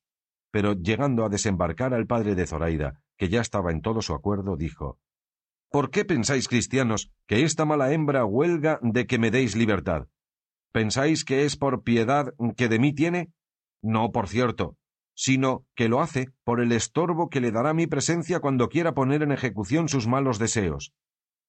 Pero 0.50 0.74
llegando 0.74 1.26
a 1.26 1.30
desembarcar 1.30 1.94
al 1.94 2.08
padre 2.08 2.34
de 2.34 2.48
Zoraida, 2.48 3.04
que 3.20 3.30
ya 3.30 3.40
estaba 3.40 3.70
en 3.70 3.84
todo 3.84 4.02
su 4.02 4.16
acuerdo, 4.16 4.58
dijo 4.58 4.98
¿Por 5.72 5.92
qué 5.92 6.04
pensáis, 6.04 6.48
cristianos, 6.48 7.12
que 7.28 7.44
esta 7.44 7.64
mala 7.64 7.94
hembra 7.94 8.26
huelga 8.26 8.80
de 8.82 9.06
que 9.06 9.20
me 9.20 9.30
deis 9.30 9.56
libertad? 9.56 10.08
¿Pensáis 10.72 11.24
que 11.24 11.46
es 11.46 11.58
por 11.58 11.84
piedad 11.84 12.34
que 12.58 12.68
de 12.68 12.80
mí 12.80 12.94
tiene? 12.94 13.32
No, 13.84 14.12
por 14.12 14.28
cierto, 14.28 14.78
sino 15.14 15.66
que 15.76 15.88
lo 15.88 16.02
hace 16.02 16.30
por 16.44 16.60
el 16.60 16.72
estorbo 16.72 17.30
que 17.30 17.40
le 17.40 17.52
dará 17.52 17.74
mi 17.74 17.86
presencia 17.86 18.40
cuando 18.40 18.70
quiera 18.70 18.94
poner 18.94 19.22
en 19.22 19.32
ejecución 19.32 19.90
sus 19.90 20.08
malos 20.08 20.40
deseos. 20.40 20.94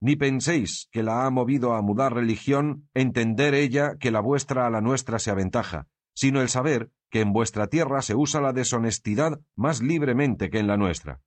Ni 0.01 0.17
penséis 0.17 0.89
que 0.93 1.03
la 1.03 1.25
ha 1.25 1.31
movido 1.31 1.73
a 1.73 1.81
mudar 1.81 2.13
religión 2.13 2.89
entender 2.93 3.55
ella 3.55 3.97
que 3.99 4.11
la 4.11 4.21
vuestra 4.21 4.67
a 4.67 4.71
la 4.71 4.81
nuestra 4.81 5.19
se 5.19 5.31
aventaja, 5.31 5.87
sino 6.15 6.43
el 6.43 6.49
saber 6.49 6.91
que 7.11 7.21
en 7.21 7.33
vuestra 7.33 7.69
tierra 7.69 8.03
se 8.03 8.15
usa 8.15 8.41
la 8.41 8.53
deshonestidad 8.53 9.41
más 9.57 9.81
libremente 9.81 10.51
que 10.51 10.59
en 10.59 10.67
la 10.67 10.77
nuestra. 10.77 11.21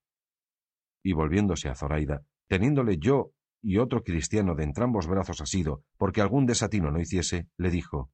Y 1.03 1.13
volviéndose 1.13 1.69
a 1.69 1.75
Zoraida, 1.75 2.23
teniéndole 2.47 2.97
yo 2.97 3.31
y 3.61 3.77
otro 3.77 4.03
cristiano 4.03 4.55
de 4.55 4.63
entrambos 4.63 5.07
brazos 5.07 5.41
asido, 5.41 5.83
porque 5.97 6.21
algún 6.21 6.45
desatino 6.45 6.91
no 6.91 6.99
hiciese, 6.99 7.47
le 7.57 7.69
dijo 7.69 8.11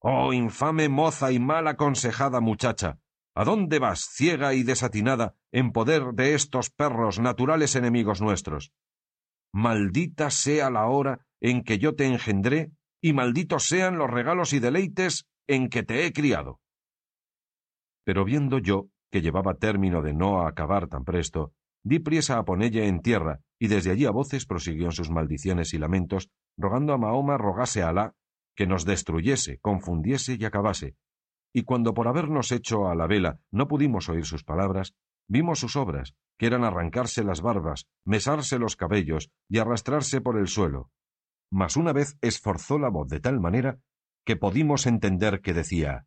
Oh 0.00 0.32
infame 0.32 0.88
moza 0.88 1.32
y 1.32 1.38
mal 1.38 1.66
aconsejada 1.68 2.40
muchacha, 2.40 2.98
¿A 3.38 3.44
dónde 3.44 3.78
vas, 3.78 4.00
ciega 4.00 4.52
y 4.54 4.64
desatinada, 4.64 5.36
en 5.52 5.70
poder 5.70 6.12
de 6.14 6.34
estos 6.34 6.70
perros 6.70 7.20
naturales 7.20 7.76
enemigos 7.76 8.20
nuestros? 8.20 8.72
Maldita 9.52 10.30
sea 10.30 10.70
la 10.70 10.86
hora 10.86 11.24
en 11.40 11.62
que 11.62 11.78
yo 11.78 11.94
te 11.94 12.06
engendré, 12.06 12.72
y 13.00 13.12
malditos 13.12 13.68
sean 13.68 13.96
los 13.96 14.10
regalos 14.10 14.52
y 14.54 14.58
deleites 14.58 15.28
en 15.46 15.68
que 15.68 15.84
te 15.84 16.04
he 16.04 16.12
criado. 16.12 16.58
Pero 18.04 18.24
viendo 18.24 18.58
yo 18.58 18.88
que 19.08 19.20
llevaba 19.20 19.54
término 19.54 20.02
de 20.02 20.14
no 20.14 20.44
acabar 20.44 20.88
tan 20.88 21.04
presto, 21.04 21.52
di 21.88 21.98
priesa 22.00 22.38
a 22.38 22.44
ponella 22.44 22.84
en 22.84 23.00
tierra, 23.00 23.40
y 23.58 23.68
desde 23.68 23.90
allí 23.90 24.04
a 24.04 24.10
voces 24.10 24.44
prosiguió 24.44 24.86
en 24.86 24.92
sus 24.92 25.10
maldiciones 25.10 25.72
y 25.72 25.78
lamentos, 25.78 26.30
rogando 26.58 26.92
a 26.92 26.98
Mahoma 26.98 27.38
rogase 27.38 27.82
a 27.82 27.88
Alá 27.88 28.14
que 28.54 28.66
nos 28.66 28.84
destruyese, 28.84 29.58
confundiese 29.60 30.36
y 30.38 30.44
acabase, 30.44 30.96
y 31.52 31.62
cuando 31.62 31.94
por 31.94 32.08
habernos 32.08 32.52
hecho 32.52 32.88
a 32.88 32.94
la 32.94 33.06
vela 33.06 33.40
no 33.50 33.68
pudimos 33.68 34.08
oír 34.08 34.26
sus 34.26 34.44
palabras, 34.44 34.94
vimos 35.28 35.60
sus 35.60 35.76
obras, 35.76 36.14
que 36.38 36.46
eran 36.46 36.64
arrancarse 36.64 37.24
las 37.24 37.40
barbas, 37.40 37.86
mesarse 38.04 38.58
los 38.58 38.76
cabellos 38.76 39.30
y 39.48 39.58
arrastrarse 39.58 40.20
por 40.20 40.38
el 40.38 40.48
suelo. 40.48 40.90
Mas 41.50 41.76
una 41.76 41.92
vez 41.92 42.18
esforzó 42.20 42.78
la 42.78 42.90
voz 42.90 43.08
de 43.08 43.20
tal 43.20 43.40
manera 43.40 43.78
que 44.26 44.36
pudimos 44.36 44.86
entender 44.86 45.40
que 45.40 45.54
decía 45.54 46.06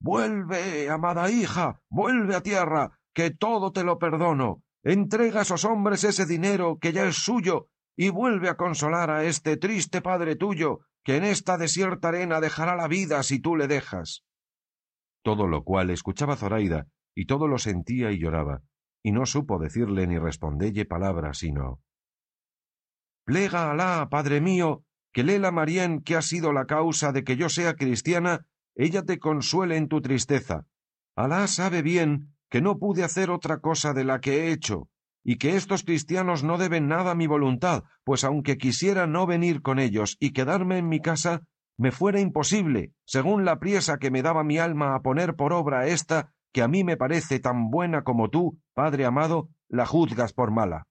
Vuelve, 0.00 0.88
amada 0.88 1.30
hija, 1.30 1.82
vuelve 1.90 2.36
a 2.36 2.42
tierra, 2.42 3.00
que 3.12 3.30
todo 3.30 3.72
te 3.72 3.82
lo 3.82 3.98
perdono. 3.98 4.62
Entrega 4.82 5.40
a 5.40 5.42
esos 5.42 5.64
hombres 5.64 6.04
ese 6.04 6.26
dinero 6.26 6.78
que 6.80 6.92
ya 6.92 7.04
es 7.04 7.16
suyo, 7.16 7.68
y 7.96 8.10
vuelve 8.10 8.48
a 8.48 8.56
consolar 8.56 9.10
a 9.10 9.24
este 9.24 9.56
triste 9.56 10.00
padre 10.00 10.36
tuyo, 10.36 10.80
que 11.04 11.16
en 11.16 11.24
esta 11.24 11.58
desierta 11.58 12.08
arena 12.08 12.40
dejará 12.40 12.76
la 12.76 12.88
vida 12.88 13.22
si 13.22 13.40
tú 13.40 13.56
le 13.56 13.66
dejas 13.66 14.24
todo 15.28 15.46
lo 15.46 15.62
cual 15.62 15.90
escuchaba 15.90 16.36
Zoraida, 16.36 16.86
y 17.14 17.26
todo 17.26 17.48
lo 17.48 17.58
sentía 17.58 18.10
y 18.12 18.18
lloraba, 18.18 18.62
y 19.02 19.12
no 19.12 19.26
supo 19.26 19.58
decirle 19.58 20.06
ni 20.06 20.18
respondelle 20.18 20.86
palabra, 20.86 21.34
sino 21.34 21.82
Plega 23.24 23.70
Alá, 23.70 24.08
padre 24.10 24.40
mío, 24.40 24.84
que 25.12 25.24
Lela 25.24 25.50
Marién, 25.50 26.00
que 26.00 26.16
ha 26.16 26.22
sido 26.22 26.54
la 26.54 26.64
causa 26.64 27.12
de 27.12 27.24
que 27.24 27.36
yo 27.36 27.50
sea 27.50 27.74
cristiana, 27.74 28.46
ella 28.74 29.02
te 29.02 29.18
consuele 29.18 29.76
en 29.76 29.88
tu 29.88 30.00
tristeza. 30.00 30.66
Alá 31.14 31.46
sabe 31.46 31.82
bien 31.82 32.34
que 32.48 32.60
no 32.60 32.78
pude 32.78 33.04
hacer 33.04 33.30
otra 33.30 33.58
cosa 33.58 33.92
de 33.92 34.04
la 34.04 34.20
que 34.20 34.44
he 34.44 34.52
hecho, 34.52 34.88
y 35.24 35.36
que 35.36 35.56
estos 35.56 35.84
cristianos 35.84 36.42
no 36.42 36.56
deben 36.58 36.88
nada 36.88 37.10
a 37.10 37.14
mi 37.14 37.26
voluntad, 37.26 37.84
pues 38.04 38.24
aunque 38.24 38.56
quisiera 38.56 39.06
no 39.06 39.26
venir 39.26 39.62
con 39.62 39.78
ellos 39.78 40.16
y 40.20 40.32
quedarme 40.32 40.78
en 40.78 40.88
mi 40.88 41.00
casa, 41.00 41.42
me 41.76 41.92
fuera 41.92 42.20
imposible, 42.20 42.92
según 43.04 43.44
la 43.44 43.58
priesa 43.58 43.98
que 43.98 44.10
me 44.10 44.22
daba 44.22 44.42
mi 44.42 44.58
alma 44.58 44.94
a 44.94 45.00
poner 45.00 45.36
por 45.36 45.52
obra 45.52 45.86
esta, 45.86 46.32
que 46.52 46.62
a 46.62 46.68
mí 46.68 46.82
me 46.82 46.96
parece 46.96 47.40
tan 47.40 47.70
buena 47.70 48.02
como 48.02 48.30
tú, 48.30 48.58
padre 48.74 49.04
amado, 49.04 49.50
la 49.68 49.86
juzgas 49.86 50.32
por 50.32 50.50
mala. 50.50 50.86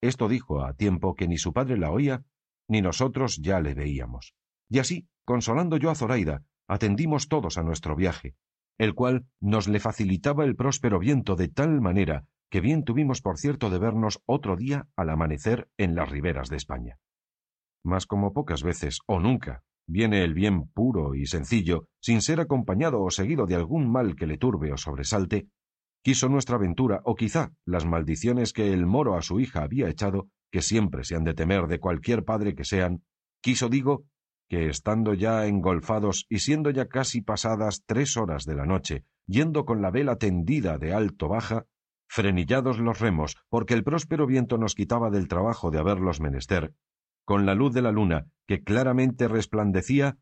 Esto 0.00 0.28
dijo 0.28 0.62
a 0.62 0.74
tiempo 0.74 1.14
que 1.14 1.26
ni 1.26 1.38
su 1.38 1.52
padre 1.52 1.78
la 1.78 1.90
oía, 1.90 2.24
ni 2.68 2.82
nosotros 2.82 3.38
ya 3.40 3.60
le 3.60 3.74
veíamos. 3.74 4.34
Y 4.68 4.78
así, 4.78 5.08
consolando 5.24 5.76
yo 5.76 5.90
a 5.90 5.94
Zoraida, 5.94 6.42
atendimos 6.68 7.28
todos 7.28 7.58
a 7.58 7.62
nuestro 7.62 7.96
viaje, 7.96 8.34
el 8.78 8.94
cual 8.94 9.26
nos 9.40 9.68
le 9.68 9.80
facilitaba 9.80 10.44
el 10.44 10.56
próspero 10.56 10.98
viento 10.98 11.36
de 11.36 11.48
tal 11.48 11.80
manera 11.80 12.24
que 12.50 12.60
bien 12.60 12.84
tuvimos 12.84 13.20
por 13.20 13.38
cierto 13.38 13.70
de 13.70 13.78
vernos 13.78 14.22
otro 14.26 14.56
día 14.56 14.86
al 14.96 15.10
amanecer 15.10 15.68
en 15.76 15.94
las 15.94 16.08
riberas 16.08 16.50
de 16.50 16.56
España. 16.56 16.98
Mas 17.84 18.06
como 18.06 18.32
pocas 18.32 18.62
veces, 18.62 19.00
o 19.06 19.18
nunca, 19.18 19.64
viene 19.86 20.22
el 20.22 20.34
bien 20.34 20.68
puro 20.68 21.14
y 21.14 21.26
sencillo, 21.26 21.88
sin 22.00 22.22
ser 22.22 22.40
acompañado 22.40 23.02
o 23.02 23.10
seguido 23.10 23.46
de 23.46 23.56
algún 23.56 23.90
mal 23.90 24.14
que 24.16 24.26
le 24.26 24.38
turbe 24.38 24.72
o 24.72 24.76
sobresalte, 24.76 25.48
quiso 26.02 26.28
nuestra 26.28 26.58
ventura, 26.58 27.00
o 27.04 27.14
quizá 27.14 27.52
las 27.64 27.86
maldiciones 27.86 28.52
que 28.52 28.72
el 28.72 28.86
moro 28.86 29.16
a 29.16 29.22
su 29.22 29.40
hija 29.40 29.62
había 29.62 29.88
echado, 29.88 30.28
que 30.52 30.62
siempre 30.62 31.04
se 31.04 31.16
han 31.16 31.24
de 31.24 31.34
temer 31.34 31.66
de 31.66 31.80
cualquier 31.80 32.24
padre 32.24 32.54
que 32.54 32.64
sean, 32.64 33.02
quiso, 33.42 33.68
digo, 33.68 34.04
que 34.54 34.68
estando 34.68 35.14
ya 35.14 35.46
engolfados 35.46 36.26
y 36.28 36.38
siendo 36.38 36.70
ya 36.70 36.86
casi 36.86 37.20
pasadas 37.20 37.82
tres 37.86 38.16
horas 38.16 38.44
de 38.44 38.54
la 38.54 38.66
noche, 38.66 39.04
yendo 39.26 39.64
con 39.64 39.82
la 39.82 39.90
vela 39.90 40.14
tendida 40.14 40.78
de 40.78 40.94
alto 40.94 41.26
baja, 41.26 41.66
frenillados 42.08 42.78
los 42.78 43.00
remos, 43.00 43.36
porque 43.48 43.74
el 43.74 43.82
próspero 43.82 44.28
viento 44.28 44.56
nos 44.56 44.76
quitaba 44.76 45.10
del 45.10 45.26
trabajo 45.26 45.72
de 45.72 45.80
haberlos 45.80 46.20
menester, 46.20 46.72
con 47.24 47.46
la 47.46 47.56
luz 47.56 47.74
de 47.74 47.82
la 47.82 47.90
luna, 47.90 48.28
que 48.46 48.62
claramente 48.62 49.26
resplandecía, 49.26 50.18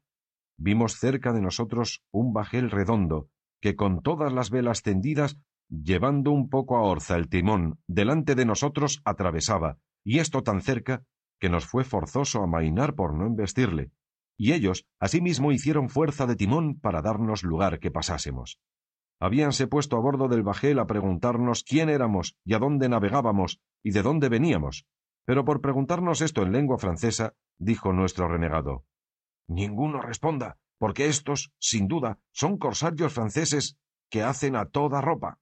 vimos 0.56 0.94
cerca 0.94 1.34
de 1.34 1.42
nosotros 1.42 2.02
un 2.10 2.32
bajel 2.32 2.70
redondo, 2.70 3.28
que 3.60 3.76
con 3.76 4.00
todas 4.00 4.32
las 4.32 4.48
velas 4.48 4.80
tendidas, 4.80 5.36
llevando 5.68 6.30
un 6.30 6.48
poco 6.48 6.78
a 6.78 6.82
orza 6.84 7.16
el 7.16 7.28
timón, 7.28 7.80
delante 7.86 8.34
de 8.34 8.46
nosotros 8.46 9.02
atravesaba, 9.04 9.76
y 10.02 10.20
esto 10.20 10.42
tan 10.42 10.62
cerca, 10.62 11.02
que 11.38 11.50
nos 11.50 11.66
fue 11.66 11.84
forzoso 11.84 12.42
amainar 12.42 12.94
por 12.94 13.14
no 13.14 13.26
embestirle, 13.26 13.90
y 14.36 14.52
ellos 14.52 14.86
asimismo 14.98 15.52
hicieron 15.52 15.88
fuerza 15.88 16.26
de 16.26 16.36
timón 16.36 16.78
para 16.80 17.02
darnos 17.02 17.42
lugar 17.42 17.78
que 17.78 17.90
pasásemos. 17.90 18.58
Habíanse 19.20 19.66
puesto 19.68 19.96
a 19.96 20.00
bordo 20.00 20.28
del 20.28 20.42
bajel 20.42 20.78
a 20.78 20.86
preguntarnos 20.86 21.62
quién 21.62 21.88
éramos 21.88 22.36
y 22.44 22.54
a 22.54 22.58
dónde 22.58 22.88
navegábamos 22.88 23.60
y 23.82 23.92
de 23.92 24.02
dónde 24.02 24.28
veníamos, 24.28 24.86
pero 25.24 25.44
por 25.44 25.60
preguntarnos 25.60 26.20
esto 26.20 26.42
en 26.42 26.52
lengua 26.52 26.78
francesa, 26.78 27.34
dijo 27.58 27.92
nuestro 27.92 28.26
renegado 28.26 28.84
Ninguno 29.48 30.00
responda, 30.00 30.58
porque 30.78 31.06
estos, 31.06 31.52
sin 31.58 31.86
duda, 31.86 32.18
son 32.32 32.58
corsarios 32.58 33.12
franceses 33.12 33.76
que 34.10 34.22
hacen 34.22 34.56
a 34.56 34.66
toda 34.66 35.00
ropa. 35.00 35.38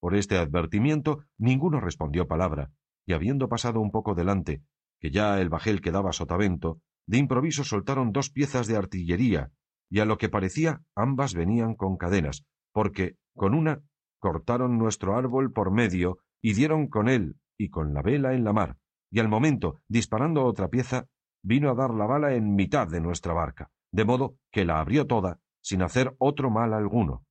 Por 0.00 0.14
este 0.14 0.38
advertimiento 0.38 1.24
ninguno 1.38 1.80
respondió 1.80 2.26
palabra, 2.26 2.72
y 3.06 3.12
habiendo 3.12 3.48
pasado 3.48 3.80
un 3.80 3.90
poco 3.90 4.14
delante, 4.14 4.62
que 4.98 5.10
ya 5.10 5.40
el 5.40 5.48
bajel 5.48 5.80
quedaba 5.80 6.12
sotavento, 6.12 6.80
de 7.06 7.18
improviso 7.18 7.64
soltaron 7.64 8.12
dos 8.12 8.30
piezas 8.30 8.66
de 8.66 8.76
artillería, 8.76 9.50
y 9.90 10.00
a 10.00 10.04
lo 10.04 10.18
que 10.18 10.28
parecía 10.28 10.82
ambas 10.96 11.34
venían 11.34 11.74
con 11.74 11.96
cadenas, 11.96 12.44
porque 12.72 13.16
con 13.34 13.54
una 13.54 13.82
cortaron 14.18 14.78
nuestro 14.78 15.16
árbol 15.16 15.52
por 15.52 15.70
medio 15.70 16.18
y 16.40 16.54
dieron 16.54 16.88
con 16.88 17.08
él 17.08 17.36
y 17.58 17.70
con 17.70 17.92
la 17.92 18.02
vela 18.02 18.34
en 18.34 18.44
la 18.44 18.52
mar, 18.52 18.76
y 19.10 19.20
al 19.20 19.28
momento, 19.28 19.80
disparando 19.88 20.44
otra 20.44 20.68
pieza, 20.68 21.06
vino 21.42 21.70
a 21.70 21.74
dar 21.74 21.92
la 21.92 22.06
bala 22.06 22.34
en 22.34 22.54
mitad 22.54 22.88
de 22.88 23.00
nuestra 23.00 23.34
barca, 23.34 23.70
de 23.92 24.04
modo 24.04 24.36
que 24.50 24.64
la 24.64 24.80
abrió 24.80 25.06
toda, 25.06 25.40
sin 25.60 25.82
hacer 25.82 26.14
otro 26.18 26.50
mal 26.50 26.72
alguno. 26.72 27.24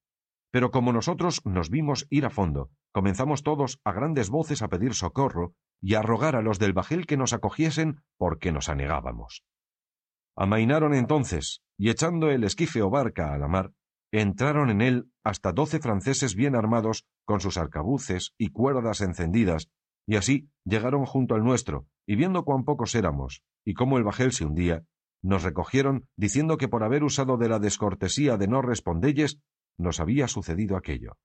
Pero 0.51 0.69
como 0.69 0.91
nosotros 0.93 1.41
nos 1.45 1.69
vimos 1.69 2.07
ir 2.09 2.25
a 2.25 2.29
fondo, 2.29 2.69
comenzamos 2.91 3.41
todos 3.41 3.79
a 3.83 3.93
grandes 3.93 4.29
voces 4.29 4.61
a 4.61 4.67
pedir 4.67 4.93
socorro 4.93 5.53
y 5.81 5.95
a 5.95 6.01
rogar 6.01 6.35
a 6.35 6.41
los 6.41 6.59
del 6.59 6.73
bajel 6.73 7.05
que 7.05 7.17
nos 7.17 7.33
acogiesen 7.33 8.03
porque 8.17 8.51
nos 8.51 8.69
anegábamos. 8.69 9.43
Amainaron 10.35 10.93
entonces, 10.93 11.61
y 11.77 11.89
echando 11.89 12.29
el 12.29 12.43
esquife 12.43 12.81
o 12.81 12.89
barca 12.89 13.33
a 13.33 13.37
la 13.37 13.47
mar, 13.47 13.71
entraron 14.11 14.69
en 14.69 14.81
él 14.81 15.11
hasta 15.23 15.51
doce 15.51 15.79
franceses 15.79 16.35
bien 16.35 16.55
armados 16.55 17.05
con 17.25 17.39
sus 17.39 17.57
arcabuces 17.57 18.33
y 18.37 18.49
cuerdas 18.49 19.01
encendidas 19.01 19.69
y 20.05 20.15
así 20.15 20.49
llegaron 20.65 21.05
junto 21.05 21.35
al 21.35 21.43
nuestro, 21.43 21.87
y 22.05 22.15
viendo 22.15 22.43
cuán 22.43 22.63
pocos 22.63 22.95
éramos, 22.95 23.43
y 23.63 23.73
cómo 23.73 23.97
el 23.97 24.03
bajel 24.03 24.31
se 24.31 24.45
hundía, 24.45 24.83
nos 25.21 25.43
recogieron 25.43 26.07
diciendo 26.17 26.57
que 26.57 26.67
por 26.67 26.83
haber 26.83 27.03
usado 27.03 27.37
de 27.37 27.47
la 27.47 27.59
descortesía 27.59 28.37
de 28.37 28.47
no 28.47 28.61
respondelles, 28.61 29.39
nos 29.77 29.99
había 29.99 30.27
sucedido 30.27 30.75
aquello. 30.75 31.17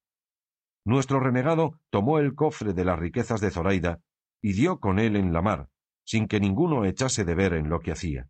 Nuestro 0.85 1.19
renegado 1.19 1.81
tomó 1.91 2.19
el 2.19 2.35
cofre 2.35 2.75
de 2.75 2.85
las 2.85 2.99
riquezas 2.99 3.41
de 3.41 3.51
Zoraida 3.51 4.01
y 4.41 4.53
dio 4.53 4.79
con 4.79 4.99
él 4.99 5.17
en 5.17 5.33
la 5.33 5.43
mar, 5.43 5.69
sin 6.05 6.29
que 6.29 6.39
ninguno 6.39 6.85
echase 6.85 7.25
de 7.25 7.35
ver 7.35 7.55
en 7.55 7.69
lo 7.69 7.81
que 7.81 7.93
hacía. 7.93 8.29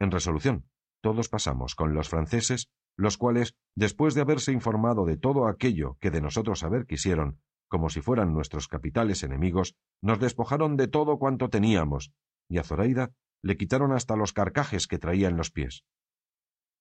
En 0.00 0.10
resolución, 0.10 0.66
todos 1.02 1.28
pasamos 1.28 1.74
con 1.74 1.94
los 1.94 2.08
franceses, 2.08 2.68
los 2.96 3.18
cuales, 3.18 3.54
después 3.76 4.14
de 4.14 4.22
haberse 4.22 4.52
informado 4.52 5.04
de 5.04 5.16
todo 5.16 5.46
aquello 5.48 5.96
que 6.00 6.10
de 6.10 6.20
nosotros 6.20 6.60
saber 6.60 6.86
quisieron, 6.86 7.40
como 7.68 7.90
si 7.90 8.00
fueran 8.00 8.32
nuestros 8.32 8.68
capitales 8.68 9.22
enemigos, 9.22 9.74
nos 10.00 10.20
despojaron 10.20 10.76
de 10.76 10.88
todo 10.88 11.18
cuanto 11.18 11.48
teníamos, 11.48 12.12
y 12.48 12.58
a 12.58 12.64
Zoraida 12.64 13.12
le 13.42 13.56
quitaron 13.56 13.92
hasta 13.92 14.16
los 14.16 14.32
carcajes 14.32 14.86
que 14.86 14.98
traía 14.98 15.28
en 15.28 15.36
los 15.36 15.50
pies. 15.50 15.84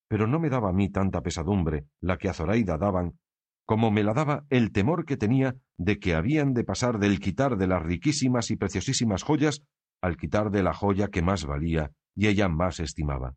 Pero 0.08 0.28
no 0.28 0.40
me 0.40 0.50
daba 0.50 0.70
a 0.70 0.74
mí 0.74 0.90
tanta 0.90 1.22
pesadumbre 1.22 1.88
la 2.00 2.18
que 2.18 2.30
a 2.30 2.34
Zoraida 2.34 2.78
daban, 2.78 3.18
como 3.66 3.92
me 3.92 4.04
la 4.04 4.14
daba 4.14 4.46
el 4.50 4.72
temor 4.72 5.06
que 5.06 5.18
tenía 5.18 5.56
de 5.78 6.00
que 6.00 6.16
habían 6.16 6.54
de 6.54 6.64
pasar 6.64 7.00
del 7.00 7.20
quitar 7.20 7.58
de 7.58 7.68
las 7.68 7.82
riquísimas 7.82 8.52
y 8.52 8.56
preciosísimas 8.56 9.24
joyas 9.24 9.64
al 10.02 10.18
quitar 10.18 10.52
de 10.52 10.64
la 10.64 10.74
joya 10.74 11.08
que 11.08 11.22
más 11.22 11.46
valía 11.46 11.92
y 12.16 12.28
ella 12.28 12.50
más 12.50 12.80
estimaba. 12.80 13.36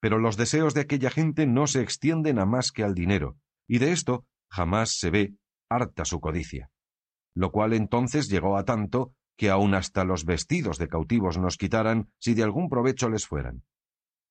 Pero 0.00 0.18
los 0.18 0.36
deseos 0.36 0.74
de 0.74 0.82
aquella 0.82 1.10
gente 1.10 1.46
no 1.46 1.66
se 1.66 1.80
extienden 1.80 2.38
a 2.38 2.46
más 2.46 2.72
que 2.72 2.82
al 2.82 2.94
dinero, 2.94 3.36
y 3.68 3.78
de 3.78 3.92
esto 3.92 4.26
jamás 4.50 4.98
se 4.98 5.10
ve 5.10 5.34
harta 5.68 6.04
su 6.04 6.20
codicia 6.20 6.70
lo 7.34 7.50
cual 7.50 7.72
entonces 7.72 8.28
llegó 8.28 8.56
a 8.56 8.64
tanto 8.64 9.14
que 9.36 9.50
aun 9.50 9.74
hasta 9.74 10.04
los 10.04 10.24
vestidos 10.24 10.78
de 10.78 10.88
cautivos 10.88 11.38
nos 11.38 11.56
quitaran 11.56 12.10
si 12.18 12.34
de 12.34 12.42
algún 12.42 12.68
provecho 12.68 13.08
les 13.08 13.26
fueran. 13.26 13.64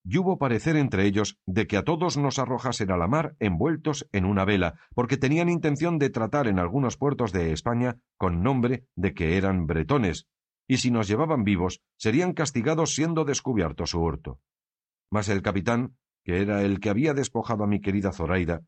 Y 0.04 0.18
hubo 0.18 0.38
parecer 0.38 0.76
entre 0.76 1.06
ellos 1.06 1.38
de 1.46 1.66
que 1.66 1.76
a 1.76 1.84
todos 1.84 2.16
nos 2.16 2.38
arrojasen 2.38 2.90
a 2.90 2.96
la 2.96 3.06
mar 3.06 3.36
envueltos 3.38 4.08
en 4.12 4.24
una 4.24 4.44
vela, 4.44 4.74
porque 4.94 5.16
tenían 5.16 5.48
intención 5.48 5.98
de 5.98 6.10
tratar 6.10 6.48
en 6.48 6.58
algunos 6.58 6.96
puertos 6.96 7.32
de 7.32 7.52
España 7.52 7.98
con 8.16 8.42
nombre 8.42 8.84
de 8.96 9.14
que 9.14 9.36
eran 9.36 9.66
bretones, 9.66 10.26
y 10.66 10.78
si 10.78 10.90
nos 10.90 11.08
llevaban 11.08 11.44
vivos, 11.44 11.80
serían 11.96 12.32
castigados 12.32 12.94
siendo 12.94 13.24
descubierto 13.24 13.86
su 13.86 14.00
hurto. 14.00 14.40
Mas 15.10 15.28
el 15.28 15.42
capitán, 15.42 15.96
que 16.24 16.40
era 16.40 16.62
el 16.62 16.80
que 16.80 16.90
había 16.90 17.14
despojado 17.14 17.64
a 17.64 17.66
mi 17.66 17.80
querida 17.80 18.12
Zoraida, 18.12 18.62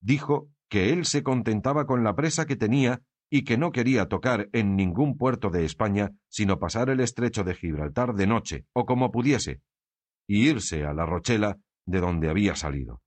dijo 0.00 0.48
que 0.68 0.92
él 0.92 1.04
se 1.04 1.22
contentaba 1.22 1.86
con 1.86 2.02
la 2.02 2.14
presa 2.14 2.46
que 2.46 2.56
tenía 2.56 3.02
y 3.30 3.44
que 3.44 3.58
no 3.58 3.70
quería 3.70 4.06
tocar 4.06 4.48
en 4.52 4.74
ningún 4.74 5.16
puerto 5.16 5.50
de 5.50 5.64
España 5.64 6.10
sino 6.28 6.58
pasar 6.58 6.90
el 6.90 7.00
estrecho 7.00 7.44
de 7.44 7.54
Gibraltar 7.54 8.14
de 8.14 8.26
noche, 8.26 8.66
o 8.72 8.86
como 8.86 9.12
pudiese, 9.12 9.60
y 10.26 10.48
irse 10.48 10.84
a 10.84 10.92
la 10.92 11.06
Rochela 11.06 11.58
de 11.86 12.00
donde 12.00 12.28
había 12.28 12.56
salido. 12.56 13.02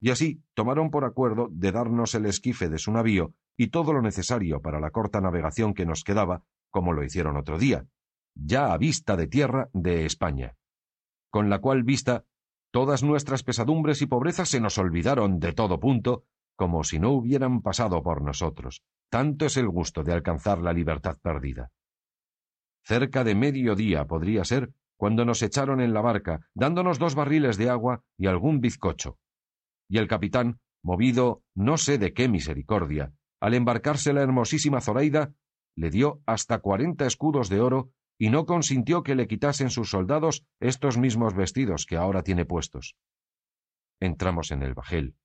Y 0.00 0.10
así 0.10 0.42
tomaron 0.52 0.90
por 0.90 1.04
acuerdo 1.04 1.48
de 1.50 1.72
darnos 1.72 2.14
el 2.14 2.26
esquife 2.26 2.68
de 2.68 2.78
su 2.78 2.92
navío 2.92 3.32
y 3.56 3.68
todo 3.68 3.92
lo 3.92 4.02
necesario 4.02 4.60
para 4.60 4.80
la 4.80 4.90
corta 4.90 5.20
navegación 5.20 5.72
que 5.72 5.86
nos 5.86 6.04
quedaba, 6.04 6.42
como 6.74 6.92
lo 6.92 7.04
hicieron 7.04 7.36
otro 7.36 7.56
día, 7.56 7.86
ya 8.34 8.72
a 8.72 8.78
vista 8.78 9.16
de 9.16 9.28
tierra 9.28 9.68
de 9.72 10.06
España. 10.06 10.56
Con 11.30 11.48
la 11.48 11.60
cual 11.60 11.84
vista, 11.84 12.24
todas 12.72 13.04
nuestras 13.04 13.44
pesadumbres 13.44 14.02
y 14.02 14.06
pobrezas 14.06 14.48
se 14.48 14.60
nos 14.60 14.76
olvidaron 14.76 15.38
de 15.38 15.52
todo 15.52 15.78
punto, 15.78 16.24
como 16.56 16.82
si 16.82 16.98
no 16.98 17.12
hubieran 17.12 17.62
pasado 17.62 18.02
por 18.02 18.22
nosotros, 18.22 18.82
tanto 19.08 19.46
es 19.46 19.56
el 19.56 19.68
gusto 19.68 20.02
de 20.02 20.14
alcanzar 20.14 20.58
la 20.58 20.72
libertad 20.72 21.16
perdida. 21.22 21.70
Cerca 22.82 23.22
de 23.22 23.36
medio 23.36 23.76
día 23.76 24.04
podría 24.08 24.44
ser 24.44 24.72
cuando 24.96 25.24
nos 25.24 25.42
echaron 25.42 25.80
en 25.80 25.94
la 25.94 26.00
barca, 26.00 26.48
dándonos 26.54 26.98
dos 26.98 27.14
barriles 27.14 27.56
de 27.56 27.70
agua 27.70 28.02
y 28.18 28.26
algún 28.26 28.60
bizcocho. 28.60 29.16
Y 29.88 29.98
el 29.98 30.08
capitán, 30.08 30.58
movido 30.82 31.44
no 31.54 31.76
sé 31.78 31.98
de 31.98 32.12
qué 32.12 32.28
misericordia, 32.28 33.12
al 33.40 33.54
embarcarse 33.54 34.12
la 34.12 34.22
hermosísima 34.22 34.80
Zoraida, 34.80 35.34
le 35.76 35.90
dio 35.90 36.20
hasta 36.26 36.58
cuarenta 36.58 37.06
escudos 37.06 37.48
de 37.48 37.60
oro 37.60 37.90
y 38.18 38.30
no 38.30 38.46
consintió 38.46 39.02
que 39.02 39.14
le 39.14 39.26
quitasen 39.26 39.70
sus 39.70 39.90
soldados 39.90 40.44
estos 40.60 40.98
mismos 40.98 41.34
vestidos 41.34 41.86
que 41.86 41.96
ahora 41.96 42.22
tiene 42.22 42.44
puestos. 42.44 42.96
Entramos 44.00 44.50
en 44.50 44.62
el 44.62 44.74
bajel. 44.74 45.16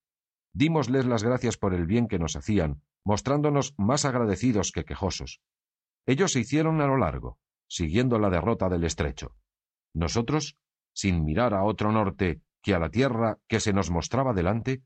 Dímosles 0.53 1.05
las 1.05 1.23
gracias 1.23 1.57
por 1.57 1.73
el 1.73 1.85
bien 1.85 2.07
que 2.07 2.19
nos 2.19 2.35
hacían, 2.35 2.81
mostrándonos 3.05 3.75
más 3.77 4.05
agradecidos 4.05 4.71
que 4.71 4.85
quejosos. 4.85 5.41
Ellos 6.07 6.31
se 6.31 6.39
hicieron 6.39 6.81
a 6.81 6.87
lo 6.87 6.97
largo, 6.97 7.37
siguiendo 7.67 8.17
la 8.17 8.29
derrota 8.29 8.69
del 8.69 8.83
estrecho. 8.83 9.35
Nosotros, 9.93 10.57
sin 10.93 11.23
mirar 11.23 11.53
a 11.53 11.63
otro 11.63 11.91
norte 11.91 12.41
que 12.61 12.73
a 12.73 12.79
la 12.79 12.89
tierra 12.89 13.37
que 13.47 13.59
se 13.59 13.73
nos 13.73 13.91
mostraba 13.91 14.33
delante, 14.33 14.81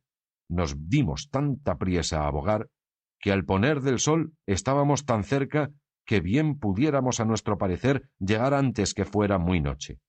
nos 0.50 0.90
dimos 0.90 1.30
tanta 1.30 1.78
priesa 1.78 2.28
a 2.28 2.32
bogar 2.32 2.70
que 3.24 3.32
al 3.32 3.46
poner 3.46 3.80
del 3.80 4.00
sol 4.00 4.34
estábamos 4.46 5.06
tan 5.06 5.24
cerca 5.24 5.72
que 6.06 6.20
bien 6.20 6.60
pudiéramos 6.60 7.22
a 7.22 7.26
nuestro 7.26 7.58
parecer 7.58 8.10
llegar 8.20 8.54
antes 8.54 8.94
que 8.94 9.06
fuera 9.06 9.38
muy 9.38 9.62
noche. 9.62 10.00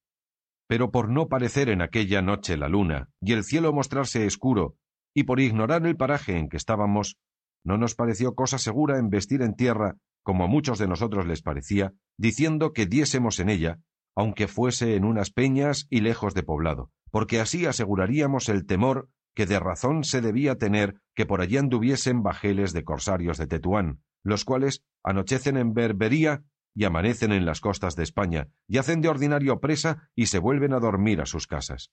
Pero 0.67 0.91
por 0.91 1.09
no 1.09 1.29
parecer 1.29 1.69
en 1.69 1.81
aquella 1.81 2.21
noche 2.21 2.57
la 2.57 2.67
luna 2.67 3.07
y 3.21 3.31
el 3.31 3.45
cielo 3.45 3.71
mostrarse 3.71 4.25
escuro, 4.25 4.75
y 5.15 5.23
por 5.23 5.39
ignorar 5.39 5.87
el 5.87 5.95
paraje 5.95 6.37
en 6.37 6.49
que 6.49 6.57
estábamos, 6.57 7.15
no 7.63 7.77
nos 7.77 7.95
pareció 7.95 8.35
cosa 8.35 8.57
segura 8.57 8.99
embestir 8.99 9.41
en 9.41 9.55
tierra, 9.55 9.95
como 10.21 10.43
a 10.43 10.47
muchos 10.47 10.77
de 10.77 10.89
nosotros 10.89 11.25
les 11.25 11.41
parecía, 11.41 11.93
diciendo 12.17 12.73
que 12.73 12.85
diésemos 12.85 13.39
en 13.39 13.47
ella, 13.47 13.79
aunque 14.13 14.49
fuese 14.49 14.97
en 14.97 15.05
unas 15.05 15.31
peñas 15.31 15.87
y 15.89 16.01
lejos 16.01 16.33
de 16.33 16.43
poblado, 16.43 16.91
porque 17.11 17.39
así 17.39 17.65
aseguraríamos 17.65 18.49
el 18.49 18.65
temor 18.65 19.07
que 19.35 19.45
de 19.45 19.59
razón 19.59 20.03
se 20.03 20.21
debía 20.21 20.55
tener 20.55 21.01
que 21.13 21.25
por 21.25 21.41
allí 21.41 21.57
anduviesen 21.57 22.23
bajeles 22.23 22.73
de 22.73 22.83
corsarios 22.83 23.37
de 23.37 23.47
Tetuán, 23.47 24.01
los 24.23 24.45
cuales 24.45 24.83
anochecen 25.03 25.57
en 25.57 25.73
Berbería 25.73 26.43
y 26.73 26.85
amanecen 26.85 27.31
en 27.31 27.45
las 27.45 27.61
costas 27.61 27.95
de 27.95 28.03
España, 28.03 28.49
y 28.67 28.77
hacen 28.77 29.01
de 29.01 29.09
ordinario 29.09 29.59
presa 29.59 30.09
y 30.15 30.25
se 30.27 30.39
vuelven 30.39 30.73
a 30.73 30.79
dormir 30.79 31.21
a 31.21 31.25
sus 31.25 31.47
casas. 31.47 31.91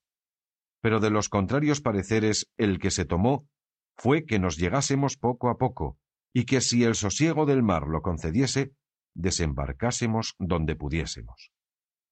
Pero 0.81 0.99
de 0.99 1.11
los 1.11 1.29
contrarios 1.29 1.81
pareceres 1.81 2.51
el 2.57 2.79
que 2.79 2.91
se 2.91 3.05
tomó 3.05 3.49
fue 3.97 4.25
que 4.25 4.39
nos 4.39 4.57
llegásemos 4.57 5.17
poco 5.17 5.51
a 5.51 5.59
poco, 5.59 5.99
y 6.33 6.45
que 6.45 6.61
si 6.61 6.83
el 6.85 6.95
sosiego 6.95 7.47
del 7.47 7.63
mar 7.63 7.87
lo 7.87 8.03
concediese, 8.03 8.73
desembarcásemos 9.15 10.35
donde 10.39 10.75
pudiésemos. 10.75 11.53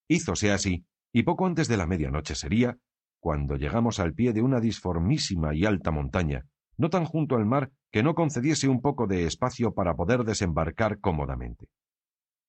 Hízose 0.09 0.53
así, 0.53 0.85
y 1.13 1.23
poco 1.23 1.47
antes 1.47 1.67
de 1.67 1.77
la 1.77 1.87
medianoche 1.87 2.35
sería, 2.35 2.79
cuando 3.21 3.57
llegamos 3.57 4.01
al 4.01 4.15
pie 4.15 4.33
de 4.33 4.43
una 4.43 4.61
disformísima 4.61 5.55
y 5.55 5.67
alta 5.67 5.91
montaña, 5.91 6.47
no 6.77 6.89
tan 6.89 7.05
junto 7.05 7.37
al 7.37 7.45
mar 7.45 7.71
que 7.93 8.03
no 8.03 8.15
concediese 8.15 8.69
un 8.69 8.81
poco 8.81 9.07
de 9.07 9.27
espacio 9.27 9.75
para 9.75 9.95
poder 9.95 10.25
desembarcar 10.25 10.99
cómodamente. 10.99 11.69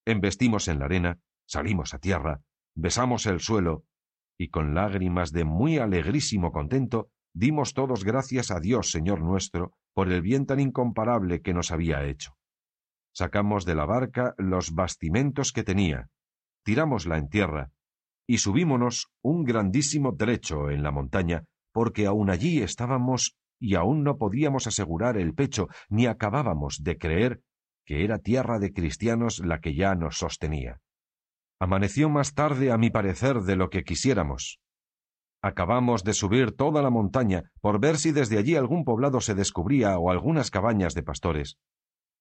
Embestimos 0.06 0.68
en 0.68 0.80
la 0.80 0.86
arena, 0.86 1.20
salimos 1.46 1.94
a 1.94 2.00
tierra, 2.00 2.42
besamos 2.74 3.26
el 3.26 3.42
suelo, 3.42 3.84
y 4.38 4.48
con 4.48 4.74
lágrimas 4.74 5.32
de 5.32 5.44
muy 5.44 5.78
alegrísimo 5.78 6.52
contento 6.52 7.10
dimos 7.34 7.74
todos 7.74 8.04
gracias 8.04 8.52
a 8.52 8.60
Dios, 8.60 8.90
Señor 8.90 9.22
nuestro, 9.22 9.74
por 9.94 10.12
el 10.12 10.22
bien 10.22 10.46
tan 10.46 10.60
incomparable 10.60 11.42
que 11.42 11.54
nos 11.54 11.72
había 11.72 12.06
hecho. 12.06 12.38
Sacamos 13.14 13.66
de 13.66 13.76
la 13.76 13.86
barca 13.86 14.34
los 14.38 14.74
bastimentos 14.74 15.52
que 15.52 15.64
tenía, 15.64 16.10
tirámosla 16.64 17.18
en 17.18 17.30
tierra, 17.30 17.72
y 18.32 18.38
subímonos 18.38 19.10
un 19.22 19.44
grandísimo 19.44 20.16
trecho 20.16 20.70
en 20.70 20.84
la 20.84 20.92
montaña, 20.92 21.44
porque 21.74 22.06
aun 22.06 22.30
allí 22.30 22.62
estábamos 22.62 23.36
y 23.60 23.76
aún 23.76 24.06
no 24.06 24.18
podíamos 24.18 24.68
asegurar 24.68 25.18
el 25.18 25.34
pecho, 25.34 25.68
ni 25.90 26.06
acabábamos 26.06 26.82
de 26.82 26.98
creer 26.98 27.42
que 27.86 28.06
era 28.06 28.20
tierra 28.20 28.58
de 28.58 28.72
cristianos 28.72 29.40
la 29.40 29.60
que 29.60 29.76
ya 29.76 29.96
nos 29.96 30.16
sostenía. 30.20 30.80
Amaneció 31.60 32.08
más 32.10 32.34
tarde, 32.34 32.72
a 32.72 32.78
mi 32.78 32.90
parecer, 32.90 33.42
de 33.42 33.58
lo 33.58 33.70
que 33.70 33.84
quisiéramos. 33.84 34.62
Acabamos 35.42 36.06
de 36.06 36.14
subir 36.14 36.54
toda 36.54 36.82
la 36.82 36.90
montaña 36.90 37.52
por 37.60 37.82
ver 37.82 37.98
si 37.98 38.14
desde 38.14 38.38
allí 38.38 38.56
algún 38.56 38.86
poblado 38.86 39.20
se 39.20 39.36
descubría 39.36 40.00
o 40.00 40.10
algunas 40.10 40.52
cabañas 40.52 40.94
de 40.94 41.04
pastores. 41.04 41.58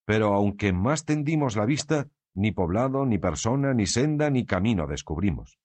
Pero 0.07 0.35
aunque 0.35 0.73
más 0.73 1.05
tendimos 1.05 1.55
la 1.55 1.67
vista, 1.67 2.09
ni 2.35 2.51
poblado, 2.51 3.07
ni 3.07 3.19
persona, 3.19 3.75
ni 3.75 3.87
senda, 3.87 4.29
ni 4.29 4.45
camino 4.45 4.89
descubrimos. 4.89 5.61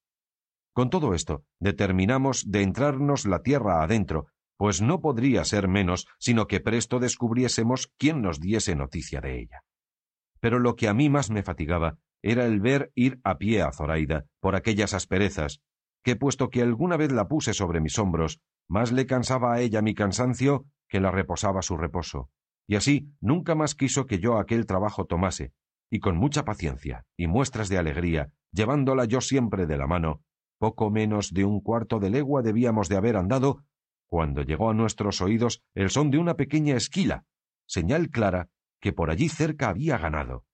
Con 0.76 0.90
todo 0.90 1.14
esto, 1.14 1.42
determinamos 1.58 2.44
de 2.50 2.60
entrarnos 2.60 3.24
la 3.24 3.40
tierra 3.40 3.82
adentro, 3.82 4.26
pues 4.58 4.82
no 4.82 5.00
podría 5.00 5.42
ser 5.46 5.68
menos 5.68 6.06
sino 6.18 6.46
que 6.46 6.60
presto 6.60 6.98
descubriésemos 6.98 7.90
quién 7.96 8.20
nos 8.20 8.40
diese 8.40 8.76
noticia 8.76 9.22
de 9.22 9.40
ella. 9.40 9.62
Pero 10.38 10.58
lo 10.58 10.76
que 10.76 10.88
a 10.88 10.92
mí 10.92 11.08
más 11.08 11.30
me 11.30 11.42
fatigaba 11.42 11.96
era 12.22 12.44
el 12.44 12.60
ver 12.60 12.92
ir 12.94 13.20
a 13.24 13.38
pie 13.38 13.62
a 13.62 13.72
Zoraida 13.72 14.26
por 14.38 14.54
aquellas 14.54 14.92
asperezas, 14.92 15.62
que 16.04 16.14
puesto 16.14 16.50
que 16.50 16.60
alguna 16.60 16.98
vez 16.98 17.10
la 17.10 17.26
puse 17.26 17.54
sobre 17.54 17.80
mis 17.80 17.98
hombros, 17.98 18.42
más 18.68 18.92
le 18.92 19.06
cansaba 19.06 19.54
a 19.54 19.62
ella 19.62 19.80
mi 19.80 19.94
cansancio 19.94 20.66
que 20.90 21.00
la 21.00 21.10
reposaba 21.10 21.62
su 21.62 21.78
reposo, 21.78 22.28
y 22.68 22.76
así 22.76 23.08
nunca 23.22 23.54
más 23.54 23.76
quiso 23.76 24.04
que 24.04 24.18
yo 24.18 24.36
aquel 24.36 24.66
trabajo 24.66 25.06
tomase, 25.06 25.54
y 25.90 26.00
con 26.00 26.18
mucha 26.18 26.44
paciencia 26.44 27.06
y 27.16 27.28
muestras 27.28 27.70
de 27.70 27.78
alegría, 27.78 28.30
llevándola 28.52 29.06
yo 29.06 29.22
siempre 29.22 29.64
de 29.64 29.78
la 29.78 29.86
mano, 29.86 30.20
poco 30.58 30.90
menos 30.90 31.32
de 31.32 31.44
un 31.44 31.60
cuarto 31.60 31.98
de 31.98 32.10
legua 32.10 32.42
debíamos 32.42 32.88
de 32.88 32.96
haber 32.96 33.16
andado 33.16 33.64
cuando 34.06 34.42
llegó 34.42 34.70
a 34.70 34.74
nuestros 34.74 35.20
oídos 35.20 35.62
el 35.74 35.90
son 35.90 36.10
de 36.10 36.18
una 36.18 36.34
pequeña 36.34 36.76
esquila, 36.76 37.24
señal 37.66 38.10
clara 38.10 38.48
que 38.80 38.92
por 38.92 39.10
allí 39.10 39.28
cerca 39.28 39.68
había 39.68 39.98
ganado. 39.98 40.44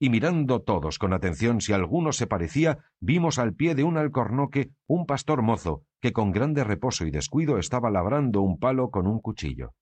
Y 0.00 0.10
mirando 0.10 0.62
todos 0.62 0.98
con 0.98 1.12
atención 1.12 1.60
si 1.60 1.72
alguno 1.72 2.12
se 2.12 2.26
parecía, 2.26 2.78
vimos 3.00 3.38
al 3.38 3.54
pie 3.54 3.74
de 3.74 3.84
un 3.84 3.96
alcornoque 3.96 4.70
un 4.86 5.06
pastor 5.06 5.42
mozo 5.42 5.84
que 6.00 6.12
con 6.12 6.30
grande 6.30 6.62
reposo 6.64 7.04
y 7.06 7.10
descuido 7.10 7.58
estaba 7.58 7.90
labrando 7.90 8.40
un 8.42 8.58
palo 8.58 8.90
con 8.90 9.06
un 9.06 9.20
cuchillo. 9.20 9.74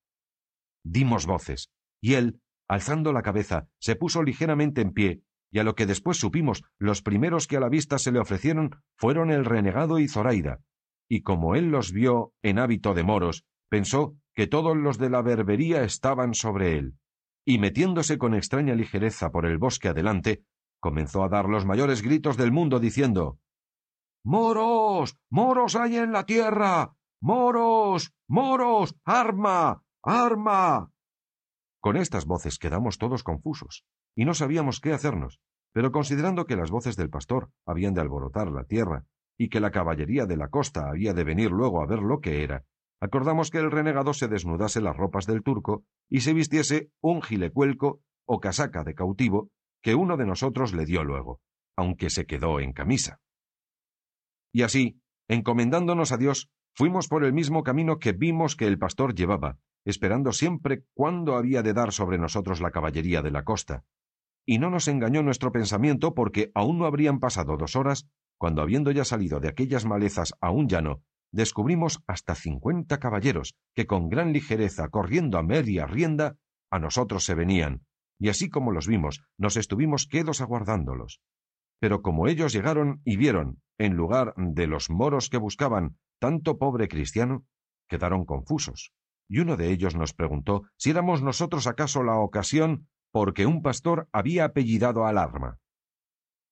Dimos 0.83 1.27
voces, 1.27 1.71
y 2.01 2.15
él, 2.15 2.41
alzando 2.69 3.13
la 3.13 3.23
cabeza, 3.23 3.69
se 3.79 3.97
puso 3.97 4.23
ligeramente 4.23 4.81
en 4.81 4.93
pie, 4.93 5.23
y 5.51 5.59
a 5.59 5.65
lo 5.65 5.75
que 5.75 5.87
después 5.87 6.19
supimos, 6.19 6.65
los 6.79 7.03
primeros 7.03 7.47
que 7.47 7.57
a 7.57 7.61
la 7.61 7.69
vista 7.69 7.99
se 7.99 8.13
le 8.13 8.19
ofrecieron 8.19 8.77
fueron 8.97 9.31
el 9.31 9.45
renegado 9.45 9.99
y 9.99 10.09
Zoraida, 10.09 10.61
y 11.09 11.23
como 11.23 11.55
él 11.55 11.71
los 11.71 11.93
vio 11.93 12.33
en 12.43 12.59
hábito 12.59 12.95
de 12.95 13.05
moros, 13.05 13.45
pensó 13.69 14.17
que 14.35 14.47
todos 14.47 14.77
los 14.77 14.99
de 14.99 15.11
la 15.11 15.23
berbería 15.23 15.83
estaban 15.83 16.35
sobre 16.35 16.79
él, 16.79 16.99
y 17.45 17.59
metiéndose 17.59 18.19
con 18.19 18.35
extraña 18.35 18.75
ligereza 18.75 19.31
por 19.31 19.47
el 19.47 19.59
bosque 19.59 19.89
adelante, 19.89 20.43
comenzó 20.81 21.25
a 21.25 21.29
dar 21.29 21.49
los 21.49 21.65
mayores 21.65 22.03
gritos 22.03 22.37
del 22.37 22.53
mundo 22.53 22.79
diciendo 22.81 23.39
Moros. 24.25 25.17
moros 25.31 25.77
hay 25.77 25.97
en 25.97 26.13
la 26.13 26.27
tierra. 26.27 26.97
moros. 27.21 28.13
moros. 28.29 28.97
arma. 29.05 29.83
arma. 30.03 30.91
Con 31.87 31.97
estas 31.97 32.27
voces 32.27 32.59
quedamos 32.59 32.99
todos 32.99 33.23
confusos, 33.23 33.85
y 34.17 34.25
no 34.25 34.35
sabíamos 34.35 34.81
qué 34.81 34.93
hacernos, 34.93 35.39
pero 35.73 35.93
considerando 35.93 36.45
que 36.45 36.57
las 36.57 36.73
voces 36.73 36.97
del 36.97 37.11
pastor 37.11 37.53
habían 37.65 37.95
de 37.95 38.01
alborotar 38.01 38.51
la 38.51 38.65
tierra 38.65 39.05
y 39.39 39.51
que 39.51 39.61
la 39.61 39.71
caballería 39.71 40.27
de 40.27 40.37
la 40.37 40.49
costa 40.49 40.89
había 40.89 41.15
de 41.15 41.23
venir 41.23 41.53
luego 41.53 41.81
a 41.81 41.87
ver 41.87 42.01
lo 42.01 42.19
que 42.19 42.43
era, 42.43 42.65
acordamos 43.01 43.53
que 43.53 43.59
el 43.59 43.71
renegado 43.71 44.15
se 44.15 44.27
desnudase 44.27 44.81
las 44.81 44.97
ropas 44.97 45.27
del 45.27 45.45
turco 45.45 45.85
y 46.11 46.23
se 46.23 46.35
vistiese 46.35 46.91
un 47.01 47.23
gilecuelco 47.23 48.01
o 48.27 48.41
casaca 48.41 48.83
de 48.83 48.97
cautivo 48.97 49.51
que 49.81 49.95
uno 49.95 50.17
de 50.17 50.27
nosotros 50.27 50.75
le 50.75 50.87
dio 50.87 51.05
luego, 51.05 51.39
aunque 51.77 52.11
se 52.11 52.27
quedó 52.27 52.59
en 52.59 52.73
camisa. 52.73 53.21
Y 54.53 54.63
así, 54.63 54.99
encomendándonos 55.29 56.11
a 56.11 56.17
Dios, 56.17 56.51
fuimos 56.75 57.07
por 57.07 57.23
el 57.23 57.33
mismo 57.33 57.63
camino 57.63 58.01
que 58.01 58.11
vimos 58.11 58.57
que 58.57 58.67
el 58.67 58.77
pastor 58.77 59.15
llevaba, 59.15 59.61
esperando 59.87 60.33
siempre 60.33 60.85
cuándo 60.95 61.37
había 61.37 61.63
de 61.63 61.73
dar 61.73 61.93
sobre 61.93 62.19
nosotros 62.19 62.61
la 62.61 62.73
caballería 62.73 63.23
de 63.23 63.31
la 63.31 63.45
costa. 63.45 63.85
Y 64.45 64.59
no 64.59 64.69
nos 64.69 64.89
engañó 64.89 65.23
nuestro 65.23 65.53
pensamiento 65.53 66.13
porque 66.13 66.51
aún 66.55 66.79
no 66.79 66.87
habrían 66.87 67.21
pasado 67.21 67.57
dos 67.57 67.77
horas 67.77 68.07
cuando 68.37 68.63
habiendo 68.63 68.91
ya 68.91 69.05
salido 69.05 69.41
de 69.41 69.49
aquellas 69.49 69.87
malezas 69.87 70.35
a 70.41 70.51
un 70.51 70.69
llano, 70.69 71.03
descubrimos 71.33 72.03
hasta 72.07 72.35
cincuenta 72.35 72.99
caballeros 72.99 73.55
que 73.75 73.87
con 73.87 74.09
gran 74.09 74.33
ligereza, 74.33 74.89
corriendo 74.89 75.39
a 75.39 75.43
media 75.43 75.87
rienda, 75.87 76.37
a 76.71 76.79
nosotros 76.79 77.25
se 77.25 77.35
venían, 77.35 77.87
y 78.19 78.29
así 78.29 78.51
como 78.51 78.73
los 78.73 78.87
vimos, 78.89 79.23
nos 79.39 79.57
estuvimos 79.57 80.07
quedos 80.07 80.41
aguardándolos. 80.41 81.21
Pero 81.79 82.03
como 82.03 82.27
ellos 82.27 82.53
llegaron 82.53 83.01
y 83.05 83.17
vieron, 83.17 83.61
en 83.79 83.95
lugar 83.95 84.35
de 84.37 84.67
los 84.67 84.91
moros 84.91 85.29
que 85.29 85.39
buscaban, 85.39 85.97
tanto 86.19 86.59
pobre 86.59 86.89
cristiano, 86.89 87.45
quedaron 87.89 88.25
confusos, 88.25 88.93
y 89.29 89.41
uno 89.41 89.57
de 89.57 89.71
ellos 89.71 89.95
nos 89.95 90.15
preguntó 90.15 90.65
si 90.77 90.91
éramos 90.91 91.23
nosotros 91.23 91.67
acaso 91.67 92.03
la 92.03 92.17
ocasión 92.17 92.89
porque 93.13 93.47
un 93.47 93.63
pastor 93.63 94.09
había 94.13 94.45
apellidado 94.45 95.07
al 95.07 95.19
arma. 95.19 95.59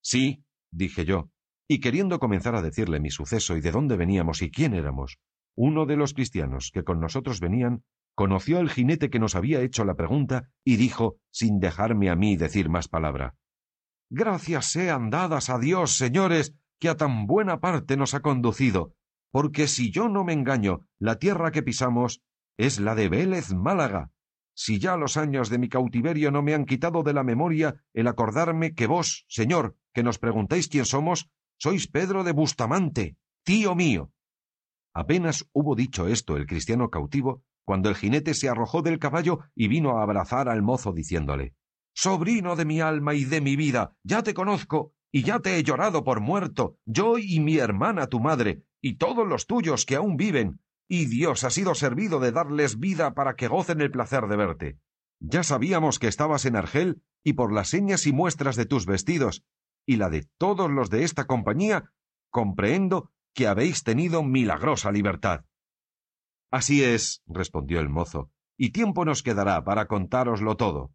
Sí, 0.02 0.44
dije 0.70 1.05
yo, 1.05 1.30
y 1.68 1.80
queriendo 1.80 2.18
comenzar 2.18 2.55
a 2.55 2.62
decirle 2.62 3.01
mi 3.01 3.10
suceso 3.10 3.56
y 3.56 3.60
de 3.60 3.70
dónde 3.70 3.96
veníamos 3.96 4.42
y 4.42 4.51
quién 4.51 4.74
éramos, 4.74 5.18
uno 5.56 5.86
de 5.86 5.96
los 5.96 6.14
cristianos 6.14 6.70
que 6.72 6.84
con 6.84 7.01
nosotros 7.01 7.40
venían 7.40 7.84
conoció 8.14 8.59
al 8.59 8.70
jinete 8.70 9.10
que 9.10 9.18
nos 9.18 9.34
había 9.34 9.60
hecho 9.60 9.84
la 9.84 9.94
pregunta 9.94 10.51
y 10.64 10.76
dijo, 10.76 11.16
sin 11.30 11.59
dejarme 11.59 12.10
a 12.10 12.16
mí 12.16 12.36
decir 12.36 12.68
más 12.68 12.88
palabra 12.88 13.34
Gracias 14.10 14.66
sean 14.66 15.10
dadas 15.10 15.51
a 15.51 15.59
Dios, 15.59 15.96
señores, 15.96 16.55
que 16.78 16.88
a 16.88 16.96
tan 16.96 17.26
buena 17.26 17.60
parte 17.60 17.96
nos 17.96 18.14
ha 18.14 18.20
conducido, 18.20 18.94
porque 19.32 19.66
si 19.66 19.90
yo 19.90 20.09
no 20.09 20.24
me 20.24 20.32
engaño, 20.32 20.86
la 20.98 21.18
tierra 21.18 21.51
que 21.51 21.62
pisamos 21.62 22.22
es 22.56 22.81
la 22.81 22.94
de 22.94 23.09
Vélez 23.09 23.52
Málaga. 23.52 24.10
Si 24.55 24.78
ya 24.78 24.97
los 24.97 25.16
años 25.16 25.51
de 25.51 25.59
mi 25.59 25.68
cautiverio 25.68 26.31
no 26.31 26.43
me 26.43 26.55
han 26.55 26.64
quitado 26.64 27.02
de 27.02 27.12
la 27.12 27.24
memoria 27.24 27.82
el 27.93 28.06
acordarme 28.06 28.74
que 28.74 28.86
vos, 28.86 29.24
señor, 29.28 29.76
que 29.93 30.02
nos 30.05 30.18
preguntáis 30.18 30.68
quién 30.68 30.85
somos, 30.85 31.28
sois 31.59 31.89
Pedro 31.89 32.22
de 32.22 32.32
Bustamante, 32.32 33.16
tío 33.43 33.74
mío. 33.74 34.12
Apenas 34.93 35.48
hubo 35.52 35.74
dicho 35.74 36.06
esto 36.06 36.36
el 36.36 36.47
cristiano 36.47 36.89
cautivo, 36.89 37.43
cuando 37.64 37.89
el 37.89 37.97
jinete 37.97 38.35
se 38.35 38.48
arrojó 38.48 38.82
del 38.82 38.98
caballo 39.01 39.40
y 39.55 39.66
vino 39.66 39.98
a 39.98 40.02
abrazar 40.02 40.48
al 40.48 40.62
mozo 40.62 40.93
diciéndole 40.93 41.55
Sobrino 41.94 42.56
de 42.56 42.64
mi 42.64 42.81
alma 42.81 43.14
y 43.14 43.24
de 43.24 43.40
mi 43.40 43.56
vida, 43.56 43.97
ya 44.02 44.22
te 44.22 44.35
conozco, 44.35 44.94
y 45.12 45.22
ya 45.22 45.39
te 45.39 45.56
he 45.56 45.62
llorado 45.62 46.02
por 46.02 46.20
muerto, 46.20 46.76
yo 46.85 47.18
y 47.18 47.39
mi 47.39 47.59
hermana 47.59 48.09
tu 48.09 48.18
madre, 48.18 48.64
y 48.81 48.97
todos 48.97 49.26
los 49.26 49.47
tuyos 49.47 49.86
que 49.86 49.94
aún 49.94 50.16
viven, 50.16 50.60
y 50.89 51.06
Dios 51.06 51.44
ha 51.44 51.51
sido 51.51 51.74
servido 51.74 52.20
de 52.20 52.32
darles 52.32 52.78
vida 52.78 53.15
para 53.15 53.36
que 53.36 53.48
gocen 53.48 53.81
el 53.81 53.90
placer 53.90 54.27
de 54.27 54.36
verte. 54.36 54.78
Ya 55.20 55.43
sabíamos 55.43 55.98
que 55.98 56.09
estabas 56.09 56.44
en 56.44 56.56
Argel, 56.56 57.02
y 57.23 57.35
por 57.35 57.52
las 57.52 57.69
señas 57.69 58.06
y 58.06 58.12
muestras 58.12 58.56
de 58.56 58.66
tus 58.66 58.85
vestidos, 58.85 59.44
y 59.86 59.97
la 59.97 60.11
de 60.11 60.28
todos 60.39 60.70
los 60.70 60.90
de 60.90 61.05
esta 61.05 61.27
compañía, 61.27 61.90
comprehendo 62.31 63.11
que 63.35 63.47
habéis 63.47 63.82
tenido 63.82 64.23
milagrosa 64.23 64.93
libertad. 64.93 65.44
Así 66.51 66.85
es, 66.85 67.23
respondió 67.27 67.81
el 67.81 67.89
mozo, 67.89 68.31
y 68.56 68.70
tiempo 68.70 69.05
nos 69.05 69.23
quedará 69.23 69.65
para 69.65 69.86
contároslo 69.86 70.56
todo. 70.56 70.93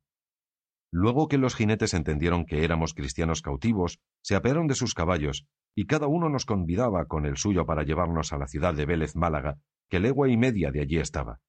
Luego 0.92 1.28
que 1.28 1.38
los 1.38 1.56
jinetes 1.56 1.94
entendieron 1.94 2.46
que 2.46 2.64
éramos 2.64 2.94
cristianos 2.94 3.42
cautivos, 3.42 4.00
se 4.22 4.36
apearon 4.36 4.68
de 4.68 4.76
sus 4.76 4.94
caballos, 4.94 5.46
y 5.76 5.86
cada 5.86 6.08
uno 6.08 6.30
nos 6.30 6.46
convidaba 6.46 7.06
con 7.06 7.26
el 7.26 7.38
suyo 7.38 7.66
para 7.66 7.84
llevarnos 7.84 8.34
a 8.34 8.38
la 8.38 8.48
ciudad 8.48 8.74
de 8.74 8.86
Vélez 8.86 9.16
Málaga, 9.16 9.60
que 9.90 10.00
legua 10.00 10.30
y 10.30 10.38
media 10.38 10.72
de 10.72 10.82
allí 10.82 10.98
estaba. 10.98 11.42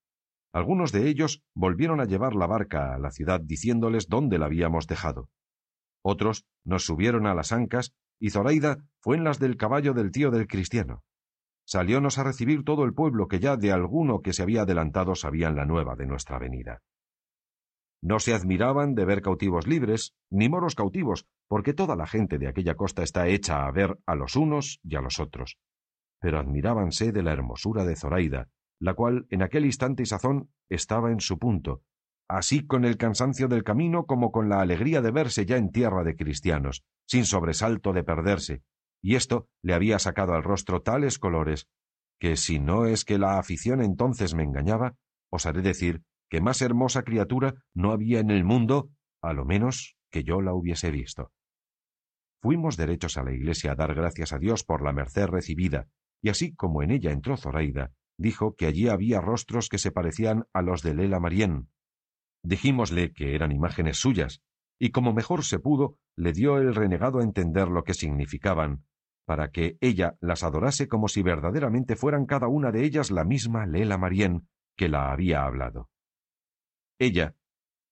Algunos 0.53 0.91
de 0.91 1.09
ellos 1.09 1.43
volvieron 1.55 2.01
a 2.01 2.07
llevar 2.07 2.35
la 2.35 2.47
barca 2.47 2.95
a 2.95 2.99
la 2.99 3.11
ciudad 3.11 3.41
diciéndoles 3.41 4.09
dónde 4.09 4.39
la 4.39 4.47
habíamos 4.47 4.87
dejado. 4.87 5.29
Otros 6.03 6.47
nos 6.65 6.85
subieron 6.85 7.27
a 7.27 7.35
las 7.35 7.53
ancas, 7.53 7.95
y 8.19 8.31
Zoraida 8.31 8.79
fue 9.01 9.17
en 9.17 9.25
las 9.25 9.39
del 9.39 9.57
caballo 9.57 9.93
del 9.93 10.11
tío 10.11 10.31
del 10.31 10.47
cristiano. 10.47 11.05
Saliónos 11.65 12.19
a 12.19 12.25
recibir 12.25 12.65
todo 12.65 12.85
el 12.85 12.95
pueblo 12.95 13.29
que 13.29 13.39
ya 13.39 13.57
de 13.57 13.71
alguno 13.71 14.23
que 14.23 14.33
se 14.33 14.43
había 14.43 14.62
adelantado 14.62 15.15
sabían 15.15 15.55
la 15.55 15.67
nueva 15.67 15.95
de 15.95 16.07
nuestra 16.07 16.39
venida. 16.39 16.83
No 18.03 18.19
se 18.19 18.35
admiraban 18.35 18.95
de 18.95 19.05
ver 19.05 19.21
cautivos 19.21 19.67
libres, 19.67 20.15
ni 20.31 20.49
moros 20.49 20.75
cautivos, 20.75 21.27
porque 21.49 21.75
toda 21.75 21.97
la 21.97 22.07
gente 22.07 22.39
de 22.39 22.49
aquella 22.49 22.75
costa 22.75 23.03
está 23.03 23.29
hecha 23.29 23.67
a 23.67 23.71
ver 23.71 23.99
a 24.07 24.15
los 24.15 24.37
unos 24.37 24.81
y 24.83 24.97
a 24.97 25.01
los 25.01 25.21
otros. 25.21 25.59
Pero 26.21 26.39
admirábanse 26.39 27.13
de 27.13 27.23
la 27.23 27.33
hermosura 27.33 27.85
de 27.85 27.97
Zoraida, 27.97 28.49
la 28.79 28.95
cual 28.95 29.27
en 29.31 29.43
aquel 29.43 29.65
instante 29.65 30.03
y 30.03 30.07
sazón 30.07 30.51
estaba 30.69 31.11
en 31.11 31.21
su 31.21 31.39
punto, 31.39 31.83
así 32.29 32.67
con 32.67 32.85
el 32.85 32.97
cansancio 32.97 33.49
del 33.49 33.65
camino 33.65 34.07
como 34.07 34.31
con 34.31 34.49
la 34.49 34.61
alegría 34.61 35.03
de 35.03 35.11
verse 35.11 35.47
ya 35.47 35.57
en 35.57 35.71
tierra 35.71 36.05
de 36.05 36.17
cristianos, 36.17 36.85
sin 37.07 37.25
sobresalto 37.25 37.93
de 37.93 38.05
perderse, 38.05 38.63
y 39.03 39.17
esto 39.17 39.49
le 39.63 39.75
había 39.75 39.99
sacado 39.99 40.35
al 40.35 40.43
rostro 40.43 40.83
tales 40.83 41.19
colores 41.19 41.69
que 42.21 42.37
si 42.37 42.61
no 42.61 42.85
es 42.85 43.05
que 43.05 43.19
la 43.19 43.39
afición 43.39 43.81
entonces 43.81 44.35
me 44.35 44.45
engañaba, 44.45 44.95
osaré 45.31 45.63
decir 45.63 46.03
que 46.29 46.41
más 46.41 46.61
hermosa 46.61 47.03
criatura 47.03 47.55
no 47.75 47.93
había 47.93 48.21
en 48.21 48.31
el 48.31 48.45
mundo, 48.45 48.91
a 49.23 49.33
lo 49.33 49.45
menos 49.45 49.97
que 50.11 50.23
yo 50.23 50.43
la 50.43 50.53
hubiese 50.53 50.91
visto. 50.91 51.33
Fuimos 52.43 52.77
derechos 52.77 53.17
a 53.17 53.23
la 53.23 53.33
iglesia 53.33 53.73
a 53.73 53.75
dar 53.75 53.95
gracias 53.95 54.33
a 54.33 54.39
Dios 54.39 54.65
por 54.65 54.83
la 54.83 54.93
merced 54.93 55.27
recibida, 55.27 55.89
y 56.23 56.29
así 56.29 56.55
como 56.55 56.83
en 56.83 56.91
ella 56.91 57.13
entró 57.13 57.37
Zoraida, 57.37 57.93
dijo 58.19 58.55
que 58.55 58.67
allí 58.67 58.89
había 58.89 59.21
rostros 59.21 59.69
que 59.69 59.79
se 59.79 59.93
parecían 59.93 60.45
a 60.53 60.63
los 60.63 60.83
de 60.83 60.95
Lela 60.95 61.21
Marién. 61.21 61.69
Dijímosle 62.43 63.13
que 63.13 63.35
eran 63.35 63.53
imágenes 63.53 63.99
suyas, 63.99 64.43
y 64.79 64.91
como 64.91 65.13
mejor 65.13 65.45
se 65.45 65.59
pudo, 65.59 65.99
le 66.17 66.33
dio 66.33 66.59
el 66.59 66.75
renegado 66.75 67.21
a 67.21 67.23
entender 67.23 67.69
lo 67.69 67.85
que 67.85 67.95
significaban, 67.95 68.85
para 69.27 69.51
que 69.51 69.77
ella 69.81 70.17
las 70.21 70.43
adorase 70.43 70.89
como 70.89 71.09
si 71.09 71.23
verdaderamente 71.23 71.97
fueran 71.97 72.27
cada 72.27 72.49
una 72.49 72.73
de 72.73 72.85
ellas 72.85 73.11
la 73.11 73.25
misma 73.25 73.67
Lela 73.67 73.97
Marién 73.97 74.49
que 74.77 74.89
la 74.89 75.13
había 75.13 75.45
hablado. 75.45 75.89
Ella, 76.99 77.35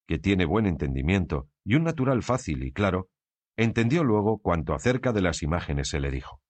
que 0.07 0.19
tiene 0.19 0.47
buen 0.47 0.67
entendimiento 0.67 1.49
y 1.65 1.75
un 1.75 1.85
natural 1.85 2.23
fácil 2.23 2.65
y 2.65 2.73
claro, 2.73 3.09
entendió 3.57 4.05
luego 4.05 4.39
cuanto 4.39 4.75
acerca 4.75 5.13
de 5.13 5.23
las 5.23 5.43
imágenes 5.43 5.89
se 5.89 6.01
le 6.01 6.11
dijo. 6.11 6.41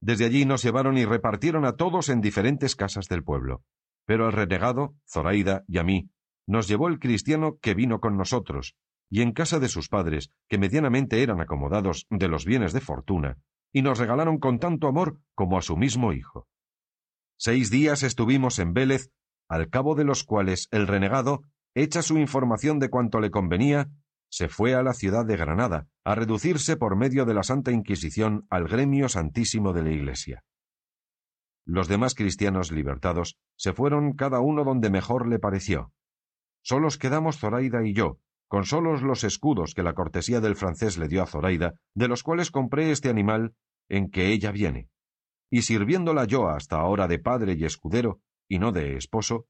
Desde 0.00 0.24
allí 0.24 0.44
nos 0.46 0.62
llevaron 0.62 0.96
y 0.96 1.04
repartieron 1.04 1.64
a 1.64 1.76
todos 1.76 2.08
en 2.08 2.20
diferentes 2.20 2.74
casas 2.74 3.06
del 3.06 3.22
pueblo. 3.22 3.62
Pero 4.06 4.26
al 4.26 4.32
renegado, 4.32 4.94
Zoraida 5.06 5.62
y 5.68 5.78
a 5.78 5.84
mí, 5.84 6.10
nos 6.46 6.68
llevó 6.68 6.88
el 6.88 6.98
cristiano 6.98 7.58
que 7.60 7.74
vino 7.74 8.00
con 8.00 8.16
nosotros, 8.16 8.74
y 9.10 9.22
en 9.22 9.32
casa 9.32 9.58
de 9.58 9.68
sus 9.68 9.88
padres, 9.88 10.32
que 10.48 10.58
medianamente 10.58 11.22
eran 11.22 11.40
acomodados 11.40 12.06
de 12.10 12.28
los 12.28 12.44
bienes 12.44 12.72
de 12.72 12.80
fortuna, 12.80 13.38
y 13.72 13.82
nos 13.82 13.98
regalaron 13.98 14.38
con 14.38 14.58
tanto 14.58 14.88
amor 14.88 15.20
como 15.34 15.58
a 15.58 15.62
su 15.62 15.76
mismo 15.76 16.12
hijo. 16.12 16.48
Seis 17.36 17.70
días 17.70 18.02
estuvimos 18.02 18.58
en 18.58 18.72
Vélez, 18.72 19.10
al 19.48 19.68
cabo 19.68 19.94
de 19.94 20.04
los 20.04 20.24
cuales 20.24 20.68
el 20.70 20.86
renegado 20.86 21.42
hecha 21.74 22.02
su 22.02 22.18
información 22.18 22.78
de 22.78 22.90
cuanto 22.90 23.20
le 23.20 23.30
convenía, 23.30 23.88
se 24.30 24.48
fue 24.48 24.74
a 24.74 24.82
la 24.82 24.94
ciudad 24.94 25.26
de 25.26 25.36
Granada, 25.36 25.88
a 26.04 26.14
reducirse 26.14 26.76
por 26.76 26.96
medio 26.96 27.24
de 27.24 27.34
la 27.34 27.42
Santa 27.42 27.72
Inquisición 27.72 28.46
al 28.48 28.68
gremio 28.68 29.08
santísimo 29.08 29.72
de 29.72 29.82
la 29.82 29.90
Iglesia. 29.90 30.44
Los 31.66 31.88
demás 31.88 32.14
cristianos 32.14 32.72
libertados 32.72 33.36
se 33.56 33.72
fueron 33.72 34.14
cada 34.14 34.40
uno 34.40 34.64
donde 34.64 34.88
mejor 34.88 35.28
le 35.28 35.38
pareció. 35.38 35.92
Solos 36.62 36.96
quedamos 36.96 37.38
Zoraida 37.38 37.84
y 37.84 37.92
yo, 37.92 38.18
con 38.48 38.64
solos 38.64 39.02
los 39.02 39.24
escudos 39.24 39.74
que 39.74 39.82
la 39.82 39.94
cortesía 39.94 40.40
del 40.40 40.56
francés 40.56 40.96
le 40.96 41.08
dio 41.08 41.22
a 41.22 41.26
Zoraida, 41.26 41.74
de 41.94 42.08
los 42.08 42.22
cuales 42.22 42.50
compré 42.50 42.90
este 42.90 43.08
animal 43.08 43.54
en 43.88 44.10
que 44.10 44.32
ella 44.32 44.52
viene. 44.52 44.88
Y 45.50 45.62
sirviéndola 45.62 46.24
yo 46.24 46.48
hasta 46.48 46.76
ahora 46.76 47.08
de 47.08 47.18
padre 47.18 47.54
y 47.54 47.64
escudero, 47.64 48.20
y 48.48 48.58
no 48.58 48.72
de 48.72 48.96
esposo, 48.96 49.46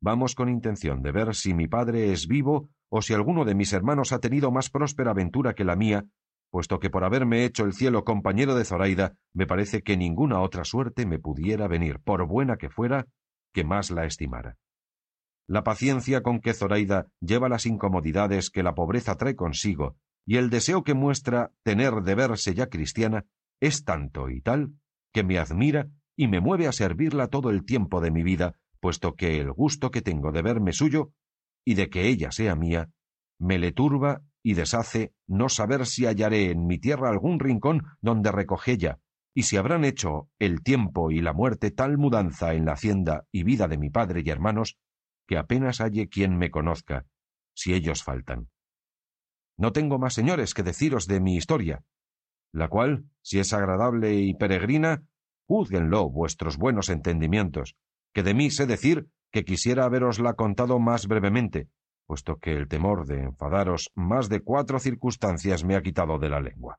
Vamos 0.00 0.34
con 0.34 0.48
intención 0.48 1.02
de 1.02 1.10
ver 1.10 1.34
si 1.34 1.54
mi 1.54 1.68
padre 1.68 2.12
es 2.12 2.28
vivo 2.28 2.68
o 2.88 3.02
si 3.02 3.14
alguno 3.14 3.44
de 3.44 3.54
mis 3.54 3.72
hermanos 3.72 4.12
ha 4.12 4.18
tenido 4.18 4.50
más 4.50 4.70
próspera 4.70 5.10
aventura 5.10 5.54
que 5.54 5.64
la 5.64 5.76
mía, 5.76 6.06
puesto 6.50 6.78
que 6.78 6.90
por 6.90 7.04
haberme 7.04 7.44
hecho 7.44 7.64
el 7.64 7.72
cielo 7.72 8.04
compañero 8.04 8.54
de 8.54 8.64
Zoraida, 8.64 9.14
me 9.34 9.46
parece 9.46 9.82
que 9.82 9.96
ninguna 9.96 10.40
otra 10.40 10.64
suerte 10.64 11.06
me 11.06 11.18
pudiera 11.18 11.68
venir, 11.68 12.00
por 12.00 12.26
buena 12.26 12.56
que 12.56 12.70
fuera, 12.70 13.06
que 13.52 13.64
más 13.64 13.90
la 13.90 14.04
estimara. 14.04 14.56
La 15.48 15.62
paciencia 15.62 16.22
con 16.22 16.40
que 16.40 16.54
Zoraida 16.54 17.06
lleva 17.20 17.48
las 17.48 17.66
incomodidades 17.66 18.50
que 18.50 18.62
la 18.62 18.74
pobreza 18.74 19.16
trae 19.16 19.36
consigo, 19.36 19.96
y 20.26 20.38
el 20.38 20.50
deseo 20.50 20.82
que 20.82 20.94
muestra 20.94 21.52
tener 21.62 22.02
de 22.02 22.14
verse 22.14 22.54
ya 22.54 22.66
cristiana, 22.66 23.24
es 23.60 23.84
tanto 23.84 24.28
y 24.28 24.40
tal 24.40 24.72
que 25.12 25.22
me 25.22 25.38
admira 25.38 25.88
y 26.16 26.28
me 26.28 26.40
mueve 26.40 26.66
a 26.66 26.72
servirla 26.72 27.28
todo 27.28 27.50
el 27.50 27.64
tiempo 27.64 28.00
de 28.00 28.10
mi 28.10 28.22
vida, 28.22 28.54
puesto 28.80 29.14
que 29.14 29.40
el 29.40 29.52
gusto 29.52 29.90
que 29.90 30.02
tengo 30.02 30.32
de 30.32 30.42
verme 30.42 30.72
suyo 30.72 31.12
y 31.66 31.74
de 31.74 31.90
que 31.90 32.08
ella 32.08 32.30
sea 32.30 32.54
mía, 32.54 32.88
me 33.38 33.58
le 33.58 33.72
turba 33.72 34.22
y 34.42 34.54
deshace 34.54 35.12
no 35.26 35.48
saber 35.48 35.84
si 35.84 36.06
hallaré 36.06 36.52
en 36.52 36.66
mi 36.66 36.78
tierra 36.78 37.10
algún 37.10 37.40
rincón 37.40 37.82
donde 38.00 38.30
recogella, 38.30 39.00
y 39.34 39.42
si 39.42 39.56
habrán 39.56 39.84
hecho 39.84 40.30
el 40.38 40.62
tiempo 40.62 41.10
y 41.10 41.20
la 41.20 41.32
muerte 41.32 41.72
tal 41.72 41.98
mudanza 41.98 42.54
en 42.54 42.64
la 42.64 42.72
hacienda 42.72 43.26
y 43.32 43.42
vida 43.42 43.66
de 43.66 43.76
mi 43.76 43.90
padre 43.90 44.22
y 44.24 44.30
hermanos, 44.30 44.78
que 45.26 45.36
apenas 45.36 45.80
halle 45.80 46.08
quien 46.08 46.38
me 46.38 46.50
conozca, 46.50 47.04
si 47.52 47.74
ellos 47.74 48.04
faltan. 48.04 48.48
No 49.58 49.72
tengo 49.72 49.98
más 49.98 50.14
señores 50.14 50.54
que 50.54 50.62
deciros 50.62 51.06
de 51.08 51.20
mi 51.20 51.34
historia, 51.36 51.82
la 52.52 52.68
cual, 52.68 53.06
si 53.22 53.40
es 53.40 53.52
agradable 53.52 54.14
y 54.14 54.34
peregrina, 54.34 55.02
juzguenlo 55.48 56.08
vuestros 56.08 56.56
buenos 56.56 56.88
entendimientos, 56.90 57.76
que 58.14 58.22
de 58.22 58.34
mí 58.34 58.50
sé 58.50 58.66
decir 58.66 59.08
que 59.32 59.44
quisiera 59.44 59.84
haberosla 59.84 60.34
contado 60.34 60.78
más 60.78 61.06
brevemente, 61.06 61.68
puesto 62.06 62.36
que 62.36 62.52
el 62.52 62.68
temor 62.68 63.06
de 63.06 63.24
enfadaros 63.24 63.90
más 63.94 64.28
de 64.28 64.40
cuatro 64.40 64.78
circunstancias 64.78 65.64
me 65.64 65.76
ha 65.76 65.82
quitado 65.82 66.18
de 66.18 66.28
la 66.28 66.40
lengua. 66.40 66.78